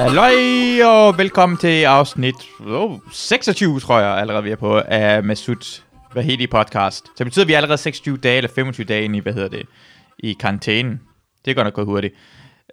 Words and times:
Halløj, 0.00 0.32
og 0.84 1.18
velkommen 1.18 1.58
til 1.58 1.84
afsnit 1.84 2.34
oh, 2.66 2.98
26, 3.12 3.80
tror 3.80 4.00
jeg 4.00 4.18
allerede 4.18 4.42
vi 4.42 4.50
er 4.50 4.56
på, 4.56 4.78
af 4.78 5.22
Masud 5.24 5.82
Vahedi 6.14 6.46
podcast. 6.46 7.06
Så 7.06 7.12
det 7.18 7.26
betyder, 7.26 7.44
at 7.44 7.48
vi 7.48 7.52
er 7.52 7.56
allerede 7.56 7.78
26 7.78 8.16
dage 8.16 8.36
eller 8.36 8.50
25 8.54 8.84
dage 8.86 9.04
inde 9.04 9.16
i, 9.18 9.20
hvad 9.20 9.32
hedder 9.32 9.48
det, 9.48 9.66
i 10.18 10.32
karantænen. 10.40 11.00
Det 11.44 11.50
er 11.50 11.54
godt 11.54 11.66
nok 11.66 11.74
gået 11.74 11.86
hurtigt. 11.86 12.14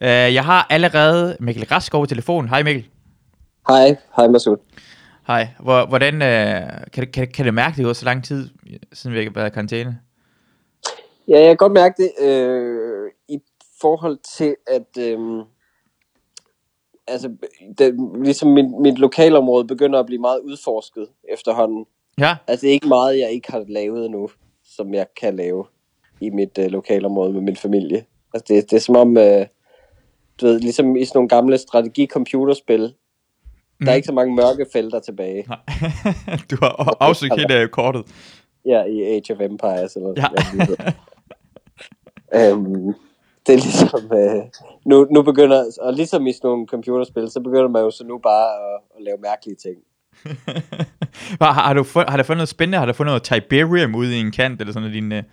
Uh, 0.01 0.07
jeg 0.07 0.45
har 0.45 0.67
allerede 0.69 1.37
Mikkel 1.39 1.65
Rask 1.71 1.93
over 1.93 2.05
telefonen. 2.05 2.49
Hej 2.49 2.63
Mikkel. 2.63 2.87
Hej, 3.67 3.95
hej 4.15 4.27
Masud. 4.27 4.57
Hej. 5.27 5.47
Hvor, 5.59 5.85
hvordan, 5.85 6.13
uh, 6.13 6.67
kan, 6.93 7.07
kan, 7.13 7.27
kan 7.27 7.45
det 7.45 7.53
mærke, 7.53 7.75
det 7.75 7.81
er 7.81 7.85
gået 7.85 7.97
så 7.97 8.05
lang 8.05 8.23
tid, 8.23 8.49
siden 8.93 9.17
vi 9.17 9.23
har 9.23 9.31
været 9.35 9.47
i 9.47 9.53
karantæne? 9.53 9.99
Ja, 11.27 11.39
jeg 11.39 11.47
kan 11.47 11.57
godt 11.57 11.73
mærke 11.73 12.03
det 12.03 12.11
øh, 12.27 13.11
i 13.29 13.39
forhold 13.81 14.17
til, 14.37 14.55
at 14.67 15.03
øh, 15.03 15.19
altså, 17.07 17.29
det, 17.77 17.95
ligesom 18.23 18.49
min, 18.49 18.81
mit 18.81 18.99
lokalområde 18.99 19.67
begynder 19.67 19.99
at 19.99 20.05
blive 20.05 20.21
meget 20.21 20.39
udforsket 20.39 21.07
efterhånden. 21.29 21.85
Ja, 22.19 22.35
Altså 22.47 22.61
det 22.61 22.69
er 22.69 22.73
ikke 22.73 22.87
meget, 22.87 23.19
jeg 23.19 23.31
ikke 23.31 23.51
har 23.51 23.63
lavet 23.67 24.11
nu, 24.11 24.29
som 24.65 24.93
jeg 24.93 25.05
kan 25.21 25.35
lave 25.35 25.65
i 26.21 26.29
mit 26.29 26.57
øh, 26.59 26.65
lokalområde 26.65 27.33
med 27.33 27.41
min 27.41 27.55
familie. 27.55 28.05
Altså 28.33 28.53
det, 28.53 28.71
det 28.71 28.77
er 28.77 28.81
som 28.81 28.95
om, 28.95 29.17
øh, 29.17 29.45
du 30.41 30.45
ved, 30.45 30.59
ligesom 30.59 30.95
i 30.95 31.05
sådan 31.05 31.17
nogle 31.17 31.29
gamle 31.29 31.57
strategi-computerspil, 31.57 32.93
mm. 33.79 33.85
der 33.85 33.91
er 33.91 33.95
ikke 33.95 34.05
så 34.05 34.13
mange 34.13 34.35
mørke 34.35 34.65
felter 34.73 34.99
tilbage. 34.99 35.45
Nej. 35.47 35.59
du 36.51 36.57
har 36.61 36.97
afsøgt 36.99 37.39
hele 37.39 37.61
øh, 37.61 37.69
kortet. 37.69 38.05
Ja, 38.65 38.83
i 38.83 39.03
Age 39.03 39.33
of 39.33 39.41
Empires 39.41 39.95
eller 39.95 40.13
Ja. 40.17 40.27
øhm, 42.51 42.93
det 43.47 43.53
er 43.53 43.57
ligesom, 43.57 44.11
øh, 44.13 44.43
nu, 44.85 45.07
nu 45.11 45.21
begynder, 45.21 45.63
og 45.81 45.93
ligesom 45.93 46.27
i 46.27 46.33
sådan 46.33 46.47
nogle 46.47 46.67
computerspil, 46.67 47.29
så 47.29 47.39
begynder 47.39 47.67
man 47.67 47.83
jo 47.83 47.91
så 47.91 48.03
nu 48.03 48.17
bare 48.17 48.47
at, 48.65 48.81
at 48.97 49.03
lave 49.03 49.17
mærkelige 49.21 49.55
ting. 49.55 49.77
har, 51.41 51.51
har, 51.53 51.73
du 51.73 51.83
fund, 51.83 52.09
har 52.09 52.17
der 52.17 52.23
fundet 52.23 52.37
noget 52.37 52.49
spændende? 52.49 52.77
Har 52.77 52.85
der 52.85 52.93
fundet 52.93 53.09
noget 53.09 53.23
Tiberium 53.23 53.95
ude 53.95 54.17
i 54.17 54.19
en 54.19 54.31
kant, 54.31 54.61
eller 54.61 54.73
sådan 54.73 54.81
noget 54.81 54.95
lignende? 54.95 55.23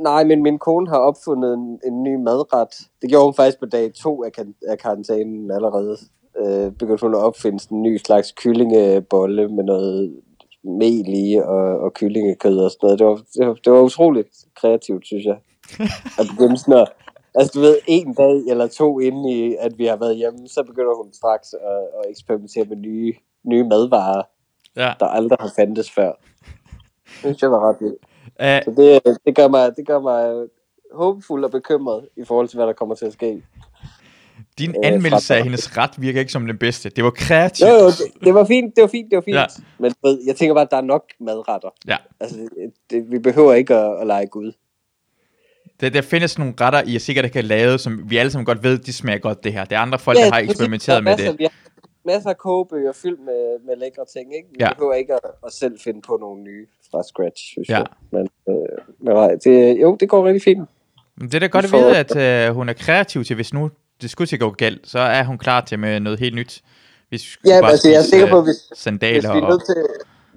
Nej, 0.00 0.24
men 0.24 0.42
min 0.42 0.58
kone 0.58 0.88
har 0.88 0.98
opfundet 0.98 1.54
en, 1.54 1.80
en 1.86 2.02
ny 2.02 2.14
madret. 2.14 2.68
Det 3.02 3.10
gjorde 3.10 3.24
hun 3.24 3.34
faktisk 3.34 3.58
på 3.58 3.66
dag 3.66 3.92
to 3.94 4.24
af, 4.24 4.32
kan- 4.32 4.54
af 4.68 4.78
karantænen 4.78 5.50
allerede. 5.50 5.96
Øh, 6.40 6.72
begyndte 6.72 7.06
hun 7.06 7.14
at 7.14 7.20
opfinde 7.20 7.60
sådan 7.60 7.78
en 7.78 7.82
ny 7.82 7.96
slags 7.96 8.32
kyllingebolle 8.32 9.48
med 9.48 9.64
noget 9.64 10.12
mel 10.64 11.08
i 11.08 11.36
og, 11.44 11.80
og 11.80 11.94
kyllingekød 11.94 12.58
og 12.58 12.70
sådan 12.70 12.86
noget. 12.86 12.98
Det 12.98 13.06
var, 13.06 13.14
det, 13.14 13.46
var, 13.46 13.54
det 13.54 13.72
var 13.72 13.80
utroligt 13.80 14.28
kreativt, 14.60 15.06
synes 15.06 15.24
jeg. 15.24 15.36
At 16.18 16.26
begynde 16.30 16.58
sådan 16.58 16.74
at, 16.74 16.88
altså 17.34 17.52
du 17.54 17.60
ved, 17.60 17.78
en 17.86 18.14
dag 18.14 18.36
eller 18.48 18.66
to 18.66 19.00
inden 19.00 19.24
i, 19.28 19.54
at 19.60 19.78
vi 19.78 19.86
har 19.86 19.96
været 19.96 20.16
hjemme, 20.16 20.48
så 20.48 20.62
begynder 20.62 21.02
hun 21.02 21.12
straks 21.12 21.52
at, 21.54 21.60
at 22.04 22.10
eksperimentere 22.10 22.64
med 22.64 22.76
nye, 22.76 23.14
nye 23.44 23.64
madvarer, 23.64 24.22
Ja. 24.76 24.92
der 25.00 25.06
aldrig 25.06 25.38
har 25.40 25.52
fandtes 25.56 25.90
før. 25.90 26.12
Det 27.04 27.18
synes 27.20 27.42
jeg 27.42 27.50
var 27.52 27.68
ret 27.68 27.76
vildt. 27.80 28.04
Uh, 28.40 28.74
Så 28.74 28.82
det, 28.82 29.18
det, 29.26 29.36
gør 29.36 29.48
mig, 29.48 29.76
det 29.76 29.86
gør 29.86 30.00
mig 30.00 30.48
håbefuld 30.92 31.44
og 31.44 31.50
bekymret 31.50 32.08
i 32.16 32.24
forhold 32.24 32.48
til, 32.48 32.56
hvad 32.56 32.66
der 32.66 32.72
kommer 32.72 32.94
til 32.94 33.06
at 33.06 33.12
ske. 33.12 33.42
din 34.58 34.70
Øh, 34.70 34.76
anmeldelse 34.82 35.34
af 35.34 35.42
hendes 35.42 35.78
ret 35.78 35.90
virker 36.02 36.20
ikke 36.20 36.32
som 36.32 36.46
den 36.46 36.58
bedste. 36.58 36.88
Det 36.90 37.04
var 37.04 37.10
kreativt. 37.10 37.70
Jo, 37.70 37.74
jo, 37.74 37.86
det, 37.86 38.24
det 38.24 38.34
var 38.34 38.44
fint, 38.44 38.76
det 38.76 38.82
var 38.82 38.88
fint, 38.88 39.10
det 39.10 39.16
var 39.16 39.22
fint. 39.22 39.36
Ja. 39.36 39.46
Men 39.78 39.94
ved, 40.04 40.20
jeg 40.26 40.36
tænker 40.36 40.54
bare, 40.54 40.64
at 40.64 40.70
der 40.70 40.76
er 40.76 40.80
nok 40.80 41.04
madretter. 41.20 41.70
Ja. 41.88 41.96
Altså, 42.20 42.48
det, 42.90 43.10
vi 43.10 43.18
behøver 43.18 43.52
ikke 43.52 43.74
at, 43.76 44.00
at 44.00 44.06
lege 44.06 44.26
Gud. 44.26 44.52
Der, 45.82 45.88
der 45.90 46.02
findes 46.02 46.38
nogle 46.38 46.54
retter, 46.60 46.82
I 46.86 46.98
sikkert 46.98 47.24
ikke 47.24 47.36
har 47.36 47.42
lavet, 47.42 47.80
som 47.80 48.10
vi 48.10 48.16
alle 48.16 48.32
sammen 48.32 48.46
godt 48.46 48.62
ved, 48.62 48.78
de 48.78 48.92
smager 48.92 49.18
godt 49.18 49.44
det 49.44 49.52
her. 49.52 49.64
Der 49.64 49.76
er 49.76 49.80
andre 49.80 49.98
folk, 49.98 50.18
der 50.18 50.32
har 50.32 50.38
eksperimenteret 50.40 51.04
med 51.04 51.12
er 51.12 51.16
det. 51.16 51.38
Vi 51.38 51.48
masser 52.04 52.30
af 52.30 52.38
kogebøger 52.38 52.92
fyldt 52.92 53.20
med, 53.20 53.58
med 53.66 53.76
lækre 53.76 54.04
ting, 54.16 54.34
ikke? 54.36 54.48
Vi 54.50 54.56
Ja. 54.60 54.66
ja. 54.66 54.72
behøver 54.72 54.94
ikke 54.94 55.12
at, 55.14 55.20
at 55.46 55.52
selv 55.52 55.78
finde 55.84 56.00
på 56.06 56.18
nogle 56.20 56.42
nye 56.42 56.66
fra 56.90 57.02
scratch, 57.02 57.42
synes 57.52 57.68
Ja. 57.68 57.76
jeg. 57.76 57.86
Men, 58.10 58.28
øh, 58.48 58.54
men 58.98 59.14
nej, 59.14 59.28
det, 59.44 59.80
jo, 59.80 59.96
det 60.00 60.08
går 60.08 60.26
rigtig 60.26 60.42
fint. 60.42 60.68
Det 61.20 61.34
er 61.34 61.38
da 61.38 61.46
godt 61.46 61.64
at 61.64 61.72
vide, 61.72 61.96
at 61.96 62.48
uh, 62.50 62.56
hun 62.56 62.68
er 62.68 62.72
kreativ 62.72 63.24
til, 63.24 63.36
hvis 63.36 63.52
nu 63.54 63.70
det 64.02 64.10
skulle 64.10 64.28
til 64.28 64.36
at 64.36 64.40
gå 64.40 64.50
galt, 64.50 64.88
så 64.88 64.98
er 64.98 65.24
hun 65.24 65.38
klar 65.38 65.60
til 65.60 65.78
med 65.78 66.00
noget 66.00 66.18
helt 66.18 66.34
nyt. 66.34 66.62
Hvis 67.08 67.38
vi 67.42 67.50
Ja, 67.50 67.60
bare 67.60 67.70
altså, 67.70 67.88
jeg 67.88 67.98
er 67.98 68.02
sikker 68.02 68.26
på, 68.28 68.38
øh, 68.38 68.44
hvis, 68.44 68.56
hvis 68.68 68.78
sandaler 68.78 69.32
vi 69.32 69.38
er 69.38 69.48
nødt 69.48 69.62
til... 69.66 69.76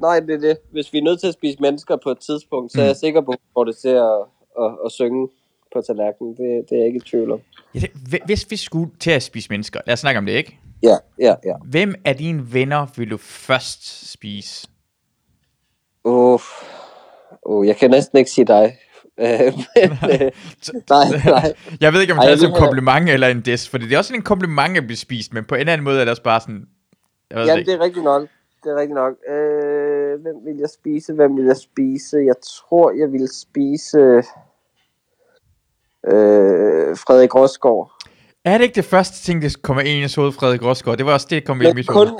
Nej, 0.02 0.20
det 0.20 0.34
er 0.36 0.40
det. 0.40 0.58
Hvis 0.72 0.94
vi 0.94 0.98
er 0.98 1.04
nødt 1.04 1.20
til 1.20 1.28
at 1.28 1.34
spise 1.34 1.58
mennesker 1.62 1.98
på 2.04 2.10
et 2.12 2.18
tidspunkt, 2.20 2.72
så 2.72 2.80
er 2.80 2.84
Mm. 2.84 2.88
jeg 2.88 2.96
sikker 2.96 3.22
på, 3.22 3.32
at 3.62 3.68
det 3.68 3.78
til 3.78 3.90
at, 3.90 4.18
at, 4.62 4.72
at 4.86 4.92
synge 4.92 5.28
på 5.74 5.82
tallerkenen. 5.82 6.32
Det, 6.38 6.66
det 6.70 6.76
er 6.76 6.78
jeg 6.80 6.86
ikke 6.88 6.98
i 6.98 7.10
tvivl 7.10 7.32
om. 7.32 7.40
Ja, 7.76 7.80
det, 7.80 7.90
hvi- 8.10 8.26
hvis 8.26 8.52
vi 8.52 8.56
skulle 8.56 8.92
til 9.00 9.12
at 9.12 9.24
spise 9.24 9.48
mennesker, 9.50 9.80
lad 9.88 9.94
os 9.94 10.00
snakke 10.00 10.18
om 10.18 10.26
det, 10.26 10.34
ikke? 10.34 10.60
Ja, 10.84 10.98
ja, 11.20 11.36
ja. 11.46 11.54
Hvem 11.66 11.96
af 12.06 12.16
dine 12.16 12.54
venner 12.54 12.86
vil 12.98 13.12
du 13.12 13.18
først 13.18 14.12
spise? 14.12 14.68
Uh, 16.04 16.40
uh, 17.46 17.68
jeg 17.68 17.76
kan 17.78 17.90
næsten 17.92 18.18
ikke 18.18 18.32
sige 18.32 18.46
dig. 18.46 18.78
Men, 19.18 19.92
øh, 20.12 20.20
nej, 20.90 21.06
nej. 21.26 21.54
Jeg 21.82 21.94
ved 21.94 22.02
ikke, 22.02 22.14
om 22.14 22.20
Ej, 22.20 22.26
det 22.26 22.34
er 22.34 22.38
som 22.38 22.50
en 22.50 22.56
kompliment 22.58 23.10
eller 23.10 23.28
en 23.28 23.42
diss, 23.42 23.70
for 23.70 23.78
det 23.78 23.94
er 23.94 23.98
også 23.98 24.14
en 24.16 24.22
kompliment 24.22 24.78
at 24.78 24.84
blive 24.84 24.98
spist, 24.98 25.34
men 25.34 25.46
på 25.46 25.56
en 25.56 25.68
anden 25.68 25.84
måde 25.84 25.96
er 26.00 26.04
det 26.06 26.10
også 26.10 26.24
bare 26.24 26.42
sådan... 26.42 26.68
Jeg 27.30 27.38
ved 27.38 27.44
det 27.44 27.50
Jamen, 27.50 27.60
ikke. 27.60 27.72
det 27.72 27.80
er 27.80 27.84
rigtigt 27.84 28.04
nok. 28.04 28.22
Det 28.64 28.72
er 28.72 28.76
rigtigt 28.76 28.96
nok. 28.96 29.14
Øh, 29.30 30.22
hvem 30.22 30.36
vil 30.46 30.58
jeg 30.60 30.70
spise? 30.70 31.14
Hvem 31.14 31.38
vil 31.38 31.46
jeg 31.46 31.58
spise? 31.58 32.18
Jeg 32.18 32.36
tror, 32.44 32.92
jeg 32.92 33.12
vil 33.12 33.30
spise... 33.42 34.24
Øh, 36.08 36.98
Frederik 36.98 37.36
Rosgaard. 37.36 37.92
Er 38.46 38.58
det 38.58 38.64
ikke 38.64 38.76
det 38.76 38.86
første 38.86 39.24
ting, 39.24 39.42
der 39.42 39.56
kommer 39.62 39.82
ind 39.84 39.90
i 40.00 40.04
ens 40.04 40.16
hoved, 40.16 40.32
Frederik 40.32 40.64
Rosgaard? 40.64 40.98
Det 40.98 41.06
var 41.06 41.14
også 41.14 41.28
det, 41.30 41.42
der 41.42 41.48
kom 41.48 41.58
ind 41.58 41.64
i 41.64 41.68
Men 41.68 41.76
mit 41.76 41.88
kun, 41.88 42.08
hoved. 42.08 42.20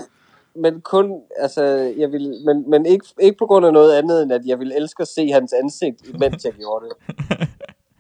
men 0.56 0.82
kun, 0.82 1.12
altså, 1.38 1.64
jeg 1.98 2.12
vil, 2.12 2.34
men, 2.46 2.70
men 2.70 2.86
ikke, 2.86 3.06
ikke 3.22 3.38
på 3.38 3.46
grund 3.46 3.66
af 3.66 3.74
noget 3.74 3.98
andet, 3.98 4.24
end 4.24 4.34
at 4.34 4.42
jeg 4.46 4.60
vil 4.60 4.72
elske 4.78 5.02
at 5.02 5.08
se 5.08 5.28
hans 5.32 5.54
ansigt, 5.64 6.20
mens 6.20 6.46
jeg 6.46 6.54
gjorde 6.54 6.86
det. 6.86 7.48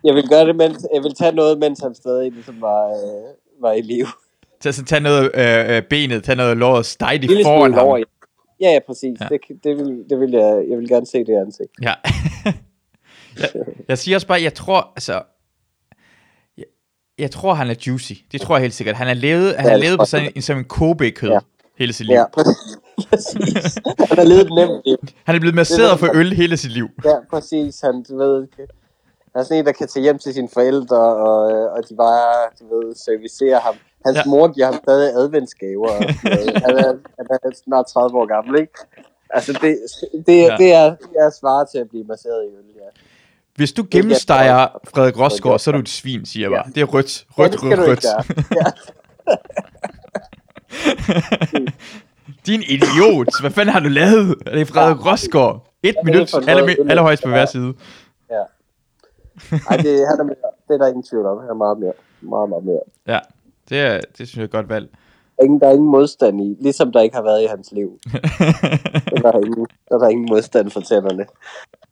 Jeg 0.03 0.15
vil 0.15 0.27
gøre 0.29 0.45
det, 0.47 0.55
mens, 0.55 0.85
jeg 0.93 1.03
vil 1.03 1.15
tage 1.15 1.31
noget, 1.35 1.59
mens 1.59 1.79
han 1.79 1.95
stadig 1.95 2.31
ligesom 2.31 2.61
var, 2.61 2.87
øh, 2.87 3.61
var 3.61 3.71
i 3.71 3.81
live. 3.81 4.07
Så, 4.61 4.71
så 4.71 4.85
tag 4.85 5.01
noget 5.01 5.31
øh, 5.33 5.75
øh, 5.75 5.83
benet, 5.89 6.23
tag 6.23 6.35
noget 6.35 6.57
låret, 6.57 6.85
steg 6.85 7.21
det 7.21 7.29
foran 7.43 7.73
ham. 7.73 7.87
over, 7.87 7.97
ja. 7.97 8.03
Ja, 8.61 8.71
ja, 8.71 8.79
præcis. 8.85 9.19
Ja. 9.21 9.27
Det, 9.31 9.41
det, 9.63 9.77
vil, 9.77 10.05
det 10.09 10.19
vil 10.19 10.31
jeg, 10.31 10.65
jeg 10.69 10.77
vil 10.77 10.87
gerne 10.89 11.05
se 11.05 11.17
det 11.17 11.35
ansigt. 11.41 11.69
Ja. 11.81 11.93
jeg, 13.41 13.49
jeg 13.87 13.97
siger 13.97 14.17
også 14.17 14.27
bare, 14.27 14.41
jeg 14.41 14.53
tror, 14.53 14.91
altså... 14.95 15.21
Jeg, 17.19 17.31
tror, 17.31 17.53
han 17.53 17.69
er 17.69 17.75
juicy. 17.87 18.13
Det 18.31 18.41
tror 18.41 18.55
jeg 18.55 18.61
helt 18.61 18.73
sikkert. 18.73 18.95
Han 18.95 19.07
har 19.07 19.13
levet, 19.13 19.55
han 19.55 19.71
det 19.71 19.79
levet 19.79 19.99
på 19.99 20.05
sådan 20.05 20.31
en, 20.35 20.41
som 20.41 20.57
en 20.57 20.63
Kobe-kød 20.65 21.29
Ja. 21.29 21.39
hele 21.79 21.93
sit 21.93 22.05
liv. 22.05 22.13
Ja, 22.15 22.23
præcis. 22.33 22.77
Han 24.09 24.17
har 24.17 24.23
levet 24.23 24.41
et 24.41 24.53
nemt 24.59 24.81
liv. 24.85 24.97
Han 25.23 25.35
er 25.35 25.39
blevet 25.39 25.55
masseret 25.55 25.99
for 25.99 26.09
øl 26.13 26.33
hele 26.33 26.57
sit 26.57 26.71
liv. 26.71 26.87
Ja, 27.05 27.15
præcis. 27.29 27.81
Han, 27.81 28.03
du 28.09 28.17
ved, 28.17 28.47
han 28.57 28.67
er 29.35 29.43
sådan 29.43 29.57
en, 29.59 29.65
der 29.65 29.71
kan 29.71 29.87
tage 29.87 30.03
hjem 30.03 30.19
til 30.19 30.33
sine 30.33 30.49
forældre, 30.53 30.97
og, 30.97 31.41
og 31.75 31.89
de 31.89 31.95
bare, 31.95 32.33
du 32.59 32.63
ved, 32.75 32.95
servicerer 32.95 33.59
ham. 33.59 33.75
Hans 34.05 34.17
Ja. 34.17 34.23
mor 34.25 34.47
giver 34.53 34.65
ham 34.65 34.75
stadig 34.83 35.09
adventsgaver. 35.13 35.87
og 35.89 36.03
han, 36.65 36.75
er, 36.85 36.93
han 37.17 37.27
er 37.43 37.51
snart 37.65 37.85
30 37.87 38.17
år 38.19 38.25
gammel, 38.25 38.61
ikke? 38.61 38.73
Altså, 39.29 39.51
det, 39.61 39.77
det, 40.27 40.37
ja. 40.41 40.55
det, 40.57 40.73
er, 40.73 40.89
det 40.95 41.15
er 41.25 41.29
svaret 41.39 41.69
til 41.71 41.77
at 41.77 41.89
blive 41.89 42.03
masseret 42.03 42.43
i 42.45 42.47
øl, 42.59 42.69
ja. 42.75 42.89
Hvis 43.55 43.73
du 43.73 43.85
gennemsteger 43.91 44.67
Frederik 44.93 45.19
Rosgaard, 45.19 45.59
så 45.59 45.69
er 45.69 45.73
du 45.73 45.79
et 45.79 45.89
svin, 45.89 46.25
siger 46.25 46.43
jeg 46.49 46.51
Ja. 46.51 46.61
bare. 46.63 46.71
Det 46.75 46.81
er 46.81 46.85
rødt, 46.85 47.25
ja 47.37 47.43
rødt, 47.43 47.53
du 47.53 47.57
rødt, 47.61 47.79
rødt. 47.79 48.05
Ja. 48.55 48.65
Din 52.47 52.61
idiot. 52.61 53.27
Hvad 53.41 53.51
fanden 53.51 53.73
har 53.73 53.79
du 53.79 53.89
lavet? 53.89 54.35
Det 54.45 54.61
er 54.61 54.65
Frederik 54.65 55.05
Rosgaard. 55.05 55.67
Et 55.83 55.95
minut, 56.03 56.33
aller, 56.47 56.75
allerhøjst 56.89 57.23
på 57.23 57.29
hver 57.29 57.39
Ja. 57.39 57.45
side. 57.45 57.73
ja. 58.29 58.41
Ej, 59.69 59.77
det, 59.77 60.07
han 60.09 60.19
er 60.19 60.23
mere. 60.23 60.35
det 60.67 60.73
er 60.73 60.77
der 60.77 60.87
ingen 60.87 61.03
tvivl 61.03 61.25
om. 61.25 61.39
Han 61.39 61.49
er 61.49 61.53
meget 61.53 61.77
mere. 61.79 61.93
Meget, 62.21 62.49
meget 62.49 62.63
mere. 62.65 62.79
Ja, 63.07 63.19
det, 63.69 63.79
er, 63.79 63.93
det 64.17 64.27
synes 64.27 64.35
jeg 64.35 64.41
er 64.41 64.45
et 64.45 64.51
godt 64.51 64.69
valg. 64.69 64.87
Der 65.37 65.41
er 65.41 65.45
ingen, 65.45 65.59
der 65.59 65.67
er 65.67 65.71
ingen 65.71 65.89
modstand 65.89 66.41
i, 66.41 66.55
ligesom 66.61 66.91
der 66.91 67.01
ikke 67.01 67.15
har 67.15 67.23
været 67.23 67.43
i 67.43 67.45
hans 67.45 67.71
liv. 67.71 67.99
Der 69.23 69.31
er 69.31 69.45
ingen, 69.45 69.67
der 69.89 69.99
er 69.99 70.09
ingen 70.09 70.25
modstand 70.29 70.69
for 70.71 70.81
tænderne. 70.81 71.25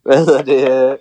Hvad 0.03 0.17
hedder 0.17 0.41
det? 0.43 0.97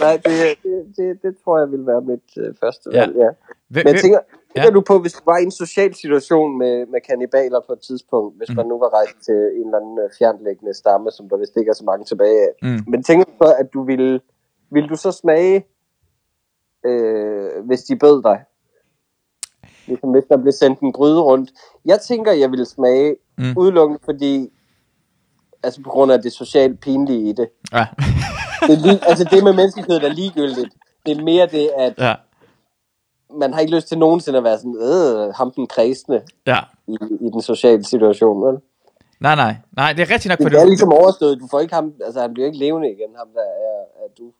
Nej, 0.00 0.16
det, 0.16 0.32
det, 0.62 0.96
det, 0.96 1.22
det 1.22 1.36
tror 1.44 1.58
jeg 1.58 1.70
vil 1.70 1.86
være 1.86 2.00
mit 2.00 2.28
øh, 2.38 2.54
første 2.60 2.90
Ja. 2.92 3.00
valg, 3.00 3.16
ja. 3.16 3.28
Men 3.68 3.86
jeg 3.86 4.00
tænker, 4.00 4.18
ja. 4.56 4.62
tænker 4.62 4.74
du 4.74 4.80
på, 4.80 4.98
hvis 4.98 5.12
du 5.12 5.20
var 5.26 5.38
i 5.38 5.42
en 5.42 5.50
social 5.50 5.94
situation 5.94 6.58
med, 6.58 6.86
med 6.86 7.00
kannibaler 7.08 7.60
på 7.66 7.72
et 7.72 7.80
tidspunkt, 7.80 8.36
hvis 8.38 8.48
Mm. 8.50 8.56
man 8.56 8.66
nu 8.66 8.78
var 8.78 8.90
rejst 8.98 9.16
til 9.26 9.34
en 9.34 9.64
eller 9.66 9.78
anden 9.80 9.98
øh, 9.98 10.10
fjernlæggende 10.18 10.74
stamme, 10.74 11.10
som 11.10 11.28
der 11.28 11.36
vist 11.36 11.56
ikke 11.56 11.68
er 11.70 11.74
så 11.74 11.84
mange 11.84 12.04
tilbage 12.04 12.40
af. 12.42 12.52
Mm. 12.62 12.80
Men 12.86 13.02
tænker 13.02 13.24
du 13.24 13.32
så, 13.42 13.54
at 13.58 13.68
du 13.74 13.84
ville, 13.84 14.20
ville 14.70 14.88
du 14.88 14.96
så 14.96 15.12
smage, 15.12 15.66
øh, 16.86 17.64
hvis 17.66 17.82
de 17.84 17.96
bød 17.96 18.22
dig? 18.22 18.44
Ligesom 19.86 20.10
hvis 20.10 20.24
der 20.24 20.36
blev 20.36 20.52
sendt 20.52 20.80
en 20.80 20.92
gryde 20.92 21.20
rundt. 21.22 21.50
Jeg 21.84 22.00
tænker, 22.00 22.32
jeg 22.32 22.50
ville 22.50 22.66
smage 22.66 23.16
mm. 23.38 23.44
udelukkende, 23.56 24.00
fordi 24.04 24.52
altså 25.62 25.82
på 25.82 25.90
grund 25.90 26.12
af 26.12 26.22
det 26.22 26.32
socialt 26.32 26.80
pinlige 26.80 27.28
i 27.28 27.32
det. 27.32 27.48
Ja. 27.72 27.86
Det 28.66 28.72
er 28.78 28.82
lige, 28.86 29.00
altså 29.08 29.24
det 29.24 29.44
med 29.44 29.52
menneskekød 29.52 29.96
er 29.96 30.08
ligegyldigt. 30.08 30.68
Det 31.06 31.18
er 31.18 31.22
mere 31.22 31.46
det, 31.46 31.70
at 31.78 31.94
ja. 31.98 32.14
man 33.38 33.52
har 33.52 33.60
ikke 33.60 33.74
lyst 33.76 33.88
til 33.88 33.98
nogensinde 33.98 34.38
at 34.38 34.44
være 34.44 34.58
sådan, 34.58 34.76
øh, 34.82 35.34
ham 35.34 35.50
den 35.56 35.66
kredsende 35.66 36.22
Ja. 36.46 36.58
i, 36.86 36.96
i 37.20 37.28
den 37.32 37.42
sociale 37.42 37.84
situation, 37.84 38.46
vel? 38.46 38.56
Nej, 39.20 39.34
nej. 39.34 39.54
Nej, 39.76 39.92
det 39.92 40.02
er 40.02 40.10
rigtigt 40.14 40.28
nok, 40.28 40.38
for 40.42 40.48
Det 40.48 40.60
er 40.60 40.64
ligesom 40.64 40.92
overstået. 40.92 41.40
Du 41.40 41.48
får 41.50 41.60
ikke 41.60 41.74
ham, 41.74 41.92
altså 42.04 42.20
han 42.20 42.34
bliver 42.34 42.46
ikke 42.46 42.58
levende 42.58 42.88
igen, 42.90 43.10
ham 43.16 43.26
der 43.34 43.40
er, 43.40 44.04
er 44.04 44.08
du. 44.18 44.32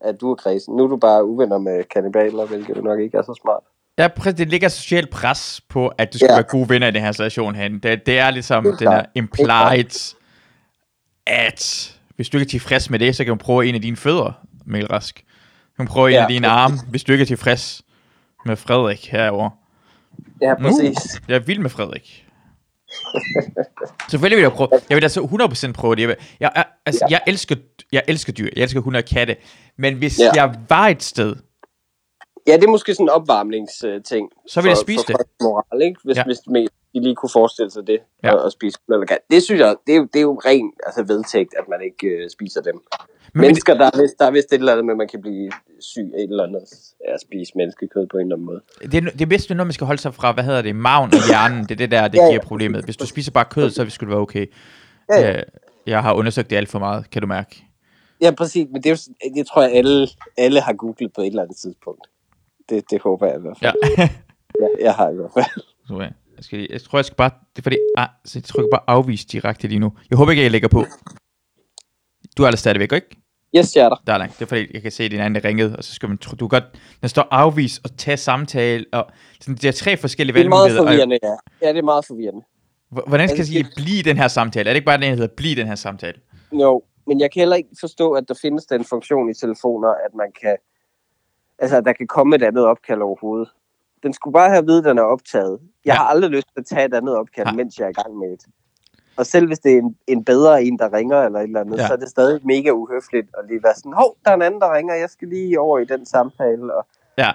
At 0.00 0.20
du 0.20 0.30
er 0.30 0.34
kredsen. 0.34 0.76
Nu 0.76 0.84
er 0.84 0.88
du 0.88 0.96
bare 0.96 1.24
uvenner 1.24 1.58
med 1.58 1.84
kannibaler, 1.84 2.44
hvilket 2.46 2.76
jo 2.76 2.82
nok 2.82 3.00
ikke 3.00 3.18
er 3.18 3.22
så 3.22 3.38
smart. 3.42 3.62
Ja, 3.98 4.08
præcis. 4.08 4.34
Det 4.34 4.48
ligger 4.48 4.68
socialt 4.68 5.10
pres 5.10 5.60
på, 5.68 5.88
at 5.98 6.12
du 6.12 6.18
skal 6.18 6.26
Ja. 6.30 6.34
være 6.34 6.42
gode 6.42 6.68
venner 6.68 6.86
i 6.88 6.90
den 6.90 7.02
her 7.02 7.12
situation 7.12 7.54
hen. 7.54 7.78
Det, 7.78 8.06
det 8.06 8.18
er 8.18 8.30
ligesom 8.30 8.64
Helt 8.64 8.78
den 8.78 8.86
der 8.86 9.02
implied, 9.14 10.14
at 11.26 11.92
hvis 12.16 12.28
du 12.28 12.36
ikke 12.38 12.46
er 12.46 12.50
tilfreds 12.50 12.90
med 12.90 12.98
det, 12.98 13.16
så 13.16 13.24
kan 13.24 13.30
du 13.30 13.36
prøve 13.44 13.66
en 13.66 13.74
af 13.74 13.80
dine 13.80 13.96
fødder, 13.96 14.32
Mikkel 14.66 14.88
Rask. 14.88 15.24
Du 15.70 15.76
kan 15.76 15.86
prøve 15.86 16.08
en 16.08 16.14
Ja. 16.14 16.22
af 16.22 16.28
dine 16.28 16.48
arme, 16.48 16.74
hvis 16.90 17.04
du 17.04 17.12
ikke 17.12 17.22
er 17.22 17.26
tilfreds 17.26 17.82
med 18.46 18.56
Frederik 18.56 19.06
herover. 19.10 19.50
Ja, 20.42 20.54
Nu, 20.54 20.68
præcis. 20.68 21.20
jeg 21.28 21.34
er 21.34 21.38
vild 21.40 21.58
med 21.58 21.70
Frederik. 21.70 22.26
Selvfølgelig 24.10 24.36
vil 24.36 24.42
jeg 24.42 24.52
prøve. 24.52 24.68
Jeg 24.90 24.96
vil 24.96 25.02
altså 25.04 25.20
100% 25.20 25.72
prøve 25.72 25.96
det. 25.96 26.02
Jeg, 26.02 26.16
jeg, 26.40 26.50
jeg, 26.56 26.64
altså, 26.86 27.06
Ja. 27.10 27.14
jeg, 27.14 27.20
elsker, 27.26 27.56
jeg 27.92 28.02
elsker 28.08 28.32
dyr. 28.32 28.48
Jeg 28.56 28.62
elsker 28.62 28.80
hunde 28.80 28.98
og 28.98 29.04
katte. 29.04 29.36
Men 29.78 29.94
hvis 29.94 30.18
Ja. 30.18 30.30
jeg 30.34 30.54
var 30.68 30.88
et 30.88 31.02
sted, 31.02 31.36
Ja, 32.46 32.52
det 32.56 32.64
er 32.64 32.68
måske 32.70 32.94
sådan 32.94 33.04
en 33.04 33.08
opvarmningsting. 33.10 34.28
Så 34.48 34.60
vil 34.60 34.68
jeg 34.68 34.76
spise 34.76 35.04
for 35.10 35.16
det. 35.18 35.26
Moral, 35.42 35.82
ikke? 35.82 36.00
Hvis, 36.04 36.16
Ja. 36.16 36.24
hvis 36.24 36.38
de 36.38 36.52
de 36.94 37.00
lige 37.02 37.14
kunne 37.14 37.30
forestille 37.32 37.70
sig 37.70 37.86
det, 37.86 37.98
Ja. 38.22 38.34
at, 38.34 38.46
at 38.46 38.52
spise 38.52 38.78
kat. 39.08 39.18
Det 39.30 39.42
synes 39.42 39.60
jeg, 39.60 39.76
det 39.86 39.92
er 39.92 39.96
jo, 39.96 40.04
det 40.12 40.16
er 40.18 40.22
jo 40.22 40.40
ren 40.44 40.72
altså, 40.86 41.02
vedtægt, 41.02 41.54
at 41.58 41.64
man 41.68 41.80
ikke 41.82 42.06
øh, 42.06 42.30
spiser 42.30 42.62
dem. 42.62 42.80
men, 43.34 43.40
Mennesker, 43.40 43.74
der 43.74 43.86
er, 43.86 44.00
vist, 44.02 44.14
der 44.18 44.26
er 44.26 44.30
vist 44.30 44.52
et 44.52 44.58
eller 44.58 44.72
andet 44.72 44.84
med, 44.84 44.94
at 44.94 44.98
man 44.98 45.08
kan 45.08 45.20
blive 45.20 45.50
syg 45.80 46.10
af 46.14 46.18
et 46.22 46.30
eller 46.30 46.44
andet 46.44 46.62
af 47.08 47.14
at 47.14 47.20
spise 47.20 47.52
menneskekød 47.56 48.06
på 48.06 48.16
en 48.16 48.22
eller 48.22 48.36
anden 48.36 48.46
måde. 48.46 48.60
Det 48.82 48.94
er, 48.94 49.00
det 49.10 49.20
er 49.22 49.26
bedst, 49.26 49.50
når 49.50 49.64
man 49.64 49.72
skal 49.72 49.86
holde 49.86 50.00
sig 50.02 50.14
fra, 50.14 50.32
hvad 50.32 50.44
hedder 50.44 50.62
det, 50.62 50.76
maven 50.76 51.10
og 51.14 51.26
hjernen. 51.28 51.62
Det 51.62 51.70
er 51.70 51.76
det 51.76 51.90
der, 51.90 52.08
det 52.08 52.18
Ja, 52.18 52.24
ja. 52.24 52.30
giver 52.30 52.42
problemet. 52.42 52.84
Hvis 52.84 52.96
du 52.96 53.06
spiser 53.06 53.32
bare 53.32 53.44
kød, 53.44 53.70
så 53.70 53.86
skulle 53.90 54.08
det 54.10 54.14
være 54.14 54.22
okay. 54.22 54.46
Ja, 55.10 55.20
ja. 55.20 55.36
Øh, 55.36 55.42
Jeg 55.86 56.02
har 56.02 56.14
undersøgt 56.14 56.50
det 56.50 56.56
alt 56.56 56.68
for 56.68 56.78
meget, 56.78 57.10
kan 57.10 57.22
du 57.22 57.28
mærke. 57.28 57.64
Ja, 58.20 58.30
præcis. 58.30 58.66
Men 58.72 58.82
det, 58.82 58.90
er 58.90 59.08
jo, 59.24 59.30
det 59.34 59.46
tror 59.46 59.62
jeg, 59.62 59.72
alle, 59.72 60.08
alle 60.38 60.60
har 60.60 60.72
googlet 60.72 61.12
på 61.12 61.20
et 61.20 61.26
eller 61.26 61.42
andet 61.42 61.56
tidspunkt. 61.56 62.06
Det, 62.68 62.84
det 62.90 63.00
håber 63.02 63.26
jeg 63.26 63.36
i 63.36 63.40
hvert 63.40 63.58
fald. 63.62 63.74
Ja. 63.98 64.08
Jeg, 64.60 64.70
jeg 64.80 64.94
har 64.94 65.10
i 65.10 65.14
hvert 65.14 65.30
fald. 65.34 65.62
Så, 65.88 65.94
ja. 66.00 66.08
Jeg, 66.36 66.44
skal, 66.44 66.66
jeg 66.70 66.82
tror, 66.82 66.98
jeg 66.98 67.04
skal 67.04 67.16
bare... 67.16 67.30
Det 67.56 67.58
er 67.58 67.62
fordi... 67.62 67.76
Ah, 67.96 68.08
så 68.24 68.38
jeg 68.38 68.44
trykker 68.44 68.70
bare 68.72 68.82
afvise 68.86 69.26
direkte 69.26 69.68
lige 69.68 69.78
nu. 69.78 69.92
Jeg 70.10 70.18
håber 70.18 70.30
ikke, 70.32 70.42
jeg 70.42 70.50
lægger 70.50 70.68
på. 70.68 70.84
Du 72.38 72.42
er 72.42 72.50
der 72.50 72.56
stadigvæk, 72.56 72.92
ikke? 72.92 73.16
Yes, 73.56 73.76
jeg 73.76 73.84
er 73.84 73.88
der. 73.88 73.96
Der 74.06 74.12
er 74.12 74.18
langt. 74.18 74.34
Det 74.38 74.42
er 74.42 74.46
fordi, 74.46 74.66
jeg 74.74 74.82
kan 74.82 74.92
se, 74.92 75.04
at 75.04 75.10
din 75.10 75.20
anden 75.20 75.36
er 75.36 75.48
ringet, 75.48 75.76
og 75.76 75.84
så 75.84 75.94
skal 75.94 76.08
man 76.08 76.18
tro, 76.18 76.34
du 76.36 76.48
godt, 76.48 76.64
der 77.02 77.08
står 77.08 77.28
afvis 77.30 77.78
og 77.84 77.96
tage 77.96 78.16
samtale, 78.16 78.84
og 78.92 79.06
sådan, 79.40 79.54
det 79.54 79.64
er 79.64 79.72
tre 79.72 79.96
forskellige 79.96 80.34
Det 80.38 80.44
er 80.44 80.48
meget 80.48 80.62
valgmuligheder. 80.74 80.82
og- 80.82 81.08
forvirrende, 81.10 81.18
ja. 81.62 81.66
Ja, 81.66 81.72
det 81.72 81.78
er 81.78 81.82
meget 81.82 82.04
forvirrende. 82.06 82.42
Hvordan 82.90 83.28
skal 83.28 83.36
jeg 83.36 83.38
Altså, 83.40 83.52
sige, 83.52 83.66
blive 83.76 83.98
i 83.98 84.02
den 84.02 84.16
her 84.16 84.28
samtale? 84.28 84.68
Er 84.68 84.72
det 84.72 84.76
ikke 84.76 84.86
bare 84.86 84.96
den, 84.96 85.02
der 85.02 85.08
hedder 85.10 85.34
blive 85.36 85.54
den 85.54 85.66
her 85.66 85.74
samtale? 85.74 86.20
Jo, 86.52 86.82
men 87.06 87.20
jeg 87.20 87.30
kan 87.32 87.40
heller 87.40 87.56
ikke 87.56 87.68
forstå, 87.80 88.12
at 88.12 88.24
der 88.28 88.34
findes 88.42 88.66
den 88.66 88.84
funktion 88.84 89.30
i 89.30 89.34
telefoner, 89.34 89.88
at 89.88 90.14
man 90.14 90.32
kan... 90.42 90.56
Altså, 91.58 91.76
at 91.76 91.84
der 91.84 91.92
kan 91.92 92.06
komme 92.06 92.36
et 92.36 92.42
andet 92.42 92.64
opkald 92.66 93.02
overhovedet. 93.02 93.48
Den 94.02 94.12
skulle 94.12 94.32
bare 94.32 94.48
have 94.48 94.58
at 94.58 94.66
vide, 94.66 94.78
at 94.78 94.84
den 94.84 94.98
er 94.98 95.02
optaget. 95.02 95.58
Jeg 95.84 95.92
Ja. 95.92 95.94
har 95.94 96.04
aldrig 96.04 96.30
lyst 96.30 96.46
til 96.46 96.60
at 96.60 96.66
tage 96.66 96.84
et 96.86 96.94
andet 96.94 97.16
opkald, 97.16 97.46
Ja. 97.46 97.52
mens 97.52 97.78
jeg 97.78 97.84
er 97.84 97.88
i 97.88 97.92
gang 98.02 98.16
med 98.16 98.32
et. 98.32 98.44
Og 99.16 99.26
selv 99.26 99.46
hvis 99.46 99.58
det 99.58 99.72
er 99.74 99.78
en, 99.78 99.96
en 100.06 100.24
bedre 100.24 100.62
en, 100.64 100.78
der 100.78 100.92
ringer 100.92 101.22
eller 101.22 101.38
et 101.38 101.42
eller 101.44 101.60
andet, 101.60 101.78
Ja. 101.78 101.86
så 101.86 101.92
er 101.92 101.96
det 101.96 102.08
stadig 102.08 102.40
mega 102.46 102.70
uhøfligt 102.70 103.28
at 103.38 103.44
lige 103.48 103.62
være 103.62 103.74
sådan, 103.74 103.92
hov, 103.92 104.16
der 104.24 104.30
er 104.30 104.34
en 104.34 104.42
anden, 104.42 104.60
der 104.60 104.74
ringer, 104.74 104.94
jeg 104.94 105.10
skal 105.10 105.28
lige 105.28 105.60
over 105.60 105.78
i 105.78 105.84
den 105.84 106.06
samtale. 106.06 106.74
Og 106.74 106.86
Ja. 107.18 107.30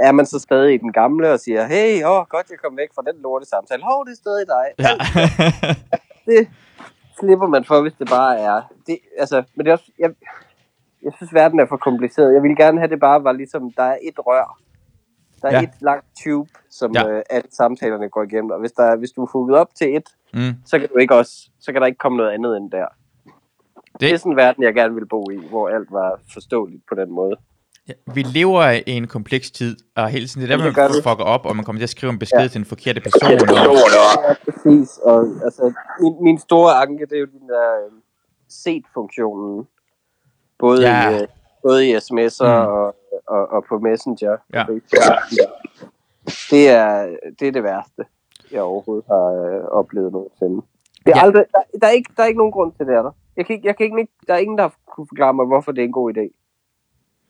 er 0.00 0.12
man 0.12 0.26
så 0.26 0.38
stadig 0.38 0.74
i 0.74 0.76
den 0.76 0.92
gamle 0.92 1.32
og 1.32 1.40
siger, 1.40 1.66
hey, 1.66 2.04
åh, 2.04 2.24
godt, 2.28 2.50
jeg 2.50 2.58
kom 2.58 2.76
væk 2.76 2.88
fra 2.94 3.02
den 3.12 3.22
lorte 3.22 3.46
samtale. 3.46 3.82
Hov, 3.82 4.06
det 4.06 4.12
er 4.12 4.16
stadig 4.16 4.46
dig. 4.46 4.66
ja. 4.78 4.92
det 6.26 6.48
slipper 7.20 7.46
man 7.46 7.64
for, 7.64 7.82
hvis 7.82 7.94
det 7.98 8.08
bare 8.08 8.38
er. 8.38 8.62
Det, 8.86 8.98
altså, 9.18 9.42
men 9.54 9.64
det 9.66 9.70
er 9.70 9.76
også, 9.76 9.90
jeg, 9.98 10.10
jeg 11.02 11.12
synes, 11.16 11.34
verden 11.34 11.60
er 11.60 11.66
for 11.66 11.76
kompliceret. 11.76 12.34
Jeg 12.34 12.42
ville 12.42 12.56
gerne 12.56 12.78
have, 12.78 12.90
det 12.90 13.00
bare 13.00 13.24
var 13.24 13.32
ligesom, 13.32 13.70
der 13.76 13.82
er 13.82 13.98
et 14.02 14.14
rør. 14.18 14.58
Der 15.42 15.48
er 15.48 15.52
Ja. 15.52 15.58
ja. 15.60 15.62
et 15.64 15.70
langt 15.80 16.06
tube, 16.24 16.50
som 16.70 16.92
Ja. 16.94 17.06
ja. 17.08 17.12
øh, 17.16 17.22
alle 17.30 17.48
samtalerne 17.52 18.08
går 18.08 18.22
igennem. 18.22 18.50
Og 18.50 18.60
hvis, 18.60 18.72
der, 18.72 18.82
er- 18.84 18.96
hvis 18.96 19.10
du 19.10 19.22
er 19.22 19.26
hugget 19.32 19.56
op 19.58 19.68
til 19.74 19.96
et, 19.96 20.08
mm. 20.34 20.54
så 20.66 20.78
kan, 20.78 20.88
du 20.88 20.98
ikke 20.98 21.14
også, 21.14 21.32
så 21.60 21.72
kan 21.72 21.80
der 21.80 21.86
ikke 21.86 21.98
komme 21.98 22.16
noget 22.18 22.30
andet 22.30 22.56
end 22.56 22.70
der. 22.70 22.86
Det, 23.92 24.00
det 24.00 24.12
er 24.12 24.16
sådan 24.16 24.32
en 24.32 24.36
verden, 24.36 24.62
jeg 24.62 24.74
gerne 24.74 24.94
vil 24.94 25.06
bo 25.06 25.30
i, 25.30 25.36
hvor 25.48 25.68
alt 25.68 25.88
var 25.92 26.20
forståeligt 26.32 26.82
på 26.88 26.94
den 26.94 27.10
måde. 27.12 27.36
Ja, 27.88 27.92
vi 28.14 28.22
lever 28.22 28.70
i 28.70 28.82
en 28.86 29.06
kompleks 29.06 29.50
tid, 29.50 29.76
og 29.96 30.08
hele 30.08 30.26
tiden, 30.26 30.42
det 30.42 30.52
er 30.52 30.56
der, 30.56 30.64
Det 30.64 30.76
man 30.76 30.90
fucker 30.94 31.24
op, 31.24 31.46
og 31.46 31.56
man 31.56 31.64
kommer 31.64 31.78
til 31.80 31.84
at 31.84 31.90
skrive 31.90 32.12
en 32.12 32.18
besked 32.18 32.40
Ja. 32.40 32.46
til 32.48 32.58
en 32.58 32.64
forkerte 32.64 33.00
person. 33.00 33.22
Og, 33.32 33.38
Ja, 33.40 34.34
præcis. 34.44 34.98
Og, 34.98 35.26
altså, 35.44 35.72
min, 36.00 36.14
min 36.24 36.38
store 36.38 36.72
anke, 36.74 37.06
det 37.06 37.12
er 37.16 37.20
jo 37.20 37.26
den 37.26 37.48
der 37.48 37.84
øh, 37.84 37.92
set-funktionen. 38.48 39.66
Både, 40.58 40.82
Ja. 40.90 41.10
i, 41.10 41.22
øh, 41.22 41.28
både 41.62 41.88
i 41.88 41.96
sms'er 41.96 42.44
mm. 42.46 42.66
og, 42.66 42.96
og, 43.26 43.48
og 43.52 43.64
på 43.68 43.78
Messenger. 43.78 44.36
Ja. 44.52 44.64
Det 46.50 46.68
er, 46.68 47.16
det 47.40 47.48
er 47.48 47.52
det 47.52 47.62
værste, 47.62 48.02
jeg 48.52 48.62
overhovedet 48.62 49.04
har 49.08 49.26
øh, 49.44 49.64
oplevet 49.64 50.12
nogensinde. 50.12 50.62
Det 51.06 51.12
er 51.12 51.16
Ja. 51.18 51.22
aldrig, 51.24 51.44
der, 51.54 51.78
der, 51.80 51.86
er 51.86 51.90
ikke, 51.90 52.12
der 52.16 52.22
er 52.22 52.26
ikke 52.26 52.38
nogen 52.38 52.52
grund 52.52 52.72
til 52.72 52.86
det, 52.86 52.94
er 52.94 53.02
der. 53.02 53.10
Jeg 53.36 53.46
kan 53.46 53.54
ikke, 53.56 53.66
jeg 53.68 53.76
kan 53.76 53.84
ikke, 53.86 54.12
der 54.26 54.34
er 54.34 54.38
ingen, 54.38 54.58
der 54.58 54.64
har 54.64 54.74
kunne 54.94 55.06
forklare 55.08 55.34
mig, 55.34 55.46
hvorfor 55.46 55.72
det 55.72 55.80
er 55.80 55.86
en 55.86 55.92
god 55.92 56.12
idé. 56.16 56.36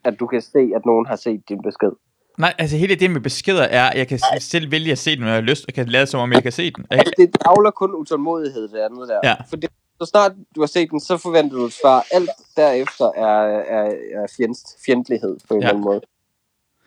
At 0.05 0.21
du 0.21 0.27
kan 0.27 0.41
se, 0.43 0.73
at 0.77 0.87
nogen 0.87 1.07
har 1.07 1.17
set 1.17 1.49
din 1.49 1.63
besked. 1.63 1.93
nej, 2.39 2.55
altså 2.59 2.77
hele 2.77 2.95
det 2.95 3.11
med 3.11 3.21
beskeder 3.21 3.63
er, 3.63 3.91
at 3.91 3.99
jeg 3.99 4.09
kan 4.09 4.19
s- 4.19 4.43
selv 4.45 4.71
vælge 4.71 4.93
at 4.93 4.99
se 4.99 5.11
den, 5.11 5.21
når 5.21 5.27
jeg 5.27 5.35
har 5.35 5.41
lyst, 5.41 5.65
og 5.69 5.75
kan 5.75 5.87
lade 5.89 6.07
som 6.07 6.21
om, 6.21 6.33
jeg 6.33 6.43
kan 6.43 6.53
se 6.53 6.71
den. 6.71 6.87
Jeg, 6.91 7.05
det 7.17 7.37
afler 7.45 7.71
kun 7.71 7.95
utålmodighed, 7.95 8.69
det 8.69 8.79
andet 8.79 9.09
der. 9.09 9.21
Ja. 9.25 9.35
For 9.51 9.57
det, 9.57 9.71
så 10.01 10.07
snart 10.11 10.33
du 10.55 10.61
har 10.61 10.67
set 10.67 10.91
den, 10.91 11.01
så 11.01 11.17
forventer 11.17 11.57
du 11.57 11.65
et 11.65 11.73
svar. 11.73 12.07
Alt 12.13 12.31
derefter 12.57 13.05
er, 13.17 13.59
er, 13.77 13.85
er 14.15 14.27
fjendst, 14.37 14.67
fjendtlighed 14.87 15.37
på 15.49 15.55
en 15.55 15.61
Ja. 15.63 15.67
eller 15.67 15.71
anden 15.71 15.85
måde. 15.85 16.01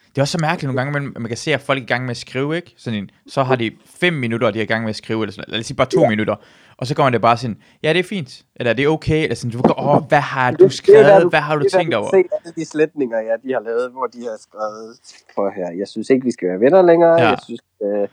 det 0.10 0.18
er 0.18 0.22
også 0.22 0.32
så 0.32 0.38
mærkeligt 0.42 0.68
nogle 0.74 0.82
gange, 0.82 1.00
men 1.00 1.14
man 1.24 1.28
kan 1.30 1.38
se, 1.38 1.54
at 1.54 1.62
folk 1.62 1.80
er 1.80 1.84
i 1.84 1.86
gang 1.86 2.04
med 2.06 2.12
at 2.12 2.18
skrive, 2.18 2.56
ikke? 2.56 2.74
Sådan 2.78 3.00
en, 3.00 3.10
så 3.28 3.44
har 3.44 3.56
de 3.56 3.72
fem 3.86 4.14
minutter, 4.14 4.52
de 4.52 4.60
er 4.60 4.64
i 4.64 4.66
gang 4.66 4.84
med 4.84 4.90
at 4.90 4.96
skrive, 4.96 5.22
eller 5.24 5.34
sådan, 5.34 5.46
lad 5.48 5.60
os 5.60 5.66
sige 5.66 5.78
bare 5.78 5.88
to 5.88 6.02
ja. 6.02 6.10
minutter, 6.10 6.36
og 6.78 6.88
så 6.88 6.96
kommer 6.96 7.10
det 7.10 7.22
bare 7.22 7.38
sådan, 7.38 7.58
ja, 7.84 7.94
det 7.94 8.00
er 8.00 8.04
fint, 8.04 8.44
eller 8.56 8.74
det 8.74 8.86
er 8.86 8.90
okay, 8.90 9.24
eller 9.24 9.36
sådan, 9.36 9.52
du 9.52 9.62
går, 9.62 9.80
åh, 9.96 10.04
hvad 10.08 10.20
har 10.20 10.52
du 10.52 10.56
Det- 10.64 10.72
det 10.72 10.74
skrevet, 10.74 11.06
der, 11.06 11.30
hvad 11.30 11.40
har 11.40 11.56
du 11.56 11.60
det 11.64 11.66
er 11.66 11.70
der, 11.70 11.78
tænkt 11.78 11.94
over? 11.96 12.10
Se 12.10 12.16
alle 12.18 12.54
de 12.56 12.66
sletninger, 12.66 13.20
ja, 13.20 13.34
de 13.48 13.54
har 13.54 13.60
lavet, 13.60 13.92
hvor 13.92 14.06
de 14.08 14.20
har 14.22 14.38
skrevet, 14.42 14.98
prøv 15.36 15.52
her, 15.56 15.72
jeg 15.78 15.88
synes 15.88 16.10
ikke, 16.10 16.24
vi 16.26 16.32
skal 16.32 16.50
være 16.50 16.60
venner 16.60 16.82
længere. 16.82 17.22
Ja. 17.22 17.30
Jeg 17.30 17.40
synes, 17.46 17.62
øh, 17.84 18.08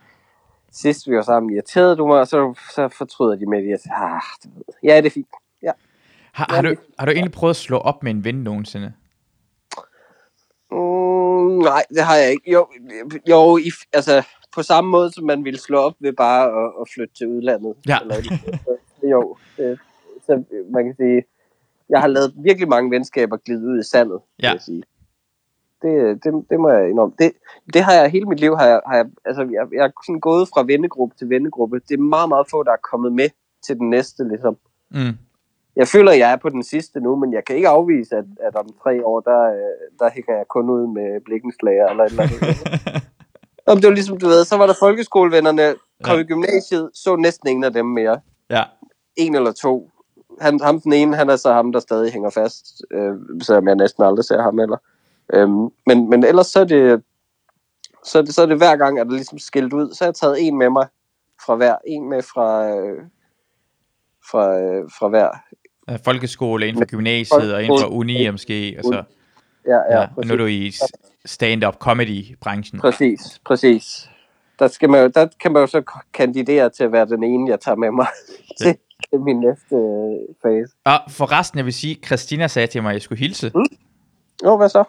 sidst 0.73 1.09
vi 1.11 1.17
var 1.17 1.23
sammen, 1.23 1.53
irriterede 1.53 1.97
du 1.97 2.07
mig, 2.07 2.21
og 2.21 2.27
så, 2.29 2.55
så 2.75 2.89
fortryder 2.89 3.37
de 3.37 3.47
med 3.47 3.63
det. 3.63 3.69
Jeg 3.69 3.79
siger, 3.81 3.95
ah, 3.95 4.21
du 4.45 4.49
ved. 4.55 4.65
Ja, 4.83 4.97
det 4.97 5.07
er 5.07 5.11
fint. 5.11 5.27
Har, 6.33 6.47
har, 6.55 6.63
du, 6.63 6.75
har 6.99 7.07
du 7.07 7.13
egentlig 7.13 7.33
prøvet 7.33 7.51
at 7.51 7.57
slå 7.57 7.79
op 7.79 8.03
med 8.03 8.11
en 8.11 8.25
ven 8.25 8.35
nogensinde? 8.35 8.93
Mm, 10.71 11.59
nej, 11.59 11.83
det 11.91 12.03
har 12.03 12.17
jeg 12.17 12.31
ikke. 12.31 12.53
Jo, 12.53 12.67
jo 13.29 13.57
i, 13.57 13.71
altså, 13.93 14.27
på 14.55 14.63
samme 14.63 14.91
måde, 14.91 15.13
som 15.13 15.25
man 15.25 15.45
ville 15.45 15.61
slå 15.61 15.79
op 15.79 15.95
ved 16.01 16.13
bare 16.13 16.47
at, 16.47 16.73
at 16.81 16.87
flytte 16.95 17.15
til 17.15 17.27
udlandet. 17.29 17.75
Ja. 17.89 17.99
Eller, 18.01 18.17
jo, 19.11 19.37
øh, 19.59 19.79
så 20.27 20.45
man 20.71 20.85
kan 20.85 20.95
sige, 20.97 21.23
jeg 21.89 22.01
har 22.01 22.07
lavet 22.09 22.35
virkelig 22.37 22.69
mange 22.69 22.91
venskaber 22.91 23.37
glide 23.37 23.67
ud 23.67 23.81
i 23.81 23.83
sandet, 23.85 24.21
Ja. 24.43 24.49
vil 24.49 24.55
jeg 24.55 24.63
sige. 24.63 24.83
Det, 25.83 26.25
det, 26.25 26.45
det 26.51 26.61
må 26.61 26.69
jeg 26.71 26.91
indrømme. 26.91 27.15
Det, 27.19 27.33
det 27.75 27.83
har 27.83 27.93
jeg 27.93 28.11
hele 28.11 28.27
mit 28.27 28.41
liv, 28.41 28.57
har 28.57 28.67
jeg, 28.67 28.81
har 28.87 28.97
jeg, 28.97 29.07
altså, 29.25 29.43
jeg, 29.43 29.67
jeg 29.73 29.85
er 29.87 29.91
sådan 30.07 30.21
gået 30.21 30.49
fra 30.49 30.63
vennegruppe 30.67 31.15
til 31.19 31.29
vennegruppe. 31.31 31.81
Det 31.89 31.95
er 31.95 32.03
meget, 32.03 32.29
meget 32.29 32.47
få, 32.51 32.63
der 32.63 32.73
er 32.73 32.83
kommet 32.91 33.13
med 33.13 33.29
til 33.67 33.77
den 33.77 33.91
næste, 33.91 34.29
ligesom. 34.29 34.57
Mm. 34.91 35.15
Jeg 35.77 35.89
føler, 35.89 36.13
jeg 36.13 36.33
er 36.33 36.37
på 36.37 36.49
den 36.49 36.63
sidste 36.63 37.01
nu, 37.01 37.17
men 37.17 37.33
jeg 37.33 37.45
kan 37.45 37.57
ikke 37.57 37.69
afvise, 37.69 38.17
at, 38.17 38.25
at 38.41 38.55
om 38.57 38.67
tre 38.83 39.07
år, 39.07 39.21
der, 39.21 39.41
øh, 39.43 39.99
der 39.99 40.11
hænger 40.11 40.37
jeg 40.37 40.45
kun 40.49 40.71
ud 40.71 40.87
med 40.95 41.21
blikkenslager 41.25 41.87
eller 41.89 42.05
et 42.05 42.11
eller 42.11 42.23
andet. 42.23 43.03
Om 43.67 43.77
det 43.77 43.87
var 43.89 43.95
ligesom, 43.95 44.19
du 44.19 44.27
ved, 44.27 44.45
så 44.45 44.57
var 44.57 44.67
der 44.67 44.75
folkeskolevennerne, 44.81 45.75
kom 46.05 46.17
Ja. 46.17 46.21
i 46.21 46.25
gymnasiet, 46.25 46.91
så 46.95 47.17
næsten 47.17 47.49
ingen 47.49 47.65
af 47.65 47.73
dem 47.73 47.87
mere. 47.87 48.21
ja, 48.51 48.63
En 49.17 49.35
eller 49.35 49.53
to. 49.53 49.91
Han, 50.41 50.61
ham 50.61 50.81
den 50.81 50.93
ene, 50.93 51.17
han 51.17 51.31
er 51.31 51.37
så 51.37 51.53
ham, 51.53 51.73
der 51.73 51.81
stadig 51.81 52.13
hænger 52.13 52.31
fast, 52.31 52.83
øh, 52.91 53.15
selvom 53.43 53.69
jeg 53.69 53.77
næsten 53.77 54.05
aldrig 54.05 54.25
ser 54.25 54.43
ham 54.43 54.59
heller. 54.59 54.77
Øhm, 55.33 55.69
men, 55.87 56.11
men 56.11 56.25
ellers 56.25 56.47
så 56.47 56.61
er 56.61 56.65
det, 56.65 57.03
så 58.05 58.19
er 58.19 58.23
det, 58.23 58.35
så 58.35 58.43
er 58.43 58.47
det 58.47 58.57
hver 58.57 58.77
gang, 58.77 58.99
at 58.99 59.07
der 59.07 59.13
ligesom 59.13 59.39
skilt 59.39 59.73
ud, 59.73 59.95
så 59.95 60.05
har 60.05 60.09
jeg 60.09 60.15
taget 60.15 60.47
en 60.47 60.59
med 60.59 60.71
mig 60.71 60.87
fra 61.47 61.57
hver. 61.57 61.77
En 61.87 62.09
med 62.09 62.23
fra, 62.23 62.69
øh, 62.69 63.03
fra, 64.31 64.61
øh, 64.61 64.85
fra 64.99 65.09
hver. 65.09 65.29
Folkeskole, 66.05 66.69
inden 66.69 66.81
for 66.81 66.87
gymnasiet, 66.87 67.55
og 67.55 67.63
inden 67.63 67.81
for 67.81 67.89
uni, 67.89 68.31
måske, 68.31 68.75
og 68.79 68.85
så, 68.85 69.03
Ja, 69.67 69.77
ja, 69.77 70.01
ja, 70.01 70.07
og 70.17 70.27
nu 70.27 70.33
er 70.33 70.37
du 70.37 70.47
i 70.47 70.73
stand-up 71.25 71.79
comedy-branchen. 71.79 72.81
Præcis, 72.81 73.41
præcis. 73.45 74.09
Der, 74.59 74.69
skal 74.69 74.91
man 74.91 75.03
jo, 75.03 75.09
der 75.15 75.29
kan 75.41 75.53
man 75.53 75.61
jo 75.63 75.67
så 75.67 75.83
kandidere 76.13 76.71
til 76.71 76.85
at 76.85 76.93
være 76.93 77.07
den 77.07 77.25
ene, 77.25 77.51
jeg 77.51 77.61
tager 77.61 77.77
med 77.77 77.91
mig 77.91 78.07
til, 78.61 78.77
til 79.11 79.21
min 79.21 79.41
næste 79.41 79.75
øh, 79.77 80.35
fase. 80.43 80.75
Og 80.85 80.99
forresten, 81.09 81.57
jeg 81.59 81.65
vil 81.65 81.75
sige, 81.75 81.99
Christina 82.07 82.49
sagde 82.49 82.67
til 82.67 82.83
mig, 82.83 82.91
at 82.91 82.95
jeg 82.95 83.03
skulle 83.03 83.19
hilse. 83.19 83.53
Nå, 84.43 84.57
hvad 84.57 84.69
så? 84.69 84.85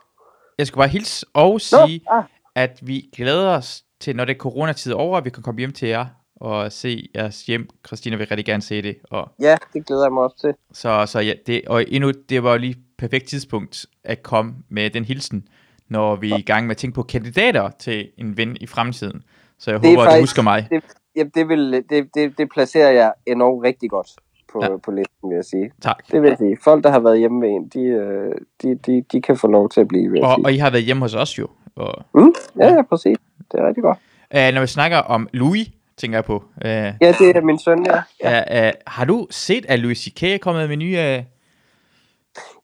Jeg 0.58 0.68
skulle 0.68 0.82
bare 0.82 0.90
hilse 0.90 1.26
og 1.34 1.52
Nå, 1.54 1.60
sige, 1.60 2.02
ah, 2.12 2.24
at 2.56 2.80
vi 2.82 3.10
glæder 3.16 3.50
os 3.50 3.84
til, 4.00 4.16
når 4.16 4.26
det 4.26 4.34
er 4.34 4.38
coronatid 4.38 4.94
over, 4.94 5.18
at 5.18 5.26
vi 5.26 5.30
kan 5.30 5.44
komme 5.44 5.60
hjem 5.60 5.72
til 5.74 5.88
jer 5.88 6.06
og 6.36 6.72
se 6.72 7.10
jeres 7.16 7.46
hjem. 7.46 7.70
Christina 7.88 8.16
vil 8.16 8.28
rigtig 8.28 8.46
gerne 8.46 8.62
se 8.62 8.82
det. 8.82 8.96
Og, 9.12 9.32
Ja, 9.42 9.58
det 9.74 9.86
glæder 9.86 10.04
jeg 10.06 10.12
mig 10.14 10.24
også 10.24 10.38
til. 10.42 10.54
så, 10.74 11.06
så 11.06 11.20
ja, 11.20 11.34
det, 11.48 11.62
og 11.68 11.86
endnu, 11.88 12.12
det 12.30 12.44
var 12.44 12.52
jo 12.52 12.58
lige 12.58 12.76
perfekt 12.98 13.28
tidspunkt 13.28 13.86
at 14.04 14.24
komme 14.24 14.54
med 14.70 14.90
den 14.90 15.06
hilsen, 15.06 15.48
når 15.90 16.16
vi 16.16 16.32
er 16.32 16.38
i 16.38 16.42
gang 16.42 16.68
med 16.68 16.72
at 16.72 16.78
tænke 16.78 16.96
på 16.96 17.04
kandidater 17.04 17.70
til 17.80 18.10
en 18.18 18.38
ven 18.38 18.58
i 18.62 18.68
fremtiden. 18.68 19.24
Så 19.60 19.72
jeg 19.72 19.82
Det 19.82 19.88
er 19.88 19.90
håber, 19.92 20.02
at 20.02 20.06
du 20.06 20.12
faktisk- 20.12 20.22
husker 20.24 20.42
mig. 20.42 20.68
Det, 20.72 20.84
jamen, 21.16 21.32
det, 21.36 21.48
vil, 21.50 21.84
det, 21.90 22.10
det, 22.16 22.38
det 22.38 22.50
placerer 22.54 22.92
jeg 22.92 23.14
enormt 23.28 23.64
rigtig 23.64 23.90
godt 23.90 24.08
på, 24.52 24.60
Ja. 24.62 24.72
ja. 24.72 24.78
på 24.78 24.92
listen, 24.92 25.30
vil 25.30 25.36
jeg 25.36 25.46
sige. 25.46 25.72
Tak. 25.82 26.12
Det 26.12 26.22
vil 26.22 26.28
jeg 26.28 26.38
sige. 26.38 26.58
Folk, 26.64 26.84
der 26.84 26.90
har 26.92 27.00
været 27.00 27.20
hjemme 27.20 27.40
med 27.40 27.50
en, 27.50 27.68
de, 27.68 27.80
øh, 27.84 28.36
de, 28.62 28.76
de, 28.76 29.04
de 29.12 29.22
kan 29.22 29.38
få 29.38 29.48
lov 29.48 29.70
til 29.70 29.82
at 29.82 29.88
blive, 29.88 30.12
vil 30.12 30.20
jeg 30.20 30.28
Og, 30.28 30.36
sige. 30.38 30.46
og 30.46 30.54
I 30.54 30.58
har 30.58 30.70
været 30.70 30.84
hjemme 30.84 31.02
hos 31.02 31.16
os 31.16 31.40
jo. 31.40 31.48
Og, 31.76 31.94
Mm? 32.14 32.34
Ja, 32.60 32.74
ja, 32.74 32.82
præcis. 32.82 33.18
Det 33.52 33.60
er 33.60 33.68
rigtig 33.68 33.84
godt. 33.84 33.98
uh, 34.36 34.54
når 34.54 34.62
vi 34.62 34.68
snakker 34.68 34.98
om 34.98 35.30
Louis, 35.34 35.68
tænker 35.98 36.18
jeg 36.18 36.26
på. 36.26 36.36
Uh, 36.36 36.62
Ja, 36.66 36.94
det 37.20 37.36
er 37.36 37.42
min 37.42 37.60
søn, 37.60 37.86
ja. 37.86 38.02
ja. 38.24 38.68
uh, 38.68 38.74
har 38.88 39.06
du 39.06 39.28
set, 39.30 39.66
at 39.70 39.80
Louis 39.80 39.98
C.K. 39.98 40.24
er 40.24 40.38
kommet 40.38 40.70
med 40.70 40.78
nye... 40.78 40.98
Uh, 41.18 41.24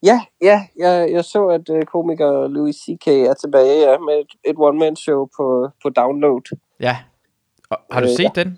Ja, 0.03 0.21
ja, 0.41 0.61
jeg, 0.79 1.09
jeg 1.11 1.23
så, 1.25 1.47
at 1.47 1.69
uh, 1.69 1.81
komiker 1.81 2.47
Louis 2.47 2.75
C.K. 2.75 3.07
er 3.07 3.33
tilbage 3.33 3.89
ja, 3.91 3.97
med 3.97 4.13
et, 4.19 4.49
et 4.49 4.55
one-man-show 4.57 5.27
på, 5.37 5.69
på 5.83 5.89
download. 5.89 6.57
ja. 6.79 6.97
Og, 7.69 7.77
har 7.91 8.01
du 8.01 8.07
Øh, 8.07 8.13
set 8.17 8.31
den? 8.35 8.57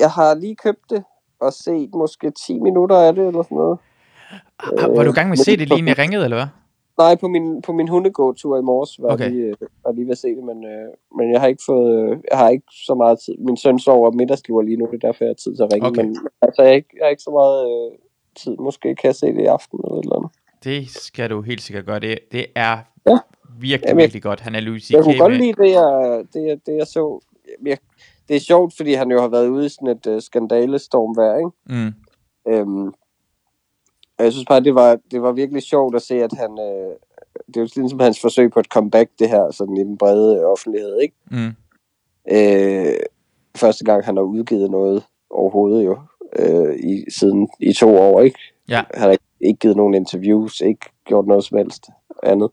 Jeg 0.00 0.10
har 0.10 0.34
lige 0.34 0.56
købt 0.56 0.90
det 0.90 1.04
og 1.40 1.52
set 1.52 1.90
måske 1.94 2.30
10 2.46 2.58
minutter 2.58 2.96
af 2.96 3.14
det, 3.14 3.26
eller 3.26 3.42
sådan 3.42 3.56
noget. 3.58 3.78
Har- 4.60 4.88
Var 4.96 5.02
du 5.04 5.10
i 5.10 5.12
gang 5.12 5.28
med 5.28 5.38
at 5.38 5.44
se 5.44 5.50
det, 5.56 5.68
lige 5.68 5.78
inden 5.78 5.88
jeg 5.88 5.98
ringede, 5.98 6.24
eller 6.24 6.36
hvad? 6.36 6.46
Nej, 6.98 7.14
på 7.16 7.28
min, 7.28 7.62
på 7.62 7.72
min 7.72 7.88
hundegåtur 7.88 8.58
i 8.58 8.62
morges 8.62 9.02
var, 9.02 9.12
Okay. 9.12 9.30
lige, 9.30 9.44
øh, 9.46 9.54
var 9.84 9.92
lige 9.92 10.04
ved 10.04 10.12
at 10.12 10.18
se 10.18 10.28
det, 10.28 10.44
men, 10.44 10.64
øh, 10.64 10.88
men 11.18 11.32
jeg 11.32 11.40
har 11.40 11.48
ikke 11.48 11.62
fået, 11.66 11.88
øh, 12.10 12.16
jeg 12.30 12.38
har 12.38 12.48
ikke 12.48 12.66
så 12.86 12.94
meget 12.94 13.18
tid. 13.24 13.34
Min 13.38 13.56
søn 13.56 13.78
sover 13.78 14.10
middagslur 14.10 14.62
lige 14.62 14.76
nu, 14.76 14.86
det 14.86 14.94
er 15.04 15.06
derfor, 15.08 15.24
jeg 15.24 15.28
har 15.30 15.34
tid 15.44 15.56
til 15.56 15.62
at 15.62 15.72
ringe. 15.72 15.88
Okay. 15.88 16.04
Men 16.04 16.16
altså, 16.42 16.62
jeg 16.62 16.70
har 16.70 16.74
ikke, 16.76 16.88
jeg 16.98 17.04
har 17.04 17.10
ikke 17.10 17.22
så 17.22 17.30
meget 17.30 17.60
øh, 17.70 17.98
tid. 18.36 18.56
Måske 18.58 18.94
kan 18.94 19.06
jeg 19.08 19.14
se 19.14 19.26
det 19.26 19.40
i 19.40 19.44
aften 19.44 19.78
eller 19.84 19.98
et 19.98 20.02
eller 20.04 20.16
andet. 20.16 20.30
Det 20.64 20.88
skal 20.90 21.30
du 21.30 21.40
helt 21.42 21.62
sikkert 21.62 21.84
gøre. 21.86 22.00
Det, 22.00 22.18
det 22.32 22.46
er 22.54 22.78
Ja. 23.06 23.18
virkelig, 23.60 23.88
Jamen, 23.88 23.98
jeg- 24.00 24.04
virkelig 24.04 24.22
godt. 24.22 24.40
Han 24.40 24.54
er 24.54 24.60
C.K. 24.80 24.90
Jeg 24.94 25.02
kunne 25.04 25.18
godt 25.18 25.36
lide 25.36 25.52
det, 25.62 25.70
jeg, 25.70 26.24
det, 26.34 26.42
jeg, 26.48 26.58
det, 26.66 26.76
jeg 26.76 26.86
så. 26.86 27.20
Jeg, 27.66 27.78
det 28.28 28.36
er 28.36 28.40
sjovt, 28.40 28.76
fordi 28.76 28.92
han 28.92 29.10
jo 29.10 29.20
har 29.20 29.28
været 29.28 29.48
ude 29.48 29.66
i 29.66 29.68
sådan 29.68 29.88
et 29.88 30.06
uh, 30.06 30.20
skandalestormvejr, 30.20 31.36
ikke? 31.36 31.50
Mm. 31.66 31.94
Øhm, 32.48 32.86
og 34.18 34.24
jeg 34.24 34.32
synes 34.32 34.46
bare, 34.48 34.60
det 34.60 34.74
var, 34.74 34.98
det 35.10 35.22
var 35.22 35.32
virkelig 35.32 35.62
sjovt 35.62 35.96
at 35.96 36.02
se, 36.02 36.22
at 36.22 36.32
han... 36.32 36.58
Øh, 36.58 36.94
det 37.46 37.56
er 37.56 37.60
jo 37.60 37.68
ligesom 37.76 38.00
hans 38.00 38.20
forsøg 38.20 38.50
på 38.50 38.60
et 38.60 38.66
comeback, 38.66 39.10
det 39.18 39.28
her, 39.28 39.50
sådan 39.50 39.76
i 39.76 39.84
den 39.84 39.98
brede 39.98 40.44
offentlighed, 40.44 41.00
ikke? 41.00 41.14
Mm. 41.30 41.54
Øh, 42.30 42.96
første 43.56 43.84
gang, 43.84 44.04
han 44.04 44.16
har 44.16 44.22
udgivet 44.22 44.70
noget 44.70 45.04
overhovedet 45.30 45.84
jo, 45.84 45.98
øh, 46.38 46.76
i, 46.76 47.04
siden 47.10 47.48
i 47.60 47.72
to 47.72 47.96
år, 47.96 48.20
ikke? 48.20 48.38
Ja. 48.68 48.82
Han 48.94 49.02
har 49.02 49.10
ikke, 49.10 49.24
ikke 49.40 49.58
givet 49.58 49.76
nogen 49.76 49.94
interviews, 49.94 50.60
ikke 50.60 50.90
gjort 51.04 51.26
noget 51.26 51.44
som 51.44 51.58
helst 51.58 51.86
andet 52.22 52.50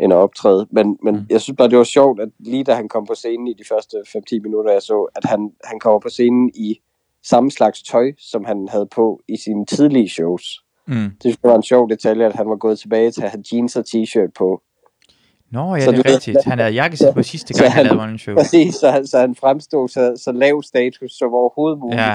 end 0.00 0.12
at 0.12 0.16
optræde. 0.16 0.66
Men, 0.70 0.98
men 1.02 1.14
Mm. 1.14 1.26
jeg 1.30 1.40
synes 1.40 1.56
bare, 1.56 1.68
det 1.68 1.78
var 1.78 1.84
sjovt, 1.84 2.20
at 2.20 2.28
lige 2.38 2.64
da 2.64 2.74
han 2.74 2.88
kom 2.88 3.06
på 3.06 3.14
scenen 3.14 3.46
i 3.48 3.52
de 3.54 3.64
første 3.68 3.96
5-10 4.08 4.40
minutter, 4.42 4.72
jeg 4.72 4.82
så, 4.82 5.08
at 5.16 5.24
han, 5.24 5.50
han 5.64 5.78
kommer 5.80 6.00
på 6.00 6.08
scenen 6.08 6.50
i 6.54 6.80
samme 7.24 7.50
slags 7.50 7.82
tøj, 7.82 8.12
som 8.18 8.44
han 8.44 8.68
havde 8.68 8.86
på 8.86 9.20
i 9.28 9.36
sine 9.44 9.66
tidlige 9.66 10.08
shows. 10.08 10.44
Mm. 10.88 10.94
Det 10.94 11.22
synes 11.22 11.38
jeg 11.42 11.50
var 11.50 11.56
en 11.56 11.62
sjov 11.62 11.88
detalje, 11.90 12.26
at 12.26 12.32
han 12.36 12.48
var 12.48 12.56
gået 12.56 12.78
tilbage 12.78 13.10
til 13.10 13.22
at 13.22 13.30
have 13.30 13.44
jeans 13.52 13.76
og 13.76 13.84
t-shirt 13.88 14.30
på. 14.38 14.62
Nå, 15.50 15.74
ja, 15.74 15.80
Så 15.84 15.90
det 15.92 16.06
er 16.06 16.12
rigtigt. 16.14 16.44
Han 16.44 16.58
havde 16.58 16.72
jakkesæt 16.72 17.14
på 17.14 17.22
sidste 17.22 17.54
gang, 17.54 17.72
han 17.72 17.86
han- 17.86 17.96
lavede 17.96 18.12
en 18.12 18.18
show. 18.18 18.34
Præcis, 18.36 18.74
så, 18.74 18.90
han- 18.90 19.06
så 19.06 19.18
han 19.18 19.34
fremstod 19.34 19.88
så, 19.88 20.14
så 20.24 20.32
lav 20.32 20.62
status 20.62 21.12
som 21.18 21.32
overhovedet 21.34 21.78
muligt. 21.78 22.00
Ja, 22.00 22.14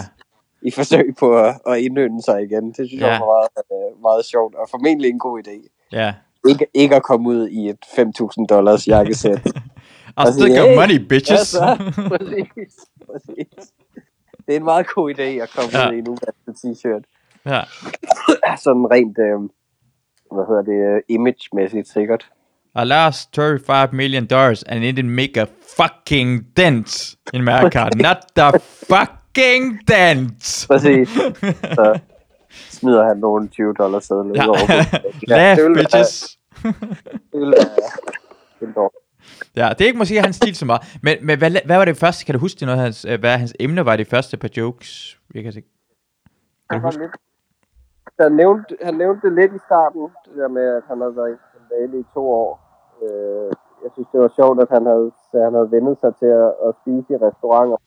i 0.62 0.72
forsøg 0.72 1.16
på 1.20 1.38
at, 1.38 1.56
at 1.68 1.78
indønde 1.80 2.22
sig 2.24 2.44
igen. 2.44 2.68
Det 2.68 2.76
synes 2.88 3.02
Ja. 3.02 3.08
jeg 3.08 3.20
var 3.22 3.26
meget, 3.26 3.50
øh, 3.96 4.02
meget 4.02 4.26
sjovt, 4.26 4.56
og 4.56 4.70
formentlig 4.70 5.10
en 5.10 5.20
god 5.20 5.42
idé. 5.48 5.88
ja. 5.92 6.14
Ikke, 6.50 6.66
ikke 6.74 6.96
at 6.96 7.04
komme 7.04 7.30
ud 7.30 7.48
i 7.50 7.70
et 7.70 7.78
5.000 7.86 8.46
dollars 8.50 8.88
jakkesæt. 8.88 9.40
I'll 10.20 10.32
still 10.32 10.48
got 10.58 10.68
hey, 10.70 10.76
money, 10.76 10.98
bitches. 11.08 11.40
Ja, 11.40 11.44
så. 11.46 11.78
præcis, 12.12 12.74
præcis. 13.12 13.68
Det 14.48 14.56
er 14.56 14.60
en 14.60 14.64
meget 14.64 14.88
god 14.96 15.14
idé 15.14 15.22
at 15.22 15.50
komme 15.56 15.70
Ja. 15.74 15.90
ud 15.90 15.94
i 15.96 15.98
en 16.00 16.08
uvalgte 16.08 16.52
t-shirt. 16.58 17.04
ja. 17.46 17.62
Sådan 18.64 18.86
rent, 18.92 19.18
øh, 19.20 19.40
hvad 20.36 20.46
hedder 20.50 20.62
det, 20.72 20.96
øh, 20.96 21.02
image-mæssigt 21.10 21.88
sikkert. 21.94 22.26
I 22.76 22.84
lost 22.86 23.36
35 23.36 23.96
million 23.96 24.26
dollars 24.26 24.64
and 24.64 24.84
it 24.84 25.00
didn't 25.00 25.10
make 25.16 25.42
a 25.42 25.46
fucking 25.78 26.46
dent 26.58 27.16
in 27.34 27.44
my 27.44 27.50
account. 27.52 27.96
Not 28.08 28.18
the 28.36 28.60
fucking 28.60 29.80
dent. 29.88 30.66
Præcis. 30.70 31.10
Så 31.10 32.00
smider 32.52 33.04
han 33.08 33.18
nogle 33.18 33.48
20 33.48 33.74
dollars 33.74 34.04
sædler 34.06 34.34
Ja. 34.36 34.44
ud 34.44 34.48
over. 34.50 34.58
bordet. 34.68 35.30
Laugh, 35.30 35.58
det 35.58 35.64
vil 35.66 35.76
være- 35.76 35.84
bitches. 35.84 36.38
Det 37.32 37.40
vil 37.42 37.52
være. 37.52 38.90
Ja, 39.56 39.70
det 39.70 39.82
er 39.82 39.86
ikke 39.86 39.98
måske 39.98 40.22
hans 40.22 40.36
stil 40.36 40.56
så 40.56 40.66
meget. 40.66 40.82
Men, 41.04 41.16
men 41.28 41.38
hvad, 41.38 41.52
hvad 41.66 41.78
var 41.78 41.86
det 41.86 41.98
første? 41.98 42.26
Kan 42.26 42.34
du 42.36 42.40
huske 42.40 42.60
det 42.60 42.66
noget, 42.66 42.80
af 42.80 42.84
hans, 42.84 43.06
øh, 43.06 43.20
hvad 43.20 43.38
hans 43.38 43.54
emne 43.60 43.86
var 43.86 43.96
det 43.96 44.08
første 44.08 44.38
par 44.38 44.50
jokes? 44.58 45.20
Jeg 45.36 45.44
kan. 45.44 45.52
Kan 45.54 45.64
Han 46.72 46.84
var 46.84 46.92
lidt... 46.92 47.12
Han 48.20 48.32
nævnte, 48.32 48.78
han 48.84 48.94
nævnte 48.94 49.28
det 49.28 49.36
lidt 49.40 49.54
i 49.56 49.62
starten, 49.68 50.02
det 50.02 50.36
der 50.42 50.48
med, 50.48 50.68
at 50.78 50.84
han 50.88 51.02
havde 51.02 51.16
været 51.16 51.32
i 51.36 51.38
i 52.00 52.06
to 52.14 52.24
år. 52.42 52.52
Øh, 53.04 53.50
jeg 53.84 53.90
synes, 53.94 54.08
det 54.12 54.20
var 54.22 54.32
sjovt, 54.36 54.62
at 54.62 54.70
han 54.78 54.86
havde, 54.86 55.12
at 55.34 55.44
han 55.48 55.54
havde 55.54 55.72
vendet 55.72 55.98
sig 56.04 56.12
til 56.22 56.26
at, 56.44 56.50
at 56.68 56.72
spise 56.82 57.10
i 57.14 57.18
restauranter. 57.28 57.78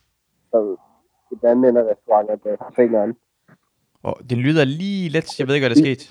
Så 0.50 0.58
i 1.32 1.36
ende 1.68 1.80
af 1.82 1.86
restauranter 1.92 2.36
med 2.44 2.56
fingeren. 2.76 3.12
Oh, 4.04 4.12
den 4.30 4.38
lyder 4.38 4.64
lige 4.64 5.08
let. 5.08 5.38
Jeg 5.38 5.46
ved 5.48 5.54
ikke, 5.54 5.66
hvad 5.66 5.76
der 5.76 5.82
skete. 5.82 6.04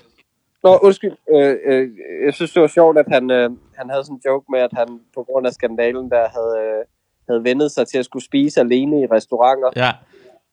Nå, 0.62 0.78
undskyld. 0.82 1.12
Øh, 1.34 1.56
øh, 1.66 1.90
jeg 2.26 2.34
synes, 2.34 2.52
det 2.52 2.62
var 2.62 2.68
sjovt, 2.68 2.98
at 2.98 3.06
han, 3.08 3.30
øh, 3.30 3.50
han 3.74 3.90
havde 3.90 4.04
sådan 4.04 4.16
en 4.16 4.22
joke 4.26 4.46
med, 4.52 4.60
at 4.60 4.70
han 4.72 5.00
på 5.14 5.22
grund 5.22 5.46
af 5.46 5.52
skandalen 5.52 6.10
der 6.10 6.28
havde, 6.28 6.54
øh, 6.66 6.84
havde 7.28 7.44
vendet 7.44 7.70
sig 7.70 7.88
til 7.88 7.98
at 7.98 8.04
skulle 8.04 8.24
spise 8.24 8.60
alene 8.60 9.00
i 9.02 9.06
restauranter, 9.06 9.70
Ja, 9.76 9.92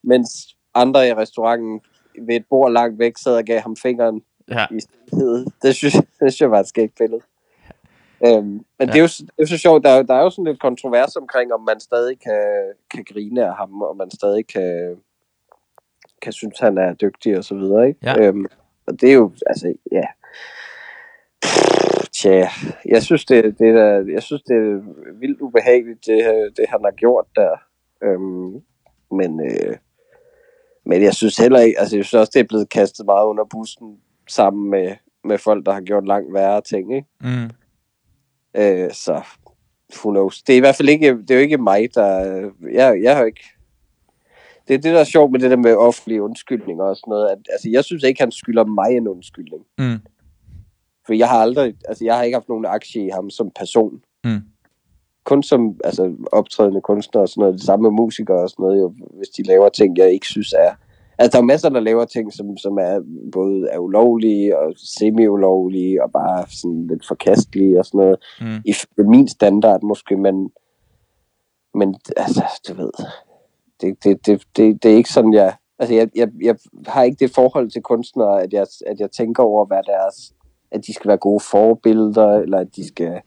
mens 0.04 0.30
andre 0.74 1.08
i 1.10 1.14
restauranten 1.14 1.82
ved 2.22 2.36
et 2.36 2.46
bord 2.50 2.72
langt 2.72 3.00
væk 3.00 3.18
sad 3.18 3.36
og 3.38 3.44
gav 3.44 3.60
ham 3.60 3.76
fingeren 3.76 4.22
ja. 4.52 4.66
i 4.72 4.80
stillhed. 4.80 5.46
Det 5.62 5.76
synes, 5.76 5.94
det 6.20 6.34
synes 6.34 6.42
jeg 6.42 6.52
var 6.52 6.60
et 6.60 6.68
skægt 6.68 6.98
billede. 6.98 7.22
Øhm, 8.28 8.44
men 8.46 8.64
Ja. 8.80 8.86
det, 8.86 8.96
er 8.96 9.00
jo, 9.02 9.08
det 9.08 9.44
er 9.44 9.46
så 9.46 9.58
sjovt, 9.58 9.84
der, 9.84 9.90
er 9.90 9.98
jo- 9.98 10.04
der 10.04 10.14
er 10.14 10.22
jo 10.22 10.30
sådan 10.30 10.46
lidt 10.46 10.60
kontrovers 10.60 11.16
omkring, 11.16 11.54
om 11.54 11.62
man 11.62 11.80
stadig 11.80 12.20
kan, 12.20 12.44
kan 12.92 13.06
grine 13.14 13.46
af 13.46 13.56
ham, 13.56 13.82
og 13.82 13.98
man 13.98 14.12
stadig 14.12 14.48
kan, 14.48 14.96
kan 16.22 16.34
synes, 16.34 16.60
han 16.60 16.78
er 16.78 16.94
dygtig 16.94 17.38
og 17.38 17.44
så 17.44 17.56
videre, 17.56 17.88
ikke? 17.88 18.00
Ja. 18.04 18.22
Øhm, 18.22 18.46
og 18.88 19.02
det 19.02 19.10
er 19.10 19.14
jo, 19.14 19.32
altså, 19.46 19.74
ja. 19.92 20.04
Tja, 22.14 22.48
jeg 22.86 23.04
synes, 23.04 23.26
det, 23.26 23.60
det 23.60 23.68
er, 23.68 24.06
jeg 24.14 24.24
synes, 24.24 24.42
det 24.42 24.56
er 24.56 24.82
vildt 25.20 25.42
ubehageligt, 25.42 26.06
det, 26.06 26.24
det 26.58 26.66
han 26.70 26.80
har 26.84 26.92
gjort 26.92 27.26
der. 27.36 27.58
Øhm, 28.04 28.62
men, 29.12 29.42
øh, 29.42 29.78
men 30.86 31.04
jeg 31.04 31.14
synes 31.14 31.38
heller 31.38 31.60
ikke, 31.60 31.80
altså 31.80 31.96
jeg 31.96 32.06
synes 32.06 32.20
også, 32.20 32.32
det 32.34 32.40
er 32.40 32.48
blevet 32.48 32.70
kastet 32.70 33.06
meget 33.06 33.26
under 33.26 33.46
bussen 33.46 33.98
sammen 34.30 34.70
med, 34.70 34.96
med 35.24 35.38
folk, 35.38 35.66
der 35.66 35.72
har 35.72 35.82
gjort 35.82 36.08
langt 36.08 36.34
værre 36.34 36.62
ting, 36.62 36.96
ikke? 36.96 37.08
Mm. 37.22 37.50
Øh, 38.56 38.92
så 38.92 39.22
who 39.96 40.12
knows. 40.12 40.44
Det 40.44 40.54
er 40.54 40.58
i 40.58 40.60
hvert 40.60 40.76
fald 40.76 40.90
ikke, 40.90 41.18
det 41.18 41.32
er 41.32 41.36
jo 41.36 41.42
ikke 41.42 41.58
mig, 41.58 41.96
der, 41.96 42.52
jeg, 42.72 43.02
jeg 43.04 43.18
har 43.18 43.26
ikke, 43.26 43.44
det 44.72 44.78
er 44.78 44.82
det, 44.82 44.94
der 44.94 45.00
er 45.00 45.04
sjovt 45.04 45.32
med 45.32 45.40
det 45.40 45.52
der 45.52 45.58
med 45.58 45.76
offentlige 45.76 46.22
undskyldninger 46.24 46.84
og 46.84 46.96
sådan 46.96 47.12
noget. 47.12 47.30
At, 47.30 47.38
altså, 47.50 47.70
jeg 47.70 47.84
synes 47.84 48.04
ikke, 48.04 48.22
han 48.22 48.32
skylder 48.32 48.66
mig 48.66 48.98
en 48.98 49.08
undskyldning. 49.08 49.64
Mm. 49.78 50.00
For 51.06 51.14
jeg 51.14 51.30
har 51.30 51.38
aldrig, 51.38 51.74
altså 51.88 52.06
jeg 52.06 52.16
har 52.16 52.24
ikke 52.24 52.36
haft 52.36 52.50
nogen 52.50 52.66
aktie 52.66 53.06
i 53.06 53.10
ham 53.10 53.30
som 53.30 53.52
person. 53.56 54.02
Mm. 54.24 54.42
Kun 55.24 55.44
som 55.44 55.80
altså, 55.84 56.16
optrædende 56.32 56.82
kunstner 56.82 57.22
og 57.22 57.30
sådan 57.30 57.42
noget. 57.42 57.54
Det 57.54 57.64
samme 57.64 57.84
med 57.84 57.92
musikere 57.92 58.44
og 58.44 58.50
sådan 58.50 58.64
noget, 58.64 58.82
jo, 58.82 58.94
hvis 59.18 59.30
de 59.30 59.44
laver 59.44 59.70
ting, 59.70 59.98
jeg 59.98 60.14
ikke 60.14 60.28
synes 60.28 60.54
er... 60.54 60.72
Altså, 61.18 61.38
der 61.38 61.42
er 61.42 61.48
masser, 61.48 61.70
der 61.70 61.80
laver 61.80 62.06
ting, 62.06 62.34
som, 62.34 62.58
som 62.58 62.78
er 62.78 63.02
både 63.32 63.68
er 63.72 63.80
ulovlige 63.80 64.60
og 64.60 64.74
semi-ulovlige 64.78 66.04
og 66.04 66.12
bare 66.12 66.46
sådan 66.62 66.88
lidt 66.88 67.08
forkastelige 67.08 67.80
og 67.80 67.86
sådan 67.86 67.98
noget. 67.98 68.18
Mm. 68.42 68.62
I 68.66 68.74
min 68.98 69.28
standard 69.28 69.84
måske, 69.84 70.18
men, 70.18 70.52
men 71.74 71.96
altså, 72.18 72.44
du 72.68 72.74
ved, 72.74 72.92
det, 73.82 74.04
det, 74.04 74.26
det, 74.26 74.44
det, 74.58 74.84
det 74.84 74.92
er 74.92 74.96
ikke 74.96 75.10
sådan, 75.10 75.34
jeg... 75.34 75.56
Altså, 75.80 75.96
jeg, 75.96 76.10
jeg, 76.16 76.28
jeg 76.42 76.56
har 76.88 77.04
ikke 77.04 77.18
det 77.20 77.36
forhold 77.36 77.72
til 77.72 77.82
kunstnere, 77.82 78.44
at 78.44 78.54
jeg, 78.54 78.68
at 78.88 79.00
jeg 79.00 79.12
tænker 79.12 79.44
over, 79.44 79.66
hvad 79.66 79.84
deres... 79.88 80.34
At 80.72 80.88
de 80.88 80.94
skal 80.94 81.08
være 81.08 81.18
gode 81.18 81.40
forbilleder, 81.52 82.34
eller 82.34 82.58
at 82.58 82.76
de 82.76 82.88
skal... 82.88 83.22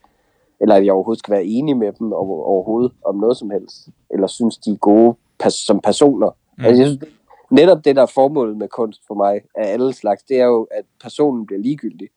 Eller 0.60 0.74
at 0.74 0.84
jeg 0.84 0.92
overhovedet 0.92 1.18
skal 1.18 1.32
være 1.32 1.44
enig 1.44 1.76
med 1.76 1.92
dem 1.92 2.12
over, 2.12 2.44
overhovedet 2.44 2.92
om 3.04 3.16
noget 3.16 3.36
som 3.36 3.50
helst. 3.50 3.88
Eller 4.10 4.26
synes, 4.26 4.58
de 4.58 4.70
er 4.70 4.76
gode 4.76 5.16
pers- 5.42 5.66
som 5.66 5.80
personer. 5.80 6.30
Mm. 6.58 6.64
Altså, 6.64 6.82
jeg 6.82 6.88
synes, 6.90 7.12
netop 7.50 7.84
det, 7.84 7.96
der 7.96 8.02
er 8.02 8.06
formålet 8.14 8.56
med 8.56 8.68
kunst 8.68 9.00
for 9.06 9.14
mig, 9.14 9.40
af 9.54 9.72
alle 9.72 9.92
slags, 9.92 10.22
det 10.22 10.40
er 10.40 10.44
jo, 10.44 10.66
at 10.70 10.84
personen 11.02 11.46
bliver 11.46 11.60
ligegyldig. 11.60 12.08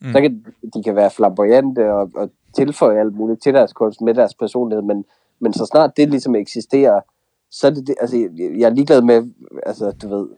Mm. 0.00 0.12
Så 0.12 0.20
kan 0.20 0.44
de 0.74 0.82
kan 0.82 0.96
være 0.96 1.10
flamboyante 1.10 1.92
og, 1.92 2.10
og 2.14 2.30
tilføje 2.56 3.00
alt 3.00 3.14
muligt 3.14 3.42
til 3.42 3.54
deres 3.54 3.72
kunst 3.72 4.00
med 4.00 4.14
deres 4.14 4.34
personlighed, 4.34 4.82
men, 4.82 5.04
men 5.40 5.52
så 5.52 5.66
snart 5.66 5.96
det 5.96 6.10
ligesom 6.10 6.34
eksisterer, 6.34 7.00
så 7.50 7.66
er 7.66 7.70
det, 7.70 7.86
det 7.86 7.94
altså, 8.00 8.16
jeg 8.58 8.66
er 8.66 8.74
ligeglad 8.74 9.02
med, 9.02 9.30
altså, 9.66 9.90
du 10.02 10.08
ved, 10.08 10.28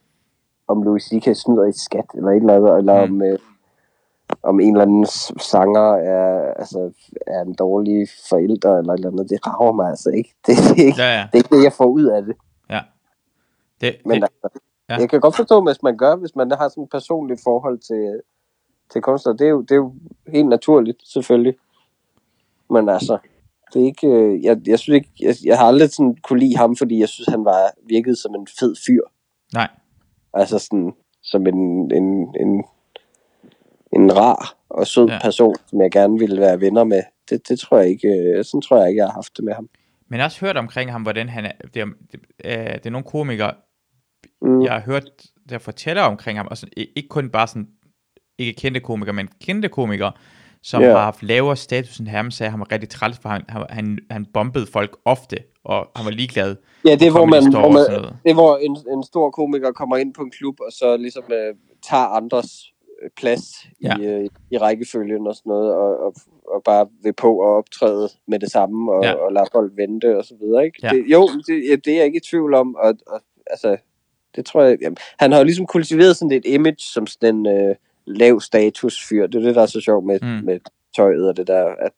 om 0.68 0.82
Louis 0.82 1.02
C.K. 1.02 1.36
snyder 1.36 1.64
i 1.64 1.72
skat, 1.72 2.04
eller 2.14 2.30
et 2.30 2.36
eller 2.36 2.56
andet, 2.56 2.78
eller 2.78 3.06
mm. 3.06 3.12
om, 3.12 3.22
øh, 3.22 3.38
om 4.42 4.60
en 4.60 4.76
eller 4.76 4.82
anden 4.82 5.06
sanger 5.40 5.94
er, 5.94 6.54
altså, 6.54 6.92
er 7.26 7.40
en 7.40 7.54
dårlig 7.54 8.08
forælder, 8.28 8.78
eller 8.78 8.92
et 8.92 8.98
eller 8.98 9.10
andet, 9.10 9.30
det 9.30 9.46
rager 9.46 9.72
mig 9.72 9.88
altså 9.88 10.10
ikke. 10.10 10.34
Det, 10.46 10.56
det, 10.56 10.82
er 10.82 10.86
ikke, 10.86 11.02
Ja, 11.02 11.18
ja. 11.18 11.22
det 11.22 11.32
er 11.32 11.36
ikke 11.36 11.56
det, 11.56 11.64
jeg 11.64 11.72
får 11.72 11.86
ud 11.86 12.04
af 12.04 12.22
det. 12.22 12.36
Ja. 12.70 12.80
Det, 13.80 13.96
Men 14.04 14.22
det, 14.22 14.28
altså, 14.44 14.60
ja. 14.88 14.96
jeg 14.96 15.10
kan 15.10 15.20
godt 15.20 15.36
forstå, 15.36 15.64
hvis 15.64 15.82
man 15.82 15.96
gør, 15.96 16.16
hvis 16.16 16.36
man 16.36 16.50
har 16.50 16.68
sådan 16.68 16.84
et 16.84 16.90
personligt 16.90 17.40
forhold 17.44 17.78
til, 17.78 18.20
til 18.92 19.02
kunstner, 19.02 19.32
det 19.32 19.44
er, 19.44 19.50
jo, 19.50 19.60
det 19.60 19.70
er 19.70 19.76
jo 19.76 19.94
helt 20.26 20.48
naturligt, 20.48 21.02
selvfølgelig. 21.12 21.54
Men 22.70 22.88
altså, 22.88 23.18
det 23.74 23.82
er 23.82 23.86
ikke, 23.86 24.06
øh, 24.06 24.44
jeg, 24.44 24.56
jeg 24.66 24.78
synes 24.78 24.94
ikke, 24.96 25.10
jeg, 25.20 25.34
jeg 25.44 25.58
har 25.58 25.64
aldrig 25.66 25.90
sådan 25.90 26.16
kunne 26.22 26.38
lide 26.40 26.56
ham, 26.56 26.76
fordi 26.76 26.98
jeg 27.00 27.08
synes, 27.08 27.28
han 27.28 27.44
var 27.44 27.70
virket 27.88 28.18
som 28.18 28.34
en 28.34 28.46
fed 28.60 28.74
fyr. 28.86 29.02
nej. 29.54 29.68
Altså 30.34 30.58
sådan, 30.58 30.92
som 31.22 31.46
en, 31.46 31.90
en, 31.94 32.34
en, 32.40 32.64
en 33.92 34.16
rar 34.16 34.54
og 34.68 34.86
sød 34.86 35.08
Ja. 35.08 35.18
person, 35.22 35.54
som 35.66 35.80
jeg 35.80 35.90
gerne 35.90 36.18
ville 36.18 36.40
være 36.40 36.60
venner 36.60 36.84
med. 36.84 37.02
Det, 37.30 37.48
det 37.48 37.58
tror 37.60 37.78
jeg 37.78 37.88
ikke, 37.88 38.08
øh, 38.08 38.44
sådan 38.44 38.60
tror 38.60 38.78
jeg 38.78 38.88
ikke, 38.88 38.98
jeg 38.98 39.06
har 39.06 39.12
haft 39.12 39.36
det 39.36 39.44
med 39.44 39.52
ham. 39.54 39.68
Men 40.08 40.16
jeg 40.16 40.22
har 40.22 40.28
også 40.28 40.40
hørt 40.46 40.56
omkring 40.56 40.92
ham, 40.92 41.02
hvordan 41.02 41.28
han 41.28 41.44
er, 41.44 41.52
det 41.74 41.82
er, 41.82 41.86
det, 42.12 42.20
er, 42.44 42.72
det 42.76 42.86
er 42.86 42.90
nogle 42.90 43.04
komikere, 43.06 43.52
Mm. 44.42 44.62
jeg 44.62 44.72
har 44.72 44.80
hørt, 44.80 45.04
der 45.48 45.58
fortæller 45.58 46.02
omkring 46.02 46.38
ham, 46.38 46.46
og 46.50 46.56
sådan, 46.58 46.72
ikke 46.96 47.08
kun 47.08 47.30
bare 47.30 47.46
sådan, 47.46 47.68
ikke 48.38 48.60
kendte 48.60 48.80
komikere, 48.80 49.12
men 49.14 49.28
kendte 49.40 49.68
komikere, 49.68 50.12
som 50.62 50.82
Ja. 50.82 50.90
har 50.90 51.00
haft 51.04 51.22
lavere 51.22 51.56
status 51.56 51.98
end 51.98 52.08
ham, 52.08 52.30
sagde, 52.30 52.48
at 52.48 52.52
han 52.52 52.60
var 52.60 52.72
rigtig 52.72 52.88
træls, 52.88 53.18
for 53.18 53.28
han, 53.28 53.42
han, 53.48 53.98
han, 54.10 54.26
bombede 54.34 54.66
folk 54.66 54.96
ofte, 55.04 55.36
og 55.64 55.88
han 55.96 56.04
var 56.04 56.10
ligeglad. 56.10 56.56
Ja, 56.84 56.94
det 56.94 57.02
er, 57.06 57.10
hvor 57.10 57.24
man, 57.24 57.50
hvor 57.52 57.70
man, 57.70 57.82
det 58.24 58.30
er, 58.30 58.34
hvor 58.34 58.56
en, 58.56 58.76
en 58.92 59.02
stor 59.04 59.30
komiker 59.30 59.72
kommer 59.72 59.96
ind 59.96 60.14
på 60.14 60.22
en 60.22 60.30
klub, 60.30 60.60
og 60.60 60.72
så 60.72 60.96
ligesom 60.96 61.22
øh, 61.32 61.54
tager 61.88 62.06
andres 62.06 62.46
øh, 63.02 63.10
plads 63.16 63.42
Ja. 63.84 63.96
i, 63.98 64.04
øh, 64.04 64.28
i 64.50 64.58
rækkefølgen 64.58 65.26
og 65.26 65.34
sådan 65.34 65.50
noget, 65.50 65.74
og, 65.74 65.98
og, 66.04 66.14
og 66.54 66.62
bare 66.64 66.86
vil 67.02 67.12
på 67.12 67.40
at 67.40 67.48
optræde 67.56 68.08
med 68.28 68.38
det 68.38 68.50
samme, 68.50 68.92
og, 68.92 69.04
ja. 69.04 69.12
og 69.12 69.32
lade 69.32 69.46
folk 69.52 69.72
vente 69.76 70.18
og 70.18 70.24
så 70.24 70.34
videre, 70.40 70.64
ikke? 70.64 70.78
Ja. 70.82 70.88
Det, 70.88 71.04
jo, 71.12 71.28
det, 71.46 71.68
ja, 71.70 71.76
det 71.84 71.92
er 71.92 71.96
jeg 71.96 72.04
ikke 72.04 72.16
i 72.16 72.28
tvivl 72.30 72.54
om, 72.54 72.74
og, 72.74 72.94
og 73.06 73.20
altså, 73.46 73.76
det 74.36 74.46
tror 74.46 74.62
jeg, 74.62 74.78
jamen, 74.82 74.96
han 75.18 75.32
har 75.32 75.38
jo 75.38 75.44
ligesom 75.44 75.66
kultiveret 75.66 76.16
sådan 76.16 76.32
et 76.32 76.46
image 76.46 76.76
som 76.94 77.06
sådan 77.06 77.34
en 77.34 77.46
øh, 77.46 77.74
lav 78.16 78.40
status 78.40 79.08
fyr, 79.08 79.26
det 79.26 79.34
er 79.34 79.42
det, 79.46 79.54
der 79.54 79.62
er 79.62 79.66
så 79.66 79.80
sjovt 79.80 80.06
med, 80.06 80.18
Mm. 80.22 80.44
med 80.46 80.60
tøjet 80.96 81.28
og 81.28 81.36
det 81.36 81.46
der, 81.46 81.64
at 81.64 81.92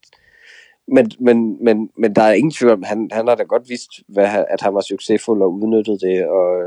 men, 0.89 1.11
men, 1.21 1.65
men, 1.65 1.91
men 1.99 2.15
der 2.15 2.23
er 2.23 2.33
ingen 2.33 2.51
tvivl 2.53 2.73
om, 2.73 2.83
han, 2.83 3.09
han 3.13 3.29
har 3.29 3.35
da 3.35 3.43
godt 3.43 3.69
vidst, 3.69 3.89
hvad, 4.09 4.45
at 4.49 4.61
han 4.61 4.75
var 4.75 4.81
succesfuld 4.81 5.43
og 5.43 5.53
udnyttede 5.53 5.99
det, 5.99 6.27
og, 6.27 6.63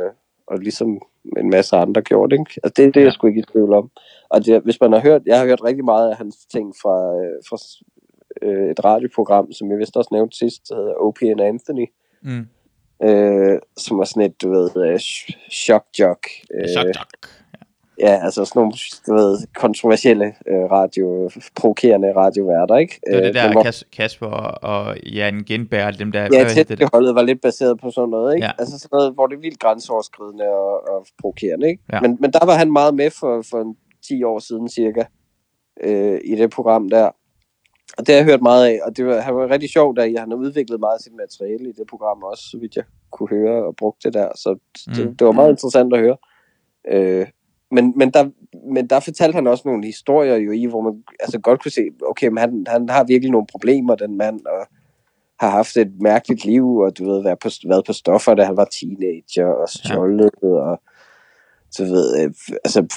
og 0.48 0.58
ligesom 0.60 1.02
en 1.38 1.50
masse 1.50 1.76
andre 1.76 2.02
gjorde, 2.02 2.36
ikke? 2.36 2.60
Altså 2.64 2.74
det, 2.78 2.94
det 2.94 3.00
er 3.00 3.06
jeg 3.06 3.14
sgu 3.14 3.28
ikke 3.28 3.40
i 3.40 3.52
tvivl 3.52 3.74
om. 3.74 3.92
Og 4.30 4.46
det, 4.46 4.62
hvis 4.64 4.82
man 4.82 4.92
har 4.92 5.00
hørt, 5.00 5.22
jeg 5.26 5.40
har 5.40 5.46
hørt 5.46 5.64
rigtig 5.64 5.86
meget 5.86 6.10
af 6.10 6.16
hans 6.18 6.36
ting 6.52 6.74
fra, 6.82 6.96
øh, 7.22 7.42
fra 7.50 7.58
øh, 8.42 8.72
et 8.72 8.86
radioprogram, 8.86 9.52
som 9.52 9.72
jeg 9.72 9.80
vist 9.80 9.98
også 9.98 10.10
nævnte 10.12 10.38
sidst, 10.38 10.70
der 10.70 10.76
hedder 10.76 10.94
O.P. 11.00 11.22
and 11.22 11.42
Anthony, 11.42 11.86
Mm. 12.22 12.48
øh, 13.08 13.60
som 13.78 13.98
var 13.98 14.04
sådan 14.04 14.24
et, 14.24 14.42
du 14.42 14.50
ved, 14.50 14.70
øh, 14.78 14.96
sh- 14.96 15.50
shock 15.52 15.86
jock. 16.00 16.28
Øh, 16.54 16.70
chok, 16.70 16.86
chok. 16.96 17.08
Ja, 18.00 18.20
altså 18.26 18.46
sådan 18.46 18.60
nogle, 18.60 18.74
du 19.08 19.14
ved, 19.14 19.48
kontroversielle 19.56 20.26
øh, 20.26 20.72
radio, 20.72 21.30
provokerende 21.56 22.14
radioværter, 22.16 22.76
ikke? 22.78 23.00
Det 23.08 23.16
var 23.16 23.22
det 23.22 23.28
Øh, 23.30 23.34
der 23.34 23.44
men 23.44 23.52
hvor- 23.52 23.64
Kas, 23.64 23.84
Kasper 23.94 24.28
og 24.72 24.98
Jan 25.04 25.44
Genberg, 25.48 26.00
dem 26.00 26.12
der... 26.12 26.20
Ja, 26.22 26.28
hedder 26.38 26.64
det? 26.64 26.68
tætbeholdet 26.68 27.16
var 27.16 27.22
lidt 27.22 27.42
baseret 27.42 27.80
på 27.80 27.92
sådan 27.92 28.10
noget, 28.10 28.36
ikke? 28.36 28.46
Ja. 28.46 28.52
Ja. 28.58 28.62
Altså 28.62 28.80
sådan 28.80 28.90
noget, 28.98 29.14
hvor 29.14 29.28
det 29.28 29.36
er 29.36 29.40
vildt 29.42 29.60
grænseoverskridende 29.60 30.46
og, 30.48 30.88
og 30.90 31.06
provokerende, 31.22 31.68
ikke? 31.70 31.84
Ja. 31.94 32.00
Men, 32.02 32.18
men 32.22 32.32
der 32.34 32.46
var 32.46 32.54
han 32.56 32.72
meget 32.72 32.96
med 32.96 33.10
for, 33.20 33.42
for 33.50 33.62
en 33.62 33.76
10 34.08 34.24
år 34.24 34.40
siden 34.40 34.70
cirka, 34.70 35.04
øh, 35.84 36.20
i 36.24 36.36
det 36.36 36.50
program 36.52 36.90
der. 36.90 37.10
Og 37.98 38.08
det 38.08 38.10
har 38.10 38.16
jeg 38.16 38.26
hørt 38.26 38.42
meget 38.42 38.66
af, 38.68 38.80
og 38.86 38.98
det 38.98 39.06
var, 39.06 39.20
han 39.22 39.36
var 39.36 39.50
rigtig 39.50 39.70
sjov, 39.70 39.96
da 39.96 40.02
han 40.02 40.32
har 40.32 40.36
udviklet 40.38 40.80
meget 40.80 40.94
af 40.94 41.00
sit 41.02 41.14
materiale 41.16 41.70
i 41.70 41.72
det 41.72 41.88
program 41.90 42.24
også, 42.24 42.44
så 42.52 42.58
vidt 42.58 42.76
jeg 42.76 42.84
kunne 43.12 43.30
høre 43.30 43.66
og 43.66 43.76
brugte 43.76 44.08
det 44.08 44.14
der. 44.14 44.30
Så 44.36 44.58
det, 44.96 45.06
Mm. 45.06 45.16
det 45.18 45.26
var 45.28 45.32
meget 45.34 45.50
interessant 45.50 45.94
at 45.94 46.00
høre. 46.00 46.18
Øh, 46.92 47.28
men, 47.72 47.94
men, 47.98 48.12
der, 48.12 48.30
men 48.74 48.88
der 48.88 49.00
fortalte 49.00 49.36
han 49.36 49.48
også 49.48 49.64
nogle 49.66 49.86
historier 49.86 50.36
jo 50.36 50.52
i, 50.52 50.66
hvor 50.66 50.82
man 50.82 51.04
altså 51.20 51.40
godt 51.40 51.62
kunne 51.62 51.72
se, 51.72 51.82
okay, 52.08 52.28
men 52.28 52.38
han, 52.38 52.66
han 52.68 52.90
har 52.90 53.04
virkelig 53.04 53.32
nogle 53.32 53.48
problemer, 53.48 53.96
den 53.96 54.18
mand, 54.18 54.46
og 54.46 54.68
har 55.40 55.50
haft 55.50 55.78
et 55.78 55.92
mærkeligt 56.00 56.46
liv, 56.46 56.78
og 56.78 56.98
du 56.98 57.12
ved, 57.12 57.24
været 57.24 57.40
på, 57.40 57.50
været 57.68 57.86
på 57.86 57.94
stoffer, 57.94 58.34
da 58.34 58.44
han 58.44 58.58
var 58.58 58.66
teenager, 58.80 59.48
og 59.48 59.70
stjålet, 59.70 60.32
ja. 60.44 60.48
og 60.48 60.82
du 61.78 61.84
ved, 61.84 62.24
øh, 62.24 62.34
altså 62.66 62.88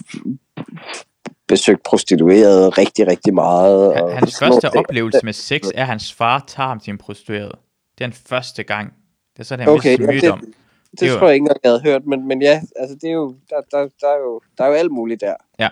besøgt 1.49 1.83
prostituerede 1.83 2.69
rigtig, 2.69 3.07
rigtig 3.07 3.35
meget. 3.35 3.95
Han, 3.95 4.05
og 4.05 4.19
hans 4.19 4.39
første 4.39 4.61
ting. 4.61 4.77
oplevelse 4.77 5.21
med 5.25 5.33
sex 5.33 5.63
er, 5.75 5.81
at 5.83 5.87
hans 5.87 6.13
far 6.13 6.45
tager 6.47 6.69
ham 6.69 6.81
til 6.81 6.91
en 6.91 6.99
prostitueret. 6.99 7.53
Det 7.99 8.05
er 8.05 8.09
den 8.09 8.17
første 8.27 8.63
gang. 8.63 8.93
Det 9.33 9.41
er 9.41 9.45
sådan, 9.45 9.65
han 9.65 9.75
Okay, 9.75 9.95
okay, 9.95 10.15
ja, 10.15 10.21
det, 10.21 10.31
om. 10.31 10.43
Det, 10.91 11.01
Det 11.01 11.11
var- 11.11 11.19
tror 11.19 11.27
jeg 11.27 11.35
ikke 11.35 11.43
engang, 11.43 11.59
jeg 11.65 11.71
havde 11.71 11.83
hørt, 11.83 12.07
men, 12.07 12.29
men 12.29 12.43
ja, 12.43 12.61
altså 12.77 12.95
det 13.01 13.09
er 13.09 13.13
jo, 13.15 13.35
der, 13.51 13.57
der, 13.71 13.89
der, 14.01 14.09
er 14.09 14.19
jo, 14.19 14.41
der 14.59 14.65
er 14.65 14.69
jo 14.69 14.75
alt 14.75 14.93
muligt 14.93 15.21
der. 15.21 15.35
Ja. 15.59 15.69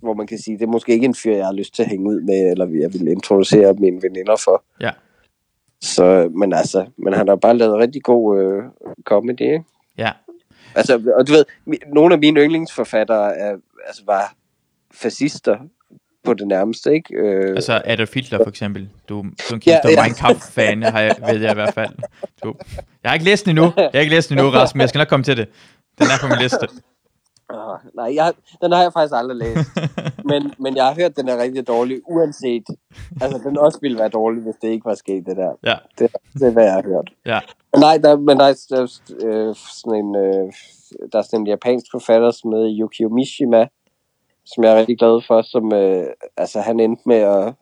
Hvor 0.00 0.14
man 0.14 0.26
kan 0.26 0.38
sige, 0.38 0.58
det 0.58 0.62
er 0.64 0.68
måske 0.70 0.92
ikke 0.92 1.04
en 1.04 1.14
fyr, 1.14 1.34
jeg 1.36 1.46
har 1.46 1.52
lyst 1.52 1.74
til 1.74 1.82
at 1.82 1.88
hænge 1.88 2.08
ud 2.10 2.20
med, 2.20 2.50
eller 2.50 2.66
jeg 2.66 2.92
vil 2.92 3.08
introducere 3.08 3.74
mine 3.74 4.02
veninder 4.02 4.36
for. 4.36 4.64
Ja. 4.80 4.90
Så, 5.80 6.30
men 6.34 6.52
altså, 6.52 6.86
men 6.96 7.12
han 7.12 7.28
har 7.28 7.36
bare 7.36 7.56
lavet 7.56 7.78
rigtig 7.78 8.02
god 8.02 8.40
øh, 8.42 8.62
comedy, 9.04 9.40
ikke? 9.40 9.64
Ja. 9.98 10.12
Altså, 10.74 11.12
og 11.18 11.28
du 11.28 11.32
ved, 11.32 11.44
nogle 11.94 12.14
af 12.14 12.18
mine 12.20 12.40
yndlingsforfattere 12.40 13.36
er, 13.36 13.56
altså, 13.86 14.02
var 14.06 14.34
fascister 14.92 15.56
på 16.24 16.34
det 16.34 16.46
nærmeste, 16.46 16.92
ikke? 16.94 17.14
Øh, 17.14 17.50
Altså 17.56 17.82
Adolf 17.84 18.14
Hitler 18.14 18.38
for 18.38 18.48
eksempel. 18.48 18.88
Du, 19.08 19.14
du 19.14 19.22
er 19.50 19.54
en 19.54 19.60
kæmpe 19.60 19.88
Ja, 19.88 19.90
ja. 19.90 20.02
Mein 20.02 20.14
Kampf-fan, 20.14 20.82
har 20.82 21.00
jeg, 21.00 21.16
ved 21.28 21.40
jeg 21.40 21.50
i 21.50 21.54
hvert 21.54 21.74
fald. 21.74 21.90
Du. 22.44 22.54
Jeg 23.02 23.10
har 23.10 23.14
ikke 23.14 23.24
læst 23.24 23.44
den 23.46 23.50
endnu. 23.50 23.72
Jeg 23.76 23.90
har 23.94 24.00
ikke 24.00 24.14
læst 24.14 24.28
den 24.28 24.38
endnu, 24.38 24.50
Rasmus. 24.52 24.80
Jeg 24.80 24.88
skal 24.88 24.98
nok 24.98 25.08
komme 25.08 25.24
til 25.24 25.36
det. 25.36 25.48
Den 25.98 26.06
er 26.06 26.18
på 26.22 26.28
min 26.28 26.38
liste. 26.42 26.68
Ah, 27.50 27.78
nej, 27.94 28.14
jeg, 28.14 28.32
den 28.62 28.72
har 28.72 28.82
jeg 28.82 28.92
faktisk 28.92 29.14
aldrig 29.16 29.36
læst. 29.36 29.68
men, 30.24 30.52
men 30.58 30.76
jeg 30.76 30.84
har 30.84 30.94
hørt, 30.94 31.16
den 31.16 31.28
er 31.28 31.42
rigtig 31.42 31.68
dårlig, 31.68 32.00
uanset. 32.06 32.62
Altså, 33.20 33.40
den 33.44 33.58
også 33.58 33.78
ville 33.82 33.98
være 33.98 34.08
dårlig, 34.08 34.42
hvis 34.42 34.54
det 34.62 34.68
ikke 34.68 34.84
var 34.84 34.94
sket, 34.94 35.26
det 35.26 35.36
der. 35.36 35.52
Ja, 35.64 35.76
Det, 35.98 36.12
det 36.34 36.42
er, 36.48 36.50
hvad 36.52 36.64
jeg 36.64 36.72
har 36.72 36.82
hørt. 36.82 37.10
ja. 37.26 37.40
Men 37.72 37.80
nej, 37.80 37.98
der, 37.98 38.16
men 38.16 38.38
der 38.38 38.44
er, 38.44 38.54
der 38.70 38.76
er 38.82 39.00
øh, 39.24 39.54
sådan 39.82 39.98
en, 40.04 40.16
øh, 40.16 40.52
der 41.12 41.18
er 41.18 41.22
sådan 41.22 41.40
en 41.40 41.46
japansk 41.46 41.86
forfatter, 41.92 42.30
som 42.30 42.52
hedder 42.52 42.76
Yukio 42.80 43.08
Mishima, 43.08 43.66
som 44.54 44.64
jeg 44.64 44.72
er 44.72 44.78
rigtig 44.78 44.98
glad 44.98 45.22
for, 45.26 45.42
som, 45.42 45.72
øh, 45.72 46.06
altså 46.36 46.60
han 46.60 46.80
endte 46.80 47.02
med 47.06 47.16
at, 47.16 47.54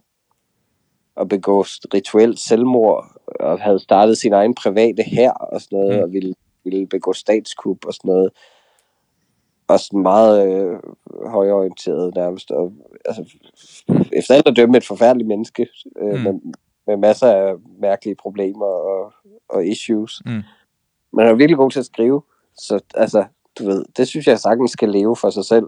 at 1.16 1.28
begå 1.28 1.62
rituelt 1.94 2.38
selvmord, 2.40 3.04
og 3.40 3.60
havde 3.60 3.78
startet 3.78 4.18
sin 4.18 4.32
egen 4.32 4.54
private 4.54 5.02
her 5.02 5.32
og 5.32 5.60
sådan 5.60 5.78
noget, 5.78 5.96
Mm. 5.96 6.02
og 6.02 6.12
ville, 6.12 6.34
ville 6.64 6.86
begå 6.86 7.12
statskup 7.12 7.84
og 7.86 7.94
sådan 7.94 8.08
noget. 8.08 8.30
Og 9.68 9.80
sådan 9.80 10.02
meget 10.02 10.48
øh, 10.48 10.78
højorienteret 11.26 12.14
nærmest. 12.14 12.50
Og, 12.50 12.72
altså, 13.04 13.24
efter 14.12 14.34
alt 14.34 14.48
at 14.48 14.56
dømme 14.56 14.76
et 14.76 14.86
forfærdeligt 14.86 15.28
menneske, 15.28 15.68
øh, 16.02 16.14
mm. 16.14 16.20
med, 16.20 16.32
med 16.86 16.96
masser 16.96 17.32
af 17.32 17.54
mærkelige 17.80 18.14
problemer 18.16 18.66
og, 18.66 19.12
og 19.48 19.66
issues. 19.66 20.22
Mm. 20.26 20.42
Men 21.12 21.24
han 21.24 21.26
er 21.26 21.34
virkelig 21.34 21.56
god 21.56 21.70
til 21.70 21.78
at 21.78 21.86
skrive. 21.86 22.22
Så 22.58 22.80
altså, 22.94 23.24
du 23.58 23.64
ved, 23.64 23.84
det 23.96 24.08
synes 24.08 24.26
jeg 24.26 24.38
sagtens 24.38 24.70
skal 24.70 24.88
leve 24.88 25.16
for 25.16 25.30
sig 25.30 25.44
selv. 25.44 25.66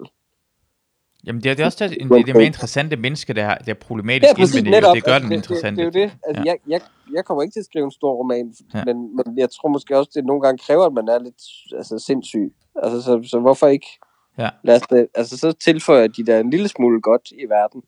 Jamen, 1.27 1.43
det 1.43 1.51
er, 1.51 1.55
det 1.55 1.63
er 1.63 1.67
også 1.67 1.89
det, 1.89 1.99
det, 2.11 2.27
det 2.27 2.35
mere 2.35 2.45
interessante 2.47 2.97
menneske, 2.97 3.33
der, 3.33 3.45
er- 3.45 3.59
der 3.59 3.71
er 3.73 3.75
problematisk 3.75 4.29
Ja, 4.31 4.35
præcis, 4.35 4.63
netop. 4.63 4.95
det 4.97 5.05
gør 5.05 5.19
den 5.19 5.29
det, 5.31 5.37
interessant. 5.37 5.77
Det, 5.79 5.95
det 5.95 6.01
er 6.01 6.05
jo 6.05 6.07
det. 6.09 6.17
Altså, 6.27 6.43
Ja. 6.47 6.51
jeg, 6.51 6.59
jeg, 6.69 6.81
jeg 7.15 7.25
kommer 7.25 7.43
ikke 7.43 7.53
til 7.55 7.61
at 7.61 7.65
skrive 7.65 7.85
en 7.85 7.91
stor 7.91 8.13
roman, 8.15 8.55
Ja. 8.75 8.85
men, 8.85 9.17
men 9.17 9.39
jeg 9.39 9.51
tror 9.51 9.69
måske 9.69 9.99
også, 9.99 10.11
det 10.15 10.25
nogle 10.25 10.43
gange 10.43 10.59
kræver, 10.59 10.85
at 10.87 10.93
man 10.93 11.09
er 11.09 11.19
lidt 11.19 11.43
altså, 11.77 11.99
sindssyg. 11.99 12.53
Altså, 12.83 13.03
så, 13.03 13.21
så 13.31 13.39
hvorfor 13.41 13.67
ikke? 13.67 13.87
Ja. 14.39 14.49
Lad 14.65 14.77
os 14.77 14.83
da, 14.91 15.07
altså, 15.15 15.39
så 15.39 15.53
tilføjer 15.53 16.07
de 16.07 16.27
der 16.27 16.41
en 16.41 16.51
lille 16.51 16.69
smule 16.69 17.01
godt 17.01 17.31
i 17.31 17.45
verden. 17.49 17.83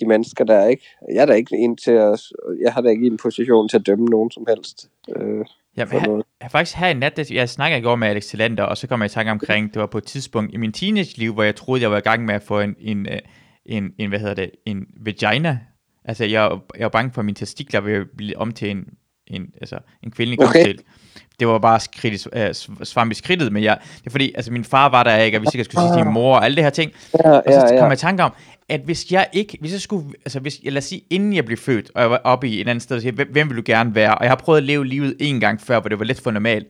De 0.00 0.06
mennesker 0.08 0.44
der, 0.44 0.66
ikke? 0.66 0.86
Jeg 1.14 1.22
er 1.22 1.26
da 1.26 1.32
ikke 1.32 1.56
en 1.56 1.76
til 1.76 1.90
at, 1.92 2.20
jeg 2.60 2.72
har 2.72 2.80
da 2.80 2.88
ikke 2.88 3.06
en 3.06 3.16
position 3.16 3.68
til 3.68 3.76
at 3.76 3.86
dømme 3.86 4.04
nogen 4.06 4.30
som 4.30 4.46
helst. 4.48 4.90
Øh, 5.16 5.44
Jamen, 5.76 6.02
noget 6.02 6.25
jeg, 6.40 6.50
faktisk 6.50 6.76
her 6.76 6.88
i 6.88 6.94
nat, 6.94 7.30
jeg 7.30 7.48
snakkede 7.48 7.80
i 7.80 7.82
går 7.82 7.96
med 7.96 8.08
Alex 8.08 8.24
Tillander, 8.24 8.64
og 8.64 8.76
så 8.76 8.86
kom 8.86 9.00
jeg 9.00 9.06
i 9.06 9.14
tanke 9.14 9.32
omkring, 9.32 9.74
det 9.74 9.80
var 9.80 9.86
på 9.86 9.98
et 9.98 10.04
tidspunkt 10.04 10.54
i 10.54 10.56
min 10.56 10.72
teenage-liv, 10.72 11.32
hvor 11.32 11.42
jeg 11.42 11.56
troede, 11.56 11.82
jeg 11.82 11.90
var 11.90 11.96
i 11.96 12.00
gang 12.00 12.24
med 12.24 12.34
at 12.34 12.42
få 12.42 12.60
en, 12.60 12.74
en, 12.78 13.08
øh, 13.08 13.18
en, 13.66 13.92
en 13.98 14.08
hvad 14.08 14.18
hedder 14.18 14.34
det, 14.34 14.50
en 14.66 14.86
vagina. 15.00 15.58
Altså, 16.04 16.24
jeg, 16.24 16.50
jeg 16.76 16.84
var 16.84 16.88
bange 16.88 17.12
for, 17.12 17.20
at 17.20 17.24
mine 17.24 17.34
testikler 17.34 17.80
ville 17.80 18.06
blive 18.16 18.38
om 18.38 18.52
til 18.52 18.70
en, 18.70 18.84
en, 19.26 19.46
altså, 19.60 19.78
en 20.02 20.10
kvindelig 20.10 20.40
okay. 20.40 20.52
cocktail. 20.52 20.78
Det 21.40 21.48
var 21.48 21.58
bare 21.58 21.80
skridt, 21.80 22.26
uh, 22.80 22.84
svamp 22.84 23.12
i 23.12 23.14
skridtet, 23.14 23.52
men 23.52 23.62
jeg, 23.62 23.78
det 23.98 24.06
er 24.06 24.10
fordi, 24.10 24.32
altså 24.34 24.52
min 24.52 24.64
far 24.64 24.88
var 24.88 25.02
der 25.02 25.16
ikke, 25.16 25.38
og 25.38 25.40
hvis 25.42 25.54
jeg 25.54 25.64
skulle 25.64 25.80
sige 25.88 25.96
til 25.96 26.04
min 26.04 26.14
mor 26.14 26.36
og 26.36 26.44
alle 26.44 26.54
det 26.56 26.64
her 26.64 26.70
ting, 26.70 26.92
Ja, 27.24 27.30
og 27.30 27.42
så 27.46 27.52
ja, 27.52 27.66
kom 27.68 27.76
ja. 27.76 27.84
jeg 27.84 27.92
i 27.92 27.96
tanke 27.96 28.22
om, 28.22 28.32
at 28.68 28.80
hvis 28.84 29.12
jeg 29.12 29.26
ikke, 29.32 29.58
hvis 29.60 29.72
jeg 29.72 29.80
skulle, 29.80 30.06
altså 30.24 30.40
hvis, 30.40 30.58
lad 30.64 30.76
os 30.76 30.84
sige, 30.84 31.00
inden 31.10 31.34
jeg 31.34 31.44
blev 31.44 31.58
født, 31.58 31.90
og 31.94 32.02
jeg 32.02 32.10
var 32.10 32.20
oppe 32.24 32.48
i 32.48 32.60
et 32.60 32.68
andet 32.68 32.82
sted, 32.82 32.96
og 32.96 33.02
siger, 33.02 33.12
hvem, 33.12 33.28
hvem 33.32 33.48
vil 33.48 33.56
du 33.56 33.62
gerne 33.64 33.94
være? 33.94 34.14
Og 34.14 34.24
jeg 34.24 34.30
har 34.30 34.36
prøvet 34.36 34.58
at 34.58 34.64
leve 34.64 34.86
livet 34.86 35.16
en 35.20 35.40
gang 35.40 35.60
før, 35.60 35.80
hvor 35.80 35.88
det 35.88 35.98
var 35.98 36.04
lidt 36.04 36.20
for 36.20 36.30
normalt. 36.30 36.66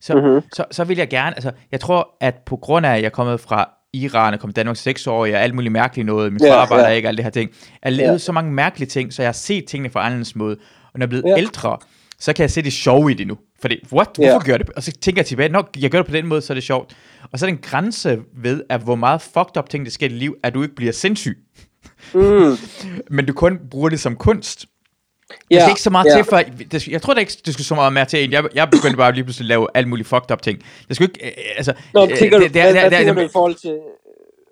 Så, 0.00 0.14
Mhm. 0.14 0.24
mm-hmm. 0.24 0.42
så, 0.52 0.64
så 0.70 0.84
vil 0.84 0.96
jeg 0.96 1.08
gerne, 1.08 1.36
altså 1.36 1.50
jeg 1.72 1.80
tror, 1.80 2.08
at 2.20 2.34
på 2.46 2.56
grund 2.56 2.86
af, 2.86 2.90
at 2.90 2.96
jeg 2.96 3.04
er 3.06 3.10
kommet 3.10 3.40
fra 3.40 3.70
Iran 3.92 4.34
og 4.34 4.40
kom 4.40 4.52
Danmark 4.52 4.76
seks 4.76 5.06
år, 5.06 5.18
og 5.20 5.28
alt 5.28 5.54
muligt 5.54 5.72
mærkeligt 5.72 6.06
noget, 6.06 6.32
min 6.32 6.40
Ja, 6.44 6.52
far 6.52 6.68
var 6.68 6.76
ja. 6.78 6.82
der 6.82 6.88
ikke, 6.90 7.08
alle 7.08 7.16
det 7.16 7.24
her 7.24 7.30
ting. 7.30 7.50
Jeg 7.50 7.76
har 7.82 7.90
levet 7.90 8.12
Ja. 8.12 8.18
så 8.18 8.32
mange 8.32 8.52
mærkelige 8.52 8.88
ting, 8.88 9.12
så 9.12 9.22
jeg 9.22 9.28
har 9.28 9.32
set 9.32 9.64
tingene 9.64 9.90
fra 9.90 10.04
anderledes 10.06 10.36
måde. 10.36 10.56
Og 10.92 10.98
når 10.98 11.00
jeg 11.00 11.06
er 11.06 11.08
blevet 11.08 11.24
Ja. 11.26 11.38
ældre, 11.38 11.78
så 12.20 12.32
kan 12.32 12.42
jeg 12.42 12.50
se 12.50 12.62
det 12.62 12.72
sjove 12.72 13.10
i 13.10 13.14
det 13.14 13.26
nu. 13.26 13.38
Fordi, 13.60 13.76
what? 13.92 14.08
Ja. 14.18 14.30
Hvorfor 14.30 14.46
gør 14.46 14.52
jeg 14.52 14.60
det? 14.60 14.70
Og 14.70 14.82
så 14.82 14.92
tænker 15.00 15.20
jeg 15.22 15.26
tilbage, 15.26 15.48
når 15.48 15.70
jeg 15.78 15.90
gør 15.90 15.98
det 15.98 16.06
på 16.06 16.12
den 16.12 16.26
måde, 16.26 16.40
så 16.42 16.52
er 16.52 16.54
det 16.54 16.64
sjovt. 16.64 16.96
Og 17.32 17.38
så 17.38 17.46
er 17.46 17.50
der 17.50 17.56
en 17.56 17.62
grænse 17.62 18.18
ved, 18.36 18.62
at 18.68 18.80
hvor 18.80 18.94
meget 18.94 19.22
fucked 19.22 19.56
up 19.58 19.68
ting, 19.70 19.84
der 19.84 19.90
sker 19.90 20.06
i 20.06 20.08
dit 20.08 20.18
liv, 20.18 20.36
at 20.42 20.54
du 20.54 20.62
ikke 20.62 20.74
bliver 20.74 20.92
sindssyg. 20.92 21.38
Mm, 22.14 22.56
Men 23.16 23.26
du 23.26 23.32
kun 23.32 23.58
bruger 23.70 23.88
det 23.88 24.00
som 24.00 24.16
kunst. 24.16 24.66
ja, 25.50 25.54
Der 25.56 25.60
skal 25.62 25.70
ikke 25.70 25.82
så 25.82 25.90
meget 25.90 26.06
ja. 26.06 26.16
til, 26.16 26.24
for 26.24 26.42
det, 26.72 26.88
jeg 26.88 27.02
tror 27.02 27.14
da 27.14 27.20
ikke, 27.20 27.32
det 27.46 27.54
skulle 27.54 27.66
så 27.66 27.74
meget 27.74 27.92
mere 27.92 28.04
til. 28.04 28.30
Jeg, 28.30 28.44
jeg 28.54 28.68
begyndte 28.70 28.96
bare 28.96 29.12
lige 29.12 29.24
pludselig 29.24 29.44
at 29.44 29.48
lave 29.48 29.66
alt 29.74 29.88
muligt 29.88 30.08
fucked 30.08 30.30
up 30.30 30.42
ting. 30.42 30.58
Det 30.88 30.96
skulle 30.96 31.10
ikke, 31.14 31.26
øh, 31.26 31.32
altså... 31.56 31.72
Nå, 31.94 32.02
øh, 32.06 32.16
tænker 32.18 32.38
du, 32.38 32.44
det- 32.44 32.54
det- 32.54 32.62
hvad, 32.62 32.72
det- 32.74 32.80
hvad 32.82 32.90
det- 32.90 32.98
tænker 32.98 33.12
det- 33.14 33.22
du 33.22 33.28
i 33.28 33.32
forhold 33.32 33.54
til... 33.54 33.76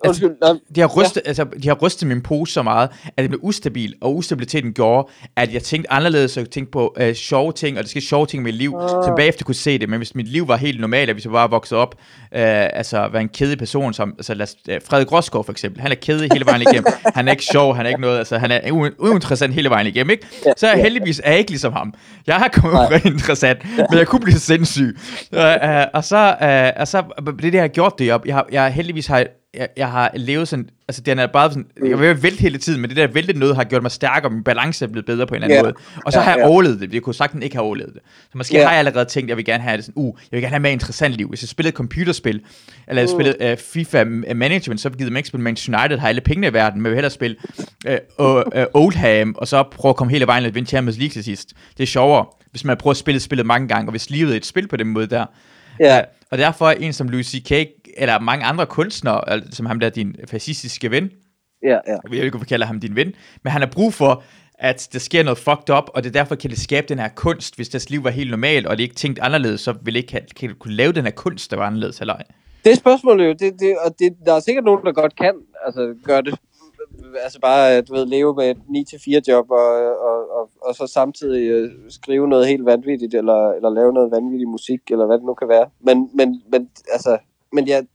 Undskyld, 0.05 0.29
nej, 0.41 0.53
de 0.75 0.79
har, 0.81 0.87
rystet, 0.87 1.21
ja. 1.25 1.27
altså, 1.27 1.45
de 1.63 1.67
har 1.67 1.75
rystet 1.75 2.07
min 2.07 2.21
pose 2.21 2.53
så 2.53 2.61
meget, 2.63 2.89
at 3.17 3.21
det 3.21 3.29
blev 3.29 3.39
ustabil, 3.43 3.93
og 4.01 4.15
ustabiliteten 4.15 4.73
gjorde, 4.73 5.07
at 5.35 5.53
jeg 5.53 5.63
tænkte 5.63 5.91
anderledes, 5.93 6.37
og 6.37 6.43
jeg 6.43 6.49
tænkte 6.49 6.71
på 6.71 6.95
øh, 6.99 7.13
sjove 7.15 7.51
ting, 7.51 7.77
og 7.77 7.83
det 7.83 7.89
skete 7.89 8.05
sjove 8.05 8.25
ting 8.25 8.41
i 8.41 8.43
mit 8.43 8.55
liv, 8.55 8.73
Ah. 8.79 8.89
som 8.89 9.15
bagefter 9.15 9.45
kunne 9.45 9.55
se 9.55 9.77
det, 9.77 9.89
men 9.89 9.97
hvis 9.97 10.15
mit 10.15 10.27
liv 10.27 10.47
var 10.47 10.55
helt 10.55 10.81
normalt, 10.81 11.09
og 11.09 11.13
hvis 11.13 11.25
jeg 11.25 11.31
bare 11.31 11.49
voksede 11.49 11.79
op, 11.79 11.95
øh, 12.35 12.41
altså 12.73 12.97
var 13.11 13.19
en 13.19 13.29
kedelig 13.29 13.57
person, 13.57 13.93
som 13.93 14.13
altså, 14.17 14.33
lad, 14.33 14.47
øh, 14.69 14.81
Frederik 14.85 15.11
Rosgaard 15.11 15.45
for 15.45 15.51
eksempel, 15.51 15.81
han 15.81 15.91
er 15.91 15.95
kedelig 15.95 16.29
hele 16.33 16.45
vejen 16.45 16.61
igennem, 16.61 16.85
han 17.15 17.27
er 17.27 17.31
ikke 17.31 17.45
sjov, 17.45 17.75
han 17.75 17.85
er 17.85 17.89
ikke 17.89 18.01
noget, 18.01 18.17
altså 18.17 18.37
han 18.37 18.51
er 18.51 18.71
uinteressant 18.99 19.53
hele 19.53 19.69
vejen 19.69 19.87
igennem, 19.87 20.09
ikke? 20.11 20.27
Så 20.57 20.67
er 20.67 20.71
jeg 20.73 20.81
heldigvis 20.81 21.21
er 21.23 21.29
jeg 21.29 21.39
ikke 21.39 21.51
ligesom 21.51 21.73
ham. 21.73 21.93
Jeg 22.27 22.35
har 22.35 22.47
kommet 22.47 22.79
ret 22.79 23.05
interessant, 23.05 23.57
men 23.89 23.99
jeg 23.99 24.07
kunne 24.07 24.21
blive 24.21 24.39
sindssyg. 24.39 24.97
Øh, 25.33 25.41
øh, 25.41 25.85
og 25.93 26.03
så, 26.03 26.35
øh, 26.41 26.81
og 26.81 26.87
så, 26.87 27.03
det 27.41 27.45
er 27.45 27.51
jeg 27.51 27.61
har 27.61 27.67
gjort 27.67 27.93
det 27.99 28.13
op. 28.13 28.25
Jeg, 28.25 28.35
har, 28.35 28.47
jeg 28.51 28.71
heldigvis 28.71 29.07
har 29.07 29.25
jeg, 29.57 29.67
jeg 29.77 29.91
har 29.91 30.11
levet 30.15 30.47
sådan, 30.47 30.69
altså 30.87 31.01
den 31.01 31.19
er 31.19 31.27
bare 31.27 31.49
sådan, 31.49 31.65
jeg 31.85 31.99
vil 31.99 32.23
vælte 32.23 32.41
hele 32.41 32.57
tiden, 32.57 32.81
men 32.81 32.89
det 32.89 32.97
der 32.97 33.07
vælte 33.07 33.33
noget 33.33 33.55
har 33.55 33.63
gjort 33.63 33.81
mig 33.81 33.91
stærkere, 33.91 34.31
min 34.31 34.43
balance 34.43 34.85
er 34.85 34.89
blevet 34.89 35.05
bedre 35.05 35.27
på 35.27 35.35
en 35.35 35.43
eller 35.43 35.45
anden 35.45 35.57
Ja. 35.57 35.61
måde. 35.63 35.73
Og 36.05 36.13
så 36.13 36.19
Ja, 36.19 36.23
har 36.23 36.31
jeg 36.31 36.39
ja. 36.39 36.47
overlevet 36.47 36.79
det, 36.81 36.93
jeg 36.93 37.01
kunne 37.01 37.15
sagtens 37.15 37.43
ikke 37.43 37.55
have 37.55 37.63
overlevet 37.65 37.93
det. 37.93 38.01
Så 38.31 38.37
måske 38.37 38.57
Ja. 38.57 38.63
har 38.63 38.69
jeg 38.71 38.79
allerede 38.79 39.05
tænkt, 39.05 39.29
jeg 39.29 39.37
vil 39.37 39.45
gerne 39.45 39.63
have 39.63 39.77
det 39.77 39.85
sådan, 39.85 39.93
uh, 40.03 40.15
jeg 40.31 40.37
vil 40.37 40.41
gerne 40.41 40.49
have 40.49 40.55
et 40.57 40.61
mere 40.61 40.71
interessant 40.71 41.13
liv. 41.13 41.29
Hvis 41.29 41.41
jeg 41.43 41.49
spillede 41.49 41.75
computerspil, 41.75 42.41
eller 42.87 43.01
jeg 43.01 43.09
spillede 43.09 43.51
uh, 43.51 43.57
FIFA 43.73 44.03
Management, 44.35 44.81
så 44.81 44.89
gider 44.89 45.11
man 45.11 45.17
ikke 45.17 45.27
spille 45.27 45.43
Manchester 45.43 45.79
United, 45.79 45.97
har 45.97 46.07
alle 46.09 46.21
pengene 46.21 46.47
i 46.47 46.53
verden, 46.53 46.81
men 46.81 46.85
jeg 46.85 46.91
vil 46.91 46.95
hellere 46.95 47.11
spille 47.11 47.35
uh, 48.19 48.25
uh, 48.27 48.35
uh, 48.35 48.83
Oldham, 48.83 49.35
og 49.37 49.47
så 49.47 49.63
prøve 49.71 49.89
at 49.89 49.95
komme 49.95 50.13
hele 50.13 50.27
vejen 50.27 50.45
og 50.45 50.55
vinde 50.55 50.67
Champions 50.69 50.97
League 50.97 51.11
til 51.13 51.23
sidst. 51.23 51.53
Det 51.77 51.83
er 51.83 51.87
sjovere, 51.87 52.25
hvis 52.51 52.63
man 52.63 52.77
prøver 52.77 52.91
at 52.91 52.97
spille 52.97 53.19
spillet 53.19 53.45
mange 53.45 53.67
gange, 53.67 53.87
og 53.87 53.91
hvis 53.91 54.09
livet 54.09 54.31
er 54.31 54.37
et 54.37 54.45
spil 54.45 54.67
på 54.67 54.75
den 54.77 54.87
måde 54.87 55.07
der, 55.07 55.25
Ja. 55.79 55.95
Ja, 55.95 56.01
og 56.31 56.37
derfor 56.37 56.67
er 56.69 56.71
en 56.73 56.93
som 56.93 57.09
Louis 57.09 57.27
C.K., 57.27 57.51
eller 57.97 58.19
mange 58.19 58.45
andre 58.45 58.65
kunstnere, 58.65 59.41
som 59.51 59.65
ham 59.65 59.79
der 59.79 59.89
din 59.89 60.15
fascistiske 60.27 60.91
ven, 60.91 61.11
Ja, 61.63 61.69
ja. 61.69 61.77
jeg 61.87 62.11
ved 62.11 62.17
ikke, 62.17 62.29
hvorfor 62.29 62.45
kalder 62.45 62.65
ham 62.65 62.79
din 62.79 62.95
ven, 62.95 63.13
men 63.43 63.51
han 63.51 63.61
har 63.61 63.69
brug 63.73 63.93
for, 63.93 64.23
at 64.59 64.89
der 64.93 64.99
sker 64.99 65.23
noget 65.23 65.37
fucked 65.37 65.69
up, 65.77 65.83
og 65.93 66.03
det 66.03 66.09
er 66.09 66.13
derfor 66.13 66.35
kan 66.35 66.49
det 66.49 66.59
skabe 66.59 66.87
den 66.87 66.99
her 66.99 67.09
kunst, 67.15 67.55
hvis 67.55 67.69
deres 67.69 67.89
liv 67.89 68.03
var 68.03 68.09
helt 68.09 68.31
normalt, 68.31 68.67
og 68.67 68.77
det 68.77 68.83
ikke 68.83 68.95
tænkt 68.95 69.19
anderledes, 69.19 69.61
så 69.61 69.73
ville 69.81 69.99
ikke 69.99 70.25
kan 70.35 70.55
kunne 70.59 70.73
lave 70.73 70.91
den 70.93 71.03
her 71.03 71.11
kunst, 71.11 71.51
der 71.51 71.57
var 71.57 71.65
anderledes, 71.65 72.01
eller 72.01 72.13
ej. 72.13 72.23
Det 72.63 72.71
er 72.71 72.75
spørgsmålet 72.75 73.25
jo, 73.27 73.29
det, 73.31 73.59
det, 73.59 73.77
og 73.85 73.99
det, 73.99 74.13
der 74.25 74.33
er 74.33 74.39
sikkert 74.39 74.65
nogen, 74.65 74.85
der 74.85 74.91
godt 74.91 75.15
kan 75.15 75.33
altså, 75.65 75.95
gøre 76.03 76.21
det. 76.21 76.35
Altså 77.23 77.39
bare, 77.39 77.81
du 77.81 77.93
ved, 77.93 78.05
leve 78.05 78.35
med 78.35 78.49
et 78.49 78.57
9-4 78.57 79.21
job, 79.27 79.51
og, 79.51 79.69
og, 80.07 80.31
og, 80.37 80.49
og 80.61 80.75
så 80.75 80.87
samtidig 80.87 81.49
øh, 81.49 81.71
skrive 81.89 82.27
noget 82.27 82.47
helt 82.47 82.65
vanvittigt, 82.65 83.13
eller, 83.13 83.51
eller 83.51 83.69
lave 83.69 83.93
noget 83.93 84.11
vanvittig 84.11 84.47
musik, 84.47 84.79
eller 84.91 85.05
hvad 85.05 85.17
det 85.17 85.25
nu 85.25 85.33
kan 85.33 85.47
være. 85.47 85.69
Men, 85.79 86.09
men, 86.13 86.41
men 86.51 86.69
altså, 86.93 87.17
men 87.53 87.67
jeg, 87.67 87.87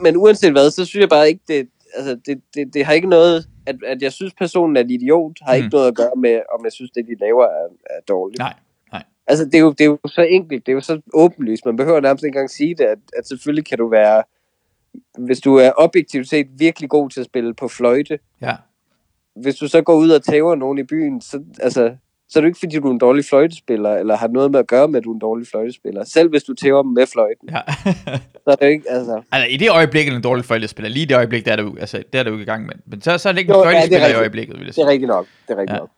men 0.00 0.16
uanset 0.16 0.52
hvad, 0.52 0.70
så 0.70 0.84
synes 0.84 1.00
jeg 1.00 1.08
bare 1.08 1.28
ikke, 1.28 1.40
det, 1.48 1.68
altså, 1.94 2.18
det, 2.26 2.42
det, 2.54 2.74
det 2.74 2.84
har 2.84 2.92
ikke 2.92 3.08
noget, 3.08 3.48
at, 3.66 3.76
at 3.86 4.02
jeg 4.02 4.12
synes, 4.12 4.34
personen 4.34 4.76
er 4.76 4.80
en 4.80 4.90
idiot, 4.90 5.38
har 5.42 5.54
ikke 5.54 5.66
Mm. 5.66 5.70
noget 5.72 5.88
at 5.88 5.94
gøre 5.96 6.10
med, 6.16 6.40
om 6.58 6.64
jeg 6.64 6.72
synes, 6.72 6.90
det 6.90 7.06
de 7.06 7.14
laver 7.20 7.44
er, 7.44 7.68
er 7.90 8.00
dårligt. 8.08 8.38
Nej, 8.38 8.54
nej. 8.92 9.02
Altså, 9.26 9.44
det 9.44 9.54
er, 9.54 9.58
jo, 9.58 9.70
det 9.72 9.80
er 9.80 9.84
jo 9.84 9.98
så 10.06 10.22
enkelt, 10.22 10.66
det 10.66 10.72
er 10.72 10.74
jo 10.74 10.80
så 10.80 11.00
åbenlyst. 11.14 11.64
Man 11.66 11.76
behøver 11.76 12.00
nærmest 12.00 12.24
ikke 12.24 12.36
engang 12.36 12.50
sige 12.50 12.74
det, 12.74 12.84
at, 12.84 12.98
at 13.16 13.28
selvfølgelig 13.28 13.66
kan 13.66 13.78
du 13.78 13.88
være, 13.88 14.22
hvis 15.18 15.40
du 15.40 15.54
er 15.56 15.72
objektivt 15.76 16.28
set 16.28 16.46
virkelig 16.58 16.90
god 16.90 17.10
til 17.10 17.20
at 17.20 17.26
spille 17.26 17.54
på 17.54 17.68
fløjte, 17.68 18.18
Ja. 18.42 18.56
hvis 19.34 19.56
du 19.56 19.68
så 19.68 19.82
går 19.82 19.94
ud 19.96 20.10
og 20.10 20.22
tæver 20.24 20.54
nogen 20.54 20.78
i 20.78 20.82
byen, 20.82 21.20
så, 21.20 21.42
altså, 21.60 21.96
så 22.30 22.38
er 22.38 22.40
det 22.40 22.48
ikke, 22.48 22.58
fordi 22.58 22.76
du 22.78 22.88
er 22.88 22.92
en 22.92 22.98
dårlig 22.98 23.24
fløjtespiller, 23.24 23.90
eller 23.96 24.16
har 24.16 24.28
noget 24.28 24.50
med 24.50 24.58
at 24.60 24.66
gøre 24.66 24.88
med, 24.88 24.98
at 24.98 25.04
du 25.04 25.10
er 25.10 25.14
en 25.14 25.20
dårlig 25.20 25.46
fløjtespiller. 25.46 26.04
Selv 26.04 26.30
hvis 26.30 26.42
du 26.42 26.54
tæver 26.54 26.82
dem 26.82 26.92
med 26.92 27.06
fløjten, 27.06 27.48
ja. 27.50 27.60
så 28.44 28.50
er 28.50 28.54
det 28.54 28.68
ikke, 28.70 28.84
altså... 28.90 29.22
altså, 29.32 29.48
i 29.50 29.56
det 29.56 29.70
øjeblik 29.70 30.06
er 30.06 30.10
det 30.10 30.16
en 30.16 30.22
dårlig 30.22 30.44
forældrespiller. 30.44 30.88
Lige 30.90 31.02
i 31.02 31.06
det 31.06 31.16
øjeblik, 31.16 31.44
der 31.44 31.52
er 31.52 31.56
du, 31.56 31.76
altså, 31.80 32.02
der 32.12 32.18
er 32.18 32.22
du 32.22 32.32
ikke 32.32 32.42
i 32.42 32.46
gang 32.46 32.66
med. 32.66 32.74
Men 32.86 33.00
så, 33.02 33.18
så 33.18 33.28
er 33.28 33.32
det 33.32 33.40
ikke 33.40 33.50
en 33.52 33.54
Jo, 33.56 33.62
ja, 33.64 33.68
det 33.68 33.74
er 33.76 33.78
forældrespiller 33.80 34.08
i 34.08 34.14
øjeblikket, 34.20 34.52
vil 34.54 34.60
jeg 34.60 34.66
Det 34.66 34.74
sige. 34.74 34.84
er 34.84 34.88
rigtigt 34.88 35.08
nok. 35.08 35.26
Det 35.48 35.54
er 35.54 35.58
rigtigt 35.60 35.70
Ja. 35.70 35.74
ja. 35.74 35.80
nok. 35.80 35.90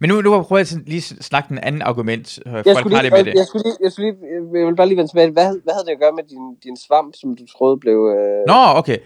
Men 0.00 0.10
nu, 0.10 0.20
nu 0.20 0.42
prøver 0.42 0.58
jeg 0.58 0.66
lige 0.86 1.16
at 1.18 1.24
snakke 1.24 1.52
en 1.52 1.58
anden 1.58 1.82
argument. 1.82 2.38
øh, 2.46 2.52
Jeg 2.52 2.62
Folk 2.64 2.92
har 2.92 3.02
det 3.02 3.12
med 3.12 3.24
det. 3.24 3.34
jeg, 3.34 3.46
skulle 3.46 3.62
lige, 3.64 3.76
jeg, 3.82 3.92
skulle 3.92 4.10
lige, 4.10 4.18
jeg 4.60 4.66
vil 4.66 4.76
bare 4.76 4.86
lige 4.88 4.96
vende 4.96 5.10
tilbage. 5.10 5.30
Hvad, 5.30 5.44
hvad 5.64 5.74
havde 5.74 5.86
det 5.86 5.92
at 5.92 6.00
gøre 6.00 6.12
med 6.12 6.24
din, 6.24 6.44
din 6.64 6.76
svamp, 6.86 7.14
som 7.20 7.36
du 7.36 7.46
troede 7.58 7.76
blev... 7.80 7.98
Øh... 8.16 8.46
Nå, 8.46 8.78
okay. 8.80 8.98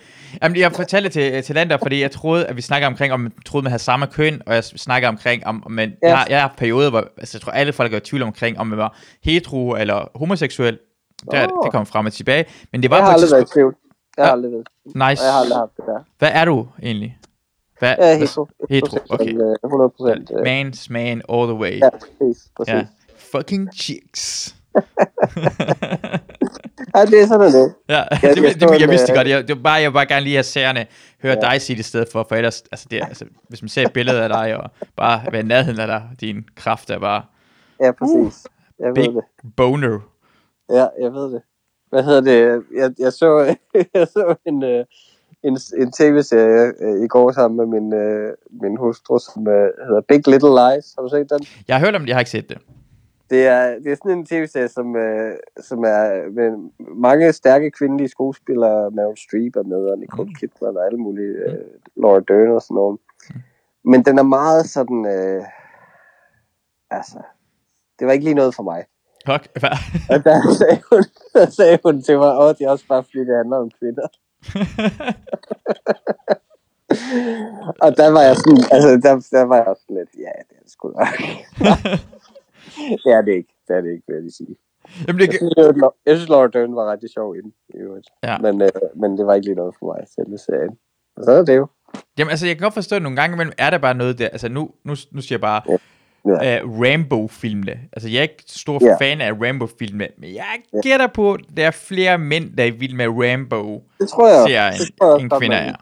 Jamen, 0.43 0.59
jeg 0.59 0.73
fortalte 0.73 1.09
til, 1.09 1.43
til 1.43 1.55
Lander, 1.55 1.77
fordi 1.83 2.01
jeg 2.01 2.11
troede, 2.11 2.47
at 2.47 2.57
vi 2.57 2.63
snakker 2.63 2.87
omkring, 2.89 3.13
om 3.13 3.21
man 3.21 3.33
troede, 3.47 3.65
man 3.65 3.71
havde 3.71 3.83
samme 3.83 4.07
køn, 4.07 4.43
og 4.47 4.55
jeg 4.55 4.65
snakker 4.65 5.09
omkring, 5.09 5.47
om, 5.47 5.63
om 5.67 5.73
man, 5.73 5.93
Ja. 6.03 6.09
jeg, 6.09 6.27
jeg 6.31 6.41
har 6.41 6.55
perioder, 6.59 6.91
hvor 6.91 7.05
altså, 7.19 7.39
jeg 7.39 7.43
tror, 7.43 7.53
alle 7.53 7.73
folk 7.73 7.93
er 7.93 7.97
i 7.97 8.01
tvivl 8.01 8.23
omkring, 8.23 8.59
om 8.59 8.67
man 8.67 8.79
var 8.79 8.99
hetero 9.25 9.71
eller 9.75 10.09
homoseksuel. 10.15 10.79
Der, 11.31 11.39
Åh. 11.43 11.65
Det 11.65 11.73
kommer 11.73 11.85
frem 11.85 12.07
og 12.07 12.13
tilbage. 12.13 12.45
Men 12.73 12.83
det 12.83 12.91
var 12.91 12.97
Jeg 12.97 13.05
har 13.05 13.11
et 13.11 13.15
aldrig 13.15 13.31
været 13.33 13.51
i 13.51 13.53
tvivl. 13.55 13.75
Jeg 14.17 14.25
har 14.25 14.33
aldrig 14.33 14.53
været. 14.53 14.67
Nice. 14.87 15.23
Og 15.23 15.27
jeg 15.27 15.33
har 15.33 15.41
aldrig 15.41 15.59
haft 15.59 15.77
det 15.77 15.85
der. 15.87 15.99
Hvad 16.19 16.31
er 16.33 16.45
du 16.45 16.67
egentlig? 16.83 17.19
Hvad, 17.83 17.95
Jeg 17.99 18.13
er 18.13 18.17
hvad- 18.17 18.19
hetero. 18.19 18.49
hetero, 18.71 18.99
okay. 19.11 19.33
100 19.65 19.91
procent. 19.97 20.31
øh, 20.35 20.43
Man's 20.61 20.87
man 20.91 21.23
all 21.29 21.47
the 21.47 21.55
way. 21.55 21.79
Ja, 21.79 21.89
præcis. 21.91 22.49
præcis. 22.57 22.73
Ja. 22.75 22.87
Fucking 23.39 23.69
chicks. 23.75 24.55
Ja, 26.97 27.05
det 27.05 27.23
er 27.23 27.27
sådan 27.27 27.53
det. 27.53 27.75
Ja, 27.89 27.95
Ja, 28.23 28.29
det, 28.29 28.37
det 28.37 28.61
det, 28.61 28.61
det, 28.71 28.81
jeg 28.81 28.89
vidste 28.91 29.13
øh, 29.13 29.17
godt. 29.17 29.29
Jeg, 29.29 29.49
det 29.49 29.57
var 29.57 29.63
bare, 29.63 29.73
jeg 29.75 29.91
vil 29.91 29.95
bare 29.95 30.07
gerne 30.07 30.25
lige 30.25 30.35
have 30.37 30.43
seerne 30.43 30.87
høre 31.23 31.37
Ja. 31.43 31.51
dig 31.51 31.61
sige 31.63 31.75
det 31.77 31.81
i 31.81 31.83
stedet 31.83 32.09
for, 32.13 32.27
for 32.29 32.37
ellers, 32.37 32.63
altså, 32.73 32.87
det, 32.91 33.01
altså, 33.03 33.25
hvis 33.49 33.63
man 33.63 33.69
ser 33.69 33.87
et 33.87 33.93
billede 33.93 34.23
af 34.23 34.29
dig, 34.29 34.57
og 34.57 34.71
bare 34.97 35.33
være 35.33 35.41
i 35.41 35.45
nærheden 35.45 35.81
af 35.81 35.87
dig, 35.87 36.03
din 36.21 36.45
kraft 36.57 36.91
er 36.91 36.99
bare 36.99 37.23
Ja, 37.81 37.93
præcis. 37.93 38.47
Jeg 38.79 38.89
ved 38.89 38.95
big 38.95 39.05
det. 39.15 39.23
boner. 39.57 39.99
Ja, 40.71 40.87
jeg 41.01 41.13
ved 41.13 41.33
det. 41.33 41.43
Hvad 41.91 42.03
hedder 42.03 42.21
det? 42.21 42.63
Jeg, 42.77 42.91
jeg 42.99 43.13
så, 43.13 43.57
jeg 43.95 44.07
så 44.09 44.35
en, 44.47 44.63
øh, 44.63 44.85
en, 45.43 45.59
en 45.77 45.93
tv-serie 45.93 46.73
øh, 46.81 47.05
i 47.05 47.09
går 47.09 47.33
sammen 47.33 47.57
med 47.57 47.81
min, 47.81 47.93
øh, 47.93 48.35
min 48.63 48.77
hustru, 48.77 49.19
som 49.19 49.49
øh, 49.49 49.71
hedder 49.87 50.01
Big 50.09 50.29
Little 50.29 50.55
Lies. 50.61 50.95
Har 50.95 51.03
du 51.03 51.09
set 51.09 51.31
den? 51.31 51.47
Jeg 51.69 51.77
har 51.77 51.85
hørt 51.87 51.95
om 51.95 52.01
det, 52.01 52.09
jeg 52.09 52.17
har 52.17 52.21
ikke 52.21 52.31
set 52.31 52.49
det. 52.49 52.59
Det 53.31 53.47
er, 53.47 53.79
det 53.79 53.93
er 53.93 53.97
sådan 53.97 54.19
en 54.19 54.27
tv-serie, 54.27 54.69
som, 54.69 54.97
øh, 54.97 55.37
som 55.61 55.79
er 55.85 56.31
med 56.31 56.71
mange 56.97 57.33
stærke 57.33 57.71
kvindelige 57.71 58.09
skuespillere. 58.09 58.91
Meryl 58.91 59.17
Streep 59.17 59.57
er 59.57 59.63
med, 59.63 59.83
og 59.91 59.99
Nicole 59.99 60.29
Mm. 60.29 60.35
Kidman 60.35 60.77
og 60.77 60.87
alle 60.87 60.99
mulige. 60.99 61.35
Øh, 61.47 61.65
Laura 61.97 62.21
Dern 62.29 62.55
og 62.57 62.63
sådan 62.63 62.75
noget. 62.75 62.99
Men 63.85 64.05
den 64.05 64.19
er 64.19 64.23
meget 64.23 64.67
sådan... 64.67 65.07
Øh, 65.07 65.45
altså, 66.91 67.19
det 67.99 68.07
var 68.07 68.13
ikke 68.13 68.25
lige 68.25 68.35
noget 68.35 68.55
for 68.55 68.63
mig. 68.63 68.85
Fuck, 69.27 69.61
hvad? 69.61 69.77
Og 70.11 70.25
der 70.25 70.55
sagde 70.61 70.83
hun, 70.91 71.03
der 71.35 71.47
sagde 71.51 71.79
hun 71.85 72.03
til 72.03 72.19
mig, 72.19 72.49
at 72.49 72.59
det 72.59 72.65
er 72.65 72.71
også 72.71 72.87
bare 72.89 73.05
fordi, 73.05 73.19
det 73.19 73.37
handler 73.37 73.57
om 73.57 73.71
kvinder. 73.79 74.07
Og 77.85 77.97
der 77.97 78.09
var 78.11 78.23
jeg 78.23 78.37
sådan, 78.37 78.65
altså 78.73 78.89
der, 79.03 79.27
der 79.39 79.43
var 79.45 79.57
jeg 79.57 79.67
også 79.67 79.83
lidt, 79.89 80.09
ja, 80.19 80.33
det 80.49 80.57
er 80.59 80.63
det 80.63 80.73
sgu 80.73 80.89
nok. 80.89 81.17
det 83.05 83.11
er 83.17 83.23
det 83.23 83.33
ikke, 83.41 83.55
det 83.69 83.77
er 83.77 83.81
det 83.81 83.91
ikke, 83.93 84.05
vil 84.07 84.15
jeg 84.15 84.23
lige 84.23 84.33
sige. 84.33 84.57
Jamen, 85.09 85.21
det, 85.21 85.27
Jeg 85.27 85.35
synes, 85.35 85.55
var- 85.83 85.95
jeg 86.07 86.17
synes 86.17 86.29
Laura 86.29 86.47
Dern 86.47 86.75
var 86.77 86.93
rigtig 86.93 87.11
sjov 87.11 87.37
inden, 87.37 87.53
i 87.75 87.77
øvrigt. 87.77 88.09
Ja. 88.25 88.39
Men, 88.39 88.63
øh, 88.63 88.69
men 88.97 89.19
det 89.19 89.27
var 89.27 89.35
ikke 89.35 89.47
lige 89.47 89.55
noget 89.57 89.75
for 89.79 89.87
mig, 89.87 90.07
selve 90.17 90.39
serien. 90.39 90.79
Og 91.17 91.25
så 91.25 91.31
er 91.31 91.45
det 91.45 91.57
jo. 91.57 91.67
jamen, 92.19 92.31
altså, 92.31 92.47
jeg 92.47 92.57
kan 92.57 92.65
godt 92.65 92.75
forstå, 92.75 92.97
at 92.97 93.03
nogle 93.03 93.17
gange 93.17 93.35
imellem 93.35 93.53
er 93.59 93.71
der 93.71 93.79
bare 93.79 93.95
noget 93.95 94.19
der. 94.19 94.29
Altså, 94.29 94.49
nu, 94.49 94.71
nu, 94.85 94.95
nu 95.13 95.21
siger 95.21 95.37
jeg 95.37 95.41
bare, 95.41 95.63
Ja. 95.69 95.77
Uh, 96.25 96.81
Rambo-filmene. 96.83 97.79
Altså, 97.93 98.09
jeg 98.09 98.19
er 98.19 98.23
ikke 98.23 98.45
stor 98.47 98.79
Ja. 98.87 98.97
fan 99.01 99.21
af 99.21 99.33
Rambo-filmene, 99.33 100.09
men 100.19 100.35
jeg 100.35 100.45
Ja. 100.75 100.81
gætter 100.81 101.07
på, 101.07 101.33
at 101.35 101.41
der 101.57 101.67
er 101.67 101.71
flere 101.71 102.19
mænd, 102.19 102.57
der 102.57 102.65
er 102.65 102.71
vilde 102.73 102.97
med 102.97 103.07
Rambo. 103.09 103.83
Det 104.01 104.09
tror 104.09 104.29
jeg 104.29 104.73
Det 104.79 104.89
tror 105.01 105.15
jeg 105.15 105.23
en 105.23 105.29
godt, 105.29 105.41
kvinder 105.41 105.57
er. 105.57 105.73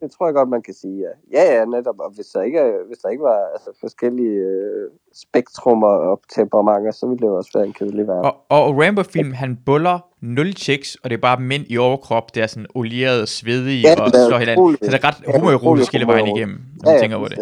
det 0.00 0.10
tror 0.10 0.26
jeg 0.26 0.34
godt, 0.34 0.48
man 0.48 0.62
kan 0.62 0.74
sige, 0.74 0.96
ja. 1.32 1.40
Ja, 1.42 1.54
ja, 1.58 1.64
netop. 1.64 1.94
Og 1.98 2.10
hvis 2.14 2.26
der 2.26 2.42
ikke, 2.42 2.72
hvis 2.88 2.98
der 2.98 3.08
ikke 3.08 3.22
var 3.22 3.38
altså, 3.54 3.70
forskellige 3.80 4.30
øh, 4.30 4.90
spektrummer 5.14 5.86
og 5.88 6.20
temperamenter, 6.34 6.90
så 6.90 7.06
ville 7.06 7.18
det 7.20 7.26
jo 7.26 7.36
også 7.36 7.50
være 7.54 7.66
en 7.66 7.72
kedelig 7.72 8.06
verden. 8.06 8.24
Og, 8.24 8.36
og 8.48 8.78
Rambo-film, 8.82 9.32
han 9.32 9.58
buller 9.66 9.98
nul 10.20 10.52
chicks, 10.52 10.94
og 10.94 11.10
det 11.10 11.16
er 11.16 11.20
bare 11.20 11.40
mænd 11.40 11.64
i 11.68 11.78
overkrop, 11.78 12.34
der 12.34 12.42
er 12.42 12.46
sådan 12.46 12.66
olieret, 12.74 13.28
svedige 13.28 13.80
Ja, 13.88 14.02
og 14.02 14.10
slår 14.28 14.38
hinanden. 14.38 14.76
Så 14.82 14.90
det 14.90 15.04
er 15.04 15.08
ret 15.08 15.14
Ja, 15.26 15.32
homoerotisk 15.38 15.92
hele 15.92 16.06
vejen 16.06 16.36
igennem, 16.36 16.58
når 16.84 16.92
man 16.92 17.00
tænker 17.00 17.16
over 17.16 17.28
det. 17.28 17.38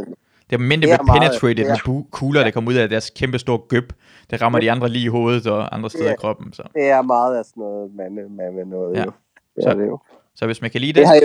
Det 0.50 0.54
er 0.54 0.58
der 0.58 0.66
Det 0.76 1.06
meget- 1.06 1.20
penetrated 1.20 1.54
det 1.56 1.64
er- 1.70 1.90
med 1.92 2.02
kugler, 2.10 2.44
der 2.44 2.50
kommer 2.50 2.70
ud 2.70 2.76
af 2.76 2.88
deres 2.88 3.10
kæmpe 3.10 3.38
store 3.38 3.58
gøb. 3.68 3.92
Det 4.30 4.42
rammer 4.42 4.60
de 4.60 4.70
andre 4.70 4.88
lige 4.88 5.04
i 5.04 5.08
hovedet 5.08 5.46
og 5.46 5.74
andre 5.74 5.90
steder 5.90 6.04
Ja. 6.06 6.12
i 6.12 6.16
kroppen. 6.16 6.52
Så. 6.52 6.62
Det 6.74 6.88
er 6.90 7.02
meget 7.02 7.36
af 7.36 7.44
sådan 7.44 7.60
noget 7.60 7.94
mande, 7.94 8.22
mande 8.36 8.70
noget, 8.70 8.94
Ja. 8.94 8.98
ja. 8.98 9.04
jo. 9.04 9.10
Det 9.56 9.64
Så- 9.64 9.74
det 9.74 9.86
jo. 9.86 9.98
så 10.34 10.46
hvis 10.46 10.60
man 10.60 10.70
kan 10.70 10.80
lide 10.80 10.92
Det 10.92 10.96
det, 11.00 11.06
har 11.06 11.14
jeg, 11.14 11.22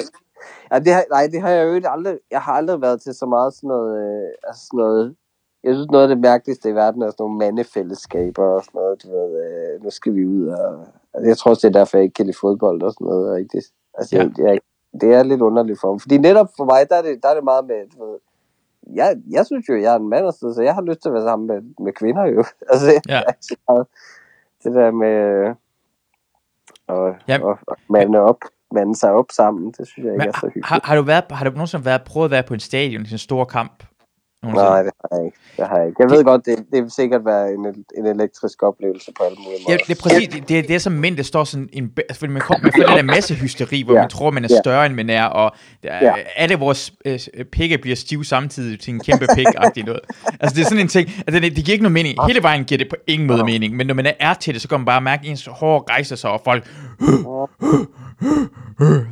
ja, 0.71 0.79
det 0.79 0.93
har, 0.93 1.03
nej, 1.11 1.27
det 1.31 1.41
har 1.41 1.49
jeg 1.49 1.67
jo 1.67 1.73
ikke 1.73 1.89
aldrig, 1.89 2.17
jeg 2.31 2.41
har 2.41 2.53
aldrig 2.53 2.81
været 2.81 3.01
til 3.01 3.13
så 3.13 3.25
meget 3.25 3.53
sådan 3.53 3.67
noget, 3.67 3.91
øh, 4.03 4.29
altså 4.47 4.61
sådan 4.65 4.77
noget, 4.77 5.15
jeg 5.63 5.73
synes 5.75 5.87
noget 5.91 6.03
af 6.03 6.09
det 6.09 6.19
mærkeligste 6.19 6.69
i 6.69 6.75
verden 6.75 7.01
er 7.01 7.09
sådan 7.09 7.23
nogle 7.23 7.37
mandefællesskaber 7.37 8.43
og 8.43 8.63
sådan 8.63 8.79
noget, 8.81 9.03
du 9.03 9.07
ved, 9.17 9.29
øh, 9.45 9.83
nu 9.83 9.89
skal 9.89 10.15
vi 10.15 10.25
ud 10.25 10.47
og, 10.47 10.85
altså, 11.13 11.27
jeg 11.29 11.37
tror 11.37 11.49
også, 11.51 11.67
det 11.67 11.75
er 11.75 11.79
derfor, 11.79 11.97
jeg 11.97 12.03
ikke 12.03 12.13
kan 12.13 12.25
lide 12.25 12.37
fodbold 12.41 12.81
og 12.81 12.91
sådan 12.93 13.07
noget, 13.07 13.35
rigtigt. 13.35 13.65
Altså, 13.97 14.15
Ja. 14.17 14.21
ja. 14.23 14.29
jeg, 14.37 14.47
jeg, 14.53 14.59
det 15.01 15.13
er 15.13 15.23
lidt 15.23 15.41
underligt 15.41 15.79
for 15.81 15.91
mig, 15.91 16.01
fordi 16.01 16.17
netop 16.17 16.49
for 16.57 16.65
mig, 16.65 16.89
der 16.89 16.95
er 16.95 17.01
det, 17.01 17.19
der 17.23 17.29
er 17.29 17.33
det 17.35 17.43
meget 17.43 17.65
med, 17.65 17.75
du 17.97 18.05
ved, 18.11 18.17
jeg, 18.93 19.15
jeg 19.29 19.45
synes 19.45 19.69
jo, 19.69 19.75
jeg 19.81 19.93
er 19.93 19.99
en 19.99 20.09
mand, 20.09 20.25
og 20.25 20.33
sådan 20.33 20.45
noget, 20.45 20.55
så 20.55 20.61
jeg 20.61 20.73
har 20.75 20.81
lyst 20.81 21.01
til 21.01 21.09
at 21.09 21.13
være 21.13 21.23
sammen 21.23 21.47
med, 21.47 21.85
med 21.85 21.93
kvinder 21.93 22.25
jo. 22.25 22.43
altså, 22.71 23.01
Ja. 23.09 23.21
meget, 23.69 23.87
det 24.63 24.73
der 24.73 24.91
med, 24.91 25.15
og, 26.87 27.15
Ja. 27.27 27.39
og, 27.43 27.59
og 27.67 27.77
mande 27.89 28.19
op, 28.19 28.37
mande 28.71 28.95
sig 28.95 29.11
op 29.11 29.25
sammen, 29.31 29.73
det 29.77 29.87
synes 29.87 30.05
jeg 30.05 30.13
ikke 30.13 30.17
Men 30.17 30.27
er 30.27 30.31
så 30.39 30.45
hyggeligt. 30.47 30.65
har, 30.67 30.81
har, 30.83 30.95
du 30.95 31.01
været, 31.01 31.23
har 31.31 31.45
du 31.45 31.51
nogensinde 31.51 31.85
været, 31.85 32.03
prøvet 32.03 32.25
at 32.25 32.31
være 32.31 32.43
på 32.43 32.53
en 32.53 32.59
stadion 32.59 33.03
til 33.05 33.13
en 33.13 33.17
stor 33.17 33.45
kamp? 33.45 33.83
Nej, 34.43 34.83
det 34.83 34.91
har 35.11 35.17
jeg 35.17 35.25
ikke. 35.25 35.37
Det 35.57 35.67
har 35.67 35.77
jeg 35.77 35.87
ikke. 35.87 35.97
Jeg 36.03 36.09
ved 36.11 36.23
godt, 36.23 36.45
det, 36.45 36.57
det 36.73 36.83
vil 36.83 36.91
sikkert 36.91 37.25
være 37.25 37.51
en, 37.53 37.65
en 37.97 38.05
elektrisk 38.05 38.63
oplevelse 38.63 39.11
på 39.17 39.23
alle 39.23 39.37
mulige 39.43 39.59
Ja, 39.67 39.71
måder. 39.73 39.83
det 39.87 39.97
er 39.97 40.01
præcis, 40.01 40.27
det, 40.27 40.49
det, 40.49 40.59
er- 40.59 40.61
det 40.61 40.75
er 40.75 40.79
som 40.79 40.93
mænd, 40.93 41.17
der 41.17 41.23
står 41.23 41.43
sådan 41.43 41.69
en, 41.73 41.91
fordi 42.13 42.31
man, 42.33 42.41
kommer, 42.41 42.63
man 42.63 42.71
får 42.77 42.87
det 42.95 42.97
der 42.97 43.03
masse 43.03 43.33
hysteri, 43.35 43.81
hvor 43.81 43.93
Ja. 43.93 43.99
man 43.99 44.09
tror, 44.09 44.31
man 44.31 44.43
er 44.45 44.47
Ja. 44.51 44.59
større, 44.63 44.85
end 44.85 44.93
man 44.95 45.09
er, 45.09 45.25
og 45.25 45.51
der, 45.83 45.95
Ja. 46.01 46.13
alle 46.35 46.55
vores 46.55 46.93
øh, 47.05 47.19
pikke 47.51 47.77
bliver 47.77 47.95
stive 47.95 48.25
samtidig 48.25 48.79
til 48.79 48.93
en 48.93 48.99
kæmpe 48.99 49.27
pik 49.35 49.45
noget. 49.85 50.01
Altså, 50.39 50.55
det 50.55 50.61
er 50.61 50.65
sådan 50.65 50.79
en 50.79 50.87
ting, 50.87 51.09
altså, 51.27 51.39
det, 51.39 51.55
det 51.55 51.65
giver 51.65 51.73
ikke 51.73 51.83
nogen 51.83 51.93
mening. 51.93 52.17
Hele 52.27 52.43
vejen 52.43 52.63
giver 52.65 52.77
det 52.77 52.89
på 52.89 52.95
ingen 53.07 53.27
måde 53.27 53.43
mening, 53.43 53.75
men 53.75 53.87
når 53.87 53.93
man 53.93 54.07
er 54.19 54.33
til 54.33 54.53
det, 54.53 54.61
så 54.61 54.67
kan 54.69 54.79
man 54.79 54.85
bare 54.85 55.01
mærke, 55.01 55.21
at 55.23 55.29
ens 55.29 55.45
hår 55.51 55.89
rejser 55.89 56.15
sig, 56.15 56.29
og 56.29 56.41
folk... 56.45 56.67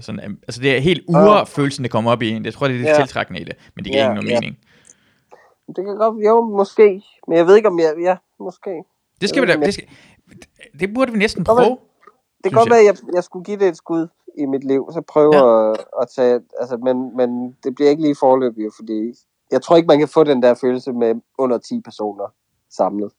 Sådan, 0.01 0.19
øhm, 0.25 0.37
altså, 0.47 0.61
det 0.61 0.77
er 0.77 0.79
helt 0.79 1.01
urfølelsen, 1.07 1.83
der 1.83 1.89
kommer 1.89 2.11
op 2.11 2.21
i 2.21 2.29
en. 2.29 2.43
Det 2.45 2.53
tror 2.53 2.65
jeg, 2.67 2.73
det 2.73 2.81
er 2.81 2.85
det 2.93 2.99
Ja. 2.99 3.03
tiltrækkende 3.05 3.39
i 3.41 3.43
det, 3.43 3.53
men 3.75 3.85
det 3.85 3.91
giver 3.91 4.03
Ja, 4.03 4.09
ikke 4.11 4.15
nogen 4.15 4.29
ja. 4.29 4.39
mening. 4.39 4.57
Det 5.75 5.85
kan 5.85 5.95
godt, 5.95 6.25
jo, 6.25 6.41
måske. 6.57 7.03
Men 7.27 7.37
jeg 7.37 7.47
ved 7.47 7.55
ikke, 7.55 7.67
om 7.67 7.79
jeg... 7.79 7.93
Ja, 8.01 8.15
måske. 8.39 8.83
Det 9.21 9.29
skal 9.29 9.41
vi 9.41 9.47
da, 9.47 9.55
det, 9.55 9.73
skal, 9.73 9.87
det 10.79 10.93
burde 10.93 11.11
vi 11.11 11.17
næsten 11.17 11.43
prøve. 11.43 11.59
Det 11.59 11.69
Synes 12.45 12.53
kan 12.53 12.57
godt 12.59 12.69
være, 12.69 12.79
at 12.79 12.85
jeg, 12.85 12.95
jeg 13.13 13.23
skulle 13.23 13.45
give 13.45 13.59
det 13.59 13.67
et 13.67 13.77
skud 13.77 14.07
i 14.37 14.45
mit 14.45 14.63
liv, 14.63 14.89
så 14.93 15.01
prøve 15.01 15.35
ja. 15.35 15.71
at, 15.71 15.77
at 16.01 16.07
tage... 16.15 16.39
Altså, 16.59 16.77
men, 16.77 17.17
men 17.17 17.55
det 17.63 17.75
bliver 17.75 17.89
ikke 17.89 18.01
lige 18.01 18.15
forløbig, 18.19 18.65
fordi 18.75 19.13
jeg 19.51 19.61
tror 19.61 19.75
ikke, 19.75 19.87
man 19.87 19.99
kan 19.99 20.07
få 20.07 20.23
den 20.23 20.43
der 20.43 20.53
følelse 20.53 20.93
med 20.93 21.15
under 21.37 21.57
10 21.57 21.81
personer 21.81 22.33
samlet. 22.69 23.11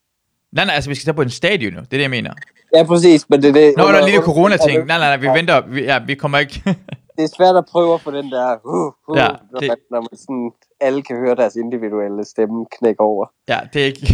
Nej, 0.52 0.64
nej, 0.64 0.74
altså 0.74 0.90
vi 0.90 0.94
skal 0.94 1.04
tage 1.04 1.14
på 1.14 1.22
en 1.22 1.30
stadion 1.30 1.72
nu. 1.72 1.80
Det 1.80 1.86
er 1.86 1.90
det, 1.90 2.00
jeg 2.00 2.10
mener. 2.10 2.32
Ja, 2.74 2.82
præcis, 2.84 3.30
men 3.30 3.42
det 3.42 3.48
er 3.48 3.52
det... 3.52 3.74
Nå, 3.76 3.82
der 3.82 3.88
er 3.88 3.98
en 3.98 4.04
lille 4.04 4.18
under- 4.18 4.32
corona-ting. 4.32 4.86
Nej, 4.86 4.98
nej, 4.98 5.16
nej, 5.16 5.16
vi 5.16 5.38
venter. 5.38 5.66
Vi, 5.66 5.82
ja, 5.82 5.98
vi 6.06 6.14
kommer 6.14 6.38
ikke... 6.38 6.62
det 7.16 7.24
er 7.24 7.28
svært 7.36 7.56
at 7.56 7.64
prøve 7.66 7.94
at 7.94 8.00
få 8.00 8.10
den 8.10 8.30
der... 8.30 8.56
Uh, 8.64 8.92
uh, 9.08 9.18
Ja, 9.18 9.28
når, 9.52 9.60
det- 9.60 9.68
man, 9.68 9.76
når 9.90 10.00
man 10.00 10.16
sådan... 10.18 10.50
Alle 10.80 11.02
kan 11.02 11.16
høre 11.16 11.34
deres 11.34 11.56
individuelle 11.56 12.24
stemme 12.24 12.66
knække 12.78 13.00
over. 13.00 13.26
ja, 13.48 13.58
det 13.72 13.82
er 13.82 13.86
ikke... 13.86 14.06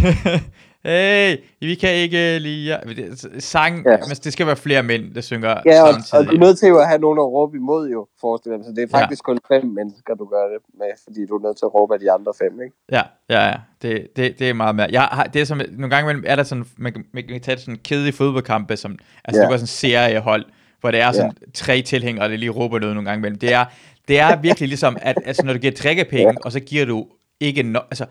hey, 0.88 1.36
vi 1.60 1.74
kan 1.74 1.94
ikke 1.94 2.18
jer. 2.66 2.80
Det- 2.80 3.42
Sang, 3.42 3.84
ja. 3.86 3.90
Ja. 3.90 3.96
men 3.96 4.16
det 4.24 4.32
skal 4.32 4.46
være 4.46 4.56
flere 4.56 4.82
mænd, 4.82 5.14
der 5.14 5.20
synger 5.20 5.48
Ja, 5.66 5.82
og, 5.82 5.88
og 5.88 5.94
samtidig. 5.94 6.26
du 6.30 6.34
er 6.36 6.46
nødt 6.46 6.58
til 6.58 6.66
at 6.66 6.88
have 6.88 6.98
nogen 7.00 7.18
at 7.18 7.24
råbe 7.24 7.56
imod, 7.56 7.88
jo, 7.90 8.06
forestiller 8.20 8.56
mig. 8.58 8.64
Så 8.66 8.70
det 8.72 8.82
er 8.82 8.86
Ja. 8.98 9.02
faktisk 9.02 9.22
kun 9.24 9.38
fem 9.48 9.66
mennesker, 9.66 10.14
du 10.14 10.24
gør 10.24 10.44
det 10.52 10.58
med, 10.78 10.86
fordi 11.04 11.26
du 11.26 11.34
er 11.36 11.42
nødt 11.42 11.56
til 11.56 11.64
at 11.64 11.74
råbe 11.74 11.94
af 11.94 12.00
de 12.00 12.12
andre 12.12 12.32
fem, 12.42 12.60
ikke? 12.62 12.76
Ja, 12.92 13.02
ja, 13.30 13.46
ja. 13.48 13.54
Det, 13.82 14.08
det, 14.16 14.38
det 14.38 14.50
er 14.50 14.54
meget 14.54 14.74
mere. 14.76 14.88
Jeg 14.90 15.02
har, 15.02 15.24
det 15.24 15.40
er 15.40 15.44
som, 15.44 15.60
nogle 15.70 15.90
gange 15.90 16.04
imellem 16.10 16.24
er 16.26 16.36
der 16.36 16.42
sådan, 16.42 16.64
man, 16.78 16.92
kan- 16.92 17.06
man 17.12 17.24
kan 17.28 17.40
tage 17.40 17.58
sådan 17.58 17.78
kedelige 17.84 18.12
fodboldkampe, 18.16 18.76
som, 18.76 18.98
altså 19.24 19.40
Ja. 19.40 19.44
det 19.46 19.50
var 19.52 19.56
sådan 19.56 19.66
seriehold, 19.66 20.44
hvor 20.80 20.90
det 20.90 21.00
er 21.00 21.12
sådan 21.12 21.32
tre 21.54 21.82
tilhængere, 21.82 22.28
der 22.30 22.36
lige 22.36 22.50
råber 22.50 22.78
noget 22.78 22.94
nogle 22.94 23.10
gange 23.10 23.20
imellem. 23.20 23.38
Det 23.38 23.52
er, 23.52 23.64
det 24.08 24.20
er 24.20 24.36
virkelig 24.36 24.68
ligesom, 24.68 24.96
at 25.02 25.16
altså, 25.24 25.42
når 25.46 25.52
du 25.52 25.58
giver 25.58 25.72
drikkepenge, 25.72 26.34
og 26.44 26.52
så 26.52 26.60
giver 26.60 26.84
du 26.84 27.06
ikke 27.40 27.62
no, 27.62 27.80
altså, 27.90 28.06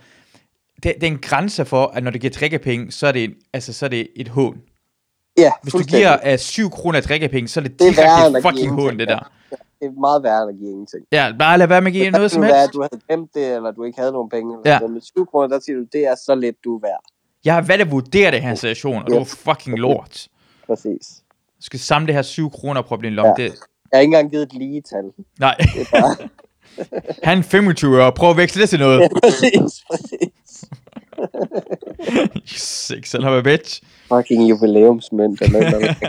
det, 0.84 0.94
det 0.96 1.04
er 1.04 1.08
en 1.12 1.20
grænse 1.20 1.66
for, 1.66 1.86
at 1.88 2.04
når 2.04 2.12
du 2.12 2.18
giver 2.18 2.34
drikkepenge, 2.34 2.92
så 2.92 3.08
er 3.08 3.12
det, 3.12 3.24
en, 3.24 3.34
altså, 3.54 3.74
så 3.74 3.86
er 3.86 3.90
det 3.90 4.08
et 4.16 4.28
hån. 4.28 4.62
Ja, 5.38 5.52
Hvis 5.64 5.74
du 5.74 5.84
giver 5.84 6.34
uh, 6.34 6.40
7 6.40 6.70
kroner 6.70 7.02
drikkepenge, 7.02 7.48
så 7.48 7.60
er 7.60 7.64
det 7.64 7.80
Det 7.80 7.88
er 7.88 7.92
direkte 7.92 8.50
fucking 8.50 8.72
hån, 8.82 9.00
det 9.00 9.10
ja. 9.10 9.14
der. 9.14 9.32
Det 9.80 9.88
er 9.88 10.00
meget 10.00 10.24
værre 10.24 10.50
at 10.50 10.56
give 10.60 10.70
ingenting. 10.72 11.04
Ja, 11.12 11.34
bare 11.40 11.58
lad 11.58 11.68
være 11.68 11.82
med 11.82 11.88
at 11.88 11.94
give 11.94 12.06
Det 12.06 12.12
noget 12.14 12.32
som 12.32 12.42
være, 12.42 12.52
helst. 12.60 12.68
at 12.70 12.74
du 12.74 12.82
havde 12.82 13.02
glemt 13.08 13.34
det, 13.34 13.56
eller 13.56 13.72
du 13.72 13.84
ikke 13.84 14.00
havde 14.00 14.12
nogen 14.12 14.30
penge. 14.30 14.54
Eller 14.54 14.72
Ja. 14.76 14.80
ja. 14.82 14.88
Med 14.88 15.02
20 15.02 15.26
kroner, 15.26 15.48
der 15.48 15.60
siger 15.60 15.78
du, 15.78 15.86
det 15.94 16.08
er 16.08 16.16
så 16.16 16.36
lidt, 16.36 16.56
du 16.64 16.76
er 16.76 16.80
værd. 16.82 17.04
Jeg 17.46 17.54
har 17.54 17.62
valgt 17.62 17.82
at 17.82 17.92
vurdere 17.92 18.32
det 18.32 18.42
her 18.42 18.56
situation, 18.56 19.02
og 19.04 19.08
du 19.10 19.14
Ja. 19.14 19.20
er 19.20 19.26
fucking 19.26 19.78
lort. 19.80 20.28
Præcis. 20.68 21.24
Skal 21.62 21.80
samle 21.80 22.08
det 22.08 22.16
her 22.16 22.22
7 22.22 22.50
kroner 22.52 22.82
på 22.82 22.94
at 22.94 23.00
blive 23.00 23.10
en 23.10 23.16
lomme. 23.16 23.34
Ja. 23.38 23.44
Det, 23.44 23.50
Jeg 23.92 23.98
har 23.98 24.00
ikke 24.02 24.08
engang 24.08 24.32
givet 24.32 24.44
et 24.44 24.54
lige 24.54 24.82
tal. 24.82 25.04
nej, 25.40 25.56
Det 25.58 25.82
er 25.82 26.02
bare... 26.02 26.16
han 27.24 27.44
25 27.44 28.04
og 28.04 28.14
prøv 28.16 28.30
at 28.30 28.38
veksle 28.38 28.62
det 28.62 28.70
til 28.70 28.80
noget. 28.80 29.00
ja, 29.02 29.08
præcis, 29.24 29.84
præcis. 29.92 30.66
Of 33.26 33.32
a 33.34 33.42
bitch. 33.42 33.82
Fucking. 34.08 34.52
Eller 34.52 35.72
noget. 35.72 35.96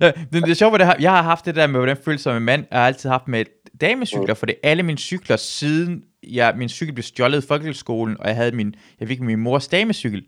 Ja, 0.00 0.06
det, 0.06 0.42
det 0.42 0.50
er 0.50 0.54
sjovt, 0.54 0.74
at 0.74 0.80
det 0.80 0.86
har, 0.86 0.96
jeg 1.00 1.10
har 1.10 1.22
haft 1.22 1.44
det 1.44 1.54
der 1.54 1.66
med, 1.66 1.80
hvordan 1.80 1.96
føles 2.04 2.20
som 2.20 2.36
en 2.36 2.42
mand, 2.42 2.64
jeg 2.70 2.78
har 2.80 2.86
altid 2.86 3.08
haft 3.10 3.28
med 3.28 3.44
damecykler, 3.80 4.34
for 4.34 4.46
det 4.46 4.54
er 4.62 4.68
alle 4.70 4.82
mine 4.82 4.98
cykler, 4.98 5.36
siden 5.36 6.02
jeg, 6.28 6.54
min 6.56 6.68
cykel 6.68 6.94
blev 6.94 7.02
stjålet 7.02 7.44
i 7.44 7.46
folkeskolen, 7.46 8.16
og 8.20 8.28
jeg 8.28 8.36
havde 8.36 8.52
min, 8.52 8.74
jeg 9.00 9.08
fik 9.08 9.20
min 9.20 9.38
mors 9.38 9.68
damecykel, 9.68 10.22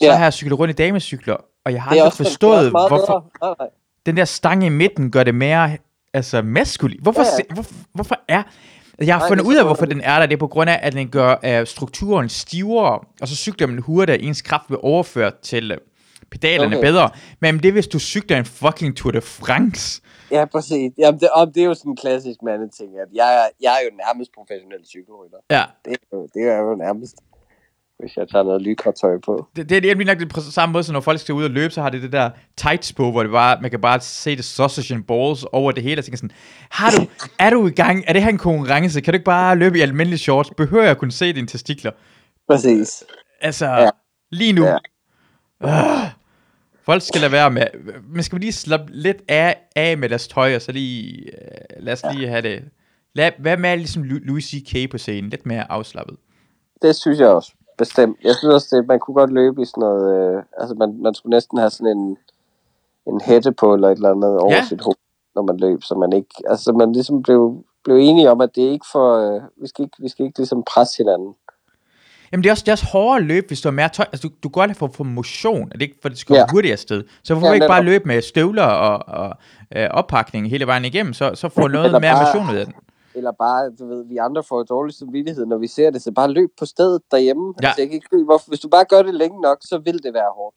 så 0.00 0.06
Ja. 0.06 0.14
har 0.16 0.22
jeg 0.24 0.32
cyklet 0.32 0.58
rundt 0.58 0.80
i 0.80 0.82
damecykler, 0.82 1.36
og 1.68 1.74
jeg 1.74 1.82
har 1.82 1.90
aldrig 1.90 2.12
forstået, 2.12 2.70
hvorfor. 2.70 3.30
Nej, 3.42 3.54
nej. 3.58 3.68
den 4.06 4.16
der 4.16 4.24
stange 4.24 4.66
i 4.66 4.68
midten 4.68 5.10
gør 5.10 5.24
det 5.24 5.34
mere 5.34 5.76
altså 6.14 6.42
maskulin. 6.42 6.98
Hvorfor, 7.02 7.22
Ja, 7.22 7.26
ja. 7.48 7.54
hvorfor, 7.54 7.74
hvorfor 7.92 8.16
er... 8.28 8.42
Jeg 8.98 9.14
har 9.14 9.20
Nej, 9.20 9.28
fundet 9.28 9.44
det 9.44 9.50
ud 9.50 9.56
af, 9.56 9.64
hvorfor 9.64 9.86
den 9.86 10.00
er 10.00 10.18
der. 10.18 10.26
Det 10.26 10.34
er 10.34 10.38
på 10.38 10.46
grund 10.46 10.70
af, 10.70 10.80
at 10.82 10.92
den 10.92 11.08
gør 11.08 11.60
uh, 11.60 11.66
strukturen 11.66 12.28
stivere, 12.28 12.98
og 13.20 13.28
så 13.28 13.36
cykler 13.36 13.66
man 13.66 13.78
hurtigere, 13.78 14.20
ens 14.22 14.42
kraft 14.42 14.70
vil 14.70 14.78
overført 14.82 15.38
til 15.38 15.72
uh, 15.72 15.78
pedalerne 16.30 16.76
okay. 16.76 16.86
Bedre. 16.86 17.10
Men 17.40 17.58
det 17.58 17.68
er, 17.68 17.72
hvis 17.72 17.86
du 17.88 17.98
cykler 17.98 18.36
en 18.38 18.44
fucking 18.44 18.96
Tour 18.96 19.12
de 19.12 19.20
France. 19.20 20.02
Ja, 20.30 20.44
præcis. 20.44 20.92
Jamen, 20.98 21.20
det, 21.20 21.28
og 21.34 21.46
det 21.54 21.60
er 21.60 21.64
jo 21.64 21.74
sådan 21.74 21.92
en 21.92 21.96
klassisk 21.96 22.42
mandeting, 22.42 22.90
at 22.98 23.08
jeg, 23.14 23.48
jeg 23.60 23.72
er 23.80 23.84
jo 23.84 23.96
nærmest 24.06 24.30
professionel 24.34 24.86
cykelrytter. 24.86 25.38
Ja, 25.50 25.64
Det 25.84 25.92
er, 25.92 26.16
jo, 26.16 26.28
det 26.34 26.42
er 26.42 26.58
jo 26.58 26.74
nærmest, 26.74 27.14
hvis 27.98 28.16
jeg 28.16 28.28
tager 28.28 28.42
noget 28.44 28.62
lykrotøj 28.62 29.18
på. 29.24 29.48
det, 29.56 29.68
det 29.70 29.76
er 29.90 29.94
lige 29.94 30.04
nok 30.04 30.18
det 30.18 30.28
på 30.28 30.40
samme 30.40 30.72
måde, 30.72 30.84
som 30.84 30.92
når 30.92 31.00
folk 31.00 31.20
skal 31.20 31.32
ud 31.34 31.44
og 31.44 31.50
løbe, 31.50 31.72
så 31.74 31.82
har 31.82 31.90
det 31.90 32.02
det 32.02 32.12
der 32.12 32.30
tights 32.56 32.92
på, 32.92 33.10
hvor 33.10 33.22
det 33.22 33.32
bare, 33.32 33.58
man 33.62 33.70
kan 33.70 33.80
bare 33.80 34.00
se 34.00 34.36
det 34.36 34.44
sausage 34.44 34.94
and 34.94 35.04
balls 35.04 35.44
over 35.44 35.72
det 35.72 35.82
hele, 35.82 36.00
og 36.00 36.04
tænker 36.04 36.16
sådan, 36.16 36.30
har 36.70 36.90
du, 36.90 37.06
er 37.38 37.50
du 37.50 37.66
i 37.66 37.70
gang? 37.70 38.04
Er 38.06 38.12
det 38.12 38.22
her 38.22 38.30
en 38.30 38.38
konkurrence? 38.38 39.00
Kan 39.00 39.12
du 39.12 39.16
ikke 39.16 39.24
bare 39.24 39.56
løbe 39.56 39.78
i 39.78 39.80
almindelige 39.80 40.18
shorts? 40.18 40.50
Behøver 40.56 40.82
jeg 40.82 40.90
at 40.90 40.98
kunne 40.98 41.12
se 41.12 41.32
dine 41.32 41.46
testikler? 41.46 41.90
Præcis. 42.50 43.04
Altså, 43.40 43.66
Ja. 43.66 43.82
ja. 43.82 43.90
lige 44.32 44.52
nu. 44.52 44.64
Ja. 44.64 44.76
Ja. 45.62 45.80
Øh, 46.04 46.10
folk 46.84 47.02
skal 47.02 47.20
lade 47.20 47.32
være 47.32 47.50
med. 47.50 47.66
Man 48.14 48.22
skal 48.22 48.40
lige 48.40 48.52
slappe 48.52 48.92
lidt 48.92 49.16
af, 49.28 49.56
af 49.76 49.98
med 49.98 50.08
deres 50.08 50.28
tøj, 50.28 50.54
og 50.54 50.62
så 50.62 50.72
lige, 50.72 51.18
øh, 51.18 51.84
lad 51.84 51.92
os 51.92 52.02
lige 52.14 52.28
have 52.28 52.42
det. 52.42 52.64
Lad, 53.14 53.32
hvad 53.38 53.56
med 53.56 53.76
ligesom 53.76 54.02
Louis 54.02 54.44
C.K. 54.44 54.90
på 54.90 54.98
scenen? 54.98 55.30
Lidt 55.30 55.46
mere 55.46 55.70
afslappet. 55.72 56.16
Det 56.82 56.96
synes 56.96 57.18
jeg 57.18 57.28
også, 57.28 57.52
bestemt. 57.78 58.16
Jeg 58.24 58.34
synes 58.34 58.54
også, 58.54 58.76
det, 58.76 58.86
man 58.88 58.98
kunne 58.98 59.14
godt 59.14 59.32
løbe 59.32 59.62
i 59.62 59.64
sådan 59.64 59.80
noget... 59.80 60.04
Øh, 60.36 60.42
altså, 60.60 60.74
man, 60.74 61.02
man 61.02 61.14
skulle 61.14 61.30
næsten 61.36 61.58
have 61.58 61.70
sådan 61.70 61.96
en, 61.98 62.16
en 63.06 63.20
hætte 63.20 63.52
på, 63.52 63.74
eller 63.74 63.88
et 63.88 63.96
eller 63.96 64.10
andet 64.10 64.38
over 64.38 64.54
Ja. 64.54 64.64
sit 64.68 64.80
hoved, 64.80 64.96
når 65.34 65.42
man 65.42 65.56
løb, 65.56 65.82
så 65.82 65.94
man 65.94 66.12
ikke... 66.12 66.34
Altså, 66.48 66.72
man 66.72 66.92
ligesom 66.92 67.22
blev, 67.22 67.64
blev 67.84 67.96
enige 67.96 68.30
om, 68.30 68.40
at 68.40 68.50
det 68.54 68.64
er 68.66 68.70
ikke 68.70 68.86
for... 68.92 69.06
Øh, 69.36 69.42
vi, 69.62 69.66
skal 69.68 69.82
ikke, 69.84 69.96
vi 69.98 70.08
skal 70.08 70.26
ikke 70.26 70.38
ligesom 70.38 70.62
presse 70.72 70.96
hinanden. 70.98 71.34
Jamen 72.32 72.42
det 72.42 72.48
er 72.48 72.52
også, 72.52 72.62
det 72.62 72.68
er 72.68 72.72
også 72.72 72.86
hårdere 72.92 73.16
at 73.16 73.22
løbe, 73.22 73.46
hvis 73.46 73.60
du 73.60 73.68
har 73.68 73.74
mere 73.74 73.88
tøj. 73.88 74.06
Altså 74.12 74.28
du, 74.28 74.34
du 74.42 74.48
går 74.48 74.66
godt 74.66 74.76
for, 74.76 74.86
for 74.94 75.04
motion, 75.04 75.62
er 75.62 75.72
det 75.72 75.82
ikke 75.82 75.98
for, 76.02 76.08
det 76.08 76.18
skal 76.18 76.34
Ja. 76.34 76.44
hurtigere 76.50 76.76
sted. 76.76 77.04
Så 77.24 77.34
hvorfor 77.34 77.46
Ja, 77.46 77.52
ikke 77.52 77.66
bare 77.68 77.82
løbe 77.82 78.04
med 78.04 78.22
støvler 78.22 78.62
og, 78.64 79.14
og 79.22 79.36
øh, 79.76 79.88
oppakning 79.90 80.50
hele 80.50 80.66
vejen 80.66 80.84
igennem, 80.84 81.12
så, 81.12 81.30
så 81.34 81.48
får 81.48 81.62
du 81.62 81.68
noget 81.78 81.92
mere 81.92 82.00
bare- 82.00 82.24
motion 82.34 82.54
ud 82.54 82.60
af 82.60 82.66
den. 82.66 82.74
Eller 83.18 83.32
bare, 83.32 83.70
du 83.78 83.88
ved, 83.88 84.04
vi 84.08 84.16
andre 84.16 84.42
får 84.42 84.62
dårlig 84.62 84.94
samvittighed, 84.94 85.46
når 85.46 85.58
vi 85.58 85.66
ser 85.66 85.90
det, 85.90 86.02
så 86.02 86.12
bare 86.12 86.30
løb 86.30 86.50
på 86.58 86.66
stedet 86.66 87.02
derhjemme. 87.10 87.54
Ja. 87.62 87.66
Altså, 87.66 87.80
jeg 87.82 87.88
kan 87.88 87.94
ikke, 87.94 88.24
hvorfor, 88.24 88.48
hvis 88.48 88.60
du 88.60 88.68
bare 88.68 88.84
gør 88.84 89.02
det 89.02 89.14
længe 89.14 89.40
nok, 89.40 89.58
så 89.60 89.78
vil 89.78 90.02
det 90.02 90.14
være 90.14 90.30
hårdt. 90.36 90.56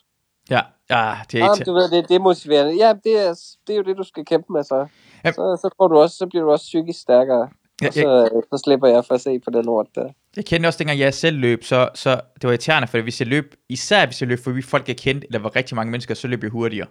Ja, 0.50 0.62
ja 0.90 1.14
det 1.32 1.40
er 1.40 1.46
Ja, 1.46 1.54
ikke 1.54 1.66
du 1.66 1.74
ved, 1.74 1.90
det, 1.90 2.10
det 2.10 2.16
er 2.16 2.20
motiverende. 2.20 2.74
Ja, 2.86 2.94
det 3.04 3.28
er, 3.28 3.40
det 3.68 3.74
er 3.74 3.78
jo 3.78 3.84
det, 3.84 3.98
du 3.98 4.04
skal 4.04 4.26
kæmpe 4.26 4.54
med, 4.54 4.64
så. 4.64 4.88
Ja. 5.26 5.32
Så, 5.32 5.58
så, 5.62 5.70
får 5.78 5.88
du 5.88 5.98
også, 5.98 6.16
så 6.16 6.28
bliver 6.28 6.44
du 6.44 6.52
også 6.52 6.64
psykisk 6.64 7.02
stærkere. 7.02 7.50
Ja, 7.82 7.88
og 7.88 7.94
så, 7.94 8.30
jeg, 8.34 8.42
så 8.52 8.62
slipper 8.66 8.88
jeg 8.88 9.06
for 9.06 9.14
at 9.16 9.22
se 9.22 9.40
på 9.40 9.50
den 9.50 9.68
ord 9.68 9.88
der. 9.96 10.10
Jeg 10.36 10.46
kendte 10.46 10.68
også 10.68 10.80
dengang 10.80 11.00
jeg 11.00 11.14
selv 11.14 11.38
løb, 11.38 11.64
så, 11.64 11.90
så 11.96 12.10
det 12.10 12.44
var 12.44 12.50
irriterende, 12.50 12.88
for 12.88 13.02
hvis 13.02 13.20
jeg 13.22 13.28
løb, 13.28 13.56
især 13.70 14.06
hvis 14.06 14.22
jeg 14.22 14.28
løb 14.30 14.40
forbi 14.44 14.62
folk, 14.62 14.88
jeg 14.88 14.98
kendte, 14.98 15.28
eller 15.28 15.40
var 15.40 15.56
rigtig 15.56 15.76
mange 15.76 15.92
mennesker, 15.92 16.14
så 16.14 16.28
løb 16.28 16.44
jeg 16.44 16.52
hurtigere. 16.52 16.88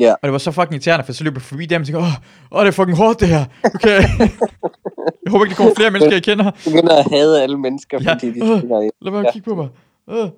Ja. 0.00 0.12
Og 0.12 0.18
det 0.22 0.32
var 0.32 0.38
så 0.38 0.50
fucking 0.50 0.72
irriterende, 0.74 1.04
for 1.04 1.12
så 1.12 1.24
løb 1.24 1.34
jeg 1.34 1.42
forbi 1.42 1.66
dem 1.66 1.80
og 1.80 1.86
tænkte, 1.86 1.98
åh, 1.98 2.12
åh, 2.52 2.60
det 2.60 2.68
er 2.68 2.72
fucking 2.72 2.96
hårdt 2.96 3.20
det 3.20 3.28
her. 3.28 3.44
Okay. 3.64 4.02
jeg 5.24 5.30
håber 5.30 5.44
ikke, 5.44 5.50
der 5.50 5.56
kommer 5.56 5.74
flere 5.76 5.90
mennesker, 5.94 6.12
jeg 6.12 6.22
kender. 6.22 6.50
Du 6.64 6.70
begynder 6.70 6.96
at 6.96 7.06
hade 7.10 7.42
alle 7.42 7.58
mennesker, 7.58 7.98
Ja. 8.02 8.12
fordi 8.12 8.26
de 8.26 8.38
ind. 8.38 8.90
Lad 9.02 9.12
mig 9.12 9.24
kigge 9.32 9.50
på 9.50 9.54
mig. 9.54 9.68
Øh. 10.10 10.28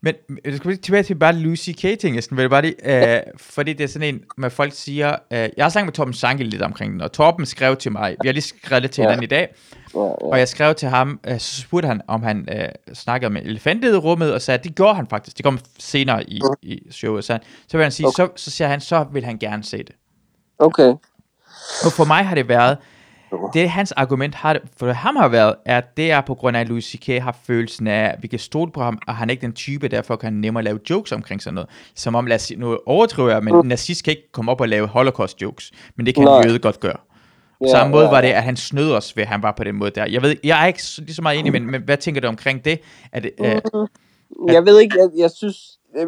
Men 0.00 0.14
jeg 0.44 0.56
skal 0.56 0.70
lige 0.70 0.80
tilbage 0.80 1.02
til 1.02 1.14
bare 1.14 1.32
Lucy 1.32 1.70
K-ting, 1.70 2.16
jeg 2.16 2.22
vel 2.30 2.48
bare 2.50 2.62
lige, 2.62 3.14
øh, 3.16 3.20
fordi 3.36 3.72
det 3.72 3.84
er 3.84 3.88
sådan 3.88 4.14
en, 4.14 4.20
med 4.36 4.50
folk 4.50 4.72
siger, 4.74 5.16
øh, 5.32 5.48
jeg 5.56 5.64
har 5.64 5.68
snakket 5.68 5.86
med 5.86 5.92
Torben 5.92 6.14
Sanke 6.14 6.44
lidt 6.44 6.62
omkring 6.62 6.92
den, 6.92 7.00
og 7.00 7.12
Torben 7.12 7.46
skrev 7.46 7.76
til 7.76 7.92
mig, 7.92 8.16
vi 8.22 8.28
har 8.28 8.32
lige 8.32 8.42
skrevet 8.42 8.82
lidt 8.82 8.92
til 8.92 9.02
Ja. 9.02 9.08
hinanden 9.08 9.24
i 9.24 9.26
dag, 9.26 9.48
Ja, 9.94 10.00
ja. 10.00 10.04
og 10.04 10.38
jeg 10.38 10.48
skrev 10.48 10.74
til 10.74 10.88
ham, 10.88 11.20
øh, 11.26 11.38
så 11.38 11.60
spurgte 11.60 11.86
han, 11.88 12.00
om 12.08 12.22
han 12.22 12.48
øh, 12.52 12.68
snakkede 12.94 13.30
med 13.32 13.42
elefantet 13.44 13.94
i 13.94 13.96
rummet, 13.96 14.34
og 14.34 14.42
sagde, 14.42 14.58
at 14.58 14.64
det 14.64 14.74
gjorde 14.74 14.94
han 14.94 15.06
faktisk, 15.06 15.36
det 15.36 15.44
kom 15.44 15.58
senere 15.78 16.30
i, 16.30 16.40
i 16.62 16.78
showet, 16.90 17.24
så, 17.24 17.38
så 17.68 17.76
vil 17.76 17.82
han 17.84 17.92
sige, 17.92 18.08
så, 18.16 18.28
så 18.36 18.50
siger 18.50 18.68
han, 18.68 18.80
så 18.80 19.06
vil 19.12 19.24
han 19.24 19.38
gerne 19.38 19.64
se 19.64 19.78
det. 19.78 19.94
Okay. 20.58 20.92
Og 21.84 21.92
for 21.92 22.04
mig 22.04 22.24
har 22.26 22.34
det 22.34 22.48
været, 22.48 22.78
det 23.54 23.70
hans 23.70 23.92
argument 23.92 24.34
har, 24.34 24.56
for 24.76 24.92
ham 24.92 25.16
har 25.16 25.28
været, 25.28 25.54
at 25.64 25.96
det 25.96 26.10
er 26.10 26.20
på 26.20 26.34
grund 26.34 26.56
af, 26.56 26.60
at 26.60 26.68
Louis 26.68 26.84
C.K. 26.84 27.06
har 27.22 27.36
følelsen 27.44 27.86
af, 27.86 28.04
at 28.04 28.22
vi 28.22 28.28
kan 28.28 28.38
stole 28.38 28.72
på 28.72 28.82
ham, 28.82 28.98
og 29.08 29.14
han 29.16 29.28
er 29.28 29.30
ikke 29.30 29.40
den 29.40 29.52
type, 29.52 29.88
derfor 29.88 30.16
kan 30.16 30.26
han 30.26 30.40
nemmere 30.40 30.64
lave 30.64 30.78
jokes 30.90 31.12
omkring 31.12 31.42
sådan 31.42 31.54
noget. 31.54 31.70
Som 31.96 32.14
om, 32.14 32.26
lad 32.26 32.36
os 32.36 32.52
nu 32.56 32.78
overdriver 32.86 33.30
jeg, 33.30 33.42
men 33.44 33.54
en 33.54 33.66
nazist 33.68 34.04
kan 34.04 34.10
ikke 34.10 34.32
komme 34.32 34.50
op 34.52 34.60
og 34.60 34.68
lave 34.68 34.86
holocaust 34.86 35.42
jokes, 35.42 35.70
men 35.96 36.06
det 36.06 36.14
kan 36.14 36.24
Nej. 36.24 36.38
en 36.40 36.48
jøde 36.48 36.58
godt 36.58 36.80
gøre. 36.80 36.96
På 36.96 37.66
Ja, 37.66 37.70
samme 37.70 37.90
måde 37.90 38.04
ja, 38.04 38.10
var 38.10 38.20
det, 38.20 38.28
at 38.28 38.42
han 38.42 38.56
snød 38.56 38.92
os 38.92 39.16
ved, 39.16 39.22
at 39.22 39.28
han 39.28 39.42
var 39.42 39.52
på 39.56 39.64
den 39.64 39.74
måde 39.74 39.90
der. 39.90 40.06
Jeg 40.06 40.22
ved, 40.22 40.36
jeg 40.44 40.62
er 40.62 40.66
ikke 40.66 40.82
så- 40.82 41.02
lige 41.02 41.14
så 41.14 41.22
meget 41.22 41.38
enig, 41.38 41.52
men, 41.52 41.70
men 41.70 41.82
hvad 41.82 41.96
tænker 41.96 42.20
du 42.20 42.28
omkring 42.28 42.64
det? 42.64 42.80
Det 43.14 43.30
øh, 43.40 43.60
Jeg 44.54 44.64
ved 44.66 44.80
ikke, 44.80 44.96
jeg, 44.98 45.08
jeg 45.18 45.30
synes, 45.30 45.56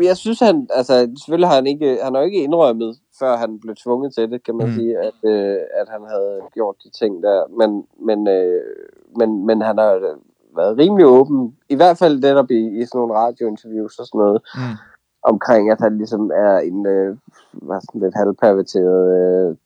jeg, 0.02 0.16
synes 0.16 0.38
han, 0.40 0.66
altså 0.74 1.08
selvfølgelig 1.24 1.48
har 1.48 1.54
han 1.54 1.66
ikke, 1.66 1.98
han 2.04 2.14
har 2.14 2.22
ikke 2.22 2.42
indrømmet, 2.42 2.96
før 3.18 3.36
han 3.36 3.60
blev 3.60 3.74
tvunget 3.74 4.14
til 4.14 4.30
det, 4.30 4.44
kan 4.44 4.54
man 4.56 4.66
Mm. 4.68 4.72
sige, 4.74 4.98
at, 4.98 5.14
øh, 5.24 5.58
at 5.74 5.88
han 5.88 6.02
havde 6.08 6.40
gjort 6.52 6.76
de 6.84 6.90
ting 6.90 7.22
der, 7.22 7.46
men, 7.60 7.86
men, 8.06 8.28
øh, 8.28 8.62
men, 9.18 9.46
men 9.46 9.62
han 9.62 9.78
har 9.78 10.16
været 10.56 10.78
rimelig 10.78 11.06
åben, 11.06 11.56
i 11.68 11.74
hvert 11.74 11.98
fald 11.98 12.20
netop 12.20 12.50
i, 12.50 12.80
i 12.80 12.84
sådan 12.84 12.98
nogle 12.98 13.14
radiointerviews 13.14 13.98
og 13.98 14.06
sådan 14.06 14.18
noget, 14.18 14.42
mm, 14.54 14.76
omkring, 15.22 15.70
at 15.70 15.80
han 15.80 15.96
ligesom 15.98 16.30
er 16.34 16.58
en 16.58 16.86
øh, 16.86 17.16
hvad 17.52 17.80
sådan 17.80 18.00
lidt 18.00 18.14
halvperverteret, 18.14 19.02
øh, 19.18 19.56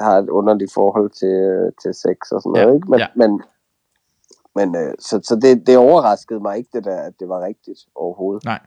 har 0.00 0.18
et 0.18 0.28
underligt 0.28 0.72
forhold 0.74 1.10
til, 1.10 1.28
øh, 1.52 1.72
til 1.82 1.94
sex 1.94 2.16
og 2.32 2.42
sådan 2.42 2.56
Ja, 2.56 2.62
noget, 2.64 2.76
ikke? 2.76 2.90
Men, 2.90 2.98
ja. 3.00 3.06
men, 3.14 3.42
men 4.54 4.76
øh, 4.76 4.94
så, 4.98 5.20
så 5.22 5.36
det, 5.42 5.66
det 5.66 5.76
overraskede 5.78 6.40
mig 6.40 6.56
ikke, 6.58 6.70
det 6.72 6.84
der, 6.84 6.96
at 6.96 7.12
det 7.20 7.28
var 7.28 7.40
rigtigt 7.44 7.78
overhovedet. 7.94 8.44
nej. 8.44 8.60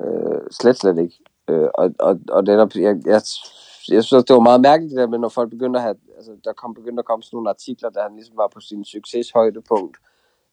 Øh, 0.00 0.40
slet, 0.50 0.76
slet 0.76 0.98
ikke. 0.98 1.18
Øh, 1.48 1.68
og, 1.74 1.90
og, 1.98 2.20
og 2.30 2.44
netop, 2.44 2.74
jeg, 2.74 2.96
jeg, 3.06 3.22
jeg 3.90 4.04
synes 4.04 4.24
det 4.24 4.34
var 4.34 4.40
meget 4.40 4.60
mærkeligt 4.60 4.96
der 4.96 5.06
med, 5.06 5.18
når 5.18 5.28
folk 5.28 5.50
begyndte 5.50 5.78
at 5.78 5.82
have, 5.82 5.96
altså 6.16 6.32
der 6.44 6.52
kom, 6.52 6.74
begyndte 6.74 7.00
at 7.00 7.04
komme 7.04 7.22
sådan 7.22 7.36
nogle 7.36 7.50
artikler, 7.50 7.90
da 7.90 8.00
han 8.00 8.14
ligesom 8.14 8.36
var 8.36 8.48
på 8.54 8.60
sin 8.60 8.84
succeshøjdepunkt. 8.84 9.96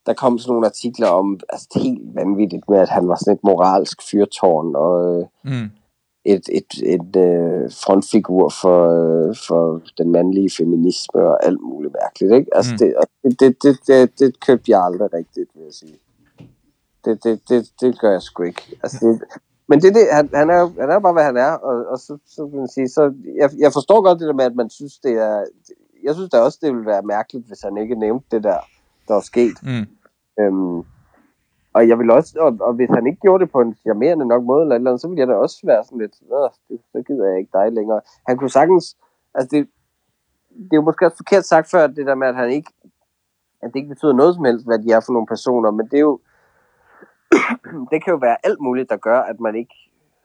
Der 0.05 0.13
kom 0.13 0.37
sådan 0.39 0.51
nogle 0.51 0.67
artikler 0.67 1.07
om, 1.07 1.39
altså 1.49 1.67
helt 1.75 2.15
vanvittigt 2.15 2.69
med, 2.69 2.79
at 2.79 2.89
han 2.89 3.07
var 3.07 3.15
sådan 3.15 3.33
et 3.33 3.43
moralsk 3.43 4.01
fyrtårn, 4.11 4.75
og 4.75 5.19
øh, 5.19 5.25
Mm, 5.43 5.69
et, 6.25 6.49
et, 6.51 6.71
et 6.95 7.15
øh, 7.15 7.71
frontfigur 7.71 8.49
for, 8.61 8.79
øh, 9.01 9.35
for 9.47 9.81
den 9.97 10.11
mandlige 10.11 10.49
feminisme 10.57 11.21
og 11.21 11.45
alt 11.45 11.61
muligt 11.61 11.93
mærkeligt, 12.01 12.33
ikke? 12.33 12.55
Altså 12.55 12.71
Mm. 12.71 12.77
det, 12.77 12.93
det, 13.23 13.39
det, 13.39 13.63
det, 13.63 13.87
det, 13.87 14.19
det 14.19 14.39
købte 14.39 14.71
jeg 14.71 14.83
aldrig 14.83 15.13
rigtigt, 15.13 15.49
vil 15.55 15.63
jeg 15.63 15.73
sige. 15.73 15.97
Det, 17.05 17.23
det, 17.23 17.41
det, 17.49 17.69
det 17.81 17.99
gør 17.99 18.11
jeg 18.11 18.21
sgu 18.21 18.43
ikke. 18.43 18.79
Altså 18.83 18.97
det, 19.01 19.21
men 19.71 19.77
det, 19.81 19.89
det, 19.95 20.03
han, 20.17 20.29
han, 20.33 20.49
er 20.49 20.61
han 20.81 20.89
er 20.89 20.99
bare, 20.99 21.13
hvad 21.17 21.23
han 21.31 21.37
er, 21.37 21.53
og, 21.67 21.75
og 21.91 21.97
så, 22.05 22.13
så 22.25 22.45
vil 22.45 22.59
man 22.59 22.67
sige, 22.67 22.87
så 22.97 23.03
jeg, 23.41 23.49
jeg 23.65 23.71
forstår 23.73 23.99
godt 24.07 24.19
det 24.19 24.27
der 24.27 24.39
med, 24.41 24.45
at 24.51 24.55
man 24.61 24.69
synes, 24.69 24.99
det 25.05 25.13
er, 25.27 25.45
jeg 26.03 26.13
synes 26.15 26.29
da 26.29 26.37
også, 26.39 26.59
det 26.61 26.73
ville 26.73 26.85
være 26.93 27.01
mærkeligt, 27.15 27.47
hvis 27.47 27.61
han 27.61 27.77
ikke 27.77 27.95
nævnte 27.95 28.27
det 28.31 28.43
der, 28.43 28.59
der 29.07 29.13
var 29.13 29.25
sket. 29.33 29.57
mm, 29.63 29.85
Øhm, 30.39 30.77
og 31.73 31.81
jeg 31.89 31.99
vil 31.99 32.11
også, 32.11 32.31
og, 32.39 32.57
og 32.67 32.73
hvis 32.73 32.89
han 32.89 33.07
ikke 33.07 33.21
gjorde 33.21 33.43
det 33.43 33.51
på 33.51 33.61
en 33.61 33.75
charmerende 33.75 34.25
nok 34.25 34.43
måde, 34.43 34.61
eller, 34.61 34.75
eller 34.75 34.91
andet, 34.91 35.01
så 35.01 35.07
ville 35.07 35.19
jeg 35.19 35.27
da 35.27 35.33
også 35.33 35.59
være 35.63 35.83
sådan 35.83 35.99
lidt, 35.99 36.15
"Nå, 36.29 36.49
det, 36.69 36.79
så 36.91 37.01
gider 37.07 37.25
jeg 37.29 37.39
ikke 37.39 37.49
dig 37.53 37.71
længere. 37.71 38.01
Han 38.27 38.37
kunne 38.37 38.49
sagtens, 38.49 38.85
altså 39.35 39.49
det, 39.51 39.67
det 40.49 40.73
er 40.73 40.81
jo 40.81 40.81
måske 40.81 41.05
også 41.05 41.17
forkert 41.17 41.45
sagt 41.45 41.71
før, 41.71 41.87
det 41.87 42.05
der 42.05 42.15
med, 42.15 42.27
at 42.27 42.35
han 42.35 42.49
ikke, 42.51 42.71
at 43.61 43.67
det 43.73 43.75
ikke 43.79 43.89
betyder 43.89 44.13
noget 44.13 44.35
som 44.35 44.45
helst, 44.45 44.65
hvad 44.65 44.79
de 44.79 44.91
er 44.91 44.99
for 45.05 45.13
nogle 45.13 45.27
personer, 45.27 45.71
men 45.71 45.85
det 45.85 45.97
er 45.97 46.05
jo, 46.09 46.19
det 47.91 48.03
kan 48.03 48.11
jo 48.11 48.17
være 48.21 48.37
alt 48.43 48.59
muligt, 48.59 48.89
der 48.89 48.97
gør, 48.97 49.19
at 49.19 49.39
man 49.39 49.55
ikke, 49.55 49.75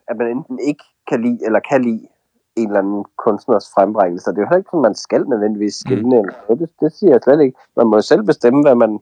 at 0.08 0.16
man 0.16 0.26
enten 0.28 0.58
ikke 0.58 0.84
kan 1.08 1.22
lide, 1.22 1.38
eller 1.46 1.60
kan 1.60 1.82
lide 1.82 2.08
en 2.56 2.66
eller 2.66 2.78
anden 2.78 3.04
kunstners 3.24 3.70
frembringelse. 3.74 4.30
Det 4.30 4.38
er 4.38 4.42
jo 4.42 4.46
heller 4.46 4.56
ikke 4.58 4.70
sådan, 4.70 4.82
man 4.82 4.94
skal 4.94 5.22
nødvendigvis 5.28 5.74
skille 5.74 6.04
mm. 6.04 6.56
det, 6.58 6.70
det 6.80 6.92
siger 6.92 7.12
jeg 7.12 7.20
slet 7.22 7.40
ikke. 7.40 7.58
Man 7.76 7.86
må 7.86 7.96
jo 7.96 8.02
selv 8.02 8.22
bestemme, 8.22 8.62
hvad 8.62 8.74
man, 8.74 9.00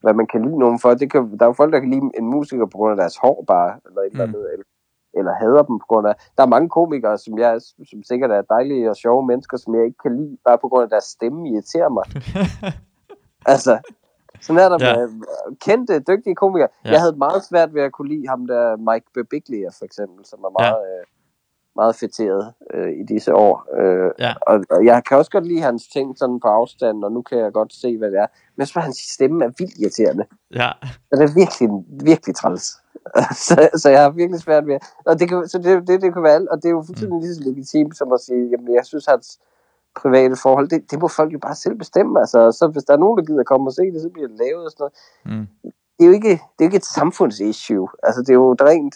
hvad 0.00 0.14
man 0.14 0.26
kan 0.26 0.42
lide 0.42 0.58
nogen 0.58 0.78
for. 0.78 0.94
Det 0.94 1.12
kan, 1.12 1.38
der 1.38 1.42
er 1.44 1.46
jo 1.46 1.52
folk, 1.52 1.72
der 1.72 1.80
kan 1.80 1.90
lide 1.90 2.10
en 2.18 2.26
musiker 2.26 2.66
på 2.66 2.78
grund 2.78 2.90
af 2.90 2.96
deres 2.96 3.16
hår 3.16 3.44
bare, 3.46 3.70
eller 3.86 4.00
et 4.00 4.12
eller 4.12 4.26
Mm. 4.26 4.34
andet, 4.34 4.52
eller, 4.52 4.64
eller 5.14 5.32
hader 5.32 5.62
dem 5.62 5.78
på 5.78 5.86
grund 5.88 6.06
af... 6.08 6.14
Der 6.36 6.42
er 6.42 6.46
mange 6.54 6.68
komikere, 6.68 7.18
som 7.18 7.38
jeg 7.38 7.60
som 7.90 8.02
sikkert 8.02 8.30
er 8.30 8.42
dejlige 8.42 8.90
og 8.90 8.96
sjove 8.96 9.26
mennesker, 9.26 9.56
som 9.56 9.74
jeg 9.74 9.84
ikke 9.84 9.98
kan 10.02 10.16
lide, 10.16 10.36
bare 10.44 10.58
på 10.58 10.68
grund 10.68 10.82
af 10.82 10.90
deres 10.90 11.04
stemme 11.04 11.48
irriterer 11.50 11.88
mig. 11.88 12.04
altså, 13.54 13.78
sådan 14.42 14.60
er 14.64 14.68
der 14.68 14.86
Ja. 14.86 14.96
med 14.96 15.08
kendte, 15.60 15.98
dygtige 16.00 16.34
komikere. 16.34 16.68
Ja. 16.84 16.90
Jeg 16.90 17.00
havde 17.00 17.16
meget 17.16 17.44
svært 17.44 17.74
ved 17.74 17.82
at 17.82 17.92
kunne 17.92 18.08
lide 18.08 18.28
ham 18.28 18.46
der, 18.46 18.76
Mike 18.76 19.06
Birbiglia 19.14 19.68
for 19.78 19.84
eksempel, 19.84 20.24
som 20.24 20.38
er 20.44 20.50
meget, 20.60 20.76
ja. 20.88 20.98
øh, 21.00 21.04
meget 21.76 21.96
fætteret 21.96 22.52
øh, 22.74 22.92
i 22.92 23.02
disse 23.08 23.34
år. 23.34 23.66
Øh, 23.80 24.10
Ja. 24.18 24.32
og, 24.46 24.64
og 24.70 24.84
jeg 24.84 25.02
kan 25.04 25.16
også 25.16 25.30
godt 25.30 25.46
lide 25.46 25.60
hans 25.60 25.88
ting 25.88 26.18
sådan 26.18 26.40
på 26.40 26.48
afstand, 26.48 27.04
og 27.04 27.12
nu 27.12 27.22
kan 27.22 27.38
jeg 27.38 27.52
godt 27.52 27.72
se, 27.74 27.98
hvad 27.98 28.10
det 28.10 28.18
er. 28.18 28.26
Men 28.56 28.66
så 28.66 28.80
hans 28.80 28.96
stemme 28.96 29.44
er 29.44 29.50
vildt 29.58 29.78
irriterende. 29.78 30.24
ja, 30.54 30.70
Den 31.10 31.22
er 31.22 31.34
virkelig, 31.34 31.68
virkelig 32.04 32.34
træls. 32.36 32.64
så, 33.48 33.68
så 33.76 33.90
jeg 33.90 34.02
har 34.02 34.10
virkelig 34.10 34.40
svært 34.40 34.66
ved 34.66 34.78
og 35.06 35.18
det 35.20 35.28
kan, 35.28 35.48
Så 35.48 35.58
det, 35.58 35.88
det, 35.88 36.02
det 36.02 36.12
kan 36.12 36.22
være 36.22 36.34
alt, 36.34 36.48
og 36.48 36.56
det 36.56 36.64
er 36.64 36.70
jo 36.70 36.82
fuldstændig 36.86 37.20
lige 37.20 37.34
så 37.34 37.40
legitimt 37.44 37.96
som 37.96 38.12
at 38.12 38.20
sige, 38.20 38.48
jamen 38.50 38.74
jeg 38.74 38.86
synes, 38.86 39.06
hans 39.06 39.38
private 40.00 40.36
forhold, 40.36 40.68
det, 40.68 40.90
det 40.90 40.98
må 41.00 41.08
folk 41.08 41.32
jo 41.32 41.38
bare 41.38 41.54
selv 41.54 41.74
bestemme. 41.74 42.20
Altså, 42.20 42.52
så 42.52 42.68
hvis 42.68 42.84
der 42.84 42.92
er 42.94 42.98
nogen, 42.98 43.18
der 43.18 43.24
gider 43.24 43.44
komme 43.44 43.68
og 43.68 43.72
se 43.72 43.82
det, 43.82 44.02
så 44.02 44.08
bliver 44.08 44.28
det 44.28 44.38
lavet 44.38 44.64
og 44.64 44.70
sådan 44.70 44.88
noget. 45.26 45.40
mm, 45.40 45.46
Det 45.98 46.04
er 46.04 46.06
jo 46.06 46.12
ikke, 46.12 46.28
det 46.30 46.58
er 46.58 46.64
jo 46.64 46.64
ikke 46.64 46.76
et 46.76 46.84
samfundsissue. 46.84 47.88
Altså, 48.02 48.20
det 48.20 48.28
er 48.30 48.34
jo 48.34 48.52
rent... 48.60 48.94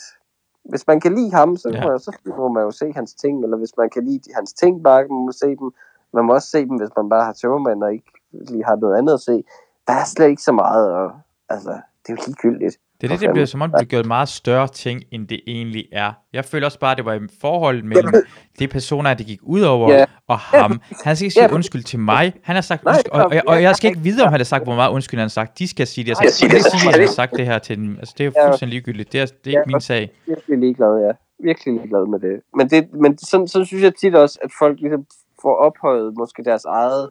Hvis 0.71 0.87
man 0.87 1.01
kan 1.01 1.15
lide 1.15 1.33
ham, 1.33 1.57
så, 1.57 1.69
Ja. 1.69 1.99
så 1.99 2.17
må 2.27 2.49
man 2.49 2.63
jo 2.63 2.71
se 2.71 2.93
hans 2.93 3.15
ting, 3.15 3.45
eller 3.45 3.57
hvis 3.57 3.77
man 3.77 3.91
kan 3.91 4.05
lide 4.05 4.21
hans 4.35 4.53
ting, 4.53 4.83
bare 4.83 5.07
må 5.09 5.25
man 5.25 5.33
se 5.33 5.47
dem. 5.47 5.71
Man 6.13 6.25
må 6.25 6.33
også 6.35 6.49
se 6.49 6.59
dem, 6.67 6.77
hvis 6.77 6.91
man 6.97 7.09
bare 7.09 7.25
har 7.25 7.33
tømmermænd 7.33 7.83
og 7.83 7.93
ikke 7.93 8.13
lige 8.33 8.65
har 8.65 8.77
noget 8.77 8.99
andet 8.99 9.13
at 9.15 9.21
se. 9.21 9.45
Der 9.87 9.93
er 9.93 10.05
slet 10.05 10.29
ikke 10.29 10.43
så 10.43 10.53
meget, 10.53 10.93
og 10.95 11.11
altså, 11.49 11.71
det 12.07 12.13
er 12.13 12.13
jo 12.13 12.19
ligegyldigt. 12.27 12.79
Det 13.01 13.07
er 13.07 13.13
det, 13.13 13.21
det 13.21 13.31
bliver 13.33 13.47
som 13.47 13.63
om, 13.63 13.71
det 13.71 13.77
bliver 13.79 13.89
gjort 13.89 14.07
meget 14.07 14.29
større 14.29 14.69
ting, 14.69 15.03
end 15.13 15.29
det 15.29 15.41
egentlig 15.47 15.85
er. 15.93 16.13
Jeg 16.33 16.45
føler 16.45 16.67
også 16.67 16.79
bare, 16.79 16.91
at 16.91 16.97
det 16.97 17.05
var 17.05 17.15
et 17.15 17.31
forhold 17.41 17.83
mellem 17.83 18.13
de 18.59 18.69
personer, 18.69 19.15
det 19.15 19.27
gik 19.27 19.39
ud 19.43 19.61
over, 19.61 19.93
Ja. 19.93 20.05
og 20.29 20.39
ham. 20.39 20.81
Han 21.05 21.17
skal 21.17 21.25
ikke 21.25 21.35
sige 21.35 21.45
Ja. 21.45 21.55
undskyld 21.55 21.83
til 21.83 21.99
mig. 21.99 22.33
Han 22.43 22.55
har 22.55 22.63
sagt 22.63 22.83
undskyld, 22.87 23.13
og, 23.13 23.25
og, 23.25 23.43
og 23.47 23.63
jeg 23.63 23.77
skal 23.77 23.89
ikke 23.91 24.01
vide, 24.01 24.23
om 24.23 24.29
han 24.31 24.41
har 24.41 24.45
sagt, 24.45 24.65
hvor 24.65 24.75
meget 24.75 24.91
undskyld 24.91 25.19
han 25.21 25.25
har 25.25 25.29
sagt. 25.29 25.59
De 25.59 25.69
skal 25.69 25.87
sige 25.87 26.05
det. 26.05 26.09
Jeg 26.09 26.17
skal 26.33 26.47
jeg 26.49 26.55
ikke 26.57 26.71
sige, 26.71 26.89
at 26.89 26.95
han 26.95 27.01
har 27.07 27.13
sagt 27.15 27.33
det 27.37 27.47
her 27.47 27.59
til 27.59 27.77
dem. 27.77 27.97
Altså, 27.99 28.15
det 28.19 28.27
er 28.27 28.31
jo 28.37 28.47
fuldstændig 28.49 28.73
ligegyldigt. 28.75 29.13
Det 29.13 29.21
er, 29.21 29.27
det 29.27 29.55
er 29.55 29.61
ikke 29.61 29.73
min 29.73 29.81
sag. 29.81 30.11
Virkelig 30.27 30.59
ligeglad, 30.59 31.07
ja. 31.07 31.13
Virkelig 31.47 31.75
ligeglad 31.75 32.07
med 32.11 32.19
det. 32.21 32.41
Men, 32.57 32.71
det, 32.71 32.93
men 33.03 33.19
sådan, 33.19 33.49
sådan 33.49 33.67
synes 33.67 33.83
jeg 33.83 33.95
tit 33.95 34.15
også, 34.15 34.39
at 34.45 34.51
folk 34.59 34.81
ligesom 34.81 35.05
får 35.43 35.55
ophøjet 35.67 36.15
måske 36.19 36.45
deres 36.45 36.65
eget, 36.65 37.11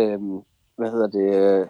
øhm, 0.00 0.36
hvad 0.78 0.90
hedder 0.90 1.06
det, 1.06 1.36
øh, 1.36 1.66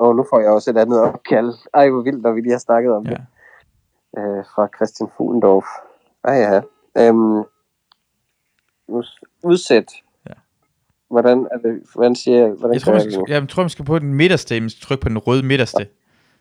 og 0.00 0.16
nu 0.16 0.24
får 0.30 0.40
jeg 0.40 0.50
også 0.50 0.70
et 0.70 0.76
andet 0.78 1.00
opkald. 1.00 1.52
Ej, 1.74 1.90
hvor 1.90 2.02
vildt, 2.02 2.22
når 2.22 2.32
vi 2.32 2.40
lige 2.40 2.52
har 2.52 2.58
snakket 2.58 2.92
om 2.92 3.04
Ja. 3.06 3.10
det. 3.10 3.20
Øh, 4.18 4.44
fra 4.54 4.68
Christian 4.76 5.08
Fuglendorf. 5.16 5.64
Ej, 6.24 6.34
ja. 6.34 6.60
Øhm, 6.98 7.42
udsæt. 9.44 9.84
Ja. 10.28 10.32
Hvordan 11.10 11.38
er 11.52 11.58
det, 11.58 11.82
hvordan 11.94 12.14
siger 12.14 12.38
jeg, 12.38 12.48
hvordan 12.50 12.74
Jeg 12.74 12.82
tror, 12.82 12.92
man 12.92 13.02
jeg 13.02 13.12
skal, 13.12 13.18
nu? 13.18 13.24
jeg 13.28 13.48
tror, 13.48 13.62
man 13.62 13.70
skal 13.70 13.84
på 13.84 13.98
den 13.98 14.14
midterste. 14.14 14.70
Skal 14.70 14.82
trykke 14.86 15.02
på 15.02 15.08
den 15.08 15.18
røde 15.18 15.42
midterste. 15.42 15.86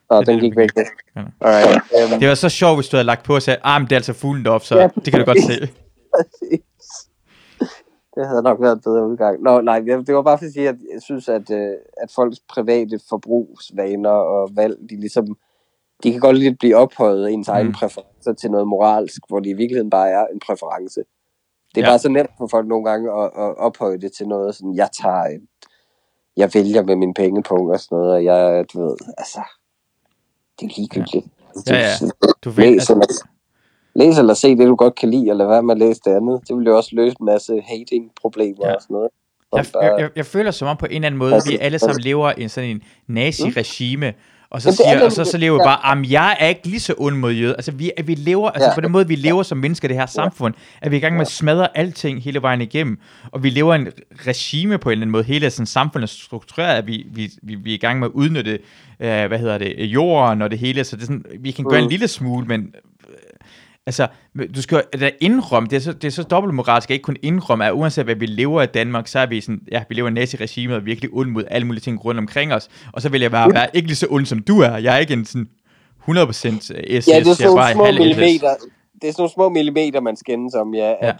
Nå, 0.09 0.19
det 0.19 0.21
er 0.21 0.25
den 0.25 0.33
det, 0.35 0.41
gik 0.41 0.55
væk. 0.57 0.69
Ja. 1.15 1.23
Alright. 1.41 1.83
Øhm, 2.11 2.19
Det 2.19 2.27
var 2.29 2.35
så 2.35 2.49
sjovt, 2.49 2.77
hvis 2.77 2.87
du 2.89 2.97
havde 2.97 3.05
lagt 3.05 3.23
på 3.25 3.35
og 3.35 3.41
sagde, 3.41 3.59
ah, 3.63 3.81
men 3.81 3.85
det 3.85 3.91
er 3.91 3.95
altså 3.95 4.13
Fuglendorf, 4.13 4.61
så 4.61 4.77
Ja, 4.79 4.87
det 4.95 5.13
kan 5.13 5.19
du 5.19 5.25
godt 5.25 5.43
se. 5.43 5.53
Det 8.15 8.27
havde 8.27 8.43
nok 8.43 8.61
været 8.61 8.75
en 8.75 8.81
bedre 8.81 9.07
udgang. 9.07 9.41
Nå, 9.43 9.61
nej, 9.61 9.79
det 9.79 10.15
var 10.15 10.21
bare 10.21 10.37
for 10.37 10.45
at 10.45 10.51
sige, 10.53 10.69
at 10.69 10.75
jeg 10.93 11.01
synes, 11.01 11.29
at, 11.29 11.51
øh, 11.51 11.73
at 11.97 12.11
folks 12.15 12.39
private 12.49 12.99
forbrugsvaner 13.09 14.09
og 14.09 14.49
valg, 14.55 14.77
de 14.89 14.99
ligesom, 14.99 15.37
de 16.03 16.11
kan 16.11 16.19
godt 16.21 16.37
lidt 16.37 16.59
blive 16.59 16.75
ophøjet 16.75 17.25
af 17.27 17.31
ens 17.31 17.47
mm. 17.47 17.53
egen 17.53 17.73
præferencer 17.73 18.33
til 18.33 18.51
noget 18.51 18.67
moralsk, 18.67 19.21
hvor 19.27 19.39
det 19.39 19.49
i 19.49 19.53
virkeligheden 19.53 19.89
bare 19.89 20.09
er 20.09 20.25
en 20.33 20.39
præference. 20.39 20.99
Det 21.75 21.81
er 21.81 21.85
Ja. 21.85 21.91
bare 21.91 21.99
så 21.99 22.09
nemt 22.09 22.29
for 22.37 22.47
folk 22.47 22.67
nogle 22.67 22.89
gange 22.89 23.11
at, 23.11 23.25
at 23.25 23.57
ophøje 23.57 23.97
det 23.97 24.11
til 24.11 24.27
noget, 24.27 24.55
sådan, 24.55 24.75
jeg 24.75 24.89
tager 25.01 25.23
et, 25.23 25.41
jeg 26.37 26.49
vælger 26.53 26.83
med 26.83 26.95
min 26.95 27.13
pengepunkt 27.13 27.71
og 27.73 27.79
sådan 27.79 27.95
noget, 27.97 28.13
og 28.13 28.23
jeg, 28.23 28.65
du 28.73 28.81
ved, 28.85 28.95
altså, 29.17 29.41
det 30.59 30.65
er 30.65 30.73
ligegyldigt. 30.77 31.25
Ja, 31.67 31.75
ja. 31.75 31.93
Du 32.43 32.49
ved, 32.49 32.63
Læs, 32.71 32.89
eller, 32.89 33.05
læs 33.95 34.17
eller 34.17 34.33
se 34.33 34.55
det, 34.57 34.67
du 34.67 34.75
godt 34.75 34.95
kan 34.95 35.09
lide, 35.11 35.29
eller 35.29 35.45
hvad 35.45 35.61
med 35.61 35.73
at 35.75 35.79
læse 35.79 36.01
det 36.05 36.11
andet. 36.11 36.41
Det 36.47 36.57
vil 36.57 36.65
jo 36.65 36.77
også 36.77 36.89
løse 36.93 37.15
en 37.19 37.25
masse 37.25 37.61
hating-problemer 37.67 38.67
Ja. 38.67 38.73
og 38.75 38.81
sådan 38.81 38.93
noget. 38.93 39.09
Jeg, 39.55 39.65
jeg, 39.81 39.95
jeg, 39.99 40.09
jeg 40.15 40.25
føler 40.25 40.51
som 40.51 40.67
om 40.67 40.77
på 40.77 40.85
en 40.85 40.91
eller 40.91 41.05
anden 41.05 41.19
måde, 41.19 41.33
Altså, 41.33 41.49
vi 41.51 41.57
alle 41.57 41.79
sammen 41.79 42.01
lever 42.03 42.31
i 42.37 42.43
en 42.43 42.49
sådan 42.49 42.69
en 42.69 42.81
nazi-regime, 43.07 44.13
og 44.51 44.61
så, 44.61 44.69
er 44.69 44.73
siger, 44.73 45.05
og 45.05 45.11
så, 45.11 45.23
så 45.23 45.37
lever 45.37 45.57
vi 45.57 45.61
bare, 45.65 45.89
jamen 45.89 46.11
jeg 46.11 46.37
er 46.39 46.47
ikke 46.47 46.67
lige 46.67 46.79
så 46.79 46.93
ond 46.97 47.15
mod 47.17 47.31
jøder. 47.33 47.53
Altså 47.53 47.71
vi, 47.71 47.91
vi 48.05 48.15
lever, 48.15 48.49
altså 48.49 48.69
Ja. 48.69 48.75
på 48.75 48.81
den 48.81 48.91
måde, 48.91 49.07
vi 49.07 49.15
lever 49.15 49.43
som 49.43 49.57
mennesker 49.57 49.87
i 49.87 49.89
det 49.89 49.97
her 49.97 50.05
samfund, 50.05 50.53
at 50.81 50.91
vi 50.91 50.95
er 50.95 50.97
i 50.97 51.01
gang 51.01 51.13
med 51.15 51.21
at 51.21 51.27
smadre 51.31 51.77
alting 51.77 52.23
hele 52.23 52.41
vejen 52.41 52.61
igennem, 52.61 52.99
og 53.31 53.43
vi 53.43 53.49
lever 53.49 53.75
en 53.75 53.87
regime 54.27 54.77
på 54.77 54.89
en 54.89 54.91
eller 54.91 55.01
anden 55.03 55.11
måde, 55.11 55.23
hele 55.23 55.49
sådan 55.49 55.65
samfundet 55.65 56.07
er 56.07 56.11
struktureret, 56.11 56.77
at 56.77 56.87
vi, 56.87 57.05
vi, 57.13 57.29
vi, 57.41 57.55
vi 57.55 57.69
er 57.71 57.75
i 57.75 57.77
gang 57.77 57.99
med 57.99 58.07
at 58.07 58.11
udnytte, 58.11 58.51
øh, 58.99 59.27
hvad 59.27 59.39
hedder 59.39 59.57
det, 59.57 59.75
jorden 59.85 60.41
og 60.41 60.51
det 60.51 60.59
hele, 60.59 60.83
så 60.83 60.95
det 60.95 61.01
er 61.01 61.05
sådan, 61.05 61.25
vi 61.39 61.51
kan 61.51 61.65
gøre 61.65 61.79
en 61.79 61.85
Mm. 61.85 61.89
lille 61.89 62.07
smule, 62.07 62.45
men 62.47 62.73
Altså, 63.89 64.07
du 64.55 64.61
skal 64.61 64.83
da 64.99 65.11
indrømme, 65.21 65.69
det 65.69 65.75
er 65.75 65.79
så, 65.79 65.93
det 65.93 66.07
er 66.07 66.11
så 66.11 66.23
dobbeltmoralsk 66.23 66.89
at 66.89 66.93
ikke 66.93 67.03
kun 67.03 67.17
indrømme, 67.21 67.65
at 67.65 67.71
uanset 67.71 68.05
hvad 68.05 68.15
vi 68.15 68.25
lever 68.25 68.61
i 68.61 68.65
Danmark, 68.65 69.07
så 69.07 69.19
er 69.19 69.25
vi 69.25 69.41
sådan, 69.41 69.61
ja, 69.71 69.83
vi 69.89 69.95
lever 69.95 70.09
i 70.09 70.11
nazi-regimet 70.11 70.75
og 70.75 70.85
virkelig 70.85 71.09
ond 71.13 71.29
mod 71.29 71.43
alle 71.47 71.67
mulige 71.67 71.81
ting 71.81 72.05
rundt 72.05 72.19
omkring 72.19 72.53
os, 72.53 72.69
og 72.93 73.01
så 73.01 73.09
vil 73.09 73.21
jeg 73.21 73.31
være, 73.31 73.53
være 73.53 73.67
ikke 73.73 73.87
lige 73.87 73.95
så 73.95 74.07
ond 74.09 74.25
som 74.25 74.39
du 74.39 74.59
er. 74.59 74.77
Jeg 74.77 74.95
er 74.95 74.97
ikke 74.97 75.13
en 75.13 75.25
sådan 75.25 75.47
100% 76.09 76.11
SS, 76.31 76.69
Ja, 76.69 76.75
det 76.75 77.07
er 77.07 77.13
jeg 77.13 77.19
er 77.19 77.33
sådan 77.33 77.55
bare 77.55 77.73
små 77.73 77.85
millimeter. 77.85 78.55
Det 79.01 79.07
er 79.07 79.11
sådan 79.11 79.21
nogle 79.21 79.31
små 79.31 79.49
millimeter, 79.49 80.01
man 80.01 80.15
skændes 80.15 80.55
om, 80.55 80.73
ja. 80.73 80.89
Ja. 80.89 80.95
At, 81.07 81.15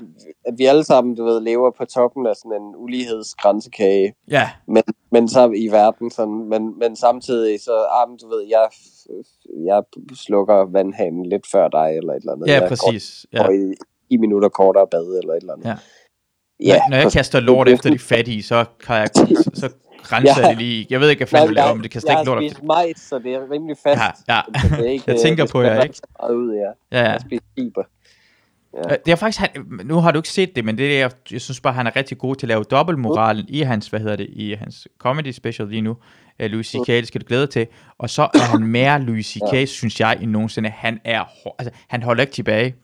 at 0.46 0.54
vi 0.58 0.66
alle 0.66 0.84
sammen, 0.84 1.16
du 1.16 1.24
ved, 1.26 1.42
lever 1.42 1.72
på 1.78 1.86
toppen 1.86 2.28
af 2.28 2.36
sådan 2.36 2.62
en 2.62 2.76
ulighedsgrænsekage, 2.76 4.14
Ja, 4.32 4.50
men, 4.68 4.84
men 5.12 5.28
så 5.28 5.52
i 5.56 5.68
verden, 5.68 6.12
sådan, 6.12 6.50
men, 6.50 6.80
men 6.80 6.96
samtidig 6.96 7.60
så, 7.62 7.86
ah, 7.92 8.10
men 8.10 8.18
du 8.18 8.30
ved, 8.30 8.46
jeg, 8.50 8.70
jeg 9.66 9.84
slukker 10.14 10.72
vandhanen 10.72 11.26
lidt 11.26 11.48
før 11.52 11.68
dig, 11.68 11.98
eller 11.98 12.14
et 12.14 12.20
eller 12.20 12.34
andet. 12.34 12.48
ja, 12.48 12.60
jeg 12.60 12.70
præcis. 12.70 13.26
Ja. 13.34 13.38
Går, 13.38 13.46
går 13.46 13.54
i 13.54 13.74
10 14.12 14.18
minutter 14.18 14.50
kortere 14.50 14.88
bad, 14.92 15.20
eller 15.22 15.34
et 15.34 15.42
eller 15.42 15.54
andet. 15.54 15.68
Ja. 15.68 15.76
Ja, 16.64 16.76
når, 16.78 16.90
når 16.90 16.98
jeg 16.98 17.12
kaster 17.12 17.40
lort 17.40 17.70
er 17.70 17.74
efter 17.74 17.90
de 17.90 18.00
fattige, 18.00 18.44
så, 18.44 18.66
kan 18.86 18.96
jeg, 18.96 19.10
så, 19.62 19.70
Ja. 20.12 20.34
jeg 20.42 20.50
det 20.50 20.58
lige. 20.58 20.88
Jeg 20.90 21.00
ved 21.00 21.10
ikke, 21.10 21.20
hvad 21.20 21.28
fanden 21.28 21.48
du 21.48 21.54
laver, 21.54 21.74
men 21.74 21.84
det 21.84 21.92
kaster 21.92 22.12
jeg 22.12 22.22
ikke 22.22 22.30
lort 22.30 22.38
har 22.38 22.46
efter. 22.46 22.56
spist 22.58 22.68
majs, 22.68 23.00
så 23.02 23.20
det 23.20 23.34
er 23.34 23.52
rimelig 23.52 23.78
fast. 23.84 24.02
Ja, 24.28 24.34
ja. 24.36 24.42
Så 24.62 24.76
det 24.76 24.88
er 24.88 24.92
ikke, 24.92 25.04
Jeg 25.12 25.16
øh, 25.16 25.22
tænker 25.22 25.46
på 25.52 25.62
jer, 25.62 25.82
ikke? 25.84 25.96
ud, 26.30 26.54
ja. 26.56 26.60
Ja, 26.62 26.98
Jeg 27.00 27.06
ja. 27.06 27.12
har 27.12 27.20
spist 27.20 27.44
fiber. 27.60 27.84
Øh, 28.78 28.98
Det 29.06 29.12
er 29.12 29.16
faktisk, 29.16 29.40
han, 29.40 29.50
nu 29.86 29.96
har 30.00 30.12
du 30.12 30.20
ikke 30.20 30.30
set 30.30 30.56
det, 30.56 30.66
men 30.66 30.78
det 30.78 30.96
er, 30.96 31.00
jeg, 31.00 31.12
jeg 31.32 31.42
synes 31.42 31.60
bare, 31.60 31.74
han 31.74 31.88
er 31.88 31.96
rigtig 31.96 32.18
god 32.18 32.36
til 32.36 32.46
at 32.46 32.50
lave 32.50 32.64
dobbeltmoralen 32.64 33.46
i 33.50 33.62
hans, 33.62 33.88
hvad 33.88 34.00
hedder 34.00 34.16
det, 34.16 34.28
i 34.30 34.54
hans 34.54 34.88
comedy 35.00 35.32
special 35.32 35.68
lige 35.68 35.82
nu. 35.82 35.98
Uh, 36.44 36.46
Louis 36.46 36.68
C.K., 36.68 36.88
det 36.88 37.08
skal 37.08 37.22
du 37.22 37.26
glæde 37.28 37.48
til. 37.48 37.68
Og 37.98 38.10
så 38.10 38.22
er 38.22 38.52
han 38.52 38.64
mere 38.68 39.02
Louis 39.02 39.26
C.K., 39.26 39.54
ja. 39.54 39.66
synes 39.66 40.00
jeg, 40.00 40.18
end 40.22 40.32
nogensinde. 40.32 40.70
Han 40.70 41.00
er, 41.06 41.24
altså, 41.60 41.72
han 41.88 42.04
holder 42.04 42.22
ikke 42.22 42.34
tilbage. 42.34 42.76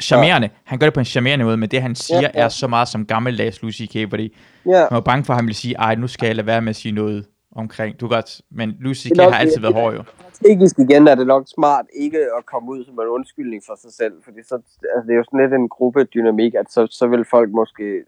Charmerende. 0.00 0.48
Han 0.64 0.78
gør 0.78 0.86
det 0.86 0.94
på 0.94 1.00
en 1.00 1.04
charmerende 1.06 1.44
måde, 1.44 1.56
men 1.56 1.68
det 1.68 1.82
han 1.82 1.94
siger 1.94 2.20
Ja, 2.20 2.28
ja. 2.34 2.44
er 2.44 2.48
så 2.48 2.66
meget 2.68 2.88
som 2.88 3.06
gammeldags 3.06 3.62
Louis 3.62 3.74
C.K., 3.74 4.10
fordi 4.10 4.36
Ja. 4.66 4.70
man 4.70 4.88
var 4.90 5.00
bange 5.00 5.24
for, 5.24 5.32
at 5.32 5.36
han 5.38 5.44
ville 5.46 5.56
sige, 5.56 5.74
ej, 5.78 5.94
nu 5.94 6.06
skal 6.06 6.26
jeg 6.26 6.36
lade 6.36 6.46
være 6.46 6.60
med 6.60 6.70
at 6.70 6.76
sige 6.76 6.92
noget 6.92 7.26
omkring. 7.56 8.00
Du 8.00 8.08
godt, 8.08 8.40
men 8.50 8.68
er 8.70 9.22
nok- 9.24 9.32
har 9.32 9.40
altid 9.40 9.60
været 9.60 9.74
hård 9.74 9.94
jo. 9.94 10.02
strategisk 10.32 10.78
igen 10.78 11.08
er 11.08 11.14
det 11.14 11.26
nok 11.26 11.44
smart 11.54 11.84
ikke 11.94 12.18
at 12.38 12.46
komme 12.46 12.70
ud 12.72 12.84
som 12.84 12.94
en 12.94 13.08
undskyldning 13.08 13.62
for 13.66 13.76
sig 13.82 13.92
selv, 13.92 14.12
fordi 14.24 14.38
så, 14.48 14.54
altså 14.54 15.04
det 15.06 15.12
er 15.12 15.16
jo 15.16 15.24
sådan 15.24 15.40
lidt 15.40 15.54
en 15.54 15.68
gruppedynamik, 15.68 16.54
at 16.54 16.66
så, 16.70 16.86
så 16.90 17.06
vil 17.06 17.24
folk 17.30 17.50
måske 17.50 18.02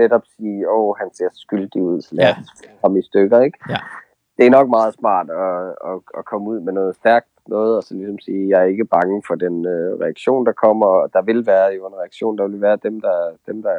netop 0.00 0.22
sige, 0.36 0.70
åh, 0.70 0.94
han 1.00 1.08
ser 1.14 1.28
skyldig 1.34 1.82
ud, 1.82 2.00
så 2.02 2.14
lad 2.14 2.24
Ja. 2.26 2.36
komme 2.82 2.98
i 2.98 3.02
stykker, 3.02 3.40
ikke? 3.40 3.58
Ja. 3.68 3.76
Det 4.36 4.46
er 4.46 4.50
nok 4.50 4.68
meget 4.68 4.94
smart 4.94 5.26
at, 5.30 5.66
at, 5.90 5.96
at 6.18 6.24
komme 6.24 6.50
ud 6.50 6.60
med 6.60 6.72
noget 6.72 6.94
stærkt 6.96 7.31
noget, 7.48 7.76
og 7.76 7.82
så 7.82 7.94
ligesom 7.94 8.18
sige, 8.18 8.48
jeg 8.48 8.60
er 8.60 8.64
ikke 8.66 8.84
bange 8.84 9.22
for 9.26 9.34
den 9.34 9.66
øh, 9.66 10.00
reaktion, 10.00 10.46
der 10.46 10.52
kommer, 10.52 10.86
og 10.86 11.12
der 11.12 11.22
vil 11.22 11.46
være 11.46 11.68
jo 11.76 11.86
en 11.86 11.94
reaktion, 11.94 12.38
der 12.38 12.48
vil 12.48 12.60
være 12.60 12.78
dem, 12.82 13.00
der, 13.00 13.30
dem, 13.46 13.62
der 13.62 13.74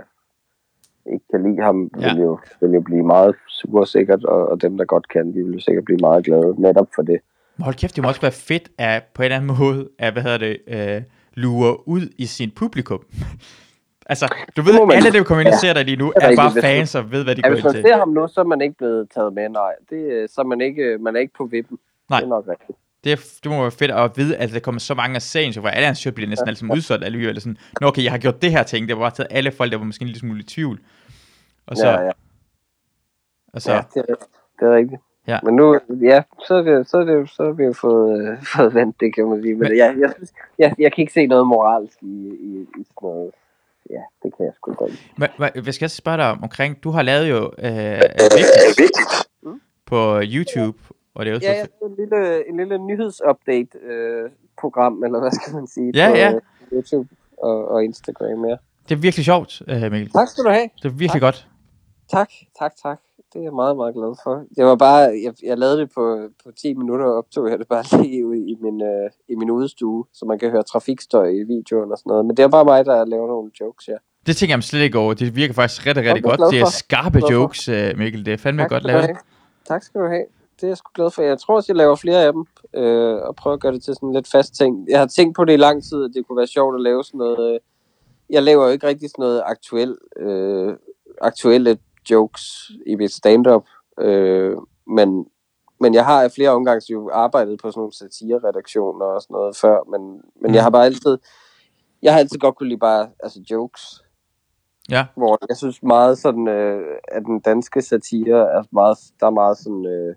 ikke 1.13 1.25
kan 1.31 1.43
lide 1.43 1.61
ham, 1.61 1.89
Ja. 2.01 2.07
ja. 2.07 2.13
vil, 2.13 2.21
jo, 2.23 2.39
vil 2.61 2.71
jo 2.71 2.81
blive 2.81 3.03
meget 3.03 3.35
sure 3.47 3.87
sikkert, 3.87 4.25
og, 4.25 4.47
og 4.49 4.61
dem, 4.61 4.77
der 4.77 4.85
godt 4.85 5.07
kan, 5.09 5.27
de 5.33 5.43
vil 5.43 5.53
jo 5.53 5.59
sikkert 5.59 5.85
blive 5.85 5.97
meget 6.01 6.25
glade 6.25 6.61
netop 6.61 6.87
for 6.95 7.01
det. 7.01 7.19
Hold 7.59 7.75
kæft, 7.75 7.95
det 7.95 8.01
må 8.03 8.07
også 8.09 8.21
være 8.21 8.31
fedt 8.31 8.69
at 8.77 9.03
på 9.13 9.21
en 9.21 9.25
eller 9.25 9.35
anden 9.37 9.51
måde, 9.59 9.89
at, 9.99 10.13
hvad 10.13 10.23
hedder 10.23 10.37
det, 10.37 10.57
øh, 10.67 11.01
lure 11.33 11.87
ud 11.87 12.01
i 12.17 12.25
sin 12.25 12.51
publikum. 12.55 12.99
altså, 14.11 14.25
du 14.57 14.61
ved, 14.61 14.73
man- 14.85 14.95
alle 14.97 15.11
dem, 15.11 15.13
der 15.13 15.23
kommer 15.23 15.41
ind 15.41 15.53
og 15.53 15.59
ser 15.59 15.73
dig 15.73 15.85
lige 15.85 15.97
nu, 15.97 16.05
Det 16.15 16.23
er 16.23 16.29
er 16.31 16.35
bare 16.35 16.51
hvis 16.53 16.63
fans 16.63 16.95
og 16.95 17.11
ved, 17.11 17.23
hvad 17.23 17.35
de 17.35 17.41
Ja, 17.43 17.47
går 17.47 17.53
hvis 17.53 17.63
ind 17.63 17.67
man 17.67 17.73
til. 17.73 17.83
ser 17.83 17.97
ham 17.97 18.09
nu, 18.09 18.27
så 18.27 18.39
er 18.41 18.45
man 18.45 18.61
ikke 18.61 18.75
blevet 18.77 19.09
taget 19.15 19.33
med, 19.33 19.49
nej. 19.49 19.73
Det, 19.89 20.29
så 20.31 20.41
er 20.41 20.45
man 20.45 20.61
ikke, 20.61 20.97
man 20.99 21.15
er 21.15 21.19
ikke 21.19 21.33
på 21.37 21.45
vippen. 21.45 21.77
Nej. 22.09 22.19
Det 22.19 22.25
er 22.25 22.29
nok 22.29 22.47
rigtigt. 22.47 22.77
Det, 23.03 23.11
er, 23.11 23.15
det 23.43 23.51
må 23.51 23.61
være 23.61 23.71
fedt 23.71 23.91
at 23.91 24.11
vide, 24.17 24.37
at 24.37 24.49
der 24.53 24.59
kommer 24.59 24.79
så 24.79 24.93
mange 24.93 25.15
af 25.15 25.21
serien, 25.21 25.53
hvor 25.59 25.69
alle 25.69 25.85
hans 25.85 25.97
shit 25.97 26.15
bliver 26.15 26.29
næsten 26.29 26.47
alle 26.47 26.57
sammen 26.57 26.77
udsolgt 26.77 27.05
alligevel. 27.05 27.41
Sådan, 27.41 27.57
Nå, 27.81 27.87
okay, 27.87 28.03
jeg 28.03 28.11
har 28.11 28.17
gjort 28.19 28.41
det 28.41 28.51
her 28.51 28.63
ting. 28.63 28.87
Det 28.87 28.95
var 28.97 29.03
bare 29.03 29.11
taget 29.11 29.27
alle 29.31 29.51
folk, 29.51 29.71
der 29.71 29.77
var 29.77 29.85
måske 29.85 30.01
en 30.01 30.07
lille 30.07 30.19
smule 30.19 30.39
i 30.39 30.43
tvivl. 30.43 30.79
Og 31.67 31.77
så, 31.77 31.87
ja, 31.87 32.01
ja. 32.01 32.11
og 33.53 33.61
så 33.61 33.71
ja 33.73 33.81
det, 33.93 34.05
er, 34.09 34.15
det 34.59 34.67
er 34.67 34.75
rigtigt. 34.75 35.01
Ja. 35.27 35.39
Men 35.43 35.55
nu, 35.55 35.79
ja, 36.01 36.23
så 36.47 36.55
er, 36.55 36.61
det, 36.61 36.89
så 36.89 36.97
er, 36.97 37.03
det, 37.03 37.29
så 37.29 37.43
har 37.43 37.51
vi 37.51 37.63
jo 37.63 37.73
fået, 37.73 38.21
øh, 38.21 38.43
fået 38.55 38.73
vendt 38.73 38.99
det, 38.99 39.15
kan 39.15 39.27
man 39.29 39.41
sige. 39.41 39.53
Men, 39.55 39.69
Men- 39.69 39.77
jeg, 39.77 39.95
jeg, 39.99 40.11
synes, 40.15 40.33
jeg, 40.59 40.75
jeg 40.79 40.93
kan 40.93 41.01
ikke 41.01 41.13
se 41.13 41.25
noget 41.27 41.47
moralsk 41.47 41.97
i, 42.01 42.05
i, 42.29 42.61
i 42.61 42.83
sådan 42.83 42.85
noget. 43.01 43.31
Ja, 43.89 44.01
det 44.23 44.37
kan 44.37 44.45
jeg 44.45 44.53
sgu 44.55 44.73
godt. 44.73 44.91
Hvad 45.63 45.73
skal 45.73 45.83
jeg 45.85 45.91
spørge 45.91 46.17
dig 46.17 46.29
om, 46.29 46.43
omkring, 46.43 46.83
du 46.83 46.89
har 46.91 47.01
lavet 47.01 47.29
jo 47.29 47.51
øh, 47.57 48.01
vigtigt. 48.83 49.09
på 49.85 50.21
YouTube, 50.23 50.77
og 51.15 51.25
det 51.25 51.33
også 51.33 51.47
Ja, 51.47 51.61
det 51.61 51.69
er 51.81 51.85
en 51.85 51.95
lille, 51.95 52.49
en 52.49 52.57
lille 52.57 52.77
nyhedsupdate-program, 52.77 55.03
eller 55.03 55.19
hvad 55.19 55.31
skal 55.31 55.53
man 55.53 55.67
sige, 55.67 55.91
Ja, 55.95 56.09
på 56.09 56.15
ja. 56.15 56.33
øh, 56.33 56.41
YouTube 56.71 57.09
og, 57.37 57.67
og 57.67 57.83
Instagram, 57.83 58.45
ja. 58.45 58.55
det 58.89 58.95
er 58.95 58.99
virkelig 58.99 59.25
sjovt, 59.25 59.61
øh, 59.67 59.91
Mikkel. 59.91 60.09
Tak 60.09 60.27
skal 60.27 60.43
du 60.43 60.49
have. 60.49 60.69
Det 60.83 60.85
er 60.85 60.89
virkelig 60.89 61.21
godt. 61.21 61.47
Tak, 62.11 62.29
tak, 62.59 62.73
tak. 62.83 62.99
Det 63.33 63.39
er 63.39 63.43
jeg 63.43 63.53
meget, 63.53 63.75
meget 63.75 63.93
glad 63.95 64.15
for. 64.23 64.43
Det 64.55 64.65
var 64.65 64.75
bare, 64.75 64.99
jeg, 65.25 65.33
jeg 65.43 65.57
lavede 65.57 65.77
det 65.77 65.89
på, 65.95 66.29
på 66.43 66.51
10 66.51 66.73
minutter, 66.73 67.05
og 67.05 67.17
optog 67.17 67.49
jeg 67.49 67.59
det 67.59 67.67
bare 67.67 67.83
lige 68.01 68.25
ude 68.25 68.49
i 68.51 68.55
min, 68.61 68.81
øh, 68.81 69.09
i 69.29 69.35
min 69.35 69.49
udstue, 69.49 70.05
så 70.13 70.25
man 70.25 70.39
kan 70.39 70.51
høre 70.51 70.63
trafikstøj 70.63 71.27
i 71.27 71.43
videoen 71.43 71.91
og 71.91 71.97
sådan 71.97 72.09
noget. 72.09 72.25
Men 72.25 72.37
det 72.37 72.43
er 72.43 72.47
bare 72.47 72.65
mig, 72.65 72.85
der 72.85 73.05
laver 73.05 73.27
nogle 73.27 73.51
jokes, 73.61 73.87
ja. 73.87 73.93
Det 74.25 74.37
tænker 74.37 74.55
jeg 74.55 74.63
slet 74.63 74.81
ikke 74.81 74.97
over. 74.97 75.13
Det 75.13 75.35
virker 75.35 75.53
faktisk 75.53 75.85
rigtig, 75.85 76.03
rigtig 76.05 76.23
godt. 76.23 76.39
jeg 76.39 76.47
Det 76.51 76.61
er 76.61 76.65
skarpe 76.65 77.19
jokes, 77.31 77.69
øh, 77.69 77.97
Mikkel. 77.97 78.25
Det 78.25 78.33
er 78.33 78.37
fandme 78.37 78.61
Tak 78.63 78.69
godt 78.69 78.83
lavet. 78.83 79.09
Tak 79.67 79.83
skal 79.83 80.01
du 80.01 80.07
have. 80.07 80.25
Det 80.63 80.67
er 80.67 80.71
jeg 80.71 80.77
sgu 80.77 80.91
glad 80.95 81.11
for. 81.11 81.21
Jeg 81.21 81.39
tror 81.39 81.55
også, 81.55 81.71
jeg 81.71 81.75
laver 81.77 81.95
flere 81.95 82.23
af 82.23 82.33
dem, 82.33 82.45
øh, 82.73 83.15
og 83.15 83.35
prøver 83.35 83.53
at 83.53 83.59
gøre 83.61 83.71
det 83.73 83.83
til 83.83 83.95
sådan 83.95 84.13
lidt 84.13 84.27
fast 84.31 84.55
ting. 84.55 84.89
Jeg 84.89 84.99
har 84.99 85.05
tænkt 85.07 85.35
på 85.35 85.45
det 85.45 85.53
i 85.53 85.57
lang 85.57 85.83
tid, 85.83 86.03
at 86.03 86.11
det 86.15 86.27
kunne 86.27 86.37
være 86.37 86.47
sjovt 86.47 86.75
at 86.75 86.81
lave 86.81 87.03
sådan 87.03 87.17
noget... 87.17 87.53
Øh, 87.53 87.59
jeg 88.29 88.43
laver 88.43 88.65
jo 88.65 88.71
ikke 88.71 88.87
rigtig 88.87 89.09
sådan 89.09 89.23
noget 89.23 89.43
aktuel, 89.45 89.97
øh, 90.17 90.73
aktuelle 91.21 91.77
jokes 92.11 92.71
i 92.85 92.95
mit 92.95 93.11
stand-up, 93.11 93.65
øh, 93.99 94.57
men, 94.87 95.25
men 95.79 95.93
jeg 95.93 96.05
har 96.05 96.23
i 96.23 96.29
flere 96.29 96.49
omgange 96.49 96.91
jo 96.93 97.09
arbejdet 97.13 97.59
på 97.61 97.71
sådan 97.71 97.79
nogle 97.79 97.93
satire-redaktioner 97.93 99.05
og 99.05 99.21
sådan 99.21 99.33
noget 99.33 99.57
før, 99.57 99.77
men, 99.91 100.01
men 100.41 100.51
Mm. 100.51 100.53
jeg 100.53 100.63
har 100.63 100.69
bare 100.69 100.85
altid... 100.85 101.17
Jeg 102.01 102.13
har 102.13 102.19
altid 102.19 102.39
godt 102.39 102.55
kunne 102.55 102.69
lide 102.69 102.79
bare 102.79 103.09
altså 103.23 103.39
jokes, 103.51 104.03
Ja. 104.89 105.05
hvor 105.15 105.37
jeg 105.49 105.57
synes 105.57 105.83
meget 105.83 106.17
sådan, 106.17 106.47
øh, 106.47 106.81
at 107.07 107.23
den 107.25 107.39
danske 107.39 107.81
satire 107.81 108.37
er 108.57 108.63
meget, 108.71 108.97
der 109.19 109.25
er 109.25 109.31
meget 109.31 109.57
sådan, 109.57 109.85
øh, 109.85 110.15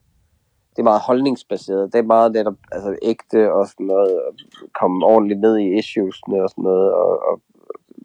det 0.77 0.83
er 0.83 0.91
meget 0.93 1.01
holdningsbaseret. 1.01 1.93
Det 1.93 1.99
er 1.99 2.03
meget 2.03 2.33
netop 2.33 2.55
altså, 2.73 2.97
ægte 3.03 3.53
og 3.53 3.67
sådan 3.67 3.87
noget, 3.87 4.23
og 4.27 4.35
komme 4.81 5.07
ordentligt 5.07 5.41
ned 5.41 5.59
i 5.59 5.79
issuesne 5.79 6.43
og 6.43 6.51
sådan 6.51 6.63
noget, 6.65 6.93
og, 6.93 7.23
og 7.29 7.41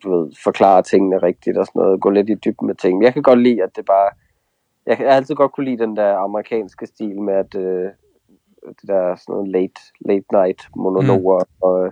du 0.03 0.17
ved, 0.17 0.31
forklare 0.43 0.81
tingene 0.81 1.17
rigtigt 1.17 1.57
og 1.57 1.65
sådan 1.65 1.79
noget, 1.81 2.01
gå 2.01 2.09
lidt 2.09 2.29
i 2.29 2.33
dybden 2.33 2.67
med 2.67 2.75
ting. 2.75 2.97
Men 2.97 3.03
jeg 3.03 3.13
kan 3.13 3.23
godt 3.23 3.39
lide, 3.41 3.63
at 3.63 3.75
det 3.75 3.85
bare, 3.85 4.09
jeg 4.85 4.97
har 4.97 5.05
altid 5.05 5.35
godt 5.35 5.51
kunne 5.51 5.65
lide 5.65 5.83
den 5.83 5.95
der 5.95 6.17
amerikanske 6.17 6.85
stil 6.85 7.21
med, 7.21 7.33
at 7.33 7.55
øh, 7.55 7.89
det 8.81 8.87
der 8.87 9.15
sådan 9.15 9.33
noget 9.33 9.47
late, 9.47 9.81
late 9.99 10.25
night 10.31 10.61
monologer 10.75 11.39
mm. 11.39 11.61
og 11.61 11.85
øh, 11.85 11.91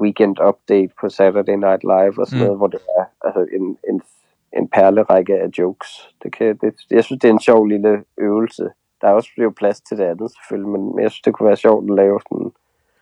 weekend 0.00 0.36
update 0.48 0.92
på 1.00 1.08
Saturday 1.08 1.54
Night 1.54 1.82
Live 1.82 2.14
og 2.20 2.26
sådan 2.26 2.38
Mm. 2.40 2.44
noget, 2.44 2.58
hvor 2.58 2.66
det 2.66 2.80
er 2.98 3.04
altså 3.24 3.46
en, 3.52 3.78
en, 3.88 4.02
en 4.58 4.68
perlerække 4.68 5.34
af 5.38 5.48
jokes. 5.58 6.14
Det 6.22 6.32
kan, 6.32 6.56
det, 6.56 6.74
jeg 6.90 7.04
synes, 7.04 7.20
det 7.20 7.28
er 7.28 7.32
en 7.32 7.40
sjov 7.40 7.66
lille 7.66 8.04
øvelse. 8.18 8.70
Der 9.00 9.08
er 9.08 9.12
også 9.12 9.30
jo 9.38 9.52
plads 9.56 9.80
til 9.80 9.98
det 9.98 10.04
andet 10.04 10.30
selvfølgelig, 10.30 10.70
men 10.70 11.02
jeg 11.02 11.10
synes, 11.10 11.22
det 11.22 11.34
kunne 11.34 11.46
være 11.46 11.56
sjovt 11.56 11.90
at 11.90 11.96
lave 11.96 12.20
sådan... 12.28 12.52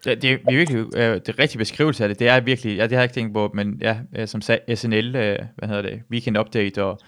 Det, 0.05 0.23
det, 0.23 0.33
er 0.33 0.39
virkelig, 0.51 0.79
øh, 0.79 1.15
det 1.15 1.29
er 1.29 1.39
rigtig 1.39 1.59
beskrivelse 1.59 2.05
af 2.05 2.09
det. 2.09 2.19
Det 2.19 2.29
er 2.29 2.41
virkelig, 2.41 2.77
ja, 2.77 2.83
det 2.83 2.93
har 2.93 2.99
jeg 2.99 3.05
ikke 3.05 3.15
tænkt 3.15 3.35
på, 3.35 3.51
men 3.55 3.79
ja, 3.81 3.97
øh, 4.17 4.27
som 4.27 4.41
sagde, 4.41 4.77
SNL, 4.77 5.17
øh, 5.17 5.39
hvad 5.57 5.69
hedder 5.69 5.83
det, 5.83 6.03
Weekend 6.11 6.39
Update, 6.39 6.85
og 6.85 6.99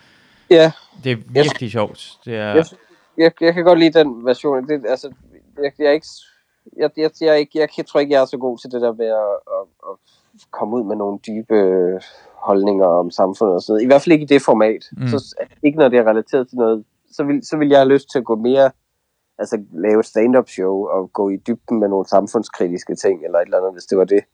Ja, 0.50 0.72
det 1.04 1.12
er 1.12 1.16
virkelig 1.28 1.70
sjovt. 1.70 2.18
Det 2.24 2.34
er, 2.36 2.54
jeg, 2.54 2.64
jeg, 3.18 3.32
jeg 3.40 3.54
kan 3.54 3.64
godt 3.64 3.78
lide 3.78 3.98
den 3.98 4.24
version. 4.24 4.68
Det, 4.68 4.84
altså, 4.88 5.12
jeg, 5.62 5.72
jeg, 5.78 5.86
er 5.86 5.90
ikke, 5.90 6.06
jeg, 6.76 6.90
jeg, 6.96 7.10
jeg, 7.20 7.28
er 7.28 7.46
jeg, 7.54 7.68
jeg 7.76 7.86
tror 7.86 8.00
ikke, 8.00 8.12
jeg 8.12 8.20
er 8.22 8.24
så 8.24 8.38
god 8.38 8.58
til 8.58 8.70
det 8.70 8.80
der 8.80 8.92
med 8.92 9.06
at, 9.06 9.34
at, 9.56 9.64
at 9.88 9.96
komme 10.50 10.76
ud 10.76 10.84
med 10.84 10.96
nogle 10.96 11.18
dybe 11.26 11.54
øh, 11.54 12.00
holdninger 12.34 12.86
om 12.86 13.10
samfundet 13.10 13.54
og 13.54 13.62
sådan 13.62 13.72
noget. 13.72 13.82
I 13.82 13.86
hvert 13.86 14.02
fald 14.02 14.12
ikke 14.12 14.22
i 14.22 14.34
det 14.34 14.42
format. 14.42 14.82
Mm. 14.92 15.08
Så 15.08 15.34
ikke 15.62 15.78
når 15.78 15.88
det 15.88 15.98
er 15.98 16.08
relateret 16.08 16.48
til 16.48 16.58
noget, 16.58 16.84
så 17.10 17.24
vil, 17.24 17.46
så 17.46 17.56
vil 17.56 17.68
jeg 17.68 17.78
have 17.78 17.88
lyst 17.88 18.10
til 18.10 18.18
at 18.18 18.24
gå 18.24 18.36
mere, 18.36 18.70
altså 19.38 19.64
lave 19.72 20.02
stand-up 20.02 20.48
show 20.48 20.86
og 20.86 21.12
gå 21.12 21.28
i 21.30 21.36
dybden 21.36 21.80
med 21.80 21.88
nogle 21.88 22.06
samfundskritiske 22.06 22.94
ting, 22.94 23.24
eller 23.24 23.38
et 23.38 23.44
eller 23.44 23.58
andet, 23.58 23.72
hvis 23.72 23.84
det 23.84 23.98
var 23.98 24.04
det. 24.04 24.24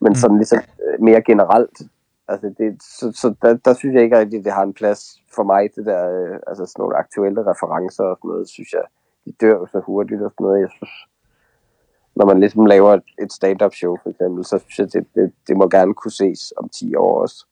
Men 0.00 0.10
Mm. 0.10 0.14
sådan 0.14 0.36
ligesom 0.36 0.58
øh, 0.58 1.02
mere 1.02 1.22
generelt. 1.22 1.82
Altså 2.28 2.54
det, 2.58 2.82
så, 2.82 3.12
så 3.12 3.34
der, 3.42 3.56
der 3.56 3.74
synes 3.74 3.94
jeg 3.94 4.02
ikke 4.02 4.18
rigtig, 4.18 4.44
det 4.44 4.52
har 4.52 4.62
en 4.62 4.74
plads 4.74 5.22
for 5.34 5.42
mig, 5.42 5.70
det 5.76 5.86
der, 5.86 6.10
øh, 6.10 6.38
altså 6.46 6.66
sådan 6.66 6.82
nogle 6.82 6.96
aktuelle 6.96 7.40
referencer 7.40 8.04
og 8.04 8.16
sådan 8.16 8.28
noget, 8.28 8.48
synes 8.48 8.72
jeg, 8.72 8.82
de 9.24 9.32
dør 9.40 9.66
så 9.72 9.80
hurtigt 9.86 10.22
og 10.22 10.30
sådan 10.30 10.44
noget. 10.44 10.60
Jeg 10.60 10.68
synes, 10.70 10.92
når 12.16 12.26
man 12.26 12.40
ligesom 12.40 12.66
laver 12.66 12.92
et, 12.94 13.02
et 13.22 13.32
stand-up 13.32 13.74
show 13.74 13.96
for 14.02 14.10
eksempel, 14.10 14.44
så 14.44 14.58
synes 14.68 14.78
jeg, 14.78 15.02
det, 15.02 15.14
det, 15.14 15.32
det 15.48 15.56
må 15.56 15.68
gerne 15.68 15.94
kunne 15.94 16.12
ses 16.12 16.52
om 16.56 16.68
10 16.68 16.94
år 16.94 17.20
også. 17.22 17.46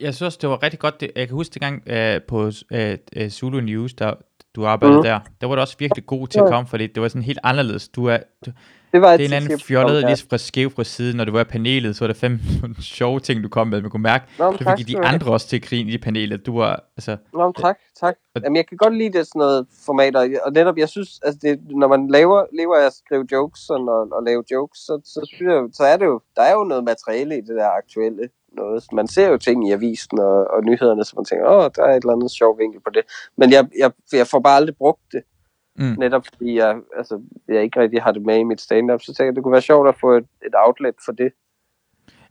Jeg 0.00 0.14
synes 0.14 0.22
også, 0.22 0.38
det 0.42 0.48
var 0.50 0.62
rigtig 0.62 0.80
godt. 0.80 1.00
Det, 1.00 1.10
jeg 1.16 1.26
kan 1.28 1.34
huske 1.34 1.52
det 1.54 1.62
gang 1.62 1.82
øh, 1.86 2.20
på 2.28 2.50
øh, 2.72 2.98
øh, 3.16 3.28
Zulu 3.30 3.60
News, 3.60 3.94
der 3.94 4.14
du 4.56 4.66
arbejdede 4.66 4.96
Mhm. 4.98 5.04
der. 5.04 5.20
Der 5.40 5.46
var 5.46 5.54
du 5.54 5.60
også 5.60 5.76
virkelig 5.78 6.06
god 6.06 6.28
til 6.28 6.38
at 6.40 6.46
komme, 6.48 6.66
fordi 6.68 6.86
det 6.86 7.02
var 7.02 7.08
sådan 7.08 7.22
helt 7.22 7.38
anderledes. 7.42 7.88
Du 7.88 8.06
er, 8.06 8.18
du, 8.46 8.50
Det 8.92 9.00
var 9.00 9.16
det 9.16 9.24
er 9.24 9.28
en 9.28 9.32
anden 9.42 9.60
fjollet, 9.60 10.02
Ja. 10.02 10.06
lige 10.06 10.26
fra 10.30 10.38
skæv 10.38 10.70
fra 10.70 10.84
siden, 10.84 11.16
når 11.16 11.24
du 11.24 11.32
var 11.32 11.40
i 11.40 11.44
panelet, 11.44 11.96
så 11.96 12.04
var 12.04 12.12
der 12.12 12.18
fem 12.18 12.40
sjove 12.80 13.20
ting, 13.20 13.42
du 13.42 13.48
kom 13.48 13.66
med. 13.66 13.80
Man 13.80 13.90
kunne 13.90 14.02
mærke, 14.02 14.24
Nå, 14.38 14.50
men 14.50 14.58
så 14.58 14.64
tak 14.64 14.78
fik 14.78 14.88
de 14.88 14.98
andre 14.98 15.32
også 15.32 15.48
til 15.48 15.56
at 15.56 15.62
grine 15.62 15.90
i 15.92 15.98
panelet. 15.98 16.46
Du 16.46 16.58
var, 16.58 16.84
altså, 16.96 17.16
Nå, 17.32 17.46
men 17.46 17.54
tak, 17.54 17.76
tak. 18.00 18.14
Og- 18.34 18.42
Jamen, 18.44 18.56
jeg 18.56 18.66
kan 18.66 18.76
godt 18.76 18.96
lide 18.96 19.18
det 19.18 19.26
sådan 19.26 19.38
noget 19.38 19.66
formater, 19.86 20.38
og 20.46 20.52
netop, 20.52 20.76
jeg 20.78 20.88
synes, 20.88 21.20
altså 21.24 21.38
det, 21.42 21.60
når 21.70 21.88
man 21.88 22.08
laver, 22.08 22.44
lever 22.58 22.76
af 22.76 22.86
at 22.86 22.92
skrive 22.92 23.26
jokes 23.32 23.60
sådan, 23.60 23.88
og, 23.88 24.08
og 24.12 24.22
lave 24.26 24.44
jokes, 24.52 24.78
så, 24.78 25.00
så 25.04 25.20
synes 25.34 25.50
jeg, 25.52 25.62
så 25.72 25.82
er 25.84 25.96
det 25.96 26.04
jo, 26.06 26.20
der 26.36 26.42
er 26.42 26.52
jo 26.52 26.64
noget 26.64 26.84
materiale 26.84 27.38
i 27.38 27.40
det 27.40 27.56
der 27.56 27.68
aktuelle 27.68 28.28
noget. 28.56 28.84
Man 28.92 29.06
ser 29.06 29.28
jo 29.28 29.36
ting 29.36 29.68
i 29.68 29.72
avisen 29.72 30.18
og, 30.18 30.50
og 30.50 30.64
nyhederne, 30.64 31.04
så 31.04 31.12
man 31.16 31.24
tænker, 31.24 31.46
åh, 31.46 31.70
der 31.76 31.82
er 31.84 31.90
et 31.90 32.02
eller 32.02 32.12
andet 32.12 32.30
sjov 32.30 32.58
vinkel 32.58 32.80
på 32.80 32.90
det. 32.90 33.02
Men 33.36 33.52
jeg, 33.52 33.68
jeg, 33.78 33.92
jeg 34.12 34.26
får 34.26 34.40
bare 34.40 34.56
aldrig 34.56 34.76
brugt 34.76 35.12
det, 35.12 35.22
mm, 35.76 35.94
netop 35.98 36.26
fordi 36.26 36.58
jeg, 36.58 36.76
altså, 36.96 37.20
jeg 37.48 37.62
ikke 37.62 37.80
rigtig 37.80 38.02
har 38.02 38.12
det 38.12 38.22
med 38.22 38.38
i 38.38 38.42
mit 38.42 38.60
stand-up, 38.60 39.02
så 39.02 39.14
tænker 39.14 39.28
jeg, 39.28 39.36
det 39.36 39.42
kunne 39.42 39.52
være 39.52 39.70
sjovt 39.70 39.88
at 39.88 39.96
få 40.00 40.12
et, 40.16 40.26
et 40.46 40.54
outlet 40.54 40.94
for 41.04 41.12
det. 41.12 41.32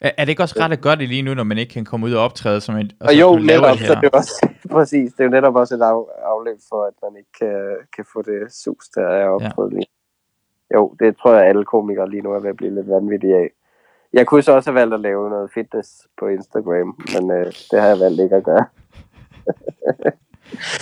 er, 0.02 0.12
er 0.18 0.26
det 0.26 0.30
ikke 0.30 0.44
også 0.44 0.60
ret 0.60 0.72
at 0.72 0.82
gøre 0.82 0.96
det 0.96 1.10
lige 1.10 1.22
nu, 1.22 1.34
når 1.34 1.44
man 1.44 1.58
ikke 1.58 1.74
kan 1.74 1.86
komme 1.86 2.06
ud 2.06 2.14
og 2.14 2.24
optræde 2.24 2.62
som 2.62 2.78
en... 2.78 2.92
Og, 3.00 3.08
og 3.08 3.20
jo, 3.20 3.36
netop, 3.36 3.78
så 3.78 3.96
det 4.02 4.10
er 4.14 4.18
også, 4.18 4.50
præcis, 4.76 5.14
det 5.14 5.20
er 5.20 5.24
jo 5.24 5.32
netop 5.32 5.56
også 5.56 5.76
et 5.76 5.82
af, 5.82 6.04
afløb 6.24 6.58
for, 6.70 6.86
at 6.86 6.94
man 7.04 7.18
ikke 7.18 7.32
kan, 7.40 7.78
kan 7.96 8.06
få 8.14 8.22
det 8.22 8.54
sus, 8.54 8.90
der 8.96 9.08
er 9.08 9.28
optrædet 9.28 9.74
lige. 9.74 9.88
Jo, 10.76 10.96
det 11.00 11.18
tror 11.18 11.34
jeg, 11.34 11.48
alle 11.48 11.66
komikere 11.66 12.10
lige 12.10 12.22
nu 12.22 12.32
er 12.32 12.40
ved 12.40 12.50
at 12.50 12.58
blive 12.58 12.76
lidt 12.76 12.90
vanvittige 12.90 13.36
af. 13.36 13.50
Jeg 14.14 14.28
kunne 14.28 14.42
så 14.42 14.52
også 14.52 14.72
have 14.72 14.80
valgt 14.80 14.94
at 14.94 15.00
lave 15.00 15.30
noget 15.30 15.50
fitness 15.54 16.08
på 16.20 16.28
Instagram, 16.28 17.00
men 17.14 17.32
øh, 17.32 17.46
det 17.46 17.82
har 17.82 17.88
jeg 17.88 18.00
valgt 18.00 18.22
ikke 18.22 18.36
at 18.36 18.44
gøre. 18.44 18.66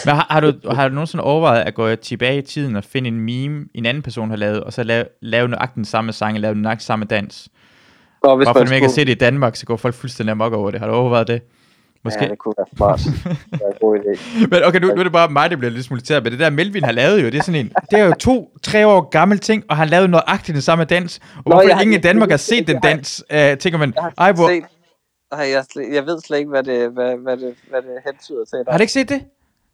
Men 0.05 0.15
har, 0.15 0.27
har, 0.29 0.39
du, 0.39 0.53
har 0.71 0.87
du 0.87 0.93
nogensinde 0.93 1.23
overvejet 1.23 1.61
at 1.61 1.73
gå 1.73 1.95
tilbage 1.95 2.37
i 2.37 2.41
tiden 2.41 2.75
og 2.75 2.83
finde 2.83 3.07
en 3.07 3.19
meme, 3.19 3.65
en 3.73 3.85
anden 3.85 4.03
person 4.03 4.29
har 4.29 4.37
lavet, 4.37 4.63
og 4.63 4.73
så 4.73 4.83
lave, 4.83 5.05
lave 5.21 5.47
nøjagtigt 5.47 5.75
den 5.75 5.85
samme 5.85 6.13
sang, 6.13 6.35
og 6.35 6.39
lave 6.41 6.55
nøjagtigt 6.55 6.85
samme 6.85 7.05
dans? 7.05 7.49
Og 8.23 8.37
hvis 8.37 8.45
Bare 8.45 8.53
fordi 8.53 8.63
man 8.63 8.69
man 8.69 8.75
ikke 8.75 8.83
kan 8.83 8.89
skulle, 8.89 9.01
se 9.01 9.05
det 9.05 9.11
i 9.11 9.25
Danmark, 9.25 9.55
så 9.55 9.65
går 9.65 9.77
folk 9.77 9.95
fuldstændig 9.95 10.31
amok 10.31 10.53
over 10.53 10.71
det. 10.71 10.79
Har 10.79 10.87
du 10.87 10.93
overvejet 10.93 11.27
det? 11.27 11.41
Måske. 12.03 12.23
Ja, 12.23 12.29
det 12.29 12.37
kunne 12.37 12.53
være 12.57 12.67
smart. 12.75 12.99
Det 12.99 13.61
er 13.61 13.67
en 13.67 13.73
god 13.81 13.97
idé. 13.97 14.11
Men 14.51 14.63
okay, 14.63 14.79
nu, 14.79 14.87
nu 14.87 14.99
er 14.99 15.03
det 15.03 15.11
bare 15.11 15.29
mig, 15.29 15.49
der 15.49 15.55
bliver 15.55 15.71
lidt 15.71 15.85
smulteret. 15.85 16.23
Men 16.23 16.31
det 16.31 16.39
der 16.39 16.49
Melvin 16.49 16.83
har 16.83 16.91
lavet 16.91 17.23
jo, 17.23 17.25
det 17.25 17.35
er 17.37 17.43
sådan 17.43 17.59
en, 17.59 17.71
det 17.91 17.99
er 17.99 18.05
jo 18.05 18.13
to, 18.13 18.57
tre 18.63 18.87
år 18.87 19.09
gammel 19.09 19.39
ting, 19.39 19.63
og 19.69 19.77
han 19.77 19.89
lavede 19.89 20.07
nøjagtigt 20.07 20.53
den 20.53 20.61
samme 20.61 20.85
dans. 20.85 21.19
Og 21.37 21.43
Nå, 21.45 21.55
hvorfor 21.55 21.81
ingen 21.81 21.99
i 21.99 22.01
Danmark 22.01 22.29
har 22.29 22.37
set 22.37 22.67
den 22.67 22.79
dans, 22.79 23.23
øh, 23.31 23.57
tænker 23.57 23.79
man, 23.79 23.93
ej, 24.17 24.31
hvor, 24.31 24.47
set, 24.47 24.63
jeg, 25.31 25.63
jeg 25.93 26.05
ved 26.05 26.21
slet 26.21 26.37
ikke, 26.37 26.49
hvad 26.49 26.63
det, 26.63 26.91
hvad, 26.91 27.15
hvad 27.23 27.37
det, 27.37 27.55
hvad 27.69 27.81
det 27.81 27.91
hentyder 28.05 28.45
til. 28.45 28.63
har 28.69 28.77
du 28.77 28.81
ikke 28.81 28.93
set 28.93 29.09
det? 29.09 29.21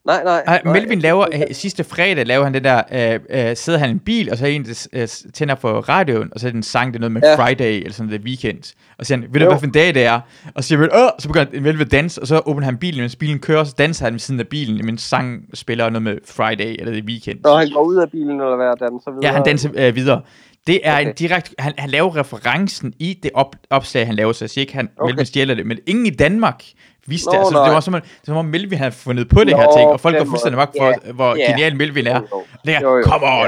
Nej, 0.05 0.23
nej. 0.23 0.43
Ej, 0.47 0.61
nej. 0.65 0.73
Melvin 0.73 0.99
laver, 0.99 1.25
øh, 1.33 1.41
sidste 1.51 1.83
fredag 1.83 2.25
laver 2.25 2.43
han 2.43 2.53
det 2.53 2.63
der, 2.63 2.81
øh, 2.91 3.49
øh, 3.49 3.55
sidder 3.55 3.79
han 3.79 3.89
i 3.89 3.91
en 3.91 3.99
bil, 3.99 4.31
og 4.31 4.37
så 4.37 4.45
er 4.45 4.49
en, 4.49 4.65
der 4.65 4.87
øh, 4.93 5.07
tænder 5.33 5.55
for 5.55 5.69
radioen, 5.69 6.29
og 6.31 6.39
så 6.39 6.47
er 6.47 6.51
det 6.51 6.55
en 6.57 6.63
sang, 6.63 6.93
det 6.93 6.95
er 6.95 6.99
noget 6.99 7.11
med 7.11 7.21
Ja. 7.23 7.35
Friday, 7.35 7.71
eller 7.79 7.93
sådan 7.93 8.11
det 8.11 8.21
weekend. 8.21 8.75
Og 8.97 9.05
så 9.05 9.07
siger 9.07 9.19
han, 9.19 9.27
ved 9.33 9.39
du 9.39 9.45
hvad 9.47 9.59
for 9.59 9.65
en 9.65 9.71
dag 9.71 9.93
det 9.93 10.05
er? 10.05 10.19
Og 10.55 10.63
så 10.63 10.67
siger 10.67 10.79
man, 10.79 10.89
åh, 10.93 11.09
så 11.19 11.27
begynder 11.27 11.61
Melvin 11.61 11.81
at 11.81 11.91
danse, 11.91 12.21
og 12.21 12.27
så 12.27 12.41
åbner 12.45 12.65
han 12.65 12.77
bilen, 12.77 13.01
mens 13.01 13.15
bilen 13.15 13.39
kører, 13.39 13.59
og 13.59 13.67
så 13.67 13.75
danser 13.77 14.05
han 14.05 14.13
ved 14.13 14.19
siden 14.19 14.39
af 14.39 14.47
bilen, 14.47 14.85
mens 14.85 15.01
sang 15.01 15.43
spiller 15.53 15.89
noget 15.89 16.03
med 16.03 16.17
Friday, 16.25 16.75
eller 16.79 16.93
det 16.93 17.03
weekend. 17.03 17.39
Når 17.43 17.57
han 17.57 17.69
går 17.69 17.83
ud 17.83 17.95
af 17.95 18.11
bilen, 18.11 18.29
eller 18.41 18.55
hvad, 18.55 18.67
dan, 18.79 18.99
så 19.03 19.11
videre. 19.11 19.25
Ja, 19.25 19.31
han 19.31 19.43
danser 19.43 19.69
øh, 19.75 19.95
videre. 19.95 20.21
Det 20.67 20.79
er 20.83 20.93
okay. 20.93 21.07
en 21.07 21.13
direkte, 21.13 21.55
han, 21.59 21.73
han 21.77 21.89
laver 21.89 22.15
referencen 22.15 22.93
i 22.99 23.19
det 23.23 23.31
op, 23.33 23.55
opslag, 23.69 24.05
han 24.05 24.15
laver, 24.15 24.33
så 24.33 24.45
jeg 24.45 24.49
siger 24.49 24.63
ikke, 24.63 24.73
han. 24.73 24.89
Okay. 24.97 25.11
Melvin 25.11 25.25
stjæler 25.25 25.55
det, 25.55 25.65
men 25.65 25.77
ingen 25.87 26.05
i 26.05 26.09
Danmark 26.09 26.63
vidste 27.07 27.29
det. 27.31 27.33
Nå, 27.33 27.39
Altså, 27.39 27.57
det 27.59 27.65
nej. 27.65 27.73
var 27.73 27.79
som, 27.79 27.93
om- 27.93 28.01
det 28.01 28.27
var 28.27 28.33
som 28.33 28.37
om 28.37 28.45
Melvin 28.45 28.77
havde 28.77 28.91
fundet 28.91 29.29
på 29.29 29.39
det 29.43 29.51
Nå, 29.51 29.57
her 29.57 29.71
ting, 29.77 29.89
og 29.89 29.99
folk 29.99 30.17
går 30.17 30.25
fuldstændig 30.25 30.57
mok 30.57 30.69
for, 30.79 30.87
Ja, 31.05 31.11
hvor 31.11 31.35
ja. 31.35 31.51
genial 31.51 31.75
Melvin 31.75 32.07
er. 32.07 32.19
Jo, 32.19 32.27
jo. 32.31 32.43
Det 32.65 32.75
er, 32.75 32.81
Jo, 32.81 32.97
jo. 32.97 33.03
come 33.03 33.25
on! 33.25 33.47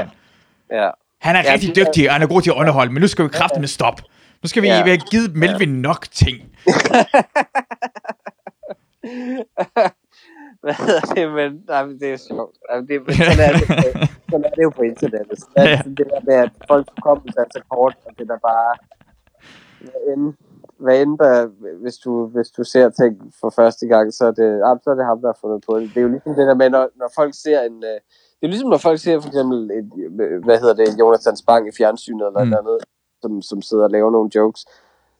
Ja. 0.70 0.84
Ja. 0.84 0.90
Han 1.20 1.36
er 1.36 1.42
Ja, 1.44 1.52
rigtig 1.52 1.68
det 1.74 1.76
dygtig, 1.86 2.08
og 2.08 2.12
han 2.14 2.22
er 2.22 2.26
god 2.26 2.42
til 2.42 2.50
at 2.50 2.56
underholde, 2.56 2.92
men 2.92 3.00
nu 3.00 3.08
skal 3.08 3.24
vi 3.24 3.28
kraftigt 3.28 3.60
med 3.60 3.68
stop. 3.68 4.00
Nu 4.42 4.48
skal 4.48 4.62
vi, 4.62 4.66
Ja. 4.68 4.74
have 4.84 4.98
givet 4.98 5.36
Melvin 5.36 5.68
nok 5.82 6.06
ting. 6.12 6.36
Hvad 10.62 10.74
hedder 10.74 11.00
det, 11.14 11.32
men 11.32 11.50
nej, 11.68 11.84
men 11.86 12.00
det 12.00 12.08
er 12.12 12.16
sjovt. 12.28 12.56
Altså, 12.70 12.86
det, 12.88 13.06
men 13.06 13.14
sådan, 13.16 13.40
er 13.48 13.52
det, 13.58 13.66
sådan 14.30 14.44
er 14.44 14.50
det 14.56 14.62
jo 14.62 14.70
på 14.70 14.82
internettet. 14.82 15.38
Så 15.38 15.46
er 15.56 15.62
det, 15.62 15.70
Ja. 15.70 15.76
sådan 15.76 15.94
det 15.94 16.06
der 16.12 16.20
med, 16.28 16.34
at 16.34 16.50
folk 16.68 16.86
kommer 17.02 17.32
sig 17.32 17.44
så 17.52 17.60
kort, 17.70 17.94
og 18.06 18.12
det 18.18 18.28
der 18.28 18.38
bare... 18.50 18.72
Hvad 19.80 20.00
end, 20.16 20.34
hvad 20.80 21.02
end 21.02 21.18
der, 21.18 21.46
hvis 21.82 21.96
du, 21.96 22.26
hvis 22.26 22.50
du 22.50 22.64
ser 22.64 22.88
ting 22.88 23.32
for 23.40 23.50
første 23.50 23.86
gang, 23.86 24.14
så 24.14 24.24
er 24.26 24.30
det, 24.30 24.62
ah, 24.64 24.78
så 24.84 24.90
er 24.90 24.94
det 24.94 25.04
ham, 25.04 25.20
der 25.20 25.28
har 25.28 25.38
fundet 25.40 25.64
på 25.66 25.80
det. 25.80 25.90
Det 25.94 25.96
er 25.96 26.02
jo 26.02 26.08
ligesom 26.08 26.34
det 26.34 26.46
der 26.46 26.54
med, 26.54 26.70
når, 26.70 26.88
når 26.96 27.10
folk 27.14 27.34
ser 27.34 27.60
en... 27.60 27.76
øh, 27.84 27.98
Det 28.40 28.46
er 28.46 28.48
ligesom, 28.48 28.70
når 28.70 28.78
folk 28.78 28.98
ser 29.00 29.20
for 29.20 29.28
eksempel, 29.28 29.70
et, 29.70 29.86
hvad 30.44 30.58
hedder 30.60 30.74
det, 30.74 30.98
Jonathan 30.98 31.36
Spang 31.36 31.68
i 31.68 31.72
fjernsynet 31.78 32.26
eller 32.26 32.44
Mm. 32.44 32.52
andet, 32.58 32.78
som, 33.22 33.42
som 33.42 33.62
sidder 33.62 33.84
og 33.84 33.90
laver 33.90 34.10
nogle 34.10 34.30
jokes, 34.34 34.64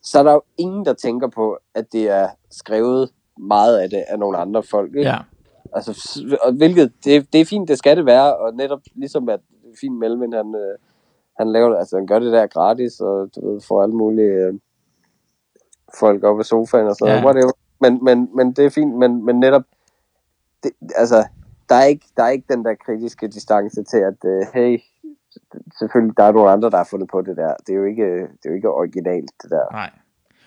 så 0.02 0.18
er 0.18 0.22
der 0.22 0.32
jo 0.32 0.42
ingen, 0.59 0.84
der 0.84 0.92
tænker 0.92 1.28
på, 1.28 1.59
at 1.74 1.92
det 1.92 2.09
er 2.11 2.28
skrevet 2.50 3.11
meget 3.38 3.78
af 3.78 3.90
det 3.90 4.04
af 4.09 4.18
nogle 4.18 4.38
andre 4.38 4.62
folk. 4.62 4.88
Ikke? 4.96 5.11
Ja. 5.11 5.18
Altså, 5.72 6.20
og 6.42 6.52
hvilket, 6.52 6.92
det, 7.04 7.32
det 7.32 7.40
er 7.40 7.44
fint, 7.44 7.68
det 7.68 7.78
skal 7.78 7.96
det 7.96 8.06
være, 8.06 8.36
og 8.36 8.54
netop 8.54 8.80
ligesom 8.94 9.28
at 9.28 9.40
fint 9.80 9.98
Melvin, 9.98 10.32
han, 10.32 10.54
øh, 10.54 10.78
han 11.38 11.52
laver 11.52 11.76
altså 11.76 11.96
han 11.96 12.06
gør 12.06 12.18
det 12.18 12.32
der 12.32 12.46
gratis, 12.46 13.00
og 13.00 13.28
du 13.36 13.52
ved, 13.52 13.61
får 13.61 13.82
alle 13.82 13.94
mulige 13.94 14.28
øh, 14.30 14.54
folk 16.01 16.24
op 16.24 16.39
af 16.39 16.45
sofaen 16.45 16.86
og 16.86 16.97
sådan 16.97 17.14
Ja. 17.14 17.20
noget, 17.20 17.34
whatever. 17.36 17.53
Men, 17.80 18.05
men, 18.05 18.28
men 18.36 18.53
det 18.53 18.64
er 18.64 18.70
fint, 18.70 18.95
men, 18.99 19.24
men 19.26 19.41
netop, 19.41 19.62
det, 20.62 20.70
altså, 20.97 21.24
der 21.68 21.74
er, 21.74 21.84
ikke, 21.84 22.07
der 22.16 22.22
er 22.22 22.28
ikke 22.28 22.47
den 22.55 22.64
der 22.64 22.74
kritiske 22.86 23.28
distance 23.28 23.82
til, 23.84 23.97
at 23.99 24.24
øh, 24.24 24.47
hey, 24.55 24.78
selvfølgelig, 25.78 26.16
der 26.16 26.24
er 26.24 26.32
nogle 26.32 26.51
andre, 26.51 26.70
der 26.70 26.76
har 26.76 26.89
fundet 26.91 27.09
på 27.12 27.22
det 27.22 27.36
der. 27.36 27.55
Det 27.66 27.72
er 27.72 27.76
jo 27.76 27.84
ikke, 27.84 28.05
det 28.18 28.45
er 28.45 28.49
jo 28.51 28.55
ikke 28.55 28.70
originalt, 28.70 29.30
det 29.43 29.51
der. 29.51 29.72
Nej. 29.72 29.91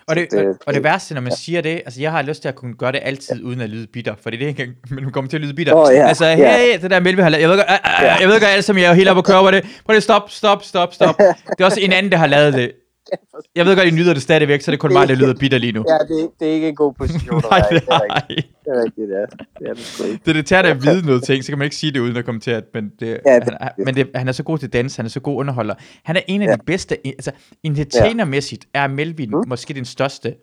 Og 0.08 0.16
det, 0.16 0.30
Det- 0.30 0.46
og, 0.46 0.54
og 0.66 0.74
det 0.74 0.84
værste, 0.84 1.14
når 1.14 1.20
man 1.20 1.32
siger 1.32 1.60
det, 1.60 1.70
altså 1.84 2.00
jeg 2.00 2.10
har 2.12 2.22
lyst 2.22 2.42
til 2.42 2.48
at 2.48 2.54
kunne 2.54 2.74
gøre 2.74 2.92
det 2.92 3.00
altid, 3.02 3.44
uden 3.44 3.60
at 3.60 3.70
lyde 3.70 3.86
bitter, 3.86 4.14
fordi 4.22 4.36
det 4.36 4.44
er 4.44 4.48
ikke 4.48 4.72
men 4.90 5.04
hun 5.04 5.12
kommer 5.12 5.28
til 5.28 5.36
at 5.36 5.40
lyde 5.40 5.54
bitter. 5.54 5.74
Åh, 5.74 5.94
ja, 5.94 6.06
altså, 6.08 6.24
ja. 6.26 6.56
hey, 6.56 6.82
det 6.82 6.90
der 6.90 7.00
Melvin 7.00 7.22
har 7.22 7.28
lavet, 7.30 7.42
jeg 7.42 7.50
ved 7.50 7.56
godt, 7.56 7.66
ah, 7.68 8.12
ah, 8.14 8.20
jeg 8.20 8.28
ved 8.28 8.40
godt 8.40 8.50
alt, 8.50 8.64
som 8.64 8.78
jeg 8.78 8.84
er 8.90 8.92
helt 8.94 9.08
oppe 9.08 9.18
at 9.18 9.24
køre 9.24 9.38
over 9.38 9.50
det. 9.50 9.64
Prøv 9.84 9.92
lige, 9.92 10.00
stop, 10.00 10.30
stop, 10.30 10.62
stop, 10.62 10.94
stop. 10.94 11.16
Det 11.56 11.60
er 11.60 11.64
også 11.64 11.80
en 11.80 11.92
anden, 11.92 12.12
der 12.12 12.18
har 12.18 12.26
lavet 12.26 12.52
det. 12.54 12.72
Jeg 13.56 13.66
ved 13.66 13.76
godt, 13.76 13.88
I 13.88 13.90
nyder 13.90 14.12
det 14.14 14.22
stadigvæk, 14.22 14.60
så 14.60 14.70
det 14.70 14.76
er 14.76 14.80
kun 14.80 14.92
mig, 14.92 15.08
der 15.08 15.14
lyder 15.14 15.34
bitter 15.40 15.58
lige 15.58 15.72
nu. 15.72 15.84
Ja, 15.88 16.14
det, 16.14 16.22
er- 16.24 16.28
det 16.40 16.48
er 16.48 16.52
ikke 16.52 16.68
en 16.68 16.74
god 16.74 16.92
position 16.94 17.42
Nej, 17.50 17.58
i. 17.70 17.74
Det 17.74 17.82
er 17.88 17.98
nej. 18.08 18.18
rigtigt. 18.28 18.48
Det 18.64 18.70
er 18.76 18.84
rigtigt, 18.84 19.10
ja. 19.10 19.20
Det 19.58 19.68
er 19.70 19.74
det 19.74 19.82
sgu 19.84 20.04
ikke. 20.04 20.20
Det 20.24 20.52
er 20.52 20.62
det 20.62 20.68
at 20.68 20.82
vide 20.82 21.06
noget 21.06 21.22
ting, 21.24 21.44
så 21.44 21.50
kan 21.52 21.58
man 21.58 21.64
ikke 21.64 21.76
sige 21.76 21.92
det 21.92 22.00
uden 22.00 22.16
at 22.16 22.24
komme 22.24 22.40
til 22.40 22.50
at, 22.50 22.64
men, 22.74 22.92
det, 23.00 23.06
Ja, 23.26 23.34
det- 23.34 23.44
han, 23.44 23.56
er- 23.60 23.68
men 23.84 23.94
det, 23.94 24.10
han 24.14 24.28
er 24.28 24.32
så 24.32 24.42
god 24.42 24.58
til 24.58 24.72
dans, 24.72 24.96
han 24.96 25.04
er 25.06 25.10
så 25.10 25.20
god 25.20 25.36
underholder. 25.36 25.74
Han 26.04 26.16
er 26.16 26.20
en 26.26 26.42
af 26.42 26.46
Ja. 26.46 26.52
de 26.52 26.58
bedste, 26.66 27.06
altså 27.06 27.30
entertainermæssigt 27.62 28.66
er 28.74 28.86
Melvin 28.86 29.30
Mm. 29.30 29.44
måske 29.48 29.74
den 29.74 29.84
største, 29.84 30.34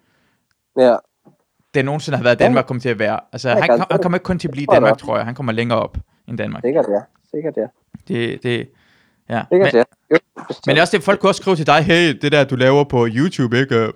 Ja, 0.80 0.95
der 1.74 1.84
nogensinde 1.84 2.18
har 2.18 2.24
været. 2.24 2.39
Danmark 2.39 2.66
kommer 2.66 2.82
til 2.82 2.89
at 2.89 2.99
være. 2.99 3.20
Altså, 3.34 3.49
han, 3.49 3.64
han 3.91 3.99
kommer 4.01 4.16
ikke 4.18 4.24
kun 4.24 4.39
til 4.39 4.47
at 4.47 4.51
blive 4.51 4.66
Danmark, 4.72 4.97
tror 4.97 5.16
jeg. 5.18 5.26
Han 5.26 5.36
kommer 5.36 5.51
længere 5.51 5.80
op 5.80 5.97
end 6.28 6.38
Danmark. 6.38 6.64
sikkert 6.64 6.86
ja. 6.89 6.99
Sikkert 7.32 7.53
ja. 7.57 7.66
Det, 8.07 8.43
det, 8.43 8.70
ja. 9.30 9.41
Men, 9.51 9.65
Sikkert 9.65 9.73
ja. 9.73 9.84
Jo, 10.11 10.17
men 10.65 10.75
det 10.75 10.82
også 10.82 10.97
det, 10.97 11.03
folk 11.05 11.19
kunne 11.19 11.30
også 11.30 11.41
skrive 11.41 11.55
til 11.55 11.67
dig, 11.67 11.82
hey, 11.84 12.17
det 12.21 12.32
der, 12.32 12.43
du 12.43 12.55
laver 12.55 12.84
på 12.84 13.07
YouTube, 13.11 13.59
ikke? 13.59 13.75
Øh, 13.75 13.93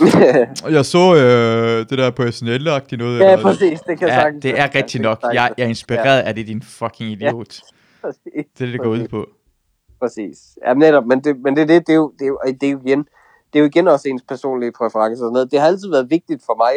Jeg 0.76 0.84
så 0.84 1.14
øh, 1.16 1.86
det 1.90 1.98
der 1.98 2.10
på 2.10 2.22
SNL-agtigt 2.22 2.96
noget. 2.96 3.18
ja, 3.20 3.32
eller- 3.32 3.42
præcis. 3.42 3.80
Det 3.80 3.98
kan 3.98 4.08
Ja, 4.08 4.14
sagtens 4.14 4.42
det 4.42 4.58
er 4.60 4.74
rigtigt 4.74 5.02
nok. 5.02 5.18
Jeg, 5.22 5.50
jeg 5.58 5.64
er 5.64 5.68
inspireret 5.68 6.20
af 6.20 6.34
det, 6.34 6.46
din 6.46 6.62
fucking 6.62 7.10
idiot. 7.10 7.60
Præcis. 8.02 8.20
Det 8.34 8.60
er 8.60 8.64
det, 8.66 8.72
det 8.72 8.80
går 8.80 8.90
ud 8.90 9.08
på. 9.08 9.26
Præcis. 10.02 10.38
Ja, 10.66 10.74
netop, 10.74 11.04
men 11.06 11.20
det, 11.24 11.36
men 11.44 11.56
det, 11.56 11.62
er 11.62 11.66
det, 11.66 11.86
det, 11.86 11.92
er 11.92 11.96
jo, 11.96 12.12
det, 12.18 12.24
er 12.24 12.28
jo, 12.28 12.38
det 12.60 12.66
er 12.66 12.70
jo 12.72 12.80
igen, 12.86 12.98
det 13.52 13.58
er 13.58 13.60
jo 13.60 13.66
igen 13.66 13.88
også 13.88 14.08
ens 14.08 14.22
personlige 14.28 14.72
præferencer 14.78 15.24
og 15.24 15.28
sådan 15.28 15.32
noget. 15.32 15.50
Det 15.50 15.60
har 15.60 15.66
altid 15.66 15.90
været 15.90 16.10
vigtigt 16.10 16.42
for 16.46 16.56
mig, 16.56 16.72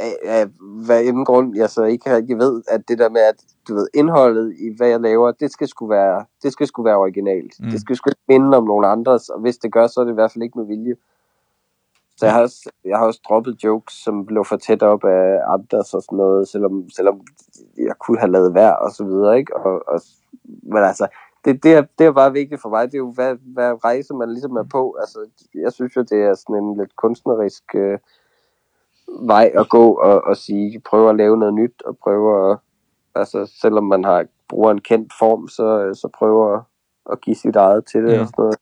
af, 0.00 0.16
af 0.24 0.46
hvad 0.86 1.04
en 1.04 1.24
grund 1.24 1.56
jeg 1.56 1.70
så 1.70 1.84
ikke 1.84 2.16
rigtig 2.16 2.38
ved, 2.38 2.62
at 2.68 2.88
det 2.88 2.98
der 2.98 3.08
med, 3.08 3.20
at 3.20 3.44
du 3.68 3.74
ved, 3.74 3.88
indholdet 3.94 4.54
i 4.58 4.76
hvad 4.76 4.88
jeg 4.88 5.00
laver, 5.00 5.32
det 5.32 5.52
skal 5.52 5.68
sgu 5.68 5.86
være, 5.86 6.24
det 6.42 6.52
skal 6.52 6.66
sgu 6.66 6.82
være 6.82 6.96
originalt. 6.96 7.54
Mm. 7.60 7.70
Det 7.70 7.80
skal 7.80 7.96
sgu 7.96 8.10
ikke 8.10 8.20
minde 8.28 8.56
om 8.56 8.64
nogen 8.64 8.84
andres, 8.84 9.28
og 9.28 9.40
hvis 9.40 9.58
det 9.58 9.72
gør, 9.72 9.86
så 9.86 10.00
er 10.00 10.04
det 10.04 10.12
i 10.12 10.14
hvert 10.14 10.32
fald 10.32 10.42
ikke 10.42 10.58
med 10.58 10.66
vilje. 10.66 10.94
Så 12.16 12.26
jeg 12.26 12.34
har, 12.34 12.42
også, 12.42 12.70
jeg 12.84 12.98
har 12.98 13.06
også 13.06 13.20
droppet 13.28 13.64
jokes, 13.64 13.94
som 13.94 14.26
blev 14.26 14.44
for 14.44 14.56
tæt 14.56 14.82
op 14.82 15.04
af 15.04 15.38
andres 15.48 15.94
og 15.94 16.02
sådan 16.02 16.16
noget, 16.16 16.48
selvom, 16.48 16.90
selvom 16.96 17.20
jeg 17.76 17.94
kunne 17.98 18.18
have 18.18 18.32
lavet 18.32 18.54
værd 18.54 18.78
og 18.80 18.90
så 18.90 19.04
videre, 19.04 19.38
ikke? 19.38 19.56
Og, 19.56 19.82
og, 19.88 20.00
men 20.62 20.82
altså, 20.84 21.06
det, 21.44 21.62
det, 21.62 21.72
er, 21.74 21.82
det 21.98 22.06
er 22.06 22.12
bare 22.12 22.32
vigtigt 22.32 22.62
for 22.62 22.68
mig. 22.68 22.86
Det 22.86 22.94
er 22.94 22.98
jo, 22.98 23.12
hvad, 23.12 23.36
hvad 23.54 23.84
rejse 23.84 24.14
man 24.14 24.30
ligesom 24.32 24.56
er 24.56 24.64
på. 24.64 24.96
Altså, 25.00 25.18
jeg 25.54 25.72
synes 25.72 25.96
jo, 25.96 26.02
det 26.02 26.22
er 26.22 26.34
sådan 26.34 26.64
en 26.64 26.76
lidt 26.76 26.96
kunstnerisk 26.96 27.64
øh, 27.74 27.98
vej 29.08 29.52
at 29.54 29.68
gå 29.68 29.92
og, 29.92 30.24
og 30.24 30.36
sige, 30.36 30.80
prøve 30.80 31.10
at 31.10 31.16
lave 31.16 31.36
noget 31.36 31.54
nyt, 31.54 31.82
og 31.82 31.98
prøve 31.98 32.50
at, 32.50 32.58
altså, 33.14 33.52
selvom 33.60 33.84
man 33.84 34.04
har 34.04 34.24
bruger 34.48 34.70
en 34.70 34.80
kendt 34.80 35.12
form, 35.18 35.48
så, 35.48 35.90
så 35.94 36.08
prøve 36.18 36.54
at, 36.54 36.60
at 37.12 37.20
give 37.20 37.36
sit 37.36 37.56
eget 37.56 37.84
til 37.86 38.04
det 38.04 38.12
Ja. 38.12 38.20
og 38.20 38.26
sådan 38.26 38.42
noget. 38.42 38.56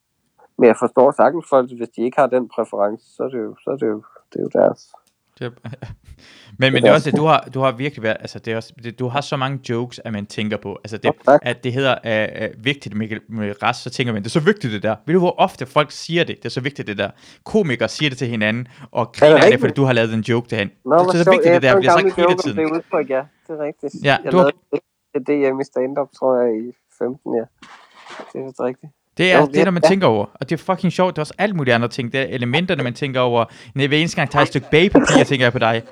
Men 0.59 0.66
jeg 0.66 0.76
forstår 0.78 1.11
sagtens 1.11 1.45
folk, 1.49 1.70
hvis 1.76 1.88
de 1.88 2.03
ikke 2.03 2.18
har 2.20 2.26
den 2.26 2.49
præference, 2.49 3.14
så 3.16 3.22
er 3.22 3.28
det 3.28 3.38
jo, 3.38 3.57
så 3.64 3.70
er 3.70 3.76
det 3.76 3.86
jo, 3.86 4.03
det 4.32 4.38
er 4.38 4.42
jo 4.42 4.51
deres. 4.53 4.92
Det, 5.39 5.53
men, 6.59 6.72
men 6.72 6.82
det 6.82 6.89
er 6.89 6.93
også 6.93 7.11
det, 7.11 7.18
du 7.18 7.24
har, 7.24 7.49
du 7.55 7.61
har 7.61 7.72
virkelig 7.72 8.03
været, 8.03 8.16
altså 8.20 8.39
det 8.39 8.53
er 8.53 8.57
også, 8.57 8.72
det, 8.85 8.99
du 8.99 9.09
har 9.09 9.20
så 9.20 9.37
mange 9.37 9.61
jokes, 9.70 10.01
at 10.05 10.12
man 10.12 10.26
tænker 10.26 10.57
på, 10.57 10.78
altså 10.85 10.97
det, 10.97 11.12
tak. 11.24 11.41
at 11.43 11.64
det 11.64 11.72
hedder 11.72 11.95
uh, 12.05 12.45
uh, 12.45 12.64
vigtigt 12.64 12.97
med, 12.97 13.09
med 13.28 13.62
rest, 13.62 13.82
så 13.82 13.91
tænker 13.91 14.12
man, 14.12 14.22
det 14.22 14.28
er 14.28 14.30
så 14.30 14.41
vigtigt 14.41 14.72
det 14.72 14.82
der. 14.82 14.97
Ved 15.07 15.14
du, 15.14 15.20
hvor 15.20 15.35
ofte 15.39 15.66
folk 15.66 15.91
siger 15.91 16.24
det, 16.24 16.37
det 16.37 16.45
er 16.45 16.49
så 16.49 16.61
vigtigt 16.61 16.89
det 16.89 16.99
der. 16.99 17.11
Komikere 17.45 17.89
siger 17.89 18.09
det 18.11 18.18
til 18.18 18.28
hinanden, 18.28 18.68
og 18.91 19.12
griner 19.12 19.35
det, 19.35 19.45
rigtigt? 19.45 19.61
fordi 19.61 19.74
du 19.74 19.85
har 19.85 19.93
lavet 19.93 20.14
en 20.14 20.20
joke 20.20 20.49
til 20.49 20.59
hende. 20.59 20.72
Nå, 20.85 20.99
det, 20.99 21.12
det 21.12 21.20
er 21.20 21.24
så 21.24 21.30
vigtigt 21.30 21.55
det 21.62 21.68
Ja, 21.68 21.72
der, 21.72 21.78
bliver 21.78 21.93
sagt 21.93 22.16
hele 22.16 22.37
tiden. 22.45 22.59
Det 22.59 22.64
udtryk, 22.72 23.11
ja. 23.11 23.22
Det 23.47 23.53
er 23.59 23.62
rigtigt. 23.62 23.95
Ja, 24.05 24.16
jeg 24.24 24.32
du 24.32 24.37
har- 24.37 24.45
lavede 24.45 25.45
et 25.51 25.53
DM 25.53 25.61
i 25.61 25.64
stand-up, 25.64 26.09
tror 26.18 26.41
jeg, 26.41 26.49
i 26.68 26.72
15, 26.99 27.35
ja. 27.35 27.45
Det 28.32 28.41
er 28.41 28.64
rigtigt. 28.64 28.93
Det 29.16 29.32
er 29.32 29.38
Jo, 29.38 29.46
det, 29.46 29.64
når 29.64 29.70
man 29.70 29.82
ja. 29.84 29.88
tænker 29.88 30.06
over. 30.06 30.26
Og 30.34 30.50
det 30.50 30.60
er 30.60 30.64
fucking 30.64 30.92
sjovt. 30.92 31.16
Det 31.16 31.18
er 31.18 31.22
også 31.22 31.34
alle 31.38 31.56
mulige 31.56 31.74
andre 31.74 31.88
ting. 31.88 32.12
Det 32.12 32.20
er 32.20 32.24
elementerne, 32.24 32.82
man 32.82 32.94
tænker 32.94 33.20
over. 33.20 33.44
Når 33.74 33.88
hver 33.88 33.98
eneste 33.98 34.16
gang 34.16 34.30
tager 34.30 34.42
et 34.42 34.48
stykke 34.48 34.66
bagepapir, 34.70 35.24
tænker 35.28 35.44
jeg 35.44 35.52
på 35.52 35.58
dig. 35.58 35.82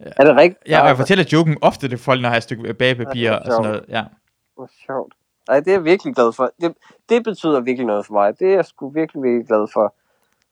Er 0.00 0.24
det 0.24 0.36
rigtigt? 0.36 0.68
Ja, 0.68 0.80
og 0.80 0.88
jeg 0.88 0.96
fortæller 0.96 1.24
joken 1.32 1.58
ofte 1.62 1.88
til 1.88 1.98
folk, 1.98 2.20
når 2.20 2.28
jeg 2.28 2.32
har 2.32 2.36
et 2.36 2.42
stykke 2.42 2.74
bagepapir 2.74 3.32
og 3.32 3.46
sådan 3.46 3.62
noget. 3.62 3.84
Ja. 3.88 4.02
Hvor 4.56 4.70
sjovt. 4.86 5.14
Ej, 5.48 5.60
det 5.60 5.68
er 5.68 5.72
jeg 5.72 5.84
virkelig 5.84 6.14
glad 6.14 6.32
for. 6.32 6.50
Det, 6.60 6.74
det 7.08 7.24
betyder 7.24 7.60
virkelig 7.60 7.86
noget 7.86 8.06
for 8.06 8.12
mig. 8.14 8.38
Det 8.38 8.48
er 8.48 8.54
jeg 8.54 8.64
sgu 8.64 8.90
virkelig, 8.90 9.22
virkelig 9.22 9.46
glad 9.46 9.66
for. 9.72 9.94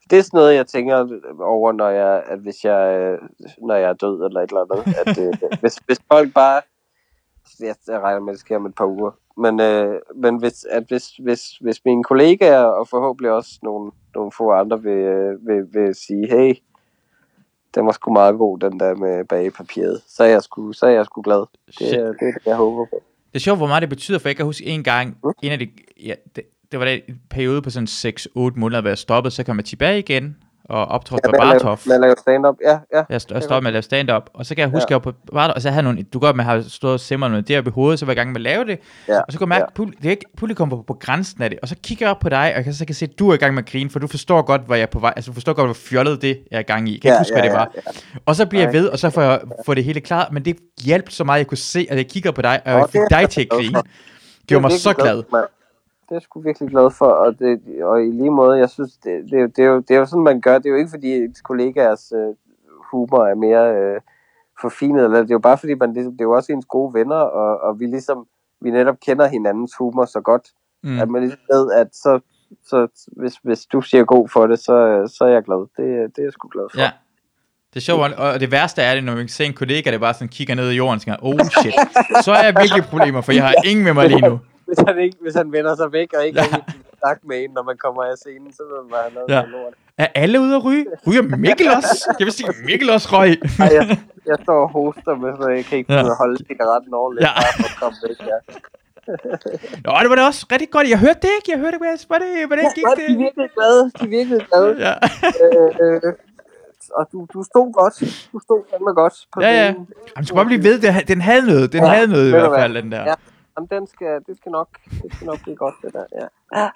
Det 0.09 0.19
er 0.19 0.21
sådan 0.23 0.37
noget, 0.37 0.55
jeg 0.55 0.67
tænker 0.67 1.07
over, 1.39 1.71
når 1.71 1.89
jeg, 1.89 2.23
at 2.27 2.39
hvis 2.39 2.63
jeg, 2.63 2.97
øh, 2.99 3.17
når 3.67 3.75
jeg 3.75 3.89
er 3.89 3.93
død 3.93 4.25
eller 4.25 4.41
et 4.41 4.49
eller 4.49 4.61
andet. 4.61 4.95
At, 5.05 5.17
øh, 5.17 5.33
hvis, 5.61 5.75
hvis 5.85 5.99
folk 6.11 6.33
bare... 6.33 6.61
Jeg, 7.59 7.75
jeg 7.87 7.99
regner 7.99 8.19
med, 8.19 8.29
at 8.29 8.33
det 8.33 8.39
sker 8.39 8.55
om 8.55 8.65
et 8.65 8.75
par 8.75 8.85
uger. 8.85 9.11
Men, 9.37 9.59
øh, 9.59 9.99
men 10.15 10.37
hvis, 10.39 10.63
at 10.71 10.83
hvis, 10.87 11.07
hvis, 11.23 11.41
hvis 11.61 11.85
mine 11.85 12.03
kollegaer, 12.03 12.59
og 12.63 12.87
forhåbentlig 12.87 13.31
også 13.31 13.51
nogle, 13.63 13.91
nogle 14.15 14.31
få 14.31 14.51
andre, 14.51 14.81
vil, 14.81 14.91
øh, 14.97 15.47
vil, 15.47 15.73
vil 15.73 15.95
sige, 15.95 16.27
hey, 16.29 16.55
den 17.75 17.85
var 17.85 17.91
sgu 17.91 18.13
meget 18.13 18.37
god, 18.37 18.59
den 18.59 18.79
der 18.79 18.95
med 18.95 19.25
bagepapiret, 19.25 20.01
så 20.07 20.23
er 20.23 20.27
jeg 20.27 20.43
sgu, 20.43 20.73
så 20.73 20.85
er 20.85 20.89
jeg 20.91 21.05
sgu 21.05 21.21
glad. 21.21 21.45
Det, 21.79 21.93
er- 21.93 22.07
det 22.07 22.07
er 22.09 22.13
det, 22.13 22.45
jeg 22.45 22.55
håber 22.55 22.85
på. 22.85 23.01
Det 23.33 23.39
er 23.39 23.43
sjovt, 23.43 23.59
hvor 23.59 23.67
meget 23.67 23.81
det 23.81 23.89
betyder, 23.89 24.19
for 24.19 24.29
jeg 24.29 24.35
kan 24.35 24.45
huske 24.45 24.65
en 24.65 24.83
gang, 24.83 25.17
Mm. 25.23 25.31
en 25.43 25.51
af 25.51 25.59
de, 25.59 25.69
ja, 26.05 26.13
det, 26.35 26.43
det 26.71 26.79
var 26.79 26.85
da 26.85 26.99
en 27.07 27.21
periode 27.29 27.61
på 27.61 27.69
sådan 27.69 27.87
6-8 27.87 28.29
måneder, 28.55 28.81
hvor 28.81 28.89
jeg 28.89 28.97
stoppet, 28.97 29.33
så 29.33 29.43
kom 29.43 29.57
jeg 29.57 29.65
tilbage 29.65 29.99
igen 29.99 30.37
og 30.69 30.85
optrådte 30.85 31.21
Ja, 31.25 31.29
på 31.29 31.31
med 31.31 31.39
at 31.39 31.47
lave- 31.47 31.53
Barthof. 31.59 31.87
med 31.87 31.95
at 31.95 32.01
lave 32.01 32.15
stand-up. 32.19 32.55
Ja, 32.65 32.71
ja. 32.71 33.03
Jeg 33.09 33.21
st- 33.21 33.33
jeg 33.33 33.43
stoppede 33.43 33.61
med 33.61 33.67
at 33.69 33.73
lave 33.73 33.81
stand-up, 33.81 34.29
og 34.33 34.45
så 34.45 34.55
kan 34.55 34.61
jeg 34.61 34.69
huske, 34.69 34.85
ja. 34.89 34.95
jeg 34.95 35.05
var 35.05 35.11
på 35.11 35.17
Barthof, 35.33 35.55
og 35.55 35.61
så 35.61 35.69
havde 35.69 35.83
nogle, 35.83 36.03
du 36.03 36.19
godt 36.19 36.35
med 36.35 36.45
at 36.45 36.51
have 36.51 36.63
stået 36.63 36.93
og 36.93 36.99
simret 36.99 37.31
noget 37.31 37.47
deroppe 37.47 37.69
i 37.69 37.73
hovedet, 37.73 37.99
så 37.99 38.05
var 38.05 38.11
jeg 38.13 38.17
i 38.17 38.19
gang 38.19 38.29
med 38.29 38.35
at 38.37 38.41
lave 38.41 38.65
det, 38.65 38.79
Ja, 39.07 39.19
og 39.19 39.25
så 39.29 39.37
kunne 39.37 39.53
jeg 39.55 39.59
mærke, 39.61 39.71
ja. 39.79 39.91
det 40.01 40.05
er 40.05 40.09
ikke, 40.11 40.25
publikum 40.37 40.71
var 40.71 40.77
på, 40.77 40.83
på 40.83 40.93
grænsen 40.93 41.41
af 41.43 41.49
det, 41.49 41.59
og 41.61 41.67
så 41.67 41.75
kigger 41.83 42.05
jeg 42.05 42.11
op 42.11 42.19
på 42.19 42.29
dig, 42.29 42.39
og 42.49 42.55
jeg 42.55 42.63
kan, 42.63 42.73
så 42.73 42.79
kan 42.85 42.89
jeg 42.89 42.95
se, 42.95 43.05
at 43.05 43.19
du 43.19 43.29
er 43.29 43.33
i 43.33 43.37
gang 43.37 43.53
med 43.53 43.63
at 43.63 43.69
grine, 43.69 43.89
for 43.89 43.99
du 43.99 44.07
forstår 44.07 44.41
godt, 44.41 44.61
hvor 44.65 44.75
jeg 44.75 44.81
er 44.83 44.85
på 44.87 44.99
vej, 44.99 45.13
altså 45.15 45.31
du 45.31 45.33
forstår 45.33 45.53
godt, 45.53 45.67
hvor 45.67 45.73
fjollet 45.73 46.21
det 46.21 46.39
jeg 46.51 46.57
er 46.57 46.59
i 46.59 46.63
gang 46.63 46.89
i, 46.89 46.91
kan 46.91 46.95
ikke 46.97 47.09
ja, 47.09 47.17
huske, 47.17 47.33
ja, 47.35 47.41
hvad 47.41 47.49
det 47.49 47.55
ja, 47.55 47.59
var. 47.59 47.71
Ja. 47.75 47.81
Og 48.25 48.35
så 48.35 48.45
bliver 48.45 48.63
jeg 48.63 48.73
ved, 48.73 48.87
og 48.87 48.99
så 48.99 49.09
får 49.09 49.21
jeg 49.21 49.39
får 49.65 49.73
det 49.73 49.83
hele 49.83 50.01
klart, 50.01 50.31
men 50.31 50.45
det 50.45 50.57
hjalp 50.85 51.09
så 51.09 51.23
meget, 51.23 51.37
at 51.37 51.39
jeg 51.39 51.47
kunne 51.47 51.57
se, 51.57 51.87
at 51.89 51.97
jeg 51.97 52.07
kigger 52.07 52.31
på 52.31 52.41
dig, 52.41 52.61
og 52.65 52.71
jeg 52.71 52.85
fik 52.91 53.01
dig 53.09 53.29
til 53.29 53.41
at 53.41 53.49
grine. 53.49 53.73
Det 53.77 54.47
gjorde 54.47 54.61
mig 54.61 54.71
så 54.71 54.93
glad. 54.93 55.23
Det 56.05 56.11
er 56.11 56.15
jeg 56.15 56.21
sgu 56.21 56.41
virkelig 56.41 56.69
glad 56.69 56.91
for, 56.91 57.05
og, 57.05 57.39
det, 57.39 57.61
og 57.83 58.03
i 58.05 58.11
lige 58.11 58.29
måde, 58.31 58.57
jeg 58.59 58.69
synes, 58.69 58.97
det, 58.97 59.23
det, 59.31 59.33
er 59.33 59.41
jo- 59.41 59.47
det, 59.55 59.59
er 59.59 59.67
jo, 59.67 59.79
det 59.79 59.91
er 59.91 59.99
jo 59.99 60.05
sådan, 60.05 60.23
man 60.23 60.41
gør. 60.41 60.57
Det 60.57 60.65
er 60.65 60.69
jo 60.69 60.75
ikke, 60.75 60.89
fordi 60.89 61.15
ens 61.15 61.41
kollegaers 61.41 62.11
øh, 62.15 62.35
humor 62.91 63.25
er 63.25 63.35
mere 63.35 63.75
øh, 63.75 64.01
forfinet, 64.61 65.03
eller 65.03 65.19
det 65.21 65.29
er 65.31 65.35
jo 65.35 65.39
bare, 65.39 65.57
fordi 65.57 65.73
man, 65.73 65.89
det, 65.95 66.05
det 66.05 66.21
er 66.21 66.25
jo 66.25 66.31
også 66.31 66.51
ens 66.51 66.65
gode 66.65 66.93
venner, 66.93 67.15
og, 67.15 67.59
og 67.61 67.79
vi 67.79 67.85
ligesom, 67.85 68.27
vi 68.61 68.71
netop 68.71 68.95
kender 69.05 69.27
hinandens 69.27 69.71
humor 69.79 70.05
så 70.05 70.21
godt, 70.21 70.47
Mm. 70.83 70.99
at 70.99 71.09
man 71.09 71.21
ligesom 71.21 71.39
ved, 71.53 71.71
at 71.71 71.87
så, 71.95 72.19
så 72.65 72.87
hvis, 73.17 73.33
hvis 73.43 73.65
du 73.65 73.81
siger 73.81 74.03
god 74.03 74.29
for 74.29 74.47
det, 74.47 74.59
så, 74.59 74.75
så 75.17 75.23
er 75.23 75.27
jeg 75.33 75.43
glad. 75.43 75.59
Det, 75.77 76.15
det 76.15 76.21
er 76.21 76.23
jeg 76.25 76.33
sgu 76.33 76.47
glad 76.47 76.63
for. 76.73 76.79
Ja. 76.81 76.91
Det 77.73 77.79
er 77.79 77.81
sjovt, 77.81 78.13
og- 78.13 78.39
det 78.39 78.51
værste 78.51 78.81
er 78.81 78.95
det, 78.95 79.03
når 79.03 79.13
man 79.13 79.21
kan 79.21 79.27
se 79.29 79.45
en 79.45 79.53
kollega, 79.53 79.91
der 79.91 79.97
bare 79.99 80.13
sådan 80.13 80.27
kigger 80.27 80.55
ned 80.55 80.69
i 80.71 80.75
jorden 80.75 80.95
og 80.95 81.01
tænker, 81.01 81.17
oh 81.23 81.39
shit, 81.61 81.73
så 82.25 82.31
er 82.31 82.43
jeg 82.43 82.55
virkelig 82.61 82.83
problemer, 82.83 83.21
for 83.21 83.31
jeg 83.31 83.43
har 83.43 83.53
ingen 83.65 83.85
med 83.85 83.93
mig 83.93 84.07
lige 84.09 84.21
nu. 84.29 84.39
Hvis 84.67 84.79
han, 84.87 84.99
ikke, 84.99 85.17
hvis 85.21 85.35
han 85.35 85.51
vender 85.51 85.75
sig 85.75 85.91
væk, 85.91 86.09
og 86.17 86.25
ikke 86.27 86.39
Ja. 86.41 86.45
snakke 87.01 87.21
med 87.29 87.37
en, 87.43 87.49
når 87.57 87.63
man 87.63 87.77
kommer 87.77 88.03
af 88.03 88.17
scenen, 88.17 88.53
så 88.53 88.63
ved 88.71 88.81
man, 88.91 88.99
han 89.03 89.11
har 89.17 89.25
Ja. 89.35 89.41
noget 89.41 89.49
lort. 89.51 89.73
Er 89.97 90.07
alle 90.15 90.37
ude 90.41 90.55
at 90.55 90.63
ryge? 90.65 90.85
Ryger 91.07 91.21
Mikkel 91.45 91.67
også? 91.77 92.15
Jeg 92.19 92.25
vil 92.25 92.33
sige, 92.33 92.49
Mikkel 92.65 92.89
også 92.89 93.07
røg. 93.11 93.29
Ej, 93.59 93.69
jeg, 93.79 93.85
jeg 94.25 94.37
står 94.43 94.59
og 94.65 94.69
hoster 94.77 95.15
med, 95.23 95.31
så 95.41 95.45
jeg 95.49 95.65
kan 95.65 95.77
ikke 95.77 95.93
Ja. 95.93 96.03
holde 96.21 96.37
cigaretten 96.47 96.93
ordentligt, 96.93 97.23
Ja. 97.27 97.31
bare 97.41 97.53
for 97.59 97.67
at 97.71 97.75
komme 97.81 97.97
væk. 98.07 98.17
Ja. 98.31 98.37
Nå, 99.85 99.89
det 100.03 100.09
var 100.11 100.15
da 100.19 100.23
også 100.31 100.45
rigtig 100.51 100.69
godt. 100.75 100.89
Jeg 100.93 100.99
hørte 101.05 101.19
det 101.25 101.29
ikke. 101.37 101.47
Jeg 101.53 101.59
hørte 101.59 101.77
hvad- 101.77 102.07
hvordan, 102.07 102.29
hvordan 102.47 102.65
gik 102.75 102.83
Ja, 102.89 102.93
de 102.97 103.03
er 103.03 103.07
det? 103.07 103.17
virkelig 103.25 103.47
glade. 103.57 103.81
De 103.97 104.03
er 104.07 104.11
virkelig 104.17 104.39
glade. 104.49 104.71
Ja. 104.85 104.93
øh, 105.45 105.71
øh, 106.05 106.13
og 106.99 107.03
du, 107.11 107.17
du 107.33 107.39
stod 107.51 107.67
godt. 107.79 107.95
Du 108.33 108.37
stod 108.45 108.59
fandme 108.71 108.91
godt 109.01 109.15
på 109.33 109.37
Ja, 109.41 109.51
ja. 109.61 109.67
scenen. 109.71 109.87
Jamen, 110.15 110.25
skal 110.25 110.35
bare 110.35 110.45
blive 110.51 110.63
ved. 110.63 110.75
Det- 110.83 111.07
Den 111.07 111.21
havde 111.29 111.43
noget. 111.51 111.65
Den 111.73 111.83
Ja, 111.83 111.89
havde 111.95 112.07
noget 112.07 112.27
i 112.27 112.31
hvert 112.31 112.51
fald, 112.59 112.73
den 112.81 112.91
der. 112.91 113.03
Ja. 113.11 113.13
Jamen, 113.57 113.67
den 113.71 113.87
skal, 113.87 114.21
det 114.27 114.37
skal 114.37 114.51
nok, 114.51 114.69
det 115.03 115.13
skal 115.15 115.25
nok 115.27 115.41
blive 115.43 115.55
godt, 115.55 115.75
det 115.81 115.93
der. 115.93 116.05
Ja. 116.55 116.69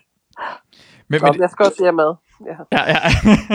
Men, 1.08 1.22
Nå, 1.22 1.32
men, 1.32 1.42
jeg 1.42 1.50
skal 1.50 1.66
også 1.66 1.84
hjem 1.84 1.94
med. 1.94 2.14
Ja. 2.46 2.56
Ja, 2.72 2.84
ja. 2.94 3.00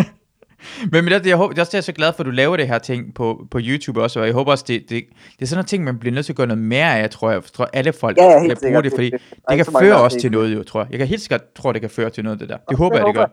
Men, 0.92 1.04
men 1.04 1.12
det, 1.12 1.26
jeg, 1.26 1.36
håber, 1.36 1.52
det 1.52 1.58
er 1.58 1.62
også 1.62 1.70
det, 1.70 1.74
jeg 1.74 1.78
er 1.78 1.90
så 1.92 1.92
glad 1.92 2.12
for, 2.12 2.20
at 2.20 2.26
du 2.26 2.30
laver 2.30 2.56
det 2.56 2.68
her 2.68 2.78
ting 2.78 3.14
på, 3.14 3.46
på 3.50 3.58
YouTube 3.62 4.02
også, 4.02 4.20
og 4.20 4.26
jeg 4.26 4.34
håber 4.34 4.50
også, 4.50 4.64
det, 4.68 4.80
det, 4.90 5.04
det 5.36 5.42
er 5.42 5.46
sådan 5.46 5.56
nogle 5.58 5.66
ting, 5.66 5.84
man 5.84 5.98
bliver 5.98 6.14
nødt 6.14 6.26
til 6.26 6.32
at 6.32 6.36
gøre 6.36 6.46
noget 6.46 6.62
mere 6.62 6.98
af, 6.98 7.10
tror 7.10 7.30
jeg. 7.30 7.42
Tror, 7.44 7.68
alle 7.72 7.92
folk 7.92 8.16
Ja, 8.16 8.24
ja, 8.24 8.40
helt 8.40 8.60
bruge 8.62 8.82
det, 8.82 8.92
fordi 8.92 9.10
Det- 9.10 9.20
kan 9.48 9.66
føre 9.80 9.96
har 9.98 10.08
til 10.08 10.30
noget, 10.30 10.54
jo, 10.54 10.62
tror 10.62 10.80
jeg. 10.80 10.90
Jeg 10.90 10.98
kan 10.98 11.08
helt 11.08 11.20
sikkert 11.20 11.52
tro, 11.54 11.72
det 11.72 11.80
kan 11.80 11.90
føre 11.90 12.10
til 12.10 12.24
noget, 12.24 12.40
det 12.40 12.48
der. 12.48 12.58
Det 12.68 12.78
håber 12.78 12.96
jeg, 12.96 13.06
det 13.06 13.14
gør. 13.14 13.26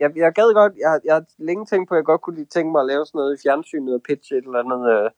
Jeg, 0.00 0.10
jeg 0.16 0.32
gad 0.32 0.54
godt, 0.54 0.72
jeg, 0.78 1.00
jeg 1.04 1.14
har 1.14 1.24
længe 1.38 1.66
tænkt 1.66 1.88
på, 1.88 1.94
at 1.94 1.98
jeg 1.98 2.04
godt 2.04 2.20
kunne 2.20 2.36
lige 2.36 2.46
tænke 2.46 2.72
mig 2.72 2.80
at 2.80 2.86
lave 2.86 3.06
sådan 3.06 3.18
noget 3.18 3.38
i 3.38 3.42
fjernsynet 3.42 3.94
og 3.94 4.00
pitche 4.08 4.36
et 4.38 4.44
eller 4.44 4.58
andet, 4.64 4.82
øh, 4.94 5.10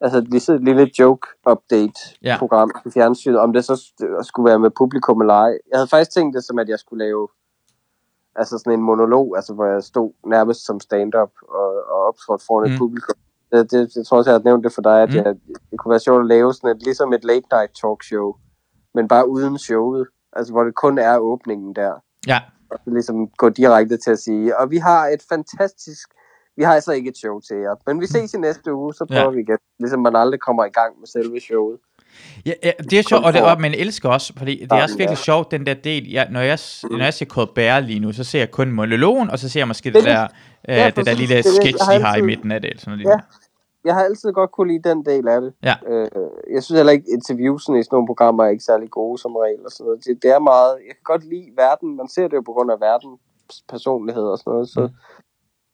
altså 0.00 0.20
lige 0.20 0.40
sådan 0.40 0.60
et 0.60 0.64
lille 0.64 0.90
joke-update-program 0.98 2.70
i 2.86 2.90
fjernsynet, 2.90 3.38
om 3.38 3.52
det 3.52 3.64
så 3.64 3.92
skulle 4.22 4.48
være 4.50 4.58
med 4.58 4.70
publikum 4.70 5.20
eller 5.20 5.34
ej. 5.34 5.58
Jeg 5.70 5.78
havde 5.78 5.88
faktisk 5.88 6.10
tænkt 6.12 6.36
det 6.36 6.44
som, 6.44 6.58
at 6.58 6.68
jeg 6.68 6.78
skulle 6.78 7.04
lave 7.04 7.28
altså 8.36 8.58
sådan 8.58 8.72
en 8.72 8.82
monolog, 8.82 9.36
altså 9.36 9.54
hvor 9.54 9.66
jeg 9.66 9.82
stod 9.82 10.12
nærmest 10.26 10.66
som 10.66 10.80
stand-up 10.80 11.30
og, 11.48 11.70
og 11.88 12.06
optrådte 12.08 12.44
foran 12.46 12.68
mm. 12.68 12.74
Et 12.74 12.78
publikum. 12.78 13.14
Det, 13.52 13.70
det, 13.70 13.96
jeg 13.96 14.06
tror 14.06 14.16
også, 14.18 14.30
jeg 14.30 14.34
har 14.40 14.44
nævnt 14.44 14.64
det 14.64 14.72
for 14.72 14.82
dig, 14.82 15.02
at 15.02 15.08
Mm. 15.10 15.16
jeg, 15.16 15.34
det 15.70 15.78
kunne 15.78 15.90
være 15.90 16.00
sjovt 16.00 16.20
at 16.20 16.26
lave 16.26 16.54
sådan 16.54 16.76
et, 16.76 16.82
ligesom 16.82 17.12
et 17.12 17.24
late 17.24 17.46
night 17.52 17.72
talk 17.82 18.02
show, 18.02 18.34
men 18.94 19.08
bare 19.08 19.28
uden 19.28 19.58
showet. 19.58 20.06
Altså 20.32 20.52
hvor 20.52 20.64
det 20.64 20.74
kun 20.74 20.98
er 20.98 21.18
åbningen 21.18 21.74
der 21.74 21.92
Ja, 22.26 22.40
og 22.70 22.78
så 22.84 22.90
ligesom 22.90 23.28
gå 23.28 23.48
direkte 23.48 23.96
til 23.96 24.10
at 24.10 24.18
sige, 24.18 24.58
og 24.58 24.70
vi 24.70 24.76
har 24.76 25.06
et 25.06 25.22
fantastisk, 25.28 26.08
vi 26.58 26.62
har 26.62 26.74
altså 26.74 26.92
ikke 26.92 27.08
et 27.10 27.16
show 27.16 27.40
til 27.40 27.56
jer, 27.56 27.74
men 27.86 28.00
vi 28.00 28.06
ses 28.06 28.34
i 28.34 28.38
næste 28.38 28.74
uge, 28.74 28.94
så 28.94 29.04
prøver 29.08 29.20
Ja. 29.20 29.28
ja. 29.28 29.34
vi 29.36 29.40
igen. 29.40 29.58
Ligesom 29.78 30.00
man 30.00 30.16
aldrig 30.16 30.40
kommer 30.40 30.64
i 30.64 30.68
gang 30.80 30.92
med 31.00 31.06
selve 31.06 31.40
showet. 31.40 31.78
Ja, 32.46 32.52
ja, 32.64 32.70
det 32.90 32.98
er 32.98 33.02
sjovt, 33.02 33.24
og, 33.24 33.32
det, 33.32 33.42
og 33.42 33.60
man 33.60 33.74
elsker 33.74 34.08
også, 34.08 34.32
fordi 34.36 34.54
det 34.64 34.72
er 34.72 34.82
også 34.82 34.96
virkelig 34.96 35.18
sjovt, 35.18 35.50
den 35.50 35.66
der 35.66 35.74
del, 35.74 36.10
jeg, 36.10 36.28
når, 36.30 36.40
jeg, 36.40 36.58
s- 36.58 36.84
når 36.90 36.98
jeg 37.04 37.14
ser 37.14 37.26
Colbert 37.26 37.84
lige 37.84 38.00
nu, 38.00 38.12
så 38.12 38.24
ser 38.24 38.38
jeg 38.38 38.50
kun 38.50 38.72
monologen, 38.72 39.30
og 39.30 39.38
så 39.38 39.48
ser 39.48 39.60
jeg 39.60 39.68
måske 39.68 39.92
det, 39.92 40.04
Det 40.04 40.12
er 40.12 40.16
der, 40.16 40.28
øh, 40.68 40.76
Ja, 40.76 40.90
det 40.96 41.06
der 41.06 41.14
lille 41.14 41.36
Det 41.36 41.44
sketch, 41.44 41.84
har 41.84 41.92
de 41.98 42.00
har 42.04 42.12
i 42.14 42.16
altid- 42.16 42.26
midten 42.26 42.52
af 42.52 42.60
det. 42.60 42.70
Eller 42.70 42.80
sådan 42.80 42.98
noget. 42.98 43.10
Ja. 43.16 43.20
Jeg 43.84 43.94
har 43.94 44.02
altid 44.04 44.32
godt 44.32 44.50
kunne 44.52 44.72
lide 44.72 44.88
den 44.88 45.04
del 45.04 45.28
af 45.28 45.40
det. 45.40 45.52
Ja. 45.62 45.74
Øh, 45.88 46.08
jeg 46.54 46.62
synes 46.62 46.78
heller 46.78 46.92
ikke, 46.92 47.06
interviewsene 47.12 47.78
i 47.78 47.82
sådan 47.82 47.94
nogle 47.96 48.06
programmer 48.06 48.44
er 48.44 48.48
ikke 48.48 48.64
særlig 48.64 48.90
gode 48.90 49.18
som 49.18 49.36
regel. 49.36 49.60
Og 49.66 49.70
sådan 49.72 49.84
noget. 49.86 50.04
Det, 50.04 50.22
det 50.22 50.30
er 50.30 50.38
meget, 50.38 50.72
jeg 50.88 50.94
kan 50.96 51.04
godt 51.12 51.24
lide 51.24 51.48
verden, 51.56 51.96
man 51.96 52.08
ser 52.08 52.28
det 52.28 52.36
jo 52.36 52.40
på 52.40 52.52
grund 52.52 52.70
af 52.70 52.80
verdens 52.80 53.20
personlighed 53.68 54.22
og 54.32 54.38
sådan 54.38 54.50
noget, 54.52 54.68
så 54.68 54.80
Mm. 54.80 54.94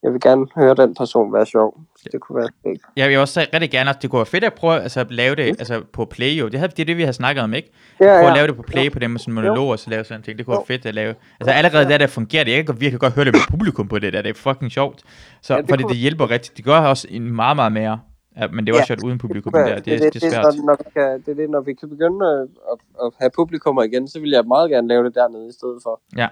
Jeg 0.04 0.12
vil 0.12 0.20
gerne 0.20 0.46
høre 0.56 0.74
den 0.74 0.94
person 0.94 1.32
være 1.32 1.46
sjov. 1.46 1.80
Det 2.12 2.20
kunne 2.20 2.36
være 2.36 2.48
fedt. 2.62 2.80
Ja, 2.96 3.02
jeg 3.02 3.10
vil 3.10 3.18
også 3.18 3.40
rigtig 3.54 3.70
gerne, 3.70 3.90
at 3.90 4.02
det 4.02 4.10
kunne 4.10 4.18
være 4.18 4.26
fedt 4.26 4.44
at 4.44 4.54
prøve 4.54 4.80
altså, 4.82 5.00
at 5.00 5.10
lave 5.10 5.34
det 5.36 5.42
altså, 5.42 5.82
på 5.92 6.04
Play, 6.04 6.32
jo. 6.40 6.48
Det, 6.48 6.58
havde, 6.60 6.72
det 6.72 6.80
er 6.80 6.84
det, 6.84 6.96
vi 6.96 7.02
har 7.02 7.12
snakket 7.12 7.44
om, 7.44 7.54
ikke? 7.54 7.70
Ja, 8.00 8.04
Prøve 8.04 8.18
ja. 8.18 8.30
at 8.30 8.36
lave 8.36 8.46
det 8.46 8.56
på 8.56 8.62
Play 8.62 8.90
på 8.92 8.98
dem 8.98 9.10
med 9.10 9.20
sådan 9.20 9.34
monologer, 9.34 9.72
og 9.72 9.78
så 9.78 9.90
lave 9.90 10.04
sådan 10.04 10.22
ting. 10.22 10.38
Det 10.38 10.46
kunne 10.46 10.56
være 10.56 10.66
fedt 10.66 10.86
at 10.86 10.94
lave. 10.94 11.14
Altså 11.40 11.54
allerede 11.54 11.84
der, 11.88 11.98
der 11.98 12.06
fungerer 12.06 12.44
det. 12.44 12.52
Jeg 12.52 12.66
kan 12.66 12.80
virkelig 12.80 13.00
godt 13.00 13.12
høre 13.12 13.24
det 13.24 13.32
med 13.34 13.40
publikum 13.50 13.88
på 13.88 13.98
det 13.98 14.12
der. 14.12 14.22
Det 14.22 14.30
er 14.30 14.34
fucking 14.34 14.72
sjovt. 14.72 15.00
Så, 15.42 15.52
Ja, 15.54 15.56
ja, 15.56 15.62
det 15.62 15.68
fordi 15.70 15.82
kunne- 15.82 15.90
det 15.92 15.98
hjælper 15.98 16.30
rigtig. 16.30 16.56
Det 16.56 16.64
gør 16.64 16.78
også 16.78 17.06
en 17.10 17.36
meget, 17.36 17.56
meget 17.56 17.72
mere. 17.72 18.00
Ja, 18.40 18.46
men 18.48 18.66
det 18.66 18.72
er 18.72 18.76
også 18.78 18.92
Ja, 18.92 18.96
sjovt 18.96 19.04
uden 19.08 19.18
publikum 19.18 19.52
Det, 19.52 19.66
der. 19.66 19.74
Det, 19.74 19.84
det, 19.84 20.14
det 20.14 20.22
er 20.24 20.30
svært. 20.30 20.44
når, 20.44 20.64
når 20.66 20.76
vi 20.84 20.90
kan, 20.94 21.20
det 21.26 21.28
er 21.28 21.34
det, 21.42 21.50
når 21.50 21.60
vi 21.60 21.74
kan 21.74 21.88
begynde 21.88 22.26
at, 22.32 22.48
at, 22.72 22.78
at 23.04 23.10
have 23.20 23.30
publikummer 23.36 23.82
igen, 23.82 24.08
så 24.08 24.20
vil 24.20 24.30
jeg 24.30 24.44
meget 24.46 24.70
gerne 24.70 24.88
lave 24.88 25.04
det 25.04 25.14
dernede 25.14 25.48
i 25.48 25.52
stedet 25.52 25.78
for. 25.82 26.00
Ja. 26.16 26.28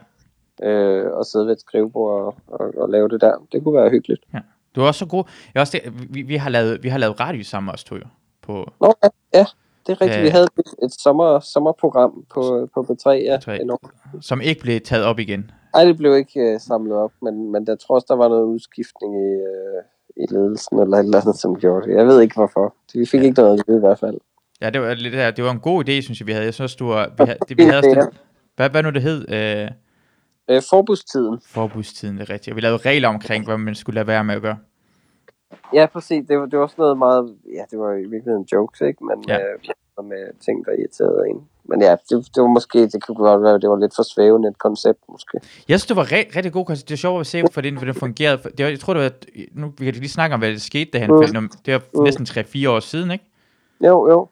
Øh, 0.62 1.06
og 1.12 1.26
sidde 1.26 1.46
ved 1.46 1.52
et 1.52 1.60
skrivebord 1.60 2.20
og, 2.22 2.34
og, 2.60 2.74
og 2.76 2.88
lave 2.88 3.08
det 3.08 3.20
der. 3.20 3.46
Det 3.52 3.62
kunne 3.64 3.74
være 3.80 3.90
hyggeligt. 3.90 4.22
Ja. 4.34 4.38
Du 4.76 4.80
er 4.82 4.86
også 4.86 4.98
så 4.98 5.06
god. 5.06 5.24
Jeg 5.54 5.60
også 5.60 5.80
det, 5.84 5.92
vi, 6.14 6.22
vi, 6.22 6.36
har 6.36 6.50
lavet, 6.50 6.82
vi 6.82 6.88
har 6.88 6.98
lavet 6.98 7.20
radio 7.20 7.44
sammen 7.44 7.70
også, 7.70 7.84
to 7.84 7.94
jo. 7.96 8.02
På, 8.42 8.72
Nå, 8.80 8.94
ja, 9.04 9.08
ja 9.34 9.44
det 9.86 9.92
er 9.92 10.00
rigtigt. 10.00 10.18
Øh. 10.18 10.24
Vi 10.24 10.28
havde 10.28 10.46
et, 10.58 10.74
et 10.82 10.92
sommer, 11.00 11.40
sommerprogram 11.40 12.24
på, 12.34 12.68
på 12.74 12.80
B3, 12.90 13.10
ja. 13.10 13.36
P3. 13.38 13.60
Enormt. 13.62 14.24
som 14.24 14.40
ikke 14.40 14.60
blev 14.60 14.80
taget 14.80 15.04
op 15.04 15.18
igen. 15.18 15.50
Ej, 15.74 15.84
det 15.84 15.96
blev 15.96 16.16
ikke 16.16 16.40
øh, 16.40 16.60
samlet 16.60 16.96
op, 16.96 17.12
men, 17.22 17.52
men 17.52 17.64
jeg 17.68 17.78
tror 17.78 17.94
også, 17.94 18.06
der 18.08 18.16
var 18.16 18.28
noget 18.28 18.44
udskiftning 18.44 19.14
i, 19.16 19.28
øh, 19.28 19.82
i 20.16 20.34
ledelsen 20.34 20.78
eller 20.78 20.96
et 20.96 21.04
eller 21.04 21.20
andet, 21.20 21.36
som 21.36 21.56
gjorde 21.58 21.86
det. 21.88 21.96
Jeg 21.96 22.06
ved 22.06 22.20
ikke 22.20 22.34
hvorfor. 22.34 22.74
Vi 22.94 23.06
fik 23.06 23.20
Ja. 23.20 23.24
ikke 23.26 23.40
noget 23.40 23.58
at 23.60 23.64
vide 23.68 23.76
i 23.78 23.80
hvert 23.80 23.98
fald. 23.98 24.18
Ja, 24.60 24.70
det 24.70 24.80
var, 24.80 24.94
lidt, 24.94 25.12
der- 25.14 25.30
det 25.30 25.44
var 25.44 25.50
en 25.50 25.60
god 25.60 25.88
idé, 25.88 26.00
synes 26.00 26.20
jeg, 26.20 26.26
vi 26.26 26.32
havde. 26.32 26.44
Jeg 26.44 26.54
synes, 26.54 26.76
du 26.76 26.86
var, 26.88 27.08
vi 27.18 27.24
havde, 27.24 27.38
det, 27.48 27.58
vi 27.58 27.62
havde 27.62 27.78
også 27.78 28.08
hvad, 28.56 28.70
hvad 28.70 28.82
nu 28.82 28.90
det 28.90 29.02
hed? 29.02 29.32
Øh, 29.32 29.70
Øh, 30.56 30.62
forbudstiden. 30.70 31.40
forbudstiden, 31.46 32.18
det 32.18 32.30
er 32.30 32.34
rigtigt. 32.34 32.52
Og 32.52 32.56
vi 32.56 32.60
lavede 32.60 32.76
regler 32.88 33.08
omkring, 33.08 33.44
hvad 33.44 33.58
man 33.58 33.74
skulle 33.74 33.94
lade 33.94 34.06
være 34.06 34.24
med 34.24 34.34
at 34.34 34.42
gøre. 34.42 34.58
Ja, 35.74 35.86
præcis. 35.86 36.24
Det 36.28 36.38
var, 36.38 36.46
det 36.46 36.58
var 36.58 36.66
sådan 36.66 36.82
noget 36.82 36.98
meget... 36.98 37.36
Ja, 37.54 37.62
det 37.70 37.78
var 37.78 37.92
i 37.92 38.06
virkeligheden 38.14 38.46
jokes, 38.52 38.80
ikke? 38.80 39.04
Men 39.04 39.24
Ja. 39.28 39.38
øh, 39.38 40.04
med 40.04 40.40
ting, 40.44 40.64
der 40.66 40.72
irriterede 40.72 41.28
en. 41.30 41.40
Men 41.64 41.82
ja, 41.82 41.90
det, 41.90 42.28
det 42.34 42.42
var 42.42 42.46
måske... 42.48 42.78
Det 42.86 43.02
kunne 43.06 43.14
godt 43.16 43.42
være, 43.42 43.58
det 43.58 43.70
var 43.70 43.76
lidt 43.80 43.92
for 43.96 44.02
svævende 44.14 44.48
et 44.48 44.58
koncept, 44.58 44.98
måske. 45.08 45.40
Jeg 45.68 45.78
synes, 45.80 45.86
det 45.86 45.96
var 45.96 46.04
re- 46.04 46.36
rigtig 46.36 46.52
god 46.52 46.64
koncept. 46.64 46.88
Det 46.88 46.94
er 46.94 46.98
sjovt 46.98 47.20
at 47.20 47.26
se, 47.26 47.42
for 47.52 47.60
det, 47.60 47.78
for 47.78 47.84
det 47.86 47.96
fungerede. 47.96 48.42
Det 48.42 48.64
var, 48.64 48.70
jeg 48.70 48.80
tror, 48.80 48.94
det 48.94 49.02
var, 49.02 49.12
nu 49.60 49.72
vi 49.78 49.84
kan 49.84 49.94
lige 49.94 50.08
snakke 50.08 50.34
om, 50.34 50.40
hvad 50.40 50.50
der 50.52 50.58
skete 50.58 50.90
derhen. 50.92 51.10
Mm. 51.10 51.42
Mm. 51.42 51.50
Det 51.66 51.74
var 51.74 51.82
Mm. 51.94 52.02
næsten 52.04 52.26
3-4 52.26 52.68
år 52.70 52.80
siden, 52.80 53.10
ikke? 53.10 53.24
Jo, 53.84 54.08
jo. 54.10 54.28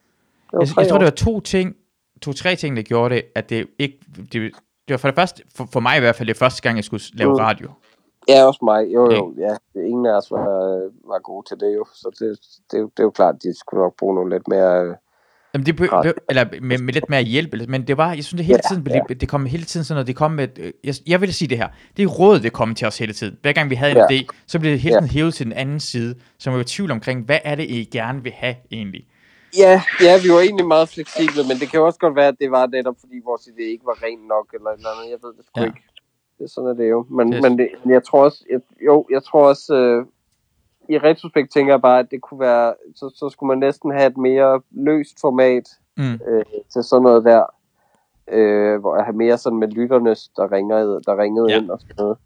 Var 0.53 0.59
Jeg, 0.59 0.69
jeg 0.77 0.87
tror, 0.89 0.97
det 0.97 1.05
var 1.05 1.11
to 1.11 1.39
ting, 1.39 1.75
to-tre 2.21 2.55
ting, 2.55 2.75
der 2.77 2.83
gjorde 2.83 3.15
det, 3.15 3.23
at 3.35 3.49
det 3.49 3.67
ikke, 3.79 3.99
det, 4.33 4.51
det 4.91 4.95
var 4.95 4.97
for 4.97 5.07
det 5.07 5.15
første, 5.15 5.43
for, 5.55 5.67
for 5.73 5.79
mig 5.79 5.97
i 5.97 5.99
hvert 5.99 6.15
fald, 6.15 6.27
det 6.27 6.37
første 6.37 6.61
gang, 6.61 6.75
jeg 6.77 6.83
skulle 6.83 7.03
lave 7.13 7.29
Mm. 7.31 7.35
radio. 7.35 7.69
Ja, 8.29 8.43
også 8.45 8.59
mig. 8.63 8.93
Jo, 8.93 9.11
jo. 9.11 9.33
Ja, 9.37 9.81
ingen 9.81 10.05
af 10.05 10.11
os 10.17 10.31
var, 10.31 10.47
var 11.11 11.19
gode 11.19 11.47
til 11.49 11.57
det 11.59 11.75
jo. 11.75 11.85
Så 11.93 12.07
det, 12.19 12.29
det, 12.71 12.89
det 12.97 12.99
er 12.99 13.03
jo 13.03 13.09
klart, 13.09 13.35
at 13.35 13.43
de 13.43 13.59
skulle 13.59 13.81
nok 13.83 13.93
bruge 13.99 14.15
nogle 14.15 14.35
lidt 14.35 14.47
mere... 14.47 14.83
øh, 14.85 14.95
Jamen, 15.53 15.65
det 15.65 15.75
blev, 15.75 15.89
eller 16.29 16.45
med, 16.61 16.77
med, 16.77 16.93
lidt 16.93 17.09
mere 17.09 17.23
hjælp, 17.23 17.53
men 17.67 17.87
det 17.87 17.97
var, 17.97 18.13
jeg 18.13 18.23
synes, 18.23 18.39
det 18.39 18.45
hele 18.45 18.59
Ja, 18.63 18.67
tiden, 18.69 18.83
blev, 18.83 19.19
det 19.19 19.29
kom 19.29 19.45
hele 19.45 19.63
tiden 19.63 19.83
sådan 19.83 19.95
noget, 19.95 20.07
det 20.07 20.15
kom 20.15 20.31
med, 20.31 20.47
øh, 20.59 20.71
jeg, 20.83 20.95
jeg 21.07 21.21
vil 21.21 21.33
sige 21.33 21.49
det 21.49 21.57
her, 21.57 21.67
det 21.97 22.03
er 22.03 22.07
råd, 22.07 22.39
det 22.39 22.53
kom 22.53 22.75
til 22.75 22.87
os 22.87 22.97
hele 22.97 23.13
tiden. 23.13 23.37
Hver 23.41 23.51
gang 23.53 23.69
vi 23.69 23.75
havde 23.75 23.91
en 23.91 23.97
Ja. 23.97 24.05
idé, 24.19 24.25
så 24.47 24.59
blev 24.59 24.71
det 24.71 24.79
hele 24.79 24.93
Ja. 24.95 24.99
tiden 24.99 25.09
hævet 25.11 25.33
til 25.33 25.45
den 25.45 25.53
anden 25.53 25.79
side, 25.79 26.15
så 26.39 26.49
man 26.49 26.57
var 26.57 26.61
i 26.61 26.65
tvivl 26.65 26.91
omkring, 26.91 27.25
hvad 27.25 27.39
er 27.43 27.55
det, 27.55 27.63
I 27.63 27.83
gerne 27.91 28.23
vil 28.23 28.31
have 28.35 28.55
egentlig? 28.71 29.05
Ja, 29.57 29.81
ja, 30.01 30.13
vi 30.23 30.29
var 30.33 30.39
egentlig 30.39 30.65
meget 30.67 30.89
fleksible, 30.89 31.43
men 31.49 31.57
det 31.59 31.69
kan 31.69 31.79
jo 31.79 31.85
også 31.85 31.99
godt 31.99 32.15
være, 32.15 32.27
at 32.27 32.35
det 32.39 32.51
var 32.51 32.67
netop, 32.67 32.95
fordi 32.99 33.15
vores 33.25 33.41
idé 33.41 33.61
ikke 33.61 33.85
var 33.85 33.97
ren 34.03 34.19
nok, 34.19 34.47
eller 34.53 34.69
et 34.69 34.77
eller 34.77 34.89
andet. 34.89 35.11
Jeg 35.11 35.19
ved 35.23 35.33
det 35.37 35.45
sgu 35.45 35.59
Ja. 35.61 35.65
ikke. 35.65 35.81
Det, 36.39 36.49
sådan 36.51 36.69
er 36.69 36.73
det 36.73 36.89
jo. 36.89 37.05
Men, 37.09 37.33
er- 37.33 37.41
men 37.41 37.57
det, 37.59 37.69
jeg 37.85 38.03
tror 38.03 38.23
også, 38.23 38.43
jeg, 38.51 38.59
jo, 38.85 39.05
jeg 39.11 39.23
tror 39.23 39.47
også, 39.47 39.75
øh, 39.75 40.05
i 40.89 40.97
retrospekt 40.97 41.51
tænker 41.53 41.73
jeg 41.73 41.81
bare, 41.81 41.99
at 41.99 42.11
det 42.11 42.21
kunne 42.21 42.39
være, 42.39 42.73
så, 42.95 43.11
så 43.15 43.29
skulle 43.29 43.47
man 43.47 43.57
næsten 43.57 43.91
have 43.91 44.07
et 44.07 44.17
mere 44.17 44.61
løst 44.71 45.21
format 45.21 45.69
Mm. 45.97 46.19
øh, 46.27 46.45
til 46.73 46.83
sådan 46.83 47.03
noget 47.03 47.25
der, 47.25 47.43
øh, 48.27 48.79
hvor 48.79 48.95
jeg 48.95 49.05
har 49.05 49.11
mere 49.11 49.37
sådan 49.37 49.59
med 49.59 49.67
lytternes, 49.67 50.29
der 50.35 50.51
ringede, 50.51 51.01
der 51.05 51.17
ringede 51.17 51.51
ja. 51.51 51.57
ind 51.57 51.69
og 51.71 51.79
sådan 51.79 51.95
noget. 51.97 52.17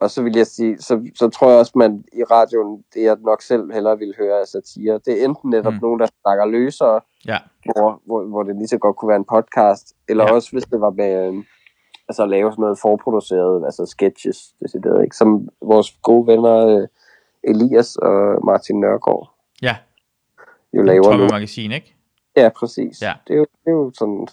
Og 0.00 0.10
så 0.10 0.22
vil 0.22 0.36
jeg 0.36 0.46
sige, 0.46 0.78
så, 0.78 1.10
så 1.14 1.28
tror 1.28 1.50
jeg 1.50 1.58
også, 1.58 1.72
man 1.74 2.04
i 2.12 2.22
radioen, 2.24 2.84
det 2.94 3.02
jeg 3.02 3.16
nok 3.20 3.42
selv 3.42 3.72
hellere 3.72 3.98
ville 3.98 4.14
høre 4.18 4.40
af 4.40 4.46
satire, 4.46 5.00
det 5.04 5.20
er 5.20 5.24
enten 5.24 5.50
netop 5.50 5.72
Mm. 5.72 5.78
nogen, 5.82 6.00
der 6.00 6.06
snakker 6.22 6.44
løsere, 6.46 7.00
Ja, 7.26 7.38
hvor, 7.64 8.00
hvor, 8.06 8.22
hvor 8.24 8.42
det 8.42 8.56
lige 8.56 8.68
så 8.68 8.78
godt 8.78 8.96
kunne 8.96 9.08
være 9.08 9.16
en 9.16 9.24
podcast, 9.36 9.94
eller 10.08 10.24
Ja. 10.24 10.32
også 10.34 10.48
hvis 10.52 10.64
det 10.64 10.80
var 10.80 10.90
med, 10.90 11.26
øh, 11.28 11.44
altså 12.08 12.22
at 12.22 12.28
lave 12.28 12.52
sådan 12.52 12.62
noget 12.62 12.78
forproduceret, 12.82 13.64
altså 13.64 13.86
sketches, 13.86 14.38
decideret, 14.62 15.02
ikke? 15.04 15.16
Som 15.16 15.48
vores 15.62 15.90
gode 16.02 16.26
venner 16.26 16.66
øh, 16.66 16.88
Elias 17.44 17.96
og 17.96 18.44
Martin 18.46 18.80
Nørgaard 18.80 19.30
ja, 19.62 19.76
jo 20.72 20.82
laver. 20.82 21.02
Tomme 21.02 21.28
Magasin, 21.30 21.72
ikke? 21.72 21.94
Ja, 22.36 22.48
præcis. 22.56 23.02
Ja. 23.02 23.12
Det, 23.28 23.34
er 23.34 23.38
jo, 23.38 23.46
det 23.64 23.66
er 23.66 23.70
jo 23.70 23.92
sådan 23.98 24.28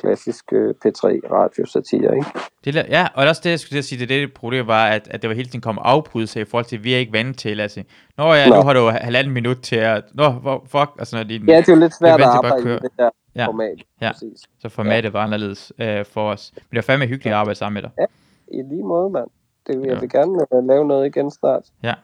klassisk 0.00 0.44
øh, 0.52 0.74
P3 0.86 1.02
radiosatire, 1.32 2.16
ikke? 2.16 2.26
Det, 2.64 2.74
ja, 2.74 3.06
og 3.14 3.26
også 3.26 3.40
det, 3.44 3.50
jeg 3.50 3.60
skulle 3.60 3.82
sige, 3.82 3.98
det, 4.00 4.08
det 4.08 4.34
problem 4.34 4.66
var, 4.66 4.86
at, 4.86 5.08
at 5.10 5.22
det 5.22 5.28
var 5.30 5.34
hele 5.36 5.48
tiden 5.48 5.60
kom 5.60 5.78
afbrydelse 5.82 6.40
i 6.40 6.44
forhold 6.44 6.64
til, 6.64 6.76
at 6.76 6.84
vi 6.84 6.94
er 6.94 6.98
ikke 6.98 7.12
vant 7.12 7.38
til, 7.38 7.60
altså, 7.60 7.82
Nå 8.18 8.32
ja, 8.34 8.48
nu 8.48 8.54
Nå. 8.54 8.62
har 8.62 8.72
du 8.72 8.88
halvanden 9.00 9.32
minut 9.32 9.56
til 9.62 9.76
at, 9.76 10.04
nå, 10.14 10.30
hvor, 10.30 10.64
fuck, 10.66 10.90
og 11.00 11.06
sådan 11.06 11.26
noget. 11.26 11.48
Ja, 11.48 11.56
det 11.56 11.68
er 11.68 11.72
jo 11.72 11.78
lidt 11.80 11.94
svært 11.98 12.20
at 12.20 12.26
arbejde 12.26 12.62
køre. 12.62 12.76
i 12.76 12.80
det 12.80 12.90
der 12.98 13.10
Ja. 13.36 13.40
ja. 13.42 13.46
format. 13.46 13.78
Ja. 14.00 14.12
Præcis. 14.12 14.40
Så 14.60 14.68
formatet 14.68 15.12
var 15.12 15.24
anderledes 15.24 15.72
øh, 15.78 16.04
for 16.04 16.30
os. 16.30 16.52
Men 16.54 16.60
det 16.70 16.76
var 16.76 16.82
fandme 16.92 17.06
hyggeligt 17.06 17.32
at 17.32 17.38
arbejde 17.38 17.58
sammen 17.58 17.82
med 17.82 17.90
dig. 17.90 18.06
I 18.52 18.62
lige 18.70 18.82
måde, 18.84 19.10
mand. 19.10 19.26
Det, 19.66 19.74
jeg 19.74 19.84
Ja. 19.94 20.00
vil 20.00 20.10
gerne 20.10 20.46
øh, 20.54 20.68
lave 20.68 20.86
noget 20.86 21.06
igen 21.06 21.30
snart. 21.30 21.62
Ja. 21.82 21.94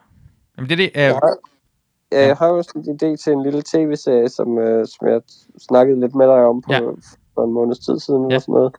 Jamen 0.56 0.68
det 0.70 0.74
er 0.74 0.76
det, 0.76 0.90
øh, 0.96 1.02
Jeg 1.02 1.14
har, 1.14 1.36
ja, 2.12 2.26
jeg 2.26 2.36
har 2.36 2.62
sådan 2.62 2.82
en 2.88 2.94
idé 3.02 3.16
til 3.16 3.32
en 3.32 3.42
lille 3.42 3.62
tv-serie, 3.62 4.28
som, 4.28 4.58
øh, 4.58 4.86
som 4.86 5.08
jeg 5.08 5.20
snakkede 5.58 6.00
lidt 6.00 6.14
med 6.14 6.26
dig 6.26 6.44
om 6.46 6.62
på, 6.62 6.72
Ja. 6.72 6.80
For 7.34 7.44
en 7.44 7.52
måneds 7.52 7.78
tid 7.78 7.98
siden. 7.98 8.30
Ja. 8.30 8.34
Ja. 8.34 8.38
Sådan 8.38 8.52
noget. 8.52 8.72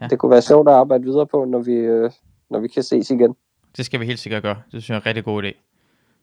Ja. 0.00 0.06
Det 0.06 0.18
kunne 0.18 0.30
være 0.30 0.42
sjovt 0.42 0.68
at 0.68 0.74
arbejde 0.74 1.04
videre 1.04 1.26
på, 1.26 1.44
når 1.44 1.58
vi, 1.58 1.72
øh, 1.72 2.10
når 2.50 2.58
vi 2.58 2.68
kan 2.68 2.82
ses 2.82 3.10
igen. 3.10 3.34
det 3.76 3.86
skal 3.86 4.00
vi 4.00 4.06
helt 4.06 4.18
sikkert 4.18 4.42
gøre. 4.42 4.54
Det 4.54 4.82
synes 4.82 4.88
jeg 4.88 4.94
er 4.94 5.00
en 5.00 5.06
rigtig 5.06 5.24
god 5.24 5.42
idé. 5.42 5.52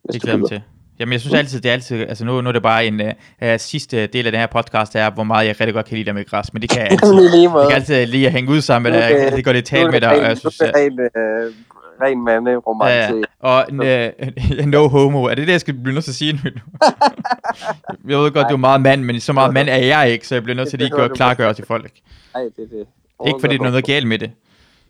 Hvis 0.03 0.13
Det 0.13 0.21
glæder 0.21 0.37
mig 0.37 0.49
til. 0.49 0.61
Jamen 0.99 1.13
jeg 1.13 1.21
synes 1.21 1.33
altid, 1.33 1.61
det 1.61 1.69
er 1.69 1.73
altid, 1.73 1.99
altså 1.99 2.25
nu, 2.25 2.41
nu 2.41 2.49
er 2.49 2.53
det 2.53 2.63
bare 2.63 2.85
en 2.85 3.01
uh, 3.01 3.07
uh, 3.41 3.47
sidste 3.57 4.07
del 4.07 4.25
af 4.25 4.31
den 4.31 4.39
her 4.39 4.47
podcast, 4.47 4.95
er, 4.95 5.09
hvor 5.09 5.23
meget 5.23 5.47
jeg 5.47 5.59
rigtig 5.59 5.73
godt 5.73 5.85
kan 5.85 5.97
lide 5.97 6.05
dig 6.05 6.15
med 6.15 6.25
græs, 6.25 6.53
men 6.53 6.61
det 6.61 6.69
kan 6.69 6.81
jeg 6.81 6.91
altid. 6.91 7.29
Lige. 7.29 7.59
Jeg 7.59 7.67
kan 7.67 7.75
altid 7.75 8.05
lide 8.05 8.25
at 8.25 8.31
hænge 8.31 8.51
ud 8.51 8.61
sammen 8.61 8.91
med 8.91 8.99
dig, 9.01 9.09
altid 9.09 9.43
godt 9.43 9.53
lide 9.53 9.57
at 9.57 9.65
tale 9.65 9.85
med 9.85 9.93
det 9.93 10.01
dig, 10.01 10.19
og 10.19 10.23
jeg 10.23 10.37
synes, 10.37 10.61
at, 10.61 10.73
det 10.75 11.53
ren, 12.01 12.07
øh, 12.07 12.07
ren 12.07 12.23
manderoman 12.23 12.87
Ja, 12.87 13.11
og 13.39 13.65
uh, 13.71 14.65
no 14.73 14.87
homo, 14.87 15.23
er 15.23 15.35
det 15.35 15.47
det, 15.47 15.51
jeg 15.51 15.61
skal 15.61 15.73
blive 15.73 15.93
nødt 15.93 16.03
til 16.03 16.11
at 16.11 16.15
sige 16.15 16.33
nu? 16.33 16.39
jeg 18.11 18.17
ved 18.17 18.31
godt, 18.31 18.49
du 18.49 18.53
er 18.53 18.57
meget 18.57 18.81
mand, 18.81 19.03
men 19.03 19.19
så 19.19 19.33
meget 19.33 19.53
mand 19.53 19.69
er 19.69 19.77
jeg 19.77 20.09
ikke, 20.11 20.27
så 20.27 20.35
jeg 20.35 20.43
bliver 20.43 20.55
nødt 20.55 20.69
til 20.69 20.79
lige 20.79 20.91
at 20.91 20.95
gøre, 20.97 21.09
klargøre 21.09 21.53
til 21.53 21.65
folk. 21.65 21.91
Nej, 22.33 22.43
det 22.43 22.63
er 22.63 22.77
det. 22.77 22.87
Ikke 23.27 23.39
fordi 23.39 23.57
der 23.57 23.65
er 23.65 23.69
noget 23.69 23.85
galt 23.85 24.07
med 24.07 24.19
det. 24.19 24.31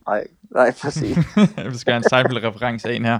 Nej, 0.07 0.23
nej, 0.51 0.73
præcis. 0.81 1.17
Vi 1.71 1.77
skal 1.77 1.93
have 1.93 1.97
en 1.97 2.03
Seinfeld-reference 2.03 2.95
ind 2.95 3.05
her. 3.05 3.19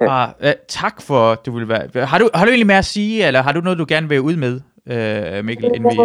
ah, 0.00 0.28
uh, 0.44 0.50
tak 0.68 1.02
for, 1.02 1.34
du 1.34 1.52
vil 1.58 1.68
være... 1.68 2.06
Har 2.06 2.18
du, 2.18 2.30
har 2.34 2.44
du 2.44 2.50
egentlig 2.50 2.66
mere 2.66 2.78
at 2.78 2.84
sige, 2.84 3.26
eller 3.26 3.42
har 3.42 3.52
du 3.52 3.60
noget, 3.60 3.78
du 3.78 3.84
gerne 3.88 4.08
vil 4.08 4.20
ud 4.20 4.36
med, 4.36 4.60
uh, 5.38 5.44
Mikkel, 5.44 5.70
inden 5.74 5.92
vi... 5.92 5.98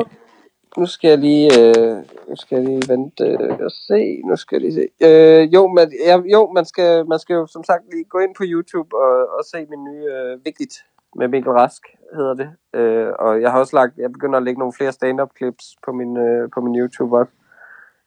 Nu 0.78 0.86
skal 0.86 1.10
jeg 1.10 1.18
lige, 1.18 1.48
øh, 1.60 1.98
nu 2.30 2.36
skal 2.36 2.56
jeg 2.56 2.66
lige 2.66 2.84
vente 2.88 3.24
øh, 3.24 3.58
og 3.60 3.72
se. 3.72 4.22
Nu 4.26 4.36
skal 4.36 4.56
jeg 4.56 4.62
lige 4.62 4.74
se. 4.74 5.06
Øh, 5.08 5.54
jo, 5.54 5.68
man, 5.68 5.92
ja, 6.06 6.22
jo 6.34 6.52
man, 6.52 6.66
skal, 6.66 7.08
man 7.08 7.20
skal 7.20 7.34
jo 7.34 7.48
som 7.48 7.64
sagt 7.64 7.84
lige 7.92 8.04
gå 8.04 8.20
ind 8.20 8.36
på 8.36 8.44
YouTube 8.46 8.96
og, 8.98 9.28
og 9.38 9.44
se 9.52 9.66
min 9.70 9.84
nye 9.84 10.06
øh, 10.14 10.46
Vigtigt 10.46 10.74
med 11.16 11.28
Mikkel 11.28 11.52
Rask, 11.52 11.82
hedder 12.16 12.34
det. 12.34 12.50
Øh, 12.74 13.14
og 13.20 13.42
jeg 13.42 13.52
har 13.52 13.60
også 13.60 13.76
lagt, 13.76 13.98
jeg 13.98 14.12
begynder 14.12 14.38
at 14.38 14.44
lægge 14.44 14.60
nogle 14.60 14.74
flere 14.74 14.92
stand-up 14.92 15.30
clips 15.38 15.66
på 15.86 15.92
min, 15.92 16.18
øh, 16.18 16.50
på 16.54 16.62
min 16.62 16.76
YouTube 16.76 17.18
også. 17.18 17.32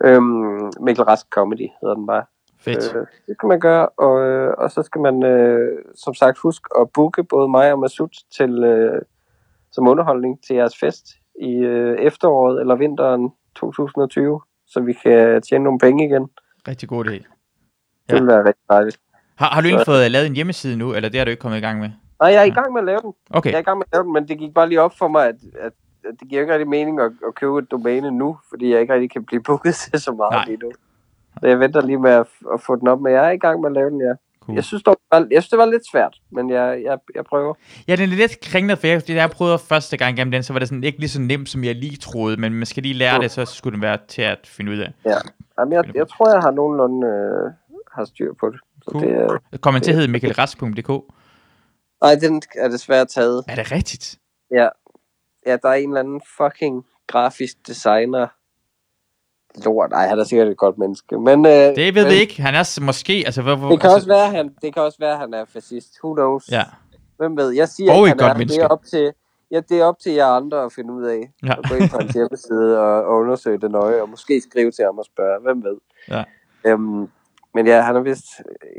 Øhm, 0.04 0.70
Mikkel 0.80 1.04
Rask 1.04 1.26
Comedy 1.30 1.68
hedder 1.80 1.94
den 1.94 2.06
bare. 2.06 2.24
Fedt. 2.60 2.96
Øh, 2.96 3.06
det 3.26 3.40
kan 3.40 3.48
man 3.48 3.60
gøre, 3.60 3.88
og, 3.88 4.20
øh, 4.20 4.54
og 4.58 4.70
så 4.70 4.82
skal 4.82 5.00
man 5.00 5.24
øh, 5.24 5.84
som 5.94 6.14
sagt 6.14 6.38
huske 6.38 6.68
at 6.80 6.90
booke 6.90 7.24
både 7.24 7.48
mig 7.48 7.72
og 7.72 7.78
Masud 7.78 8.08
til, 8.36 8.64
øh, 8.64 9.02
som 9.72 9.88
underholdning 9.88 10.44
til 10.44 10.56
jeres 10.56 10.78
fest 10.78 11.06
i 11.40 11.52
øh, 11.54 11.98
efteråret 11.98 12.60
eller 12.60 12.74
vinteren 12.74 13.30
2020, 13.56 14.40
så 14.66 14.80
vi 14.80 14.92
kan 14.92 15.42
tjene 15.42 15.64
nogle 15.64 15.78
penge 15.78 16.04
igen. 16.06 16.28
Rigtig 16.68 16.88
god 16.88 17.04
idé. 17.06 17.10
Det 17.10 17.24
Ja. 18.10 18.14
vil 18.18 18.26
være 18.26 18.38
rigtig 18.44 18.64
dejligt. 18.70 18.98
Har, 19.36 19.46
har 19.48 19.60
du 19.60 19.68
Så- 19.68 19.84
fået 19.84 20.10
lavet 20.10 20.26
en 20.26 20.34
hjemmeside 20.34 20.76
nu, 20.76 20.94
eller 20.94 21.08
det 21.08 21.18
har 21.18 21.24
du 21.24 21.30
ikke 21.30 21.40
kommet 21.40 21.58
i 21.58 21.60
gang 21.60 21.80
med? 21.80 21.90
Nej, 22.20 22.30
jeg 22.30 22.40
er 22.40 22.44
i 22.44 22.50
gang 22.50 22.72
med 22.72 22.80
at 22.80 22.84
lave 22.86 23.00
den. 23.00 23.12
Okay, 23.30 23.50
Jeg 23.50 23.56
er 23.56 23.60
i 23.60 23.62
gang 23.62 23.78
med 23.78 23.84
at 23.92 23.96
lave 23.96 24.04
den, 24.04 24.12
men 24.12 24.28
det 24.28 24.38
gik 24.38 24.54
bare 24.54 24.68
lige 24.68 24.80
op 24.80 24.92
for 24.98 25.08
mig, 25.08 25.26
at, 25.28 25.34
at, 25.60 25.72
at 26.08 26.14
det 26.20 26.28
giver 26.28 26.40
ikke 26.40 26.52
rigtig 26.52 26.68
mening 26.68 27.00
at, 27.00 27.12
at 27.28 27.34
købe 27.34 27.58
et 27.58 27.70
domæne 27.70 28.10
nu, 28.10 28.38
fordi 28.50 28.72
jeg 28.72 28.80
ikke 28.80 28.94
rigtig 28.94 29.10
kan 29.10 29.24
blive 29.24 29.42
booket 29.42 29.74
til 29.84 30.00
så 30.00 30.12
meget 30.12 30.32
Nej. 30.32 30.44
lige 30.46 30.56
nu. 30.56 30.72
Så 31.40 31.46
jeg 31.46 31.60
venter 31.60 31.80
lige 31.86 31.98
med 31.98 32.10
at, 32.10 32.26
at 32.54 32.60
få 32.60 32.76
den 32.76 32.88
op, 32.88 33.00
men 33.00 33.12
jeg 33.12 33.26
er 33.26 33.30
i 33.30 33.36
gang 33.38 33.60
med 33.60 33.68
at 33.68 33.74
lave 33.74 33.90
den, 33.90 34.00
ja. 34.00 34.12
Cool. 34.46 34.54
Jeg 34.56 34.64
synes, 34.64 34.82
det 34.82 34.94
var- 35.12 35.18
jeg 35.30 35.42
synes 35.42 35.48
det 35.48 35.58
var 35.58 35.66
lidt 35.66 35.82
svært, 35.92 36.16
men 36.30 36.50
jeg, 36.50 36.82
jeg, 36.84 36.98
jeg 37.14 37.24
prøver. 37.24 37.54
Ja, 37.88 37.96
den 37.96 38.12
er 38.12 38.16
lidt 38.16 38.40
kringlet, 38.40 38.78
for 38.78 38.86
jeg, 38.86 39.00
det, 39.00 39.08
da 39.08 39.20
jeg 39.20 39.30
prøvede 39.30 39.58
første 39.58 39.96
gang 39.96 40.16
gennem 40.16 40.30
den, 40.32 40.42
så 40.42 40.52
var 40.52 40.58
det 40.58 40.68
sådan 40.68 40.84
ikke 40.84 40.98
lige 40.98 41.08
så 41.10 41.20
nemt, 41.20 41.48
som 41.48 41.64
jeg 41.64 41.74
lige 41.74 41.96
troede, 41.96 42.36
men 42.40 42.54
man 42.54 42.66
skal 42.66 42.82
lige 42.82 42.94
lære 42.94 43.16
Mm. 43.18 43.22
det, 43.22 43.30
så 43.30 43.44
skulle 43.44 43.74
den 43.74 43.82
være 43.82 43.98
til 44.08 44.22
at 44.22 44.46
finde 44.46 44.72
ud 44.72 44.78
af. 44.78 44.92
Ja. 45.04 45.16
Jamen, 45.58 45.72
jeg, 45.72 45.96
jeg 45.96 46.08
tror, 46.08 46.30
jeg 46.32 46.40
har 46.42 46.50
nogenlunde 46.50 47.06
øh, 47.06 47.52
har 47.92 48.04
styr 48.04 48.32
på 48.40 48.50
det. 48.50 48.60
Så 48.82 48.90
Cool. 48.92 49.02
det 49.04 49.12
er, 49.52 49.56
Kommer 49.58 49.80
til 49.80 49.90
at 49.90 49.96
hedde 49.96 50.10
mikkelrask.dk? 50.12 50.88
nej, 52.02 52.14
den 52.20 52.42
er 52.58 52.68
desværre 52.68 53.04
taget. 53.06 53.44
Er 53.48 53.54
det 53.54 53.72
rigtigt? 53.72 54.18
Ja. 54.50 54.68
ja, 55.46 55.56
der 55.62 55.68
er 55.68 55.74
en 55.74 55.88
eller 55.90 56.00
anden 56.00 56.20
fucking 56.36 56.84
grafisk 57.06 57.56
designer. 57.66 58.26
Lort, 59.64 59.90
nej, 59.90 60.06
han 60.06 60.18
er 60.18 60.24
sikkert 60.24 60.48
et 60.48 60.56
godt 60.56 60.78
menneske. 60.78 61.20
Men, 61.20 61.46
øh, 61.46 61.52
Det 61.52 61.94
ved 61.94 62.04
men 62.04 62.12
vi 62.12 62.16
ikke. 62.20 62.42
Han 62.42 62.54
er 62.54 62.80
måske, 62.82 63.22
altså 63.26 63.42
hvor... 63.42 63.56
hvor 63.56 63.68
Det 63.68 63.80
kan, 63.80 63.90
altså, 63.90 63.96
også 63.96 64.08
være, 64.08 64.30
han, 64.30 64.54
det 64.62 64.74
kan 64.74 64.82
også 64.82 64.98
være, 65.00 65.16
han 65.16 65.34
er 65.34 65.44
fascist. 65.44 65.90
Who 66.04 66.14
knows? 66.14 66.48
Ja, 66.50 66.64
Hvem 67.16 67.36
ved? 67.36 67.50
Jeg 67.50 67.68
siger 67.68 67.92
Og 67.92 68.02
et 68.02 68.08
han 68.08 68.16
godt 68.16 68.28
er. 68.28 68.32
Det 68.32 68.38
menneske. 68.38 68.62
er 68.62 68.68
op 68.68 68.84
til, 68.90 69.12
Ja, 69.52 69.60
det 69.60 69.80
er 69.80 69.84
op 69.84 69.98
til 69.98 70.12
jer 70.12 70.26
andre 70.26 70.64
at 70.64 70.72
finde 70.72 70.92
ud 70.92 71.04
af. 71.04 71.30
Ja. 71.42 71.52
At 71.52 71.68
gå 71.68 71.74
ind 71.74 71.90
på 71.90 71.98
hans 71.98 72.12
hjemmeside 72.18 72.78
og, 72.78 73.04
og 73.04 73.18
undersøge 73.18 73.58
det 73.58 73.70
nøje, 73.70 74.02
og 74.02 74.08
måske 74.08 74.40
skrive 74.40 74.70
til 74.70 74.84
ham 74.84 74.98
og 74.98 75.04
spørge, 75.04 75.40
hvem 75.42 75.64
ved. 75.64 75.76
Ja. 76.08 76.24
Øhm, 76.66 77.08
men 77.54 77.66
ja, 77.66 77.80
han 77.80 77.96
er 77.96 78.00
vist, 78.00 78.24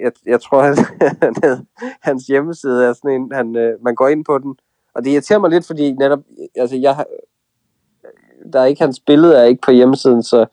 jeg, 0.03 0.11
jeg 0.25 0.41
tror, 0.41 0.61
han, 0.61 0.75
han 1.43 1.67
hans 2.01 2.23
hjemmeside 2.23 2.85
er 2.85 2.93
sådan 2.93 3.21
en, 3.21 3.31
han, 3.31 3.55
øh, 3.55 3.83
man 3.83 3.95
går 3.95 4.07
ind 4.07 4.25
på 4.25 4.37
den, 4.37 4.55
og 4.95 5.03
det 5.03 5.11
irriterer 5.11 5.39
mig 5.39 5.49
lidt, 5.49 5.67
fordi 5.67 5.91
netop, 5.91 6.19
altså 6.55 6.75
jeg 6.75 6.95
har, 6.95 7.05
der 8.53 8.59
er 8.61 8.65
ikke 8.65 8.81
hans 8.81 8.99
billede 8.99 9.37
er 9.37 9.43
ikke 9.43 9.61
på 9.61 9.71
hjemmesiden, 9.71 10.23
så, 10.23 10.45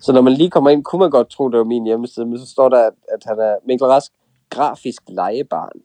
så 0.00 0.12
når 0.12 0.20
man 0.20 0.32
lige 0.32 0.50
kommer 0.50 0.70
ind, 0.70 0.84
kunne 0.84 1.00
man 1.00 1.10
godt 1.10 1.30
tro, 1.30 1.48
det 1.48 1.58
var 1.58 1.64
min 1.64 1.84
hjemmeside, 1.86 2.26
men 2.26 2.38
så 2.38 2.46
står 2.46 2.68
der, 2.68 2.86
at, 2.86 2.92
at 3.12 3.18
han 3.26 3.38
er 3.38 3.54
Mikkel 3.66 3.86
Rask 3.86 4.12
grafisk 4.50 5.02
legebarn. 5.08 5.80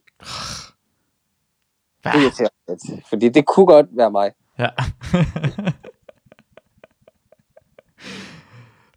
Hvad? 2.01 2.11
Det 2.11 2.21
mig 2.39 2.49
lidt, 2.67 3.05
fordi 3.09 3.29
det 3.29 3.45
kunne 3.45 3.65
godt 3.65 3.85
være 3.91 4.11
mig. 4.11 4.31
Ja. 4.59 4.69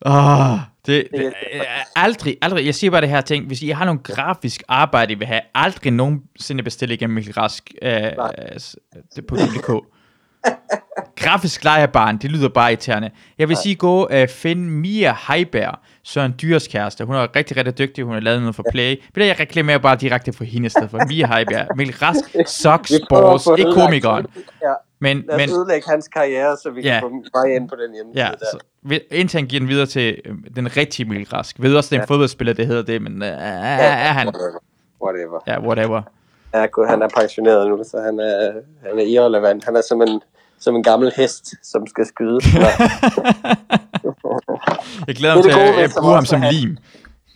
Åh, 0.07 0.59
det, 0.87 1.09
det, 1.13 1.33
aldrig, 1.97 2.37
aldrig, 2.43 2.67
jeg 2.67 2.75
siger 2.75 2.91
bare 2.91 3.01
det 3.01 3.09
her 3.09 3.21
ting, 3.21 3.47
hvis 3.47 3.63
I 3.63 3.69
har 3.69 3.85
nogle 3.85 4.01
grafisk 4.03 4.63
arbejde, 4.69 5.13
I 5.13 5.15
vil 5.15 5.27
have, 5.27 5.41
aldrig 5.55 5.93
nogensinde 5.93 6.63
bestille 6.63 6.95
igennem 6.95 7.15
Mikkel 7.15 7.35
Rask 7.35 7.73
øh, 7.83 8.13
s- 8.59 8.77
det 9.17 9.27
på 9.27 9.37
.dk. 9.37 9.69
grafisk 11.17 11.65
lejebarn, 11.65 12.17
det 12.19 12.33
lyder 12.33 12.49
bare 12.49 12.71
irriterende. 12.71 13.11
Jeg 13.39 13.49
vil 13.49 13.57
sige, 13.57 13.75
gå 13.75 14.07
uh, 14.07 14.29
find 14.29 14.61
Mia 14.61 15.17
Heiberg, 15.29 15.79
Søren 16.03 16.35
Dyrs 16.43 16.69
kæreste. 16.69 17.05
Hun 17.05 17.15
er 17.17 17.37
rigtig, 17.37 17.57
rigtig 17.57 17.79
dygtig, 17.79 18.05
hun 18.05 18.15
har 18.15 18.21
lavet 18.21 18.41
noget 18.41 18.55
for 18.57 18.65
Play. 18.71 18.97
Du, 19.17 19.21
jeg 19.21 19.41
reklamerer 19.41 19.79
bare 19.79 19.97
direkte 19.97 20.33
for 20.33 20.45
hende 20.45 20.67
i 20.67 20.69
stedet 20.69 20.91
for 20.91 20.99
Mia 21.09 21.27
Heiberg. 21.27 21.77
Mikkel 21.77 21.97
Rask, 22.03 22.25
at 22.35 23.01
Balls, 23.11 23.59
ikke 23.59 23.73
komikeren. 23.73 24.27
Ja, 24.63 24.73
Men, 24.99 25.25
lad 25.29 25.35
os 25.35 25.41
men, 25.41 25.51
ødelægge 25.61 25.91
hans 25.91 26.09
karriere, 26.09 26.57
så 26.63 26.71
vi 26.71 26.81
Ja. 26.81 27.01
kan 27.01 27.01
få 27.33 27.39
vej 27.39 27.55
ind 27.57 27.69
på 27.69 27.75
den 27.87 27.95
hjemmeside 27.95 28.25
Ja, 28.25 28.31
der. 28.31 28.37
så, 28.53 28.59
ved- 28.83 29.01
indtil 29.11 29.39
han 29.39 29.47
giver 29.49 29.61
den 29.61 29.69
videre 29.69 29.87
til 29.87 30.19
øh, 30.25 30.35
den 30.57 30.77
rigtige 30.77 31.09
Mikkel 31.09 31.29
Rask. 31.29 31.57
Ved 31.63 31.77
også, 31.77 31.89
det 31.91 31.97
er 31.97 32.01
en 32.01 32.07
Ja. 32.09 32.15
fodboldspiller, 32.15 32.55
det 32.55 32.67
hedder 32.67 32.83
det, 32.83 33.03
men 33.03 33.23
øh, 33.23 33.29
er, 33.29 33.33
er 33.35 34.13
han? 34.13 34.27
Whatever. 35.03 35.41
Ja, 35.47 35.61
whatever. 35.61 36.03
Ja, 36.55 36.67
gud, 36.67 36.87
han 36.87 37.03
er 37.03 37.09
pensioneret 37.19 37.69
nu, 37.69 37.85
så 37.85 38.01
han 38.05 38.21
er, 38.21 38.53
han 38.89 38.99
er 38.99 39.03
irrelevant. 39.05 39.65
Han 39.65 39.77
er 39.77 39.83
som 39.89 40.03
en, 40.03 40.21
som 40.65 40.77
en 40.77 40.83
gammel 40.83 41.13
hest, 41.17 41.55
som 41.63 41.87
skal 41.87 42.07
skyde. 42.07 42.39
Jeg 45.09 45.15
glæder 45.21 45.35
mig 45.35 45.45
til 45.45 45.51
at 45.51 45.57
at 45.85 45.91
som 45.93 46.03
bruge 46.03 46.15
ham 46.15 46.25
som 46.27 46.41
lim. 46.53 46.77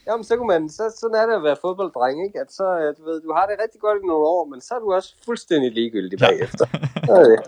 Jamen, 0.08 0.24
så 0.24 0.36
kunne 0.36 0.46
man, 0.54 0.68
så, 0.68 0.82
sådan 1.00 1.16
er 1.20 1.26
det 1.26 1.34
at 1.40 1.44
være 1.48 1.56
fodbolddreng, 1.64 2.16
ikke? 2.26 2.38
At 2.40 2.52
så, 2.52 2.66
øh, 2.82 2.88
du 2.98 3.02
ved, 3.10 3.20
du 3.26 3.32
har 3.36 3.44
det 3.46 3.54
rigtig 3.62 3.80
godt 3.80 3.98
i 4.02 4.06
nogle 4.06 4.26
år, 4.36 4.42
men 4.52 4.60
så 4.60 4.70
er 4.74 4.78
du 4.84 4.88
også 4.98 5.10
fuldstændig 5.24 5.72
ligegyldig 5.72 6.20
Ja. 6.20 6.26
bagefter. 6.28 6.66
Så 7.06 7.14
det. 7.30 7.38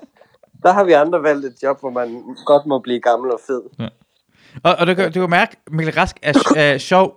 Der 0.62 0.72
har 0.72 0.84
vi 0.84 0.92
andre 0.92 1.22
valgt 1.22 1.44
et 1.46 1.54
job, 1.62 1.80
hvor 1.80 1.90
man 1.90 2.22
godt 2.46 2.66
må 2.66 2.78
blive 2.78 3.00
gammel 3.00 3.30
og 3.32 3.40
fed. 3.46 3.62
Og, 4.62 4.74
og 4.78 4.86
du, 4.86 4.94
kan, 4.94 5.12
du 5.12 5.20
kan 5.20 5.30
mærke, 5.30 5.56
at 5.66 5.72
Mikkel 5.72 5.94
Rask 5.94 6.16
er, 6.22 6.32
er 6.56 6.78
sjov, 6.78 7.14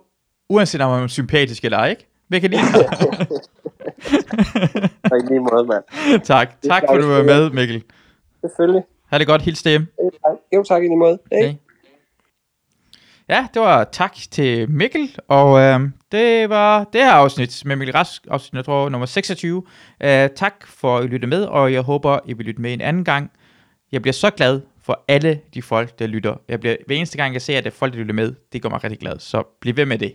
uanset 0.50 0.82
om 0.82 0.92
han 0.92 1.04
er 1.04 1.08
sympatisk 1.08 1.66
eller 1.66 1.78
ej, 1.78 1.90
ikke? 1.90 2.08
Vi 2.30 2.40
kan 2.40 2.50
lide 2.50 2.62
i 2.62 2.66
lige 5.30 5.40
måde, 5.52 5.66
mand. 5.68 5.84
tak. 6.32 6.62
Tak 6.62 6.84
for, 6.88 6.94
at 6.94 7.02
du 7.02 7.08
var 7.08 7.24
med, 7.24 7.50
Mikkel. 7.50 7.84
Selvfølgelig. 8.44 8.84
Ha' 9.12 9.18
det 9.18 9.28
godt. 9.28 9.42
Hils. 9.42 9.66
Jo, 9.66 9.80
tak. 10.26 10.38
Jo, 10.56 10.64
tak 10.64 10.84
i 10.84 10.86
lige 10.86 10.98
måde. 10.98 11.20
Hey. 11.32 11.44
Okay. 11.44 11.56
Ja, 13.30 13.48
det 13.54 13.62
var 13.62 13.84
tak 13.84 14.16
til 14.32 14.72
Mikkel, 14.72 15.16
og 15.28 15.60
øh, 15.60 15.80
det 16.12 16.50
var 16.50 16.84
det 16.94 17.02
her 17.02 17.12
afsnit 17.12 17.66
med 17.66 17.76
Mikkel 17.76 17.96
Rask, 17.96 18.28
afsnit, 18.32 18.58
jeg 18.58 18.66
tror, 18.66 18.90
nummer 18.90 19.06
26. 19.06 19.64
Øh, 20.04 20.30
tak 20.36 20.68
for 20.68 20.98
at 20.98 21.06
lytte 21.06 21.28
med, 21.28 21.44
og 21.44 21.74
jeg 21.74 21.82
håber, 21.82 22.20
I 22.26 22.34
vil 22.34 22.46
lytte 22.46 22.62
med 22.62 22.74
en 22.74 22.82
anden 22.82 23.04
gang. 23.04 23.32
Jeg 23.92 24.02
bliver 24.02 24.14
så 24.14 24.30
glad 24.30 24.62
for 24.82 25.04
alle 25.08 25.40
de 25.54 25.62
folk, 25.62 26.00
der 26.00 26.08
lytter. 26.08 26.36
Jeg 26.48 26.60
bliver, 26.60 26.76
hver 26.88 26.96
eneste 26.96 27.18
gang, 27.18 27.34
jeg 27.34 27.42
ser, 27.42 27.58
at 27.58 27.64
det 27.64 27.72
er 27.72 27.76
folk, 27.76 27.94
der 27.94 28.00
lytter 28.00 28.14
med, 28.14 28.34
det 28.54 28.62
gør 28.62 28.70
mig 28.70 28.84
rigtig 28.84 29.00
glad, 29.00 29.20
så 29.20 29.44
bliv 29.62 29.78
ved 29.78 29.86
med 29.86 29.98
det. 29.98 30.14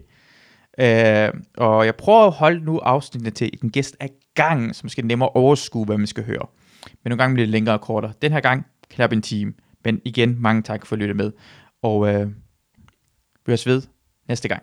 Øh, 0.80 1.40
og 1.56 1.86
jeg 1.86 1.94
prøver 1.94 2.26
at 2.26 2.32
holde 2.32 2.64
nu 2.64 2.78
afsnittene 2.78 3.30
til 3.30 3.50
en 3.62 3.70
gæst 3.70 3.96
af 4.00 4.10
gangen, 4.34 4.74
som 4.74 4.88
skal 4.88 5.06
nemmere 5.06 5.28
overskue, 5.28 5.84
hvad 5.84 5.98
man 5.98 6.06
skal 6.06 6.24
høre. 6.24 6.46
Men 7.08 7.10
nogle 7.10 7.22
gange 7.22 7.34
bliver 7.34 7.46
det 7.46 7.52
længere 7.52 7.74
og 7.74 7.80
kortere. 7.80 8.12
Den 8.22 8.32
her 8.32 8.40
gang 8.40 8.66
knap 8.90 9.12
en 9.12 9.22
time. 9.22 9.54
Men 9.84 10.00
igen, 10.04 10.42
mange 10.42 10.62
tak 10.62 10.86
for 10.86 10.96
at 10.96 11.00
lytte 11.00 11.14
med. 11.14 11.32
Og 11.82 12.14
øh, 12.14 12.26
vi 12.26 12.34
høres 13.46 13.66
ved 13.66 13.82
næste 14.28 14.48
gang. 14.48 14.62